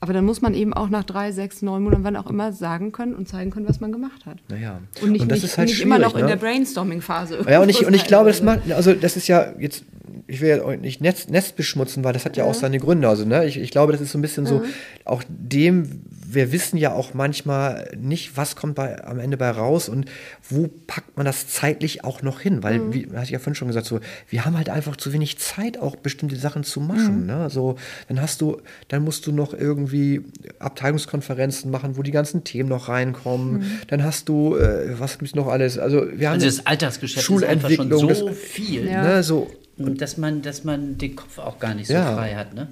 Aber 0.00 0.12
dann 0.12 0.24
muss 0.24 0.40
man 0.40 0.54
eben 0.54 0.72
auch 0.74 0.90
nach 0.90 1.02
drei, 1.02 1.32
sechs, 1.32 1.60
neun 1.60 1.82
Monaten, 1.82 2.04
wann 2.04 2.16
auch 2.16 2.30
immer, 2.30 2.52
sagen 2.52 2.92
können 2.92 3.14
und 3.14 3.28
zeigen 3.28 3.50
können, 3.50 3.68
was 3.68 3.80
man 3.80 3.90
gemacht 3.90 4.26
hat. 4.26 4.38
Naja. 4.48 4.80
Und 5.02 5.10
nicht, 5.10 5.22
Und 5.22 5.30
das 5.32 5.42
nicht, 5.42 5.50
ist 5.50 5.58
halt 5.58 5.68
nicht 5.68 5.82
immer 5.82 5.98
noch 5.98 6.10
schwierig, 6.10 6.20
in 6.20 6.26
ne? 6.26 6.36
der 6.36 6.46
Brainstorming-Phase. 6.46 7.44
Ja, 7.48 7.60
und 7.60 7.68
ich, 7.68 7.84
und 7.84 7.94
ich 7.94 8.04
glaube, 8.04 8.30
das 8.30 8.40
macht, 8.40 8.70
also 8.70 8.94
das 8.94 9.16
ist 9.16 9.26
ja 9.26 9.52
jetzt, 9.58 9.82
ich 10.28 10.40
will 10.40 10.48
ja 10.50 10.76
nicht 10.76 11.00
Netz, 11.00 11.26
Netz 11.26 11.50
beschmutzen, 11.50 12.04
weil 12.04 12.12
das 12.12 12.24
hat 12.24 12.36
ja, 12.36 12.44
auch 12.44 12.54
seine 12.54 12.78
Gründe. 12.78 13.08
Also, 13.08 13.24
ne, 13.24 13.44
ich, 13.46 13.58
ich 13.58 13.72
glaube, 13.72 13.90
das 13.90 14.00
ist 14.00 14.12
so 14.12 14.18
ein 14.18 14.22
bisschen 14.22 14.46
so, 14.46 14.62
auch 15.04 15.24
dem, 15.28 16.02
wir 16.30 16.52
wissen 16.52 16.76
ja 16.76 16.92
auch 16.92 17.14
manchmal 17.14 17.90
nicht, 17.98 18.36
was 18.36 18.54
kommt 18.54 18.74
bei, 18.74 19.02
am 19.04 19.18
Ende 19.18 19.36
bei 19.36 19.50
raus 19.50 19.88
und 19.88 20.04
wo 20.48 20.68
packt 20.86 21.16
man 21.16 21.24
das 21.24 21.48
zeitlich 21.48 22.04
auch 22.04 22.20
noch 22.22 22.40
hin, 22.40 22.62
weil, 22.62 22.92
wie 22.92 23.06
hatte 23.12 23.24
ich 23.24 23.30
ja 23.30 23.38
vorhin 23.38 23.54
schon 23.54 23.68
gesagt, 23.68 23.86
so, 23.86 24.00
wir 24.28 24.44
haben 24.44 24.56
halt 24.56 24.68
einfach 24.68 24.96
zu 24.96 25.12
wenig 25.12 25.38
Zeit, 25.38 25.78
auch 25.78 25.96
bestimmte 25.96 26.36
Sachen 26.36 26.64
zu 26.64 26.80
machen. 26.80 27.26
Ne? 27.26 27.48
So, 27.50 27.76
dann 28.08 28.20
hast 28.20 28.40
du, 28.40 28.60
dann 28.88 29.04
musst 29.04 29.26
du 29.26 29.32
noch 29.32 29.54
irgendwie 29.54 30.22
Abteilungskonferenzen 30.58 31.70
machen, 31.70 31.96
wo 31.96 32.02
die 32.02 32.10
ganzen 32.10 32.44
Themen 32.44 32.68
noch 32.68 32.88
reinkommen. 32.88 33.64
Dann 33.88 34.02
hast 34.04 34.28
du, 34.28 34.56
äh, 34.56 34.98
was 34.98 35.18
gibt's 35.18 35.34
noch 35.34 35.46
alles? 35.48 35.78
Also, 35.78 36.06
wir 36.12 36.28
haben 36.28 36.34
Also 36.34 36.46
das 36.46 36.66
Alltagsgeschäft 36.66 37.28
ist 37.28 37.42
einfach 37.44 37.68
schon 37.70 37.88
Schulentwicklung, 37.88 38.16
so 38.18 38.28
das- 38.28 38.38
viel, 38.38 38.86
Ja. 38.86 39.02
ne, 39.02 39.22
so 39.22 39.50
und 39.78 40.00
dass 40.00 40.16
man, 40.16 40.42
dass 40.42 40.64
man 40.64 40.98
den 40.98 41.14
Kopf 41.14 41.38
auch 41.38 41.60
gar 41.60 41.72
nicht 41.74 41.86
so 41.86 41.92
Ja. 41.94 42.14
frei 42.16 42.34
hat. 42.34 42.52
Ne? 42.52 42.66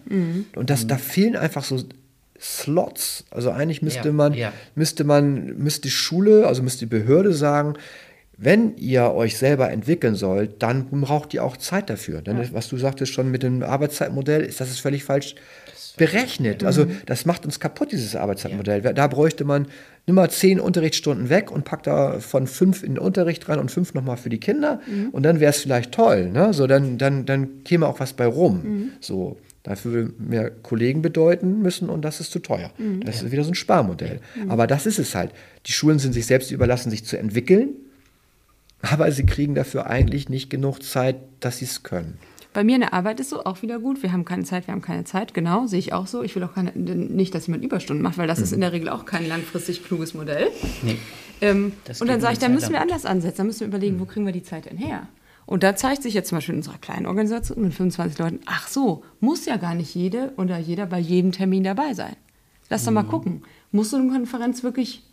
Und 0.57 0.71
das, 0.71 0.87
da 0.89 0.99
fehlen 0.99 1.37
einfach 1.37 1.63
so 1.63 1.79
Slots. 2.41 3.25
Also 3.31 3.51
eigentlich 3.51 3.83
müsste 3.83 4.09
Ja, 4.09 4.15
man, 4.15 4.35
ja. 4.35 4.53
müsste 4.75 5.05
man, 5.05 5.57
müsste 5.59 5.83
die 5.83 5.91
Schule, 5.91 6.47
also 6.47 6.63
müsste 6.63 6.81
die 6.81 6.87
Behörde 6.87 7.33
sagen, 7.33 7.75
wenn 8.39 8.77
ihr 8.77 9.13
euch 9.13 9.39
selber 9.39 9.71
entwickeln 9.71 10.15
sollt, 10.15 10.63
dann 10.63 10.89
braucht 10.91 11.33
ihr 11.33 11.43
auch 11.43 11.57
Zeit 11.57 11.89
dafür. 11.89 12.21
Denn 12.21 12.53
was 12.53 12.69
du 12.69 12.77
sagtest 12.77 13.13
schon 13.13 13.31
mit 13.31 13.43
dem 13.43 13.63
Arbeitszeitmodell, 13.63 14.43
ist 14.43 14.61
das 14.61 14.71
ist 14.71 14.81
völlig 14.81 15.05
falsch 15.05 15.37
berechnet. 15.97 16.63
Also 16.63 16.87
das 17.07 17.25
macht 17.25 17.47
uns 17.47 17.59
kaputt, 17.61 17.93
dieses 17.93 18.15
Arbeitszeitmodell. 18.15 18.83
Da 18.83 19.07
bräuchte 19.07 19.45
man 19.45 19.69
nimm 20.07 20.17
mal 20.17 20.31
zehn 20.31 20.61
Unterrichtsstunden 20.61 21.29
weg 21.31 21.51
und 21.51 21.65
packt 21.65 21.87
da 21.87 22.21
von 22.21 22.47
fünf 22.47 22.83
in 22.83 22.95
den 22.95 22.99
Unterricht 22.99 23.49
rein 23.49 23.59
und 23.59 23.71
fünf 23.71 23.95
nochmal 23.95 24.17
für 24.17 24.29
die 24.29 24.39
Kinder. 24.39 24.81
Und 25.13 25.23
dann 25.25 25.41
wäre 25.41 25.51
es 25.51 25.61
vielleicht 25.61 25.93
toll. 25.93 26.31
Ne? 26.31 26.53
So, 26.53 26.67
dann, 26.67 26.99
dann, 26.99 27.27
dann 27.27 27.65
käme 27.65 27.87
auch 27.87 28.01
was 28.01 28.13
bei 28.13 28.27
rum. 28.27 28.91
So. 29.01 29.37
Dafür 29.67 29.93
will 29.93 30.15
mehr 30.19 30.51
Kollegen 30.51 31.03
bedeuten 31.03 31.61
müssen 31.61 31.91
und 31.91 32.03
das 32.03 32.21
ist 32.21 32.31
zu 32.31 32.39
teuer. 32.39 32.71
Das 33.05 33.23
ist 33.23 33.33
wieder 33.33 33.43
so 33.43 33.51
ein 33.51 33.57
Sparmodell. 33.57 34.21
Aber 34.49 34.69
das 34.69 34.87
ist 34.87 35.01
es 35.01 35.17
halt. 35.17 35.33
Die 35.67 35.73
Schulen 35.73 35.99
sind 35.99 36.13
sich 36.13 36.27
selbst 36.27 36.53
überlassen, 36.53 36.91
sich 36.91 37.05
zu 37.05 37.19
entwickeln, 37.19 37.71
aber 38.81 39.11
sie 39.11 39.27
kriegen 39.27 39.57
dafür 39.57 39.89
eigentlich 39.89 40.29
nicht 40.29 40.51
genug 40.51 40.85
Zeit, 40.85 41.17
dass 41.41 41.59
sie 41.59 41.65
es 41.65 41.83
können. 41.83 42.19
Bei 42.53 42.63
mir 42.63 42.77
in 42.77 42.81
der 42.83 42.95
Arbeit 42.95 43.19
ist 43.19 43.31
so 43.31 43.45
auch 43.45 43.61
wieder 43.63 43.81
gut. 43.81 44.05
Wir 44.05 44.13
haben 44.13 44.25
keine 44.25 44.45
Zeit, 44.45 44.69
wir 44.69 44.73
haben 44.73 44.83
keine 44.83 45.03
Zeit. 45.03 45.35
Genau, 45.35 45.67
sehe 45.67 45.81
ich 45.81 45.93
auch 45.93 46.07
so. 46.07 46.23
Ich 46.23 46.37
will 46.37 46.45
auch 46.45 46.55
keine, 46.55 46.71
nicht, 46.71 47.35
dass 47.35 47.49
jemand 47.49 47.65
Überstunden 47.65 48.03
macht, 48.03 48.19
weil 48.19 48.29
das 48.29 48.39
ist 48.39 48.53
in 48.53 48.61
der 48.61 48.73
Regel 48.73 48.89
auch 48.89 49.05
kein 49.05 49.27
langfristig 49.27 49.85
kluges 49.85 50.15
Modell. 50.15 50.49
Nee. 50.83 50.97
Ähm, 51.43 51.73
und 52.01 52.09
dann 52.09 52.21
sage 52.21 52.33
ich, 52.33 52.39
dann 52.39 52.53
Zeit 52.53 52.61
müssen 52.61 52.73
wir 52.73 52.81
anders 52.81 53.05
ansetzen. 53.05 53.39
Dann 53.39 53.47
müssen 53.49 53.61
wir 53.61 53.67
überlegen, 53.67 54.01
wo 54.01 54.07
kriegen 54.07 54.25
wir 54.25 54.33
die 54.33 54.43
Zeit 54.43 54.71
denn 54.71 54.79
her? 54.79 55.07
Und 55.47 55.63
da 55.63 55.77
zeigt 55.77 56.03
sich 56.03 56.13
jetzt 56.13 56.29
zum 56.29 56.39
Beispiel 56.39 56.55
in 56.55 56.61
unserer 56.61 56.79
kleinen 56.79 57.07
Organisation 57.07 57.63
mit 57.63 57.73
25 57.73 58.19
Leuten, 58.19 58.41
ach 58.47 58.67
so, 58.67 59.05
muss 59.21 59.47
ja 59.47 59.57
gar 59.57 59.75
nicht 59.75 59.95
jede 59.95 60.33
oder 60.37 60.59
jeder 60.59 60.87
bei 60.87 60.99
jedem 60.99 61.33
Termin 61.33 61.63
dabei 61.63 61.95
sein. 61.95 62.17
Lass 62.69 62.85
doch 62.85 62.93
mal 62.93 63.05
gucken. 63.05 63.43
Muss 63.71 63.91
so 63.91 63.97
eine 63.97 64.11
Konferenz 64.11 64.65
wirklich 64.65 65.05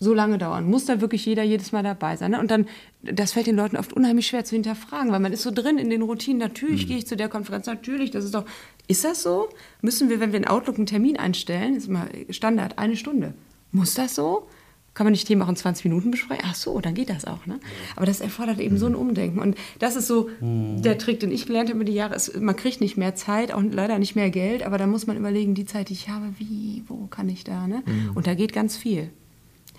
so 0.00 0.14
lange 0.14 0.38
dauern? 0.38 0.68
Muss 0.68 0.86
da 0.86 1.02
wirklich 1.02 1.26
jeder 1.26 1.42
jedes 1.42 1.70
Mal 1.70 1.82
dabei 1.82 2.16
sein? 2.16 2.30
Ne? 2.30 2.40
Und 2.40 2.50
dann, 2.50 2.66
das 3.02 3.32
fällt 3.32 3.46
den 3.46 3.56
Leuten 3.56 3.76
oft 3.76 3.92
unheimlich 3.92 4.26
schwer 4.26 4.44
zu 4.44 4.54
hinterfragen, 4.54 5.12
weil 5.12 5.20
man 5.20 5.34
ist 5.34 5.42
so 5.42 5.50
drin 5.50 5.76
in 5.76 5.90
den 5.90 6.00
Routinen. 6.00 6.38
Natürlich 6.38 6.86
gehe 6.86 6.96
ich 6.96 7.06
zu 7.06 7.16
der 7.16 7.28
Konferenz, 7.28 7.66
natürlich, 7.66 8.10
das 8.10 8.24
ist 8.24 8.34
doch. 8.34 8.46
Ist 8.88 9.04
das 9.04 9.22
so? 9.22 9.48
Müssen 9.82 10.08
wir, 10.08 10.18
wenn 10.18 10.32
wir 10.32 10.38
in 10.38 10.48
Outlook 10.48 10.76
einen 10.76 10.86
Termin 10.86 11.18
einstellen, 11.18 11.76
ist 11.76 11.88
immer 11.88 12.08
Standard, 12.30 12.78
eine 12.78 12.96
Stunde. 12.96 13.34
Muss 13.70 13.94
das 13.94 14.14
so? 14.14 14.48
Kann 14.94 15.06
man 15.06 15.12
nicht 15.12 15.26
Themen 15.26 15.40
auch 15.40 15.48
in 15.48 15.56
20 15.56 15.84
Minuten 15.86 16.10
besprechen? 16.10 16.44
Ach 16.46 16.54
so, 16.54 16.78
dann 16.80 16.92
geht 16.94 17.08
das 17.08 17.24
auch. 17.24 17.46
Ne? 17.46 17.58
Aber 17.96 18.04
das 18.04 18.20
erfordert 18.20 18.58
eben 18.60 18.76
so 18.76 18.86
ein 18.86 18.94
Umdenken. 18.94 19.38
Und 19.38 19.56
das 19.78 19.96
ist 19.96 20.06
so 20.06 20.28
der 20.42 20.98
Trick, 20.98 21.18
den 21.20 21.30
ich 21.32 21.46
gelernt 21.46 21.70
habe 21.70 21.76
über 21.78 21.84
die 21.86 21.94
Jahre. 21.94 22.14
Ist, 22.14 22.38
man 22.38 22.56
kriegt 22.56 22.82
nicht 22.82 22.98
mehr 22.98 23.14
Zeit, 23.14 23.52
auch 23.52 23.62
leider 23.62 23.98
nicht 23.98 24.16
mehr 24.16 24.28
Geld, 24.30 24.62
aber 24.62 24.76
da 24.76 24.86
muss 24.86 25.06
man 25.06 25.16
überlegen, 25.16 25.54
die 25.54 25.64
Zeit, 25.64 25.88
die 25.88 25.94
ich 25.94 26.10
habe, 26.10 26.26
wie, 26.38 26.82
wo 26.88 27.06
kann 27.06 27.28
ich 27.30 27.42
da? 27.42 27.66
Ne? 27.66 27.82
Und 28.14 28.26
da 28.26 28.34
geht 28.34 28.52
ganz 28.52 28.76
viel. 28.76 29.08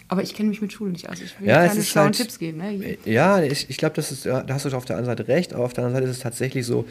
Aber 0.10 0.22
ich 0.24 0.34
kenne 0.36 0.50
mich 0.50 0.62
mit 0.62 0.74
Schule 0.74 0.92
nicht 0.92 1.10
aus. 1.10 1.22
Ich 1.22 1.40
will 1.40 1.48
Ja, 1.48 1.64
es 1.64 1.70
keine 1.70 1.80
ist 1.82 1.90
schlauen 1.90 2.06
halt- 2.08 2.16
Tipps 2.18 2.38
geben. 2.40 2.58
Ne? 2.58 2.98
Ja, 3.06 3.42
ich, 3.42 3.70
ich 3.70 3.78
glaube, 3.78 4.02
ja, 4.24 4.44
da 4.44 4.54
hast 4.54 4.66
du 4.66 4.76
auf 4.76 4.86
der 4.86 4.98
einen 4.98 5.06
Seite 5.06 5.28
recht, 5.28 5.54
aber 5.54 5.64
auf 5.64 5.74
der 5.74 5.86
anderen 5.86 6.02
Seite 6.04 6.12
ist 6.12 6.18
es 6.18 6.24
tatsächlich 6.24 6.66
so, 6.66 6.86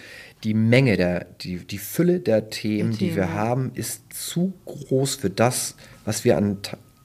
die 0.45 0.55
Menge 0.55 0.97
der, 0.97 1.27
die, 1.43 1.57
die 1.59 1.79
Fülle 1.79 2.21
der 2.21 2.51
Themen, 2.51 2.93
Die 2.93 2.99
die 2.99 3.05
wir 3.17 3.25
Themen, 3.25 3.35
ja. 3.35 3.41
haben, 3.41 3.71
ist 3.75 4.03
zu 4.13 4.55
groß 4.65 5.17
für 5.17 5.31
das, 5.31 5.77
was 6.05 6.25
wir 6.25 6.37
an 6.37 6.59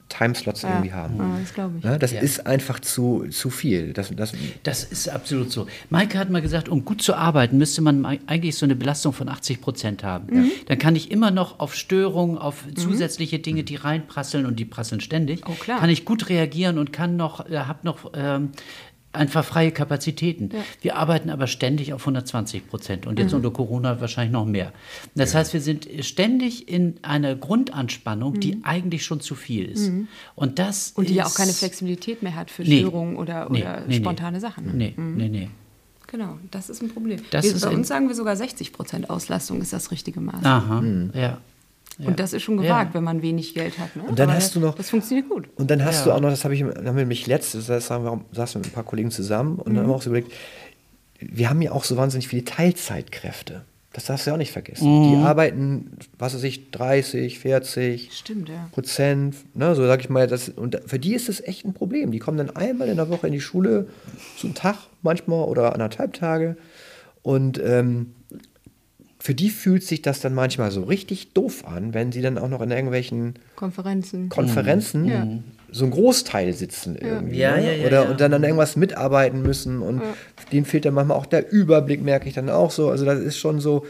Timeslots 0.08 0.62
Ja, 0.62 0.70
irgendwie 0.70 0.92
haben. 0.92 1.16
ja, 1.18 1.38
das 1.40 1.54
glaube 1.54 1.78
ich. 1.78 1.84
Ja, 1.84 1.98
das 1.98 2.12
Ja. 2.12 2.20
ist 2.20 2.46
einfach 2.46 2.80
zu, 2.80 3.26
zu 3.30 3.50
viel. 3.50 3.92
Das, 3.92 4.10
das, 4.14 4.32
Das 4.62 4.84
ist 4.84 5.08
absolut 5.08 5.52
so. 5.52 5.66
Maike 5.90 6.18
hat 6.18 6.30
mal 6.30 6.40
gesagt, 6.42 6.68
um 6.68 6.84
gut 6.84 7.02
zu 7.02 7.14
arbeiten, 7.14 7.58
müsste 7.58 7.82
man 7.82 8.04
ei- 8.06 8.20
eigentlich 8.26 8.56
so 8.56 8.64
eine 8.66 8.74
Belastung 8.76 9.12
von 9.12 9.28
80 9.28 9.60
Prozent 9.60 10.04
haben. 10.04 10.50
Dann 10.66 10.78
kann 10.78 10.96
ich 10.96 11.10
immer 11.10 11.30
noch 11.30 11.60
auf 11.60 11.74
Störungen, 11.74 12.38
auf 12.38 12.64
zusätzliche 12.74 13.38
Dinge, 13.38 13.64
die 13.64 13.76
reinprasseln 13.76 14.46
und 14.46 14.58
die 14.58 14.64
prasseln 14.64 15.00
ständig, 15.00 15.42
Oh, 15.46 15.52
klar. 15.52 15.80
kann 15.80 15.90
ich 15.90 16.04
gut 16.04 16.28
reagieren 16.28 16.78
und 16.78 16.92
kann 16.92 17.16
noch, 17.16 17.48
äh, 17.48 17.58
habe 17.58 17.80
noch 17.82 18.12
ähm, 18.14 18.50
einfach 19.12 19.44
freie 19.44 19.72
Kapazitäten. 19.72 20.50
Wir 20.82 20.96
arbeiten 20.96 21.30
aber 21.30 21.46
ständig 21.46 21.92
auf 21.92 22.02
120 22.06 22.68
Prozent 22.68 23.06
und 23.06 23.14
Mhm. 23.14 23.24
jetzt 23.24 23.32
unter 23.34 23.50
Corona 23.50 24.00
wahrscheinlich 24.00 24.32
noch 24.32 24.44
mehr. 24.44 24.72
Das 25.14 25.34
heißt, 25.34 25.52
wir 25.54 25.60
sind 25.60 25.88
ständig 26.00 26.68
in 26.68 26.94
einer 27.02 27.34
Grundanspannung, 27.34 28.38
die 28.38 28.58
eigentlich 28.64 29.04
schon 29.04 29.20
zu 29.20 29.34
viel 29.34 29.64
ist. 29.64 29.90
Und 30.34 30.58
das 30.58 30.90
Mhm. 30.92 30.98
Und 31.00 31.08
die 31.08 31.14
ja 31.14 31.26
auch 31.26 31.34
keine 31.34 31.52
Flexibilität 31.52 32.22
mehr 32.22 32.34
hat 32.36 32.50
für 32.50 32.62
Nee. 32.62 32.78
Störungen 32.80 33.16
oder, 33.16 33.48
Nee, 33.50 33.62
oder 33.62 33.80
nee, 33.80 33.84
nee. 33.88 33.96
spontane 33.96 34.40
Sachen. 34.40 34.66
Ne? 34.66 34.72
Nee, 34.74 34.94
nee, 34.96 35.28
nee. 35.28 35.50
Genau, 36.10 36.38
das 36.50 36.70
ist 36.70 36.80
ein 36.82 36.88
Problem. 36.88 37.20
Das 37.30 37.44
wir, 37.44 37.54
ist 37.54 37.62
bei 37.64 37.68
uns 37.70 37.86
sagen 37.88 38.08
wir 38.08 38.14
sogar 38.14 38.34
60 38.34 38.72
Prozent 38.72 39.10
Auslastung 39.10 39.60
ist 39.60 39.74
das 39.74 39.90
richtige 39.90 40.20
Maß. 40.20 40.42
Aha, 40.44 40.82
ja. 41.14 41.38
Und 41.98 42.20
das 42.20 42.32
ist 42.32 42.42
schon 42.42 42.58
gewagt, 42.58 42.94
wenn 42.94 43.02
man 43.04 43.22
wenig 43.22 43.54
Geld 43.54 43.78
hat. 43.78 43.96
Ne? 43.96 44.02
Und 44.04 44.18
dann 44.18 44.28
Aber 44.28 44.36
hast 44.38 44.54
du 44.54 44.60
noch- 44.60 44.74
Das 44.76 44.90
funktioniert 44.90 45.28
gut. 45.28 45.48
Und 45.56 45.70
dann 45.70 45.84
hast 45.84 46.06
du 46.06 46.12
auch 46.12 46.20
noch, 46.20 46.30
das 46.30 46.44
habe 46.44 46.54
ich, 46.54 46.62
haben 46.62 46.84
wir 46.84 46.92
nämlich 46.92 47.26
letztes, 47.26 47.66
das 47.66 47.90
haben 47.90 48.04
wir, 48.04 48.20
saßen 48.32 48.54
wir 48.60 48.64
mit 48.66 48.70
ein 48.70 48.74
paar 48.74 48.84
Kollegen 48.84 49.10
zusammen 49.10 49.56
und 49.58 49.74
dann 49.74 49.82
haben 49.84 49.90
wir 49.90 49.96
auch 49.96 50.02
so 50.02 50.10
überlegt, 50.10 50.32
wir 51.20 51.50
haben 51.50 51.60
ja 51.62 51.72
auch 51.72 51.82
so 51.84 51.96
wahnsinnig 51.96 52.28
viele 52.28 52.44
Teilzeitkräfte. 52.44 53.64
Das 53.92 54.04
darfst 54.04 54.26
du 54.26 54.30
ja 54.30 54.34
auch 54.34 54.38
nicht 54.38 54.52
vergessen. 54.52 55.10
Die 55.10 55.16
arbeiten, 55.16 55.92
was 56.18 56.34
weiß 56.34 56.44
ich, 56.44 56.70
30, 56.70 57.38
40 57.40 58.12
Stimmt, 58.12 58.48
ja. 58.48 58.68
Prozent, 58.70 59.34
ne, 59.54 59.74
so 59.74 59.84
sag 59.86 60.00
ich 60.00 60.08
mal, 60.10 60.26
das, 60.28 60.50
und 60.50 60.78
für 60.86 60.98
die 61.00 61.14
ist 61.14 61.28
das 61.28 61.40
echt 61.40 61.64
ein 61.64 61.72
Problem. 61.72 62.12
Die 62.12 62.18
kommen 62.20 62.36
dann 62.38 62.54
einmal 62.54 62.88
in 62.88 62.96
der 62.96 63.08
Woche 63.08 63.26
in 63.26 63.32
die 63.32 63.40
Schule, 63.40 63.88
so 64.36 64.46
einen 64.46 64.54
Tag 64.54 64.76
manchmal 65.02 65.44
oder 65.48 65.72
anderthalb 65.72 66.12
Tage 66.12 66.56
und 67.22 67.58
ähm, 67.64 68.12
für 69.28 69.34
die 69.34 69.50
fühlt 69.50 69.82
sich 69.84 70.00
das 70.00 70.20
dann 70.20 70.32
manchmal 70.32 70.70
so 70.70 70.84
richtig 70.84 71.34
doof 71.34 71.66
an, 71.66 71.92
wenn 71.92 72.12
sie 72.12 72.22
dann 72.22 72.38
auch 72.38 72.48
noch 72.48 72.62
in 72.62 72.70
irgendwelchen 72.70 73.34
Konferenzen. 73.56 74.30
Konferenzen 74.30 75.04
Ja. 75.04 75.28
so 75.70 75.84
ein 75.84 75.90
Großteil 75.90 76.54
sitzen 76.54 76.96
irgendwie. 76.96 77.36
Ja, 77.36 77.54
ne? 77.58 77.66
ja, 77.66 77.72
ja, 77.72 77.86
Oder 77.86 78.04
ja. 78.04 78.10
und 78.10 78.22
dann 78.22 78.32
an 78.32 78.42
irgendwas 78.42 78.76
mitarbeiten 78.76 79.42
müssen 79.42 79.82
und 79.82 80.00
denen 80.50 80.64
fehlt 80.64 80.86
dann 80.86 80.94
manchmal 80.94 81.18
auch 81.18 81.26
der 81.26 81.52
Überblick, 81.52 82.00
merke 82.02 82.26
ich 82.26 82.36
dann 82.36 82.48
auch 82.48 82.70
so. 82.70 82.88
Also 82.88 83.04
das 83.04 83.18
ist 83.20 83.36
schon 83.36 83.60
so, 83.60 83.84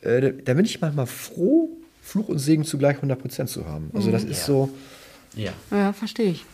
äh, 0.00 0.32
da 0.44 0.54
bin 0.54 0.64
ich 0.64 0.80
manchmal 0.80 1.06
froh, 1.06 1.68
Fluch 2.00 2.28
und 2.28 2.40
Segen 2.40 2.64
zugleich 2.64 2.96
100% 2.96 3.46
zu 3.46 3.66
haben. 3.66 3.88
Also 3.94 4.10
das 4.10 4.24
ist 4.24 4.40
Ja. 4.40 4.44
so, 4.46 4.70
ja. 5.36 5.52
Ja, 5.70 5.92
verstehe 5.92 6.30
ich. 6.32 6.44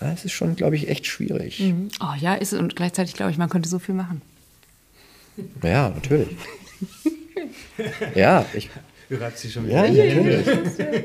das 0.00 0.24
ist 0.24 0.32
schon, 0.32 0.56
glaube 0.56 0.74
ich, 0.74 0.88
echt 0.88 1.06
schwierig. 1.06 1.62
Oh 2.00 2.14
ja, 2.18 2.34
ist 2.34 2.52
es. 2.52 2.58
Und 2.58 2.74
gleichzeitig 2.74 3.14
glaube 3.14 3.30
ich, 3.30 3.38
man 3.38 3.48
könnte 3.48 3.68
so 3.68 3.78
viel 3.78 3.94
machen. 3.94 4.22
Ja, 5.62 5.88
natürlich. 5.90 6.36
ja, 8.14 8.44
ich, 8.54 8.70
Du 9.12 9.18
sie 9.34 9.50
schon 9.50 9.68
ja, 9.68 9.84
wieder. 9.92 10.04
natürlich. 10.06 11.04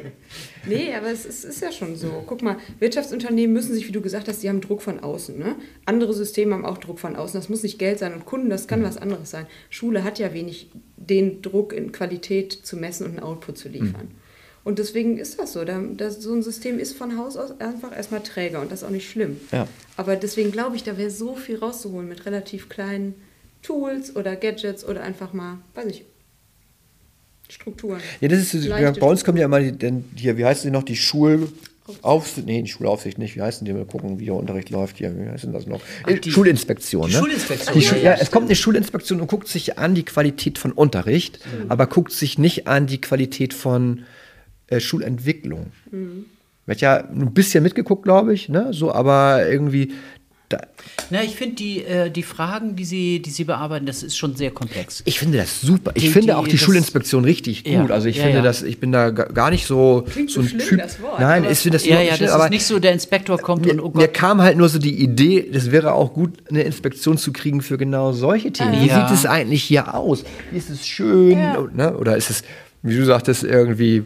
Nee, 0.65 0.93
aber 0.93 1.11
es 1.11 1.25
ist, 1.25 1.43
ist 1.43 1.61
ja 1.61 1.73
schon 1.73 1.97
so. 1.97 2.23
Guck 2.25 2.41
mal, 2.41 2.55
Wirtschaftsunternehmen 2.79 3.53
müssen 3.53 3.73
sich, 3.73 3.87
wie 3.87 3.91
du 3.91 3.99
gesagt 3.99 4.29
hast, 4.29 4.41
die 4.43 4.49
haben 4.49 4.61
Druck 4.61 4.81
von 4.81 5.01
außen. 5.01 5.37
Ne? 5.37 5.55
Andere 5.85 6.13
Systeme 6.13 6.53
haben 6.53 6.65
auch 6.65 6.77
Druck 6.77 6.99
von 6.99 7.17
außen. 7.17 7.37
Das 7.37 7.49
muss 7.49 7.63
nicht 7.63 7.79
Geld 7.79 7.99
sein 7.99 8.13
und 8.13 8.25
Kunden, 8.25 8.49
das 8.49 8.67
kann 8.67 8.81
was 8.83 8.97
anderes 8.97 9.31
sein. 9.31 9.45
Schule 9.69 10.05
hat 10.05 10.19
ja 10.19 10.33
wenig 10.33 10.69
den 10.95 11.41
Druck 11.41 11.73
in 11.73 11.91
Qualität 11.91 12.53
zu 12.53 12.77
messen 12.77 13.05
und 13.05 13.11
einen 13.11 13.23
Output 13.23 13.57
zu 13.57 13.67
liefern. 13.67 14.11
Und 14.63 14.79
deswegen 14.79 15.17
ist 15.17 15.39
das 15.39 15.53
so. 15.53 15.65
Da, 15.65 15.81
das, 15.81 16.21
so 16.21 16.33
ein 16.33 16.43
System 16.43 16.79
ist 16.79 16.97
von 16.97 17.17
Haus 17.17 17.35
aus 17.35 17.59
einfach 17.59 17.95
erstmal 17.95 18.21
träger 18.21 18.61
und 18.61 18.71
das 18.71 18.81
ist 18.81 18.87
auch 18.87 18.91
nicht 18.91 19.09
schlimm. 19.09 19.39
Ja. 19.51 19.67
Aber 19.97 20.15
deswegen 20.15 20.51
glaube 20.51 20.77
ich, 20.77 20.83
da 20.83 20.97
wäre 20.97 21.09
so 21.09 21.35
viel 21.35 21.57
rauszuholen 21.57 22.07
mit 22.07 22.25
relativ 22.25 22.69
kleinen 22.69 23.15
Tools 23.61 24.15
oder 24.15 24.35
Gadgets 24.35 24.85
oder 24.85 25.01
einfach 25.03 25.33
mal, 25.33 25.57
weiß 25.75 25.87
ich, 25.87 26.05
Strukturen. 27.49 27.99
Ja, 28.19 28.27
das 28.27 28.39
ist, 28.39 28.51
so- 28.63 28.69
bei 28.69 29.07
uns 29.07 29.23
kommt 29.23 29.39
ja 29.39 29.45
immer 29.45 29.59
die, 29.61 29.71
denn 29.71 30.03
hier, 30.15 30.37
wie 30.37 30.43
heißt 30.45 30.63
sie 30.63 30.71
noch, 30.71 30.83
die 30.83 30.95
Schul, 30.97 31.47
Aufsicht, 32.01 32.45
nee, 32.45 32.61
die 32.61 32.67
Schulaufsicht 32.69 33.17
nicht. 33.17 33.37
Wie 33.37 33.41
heißen 33.41 33.63
die? 33.63 33.71
Mal 33.71 33.85
gucken, 33.85 34.19
wie 34.19 34.25
der 34.25 34.33
Unterricht 34.33 34.69
läuft 34.71 34.97
hier. 34.97 35.17
Wie 35.17 35.29
heißt 35.29 35.45
denn 35.45 35.53
das 35.53 35.65
noch? 35.67 35.79
Ach, 36.03 36.11
die- 36.19 36.29
Schulinspektion, 36.31 37.07
die 37.07 37.13
ne? 37.13 37.19
Schulinspektion, 37.19 37.73
Die 37.73 37.79
ja, 37.79 37.89
Schu 37.89 37.95
ja, 37.95 38.01
ja, 38.01 38.13
es 38.19 38.29
kommt 38.29 38.47
eine 38.47 38.55
Schulinspektion 38.57 39.21
und 39.21 39.27
guckt 39.27 39.47
sich 39.47 39.77
an 39.79 39.95
die 39.95 40.03
Qualität 40.03 40.57
von 40.57 40.73
Unterricht, 40.73 41.39
aber 41.69 41.87
guckt 41.87 42.11
sich 42.11 42.37
nicht 42.37 42.67
an 42.67 42.87
die 42.87 42.99
Qualität 42.99 43.53
von 43.53 44.03
äh, 44.67 44.81
Schulentwicklung. 44.81 45.71
Wird 46.65 46.81
ja 46.81 46.97
ein 46.97 47.33
bisschen 47.33 47.63
mitgeguckt, 47.63 48.03
glaube 48.03 48.33
ich, 48.33 48.49
ne? 48.49 48.73
So, 48.73 48.91
aber 48.91 49.47
irgendwie. 49.49 49.93
Da, 50.49 50.59
Na, 51.09 51.21
ich 51.23 51.35
finde 51.35 51.55
die, 51.55 51.83
äh, 51.83 52.09
die 52.09 52.23
Fragen, 52.23 52.77
die 52.77 52.85
Sie, 52.85 53.21
die 53.21 53.31
Sie 53.31 53.43
bearbeiten, 53.43 53.85
das 53.85 54.01
ist 54.01 54.17
schon 54.17 54.33
sehr 54.37 54.49
komplex. 54.51 55.01
ich 55.03 55.19
finde 55.19 55.39
das 55.39 55.59
super. 55.59 55.91
Ich 55.93 56.03
Die- 56.03 56.09
finde 56.09 56.27
die- 56.27 56.33
auch 56.35 56.47
die 56.47 56.57
Schulinspektion 56.57 57.25
richtig 57.25 57.65
gut. 57.65 57.73
Ja, 57.73 57.85
Also 57.87 58.07
ich 58.07 58.15
ja, 58.15 58.23
finde 58.23 58.37
ja. 58.37 58.43
das, 58.43 58.63
ich 58.63 58.79
bin 58.79 58.93
da 58.93 59.09
ga- 59.09 59.25
gar 59.25 59.49
nicht 59.49 59.67
so, 59.67 60.05
Klingt 60.09 60.31
so 60.31 60.39
ein 60.39 60.47
schlimm, 60.47 60.65
Typ. 60.65 60.79
das 60.79 61.01
Wort, 61.01 61.19
Nein, 61.19 61.43
finde 61.43 61.71
das 61.77 61.85
Ja, 61.85 61.95
ja, 61.95 61.99
nicht 61.99 62.11
das 62.11 62.17
schlimm, 62.19 62.27
ist 62.29 62.33
aber 62.33 62.49
nicht 62.49 62.65
so, 62.65 62.79
der 62.79 62.93
Inspektor 62.93 63.37
kommt 63.39 63.67
und 63.69 63.81
oh 63.81 63.89
Mir 63.93 64.05
Gott. 64.07 64.13
kam 64.13 64.41
halt 64.41 64.57
nur 64.57 64.69
so 64.69 64.79
die 64.79 64.95
Idee, 65.03 65.49
das 65.51 65.69
wäre 65.71 65.91
auch 65.93 66.13
gut, 66.13 66.37
eine 66.49 66.61
Inspektion 66.63 67.17
zu 67.17 67.33
kriegen 67.33 67.61
für 67.61 67.77
genau 67.77 68.13
solche 68.13 68.53
Themen. 68.53 68.71
Wie 68.81 68.87
Ja. 68.87 69.05
sieht 69.09 69.17
es 69.17 69.25
eigentlich 69.25 69.63
hier 69.63 69.95
aus? 69.95 70.23
Ist 70.53 70.69
es 70.69 70.87
schön? 70.87 71.31
Ja. 71.39 71.67
Ne? 71.73 71.97
Oder 71.97 72.15
ist 72.15 72.29
es, 72.29 72.43
wie 72.83 72.95
du 72.95 73.03
sagtest, 73.03 73.43
irgendwie 73.43 74.03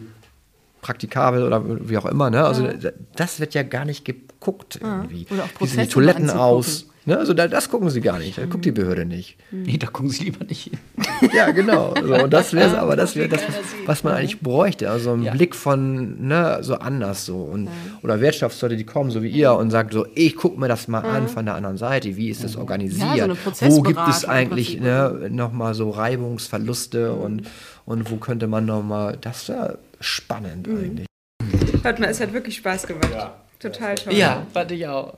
praktikabel 0.81 1.43
oder 1.43 1.63
wie 1.87 1.97
auch 1.97 2.05
immer? 2.07 2.31
Ne? 2.31 2.43
Also 2.43 2.67
da- 2.67 2.89
das 3.15 3.39
wird 3.39 3.53
ja 3.53 3.61
gar 3.61 3.85
nicht 3.85 4.03
geguckt 4.41 4.79
irgendwie. 4.81 5.27
Oder 5.29 5.43
auch 5.43 5.47
wie 5.59 5.67
sehen 5.67 5.83
die 5.83 5.85
Prozesse 5.85 5.89
Toiletten 5.89 6.29
aus? 6.31 6.87
Ne? 7.05 7.17
Also 7.17 7.33
da, 7.33 7.47
das 7.47 7.69
gucken 7.69 7.89
sie 7.89 8.01
gar 8.01 8.19
nicht. 8.19 8.37
Da 8.37 8.45
guckt 8.45 8.63
die 8.63 8.71
Behörde 8.71 9.05
nicht. 9.05 9.37
Nee, 9.49 9.77
da 9.77 9.87
gucken 9.87 10.11
Sie 10.11 10.25
lieber 10.25 10.45
nicht 10.45 10.63
hin. 10.65 10.79
Ja, 11.33 11.49
genau. 11.51 11.93
So, 11.99 12.15
und 12.15 12.31
das 12.31 12.53
wäre 12.53 12.79
aber 12.79 12.95
das 12.95 13.15
wäre 13.15 13.27
das, 13.29 13.41
was, 13.85 14.03
man 14.03 14.13
eigentlich 14.13 14.39
bräuchte. 14.39 14.89
Also 14.89 15.13
ein 15.13 15.23
Ja. 15.23 15.31
Blick 15.31 15.55
von, 15.55 16.27
ne, 16.27 16.59
so 16.61 16.75
anders 16.75 17.25
so. 17.25 17.37
Und, 17.37 17.69
Oder 18.03 18.21
Wirtschaftsleute, 18.21 18.75
die 18.75 18.85
kommen, 18.85 19.09
so 19.11 19.23
wie 19.23 19.29
ihr, 19.29 19.53
und 19.53 19.71
sagen 19.71 19.89
so, 19.91 20.05
ich 20.15 20.35
gucke 20.35 20.59
mir 20.59 20.67
das 20.67 20.87
mal 20.87 20.99
an 21.01 21.27
von 21.27 21.45
der 21.45 21.55
anderen 21.55 21.77
Seite. 21.77 22.15
Wie 22.17 22.29
ist 22.29 22.43
das 22.43 22.55
organisiert? 22.55 23.15
Ja, 23.15 23.25
so 23.25 23.65
eine 23.65 23.75
wo 23.75 23.81
gibt 23.81 24.07
es 24.09 24.25
eigentlich 24.25 24.79
ne, 24.79 25.27
nochmal 25.31 25.73
so 25.73 25.89
Reibungsverluste 25.89 27.13
und, 27.13 27.47
und 27.85 28.11
wo 28.11 28.17
könnte 28.17 28.47
man 28.47 28.65
nochmal, 28.65 29.17
das 29.19 29.49
wäre 29.49 29.79
spannend 29.99 30.67
eigentlich. 30.67 31.07
Hört 31.83 31.99
mal, 31.99 32.09
es 32.09 32.19
hat 32.19 32.33
wirklich 32.33 32.57
Spaß 32.57 32.87
gemacht. 32.87 33.31
Total 33.61 33.95
toll. 33.95 34.13
Ja, 34.13 34.45
fand 34.53 34.71
ich 34.71 34.87
auch. 34.87 35.17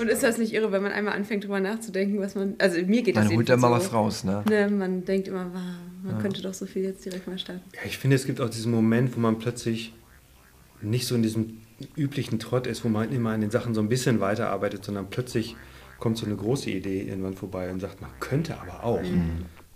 Und 0.00 0.08
ist 0.08 0.22
das 0.22 0.38
nicht 0.38 0.52
irre, 0.54 0.72
wenn 0.72 0.82
man 0.82 0.92
einmal 0.92 1.14
anfängt, 1.14 1.44
drüber 1.44 1.60
nachzudenken, 1.60 2.18
was 2.18 2.34
man. 2.34 2.54
Also 2.58 2.80
mir 2.82 3.02
geht 3.02 3.16
das 3.16 3.26
Dann 3.26 3.36
holt 3.36 3.48
jedenfalls 3.48 3.60
mal 3.60 3.80
so. 3.80 3.86
was 3.86 3.92
raus, 3.92 4.24
ne? 4.24 4.42
Ne, 4.48 4.68
man 4.70 5.04
denkt 5.04 5.28
immer, 5.28 5.46
wow, 5.52 5.60
man 6.02 6.18
könnte 6.20 6.40
doch 6.42 6.54
so 6.54 6.66
viel 6.66 6.84
jetzt 6.84 7.04
direkt 7.04 7.28
mal 7.28 7.38
starten. 7.38 7.62
Ja, 7.74 7.80
ich 7.84 7.98
finde, 7.98 8.16
es 8.16 8.24
gibt 8.24 8.40
auch 8.40 8.48
diesen 8.48 8.72
Moment, 8.72 9.14
wo 9.14 9.20
man 9.20 9.38
plötzlich 9.38 9.92
nicht 10.80 11.06
so 11.06 11.14
in 11.14 11.22
diesem 11.22 11.58
üblichen 11.96 12.38
Trott 12.38 12.66
ist, 12.66 12.84
wo 12.84 12.88
man 12.88 13.12
immer 13.12 13.30
an 13.30 13.40
den 13.42 13.50
Sachen 13.50 13.74
so 13.74 13.80
ein 13.80 13.88
bisschen 13.88 14.20
weiterarbeitet, 14.20 14.84
sondern 14.84 15.08
plötzlich 15.10 15.56
kommt 15.98 16.16
so 16.16 16.26
eine 16.26 16.36
große 16.36 16.70
Idee 16.70 17.02
irgendwann 17.02 17.34
vorbei 17.34 17.70
und 17.70 17.80
sagt, 17.80 18.00
man 18.00 18.10
könnte 18.20 18.58
aber 18.58 18.84
auch. 18.84 19.02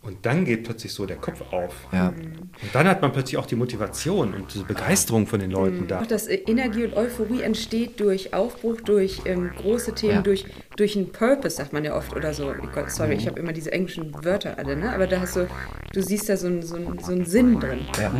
Und 0.04 0.18
dann 0.26 0.44
geht 0.44 0.64
plötzlich 0.64 0.92
so 0.92 1.06
der 1.06 1.16
Kopf 1.16 1.40
auf. 1.50 1.74
Ja. 1.92 2.08
Und 2.08 2.74
dann 2.74 2.86
hat 2.86 3.00
man 3.00 3.10
plötzlich 3.10 3.38
auch 3.38 3.46
die 3.46 3.56
Motivation 3.56 4.34
und 4.34 4.52
diese 4.52 4.64
Begeisterung 4.64 5.26
von 5.26 5.40
den 5.40 5.50
Leuten 5.50 5.86
da. 5.88 6.00
Auch 6.02 6.06
dass 6.06 6.28
Energie 6.28 6.84
und 6.84 6.94
Euphorie 6.94 7.40
entsteht 7.40 7.98
durch 8.00 8.34
Aufbruch, 8.34 8.82
durch 8.82 9.22
ähm, 9.24 9.50
große 9.56 9.94
Themen, 9.94 10.16
Ja. 10.16 10.20
durch, 10.22 10.44
durch 10.76 10.94
einen 10.96 11.10
Purpose, 11.10 11.56
sagt 11.56 11.72
man 11.72 11.84
ja 11.84 11.96
oft 11.96 12.14
oder 12.14 12.34
so. 12.34 12.50
Oh 12.50 12.66
Gott, 12.74 12.90
sorry, 12.90 13.14
ich 13.14 13.26
habe 13.26 13.40
immer 13.40 13.54
diese 13.54 13.72
englischen 13.72 14.12
Wörter 14.22 14.58
alle, 14.58 14.76
ne? 14.76 14.92
Aber 14.92 15.06
da 15.06 15.20
hast 15.20 15.36
du, 15.36 15.48
du 15.94 16.02
siehst 16.02 16.28
da 16.28 16.36
so 16.36 16.48
einen 16.48 16.62
so 16.62 16.76
einen- 16.76 16.98
so 16.98 17.12
einen 17.12 17.24
Sinn 17.24 17.58
drin. 17.58 17.80
Ja, 17.98 18.12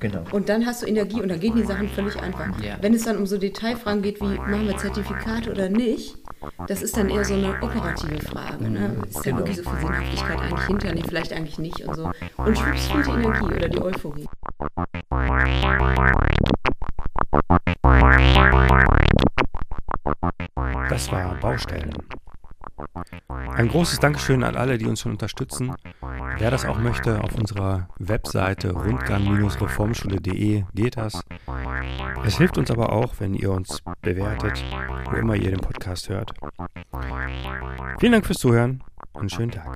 genau. 0.00 0.22
Und 0.30 0.48
dann 0.48 0.64
hast 0.64 0.82
du 0.82 0.86
Energie 0.86 1.20
und 1.20 1.28
dann 1.28 1.40
gehen 1.40 1.56
die 1.56 1.64
Sachen 1.64 1.88
völlig 1.88 2.16
einfach. 2.22 2.48
Ja. 2.62 2.76
Wenn 2.80 2.94
es 2.94 3.02
dann 3.02 3.16
um 3.16 3.26
so 3.26 3.36
Detailfragen 3.36 4.00
geht, 4.02 4.20
wie 4.20 4.24
machen 4.38 4.66
wir 4.68 4.76
Zertifikate 4.76 5.50
oder 5.50 5.68
nicht, 5.68 6.16
das 6.68 6.82
ist 6.82 6.96
dann 6.96 7.08
eher 7.10 7.24
so 7.24 7.34
eine 7.34 7.48
operative 7.62 8.20
Frage. 8.20 8.68
Ne? 8.68 8.96
Ist 9.08 9.26
da 9.26 9.36
wirklich 9.36 9.56
so 9.56 9.62
viel 9.64 9.78
Sinnhaftigkeit 9.80 10.38
eigentlich 10.40 10.66
hinter? 10.66 10.94
Nee, 10.94 11.02
vielleicht 11.08 11.31
eigentlich 11.32 11.58
nicht 11.58 11.80
und 11.80 11.94
so. 11.94 12.10
Und 12.36 12.58
schwupps 12.58 12.86
fehlt 12.86 13.06
die 13.06 13.10
Energie 13.10 13.44
oder 13.44 13.68
die 13.68 13.80
Euphorie. 13.80 14.28
Das 20.88 21.10
war 21.10 21.34
Baustellen. 21.36 21.92
Ein 23.54 23.68
großes 23.68 24.00
Dankeschön 24.00 24.42
an 24.44 24.56
alle, 24.56 24.78
die 24.78 24.86
uns 24.86 25.00
schon 25.00 25.12
unterstützen. 25.12 25.74
Wer 26.38 26.50
das 26.50 26.64
auch 26.64 26.78
möchte, 26.78 27.22
auf 27.22 27.34
unserer 27.34 27.88
Webseite 27.98 28.72
rundgang-reformschule.de 28.72 30.64
geht 30.74 30.96
das. 30.96 31.22
Es 32.24 32.38
hilft 32.38 32.58
uns 32.58 32.70
aber 32.70 32.92
auch, 32.92 33.14
wenn 33.18 33.34
ihr 33.34 33.52
uns 33.52 33.82
bewertet, 34.00 34.64
wo 35.04 35.16
immer 35.16 35.36
ihr 35.36 35.50
den 35.50 35.60
Podcast 35.60 36.08
hört. 36.08 36.32
Vielen 37.98 38.12
Dank 38.12 38.26
fürs 38.26 38.38
Zuhören 38.38 38.82
und 39.14 39.30
schönen 39.30 39.50
Tag. 39.50 39.66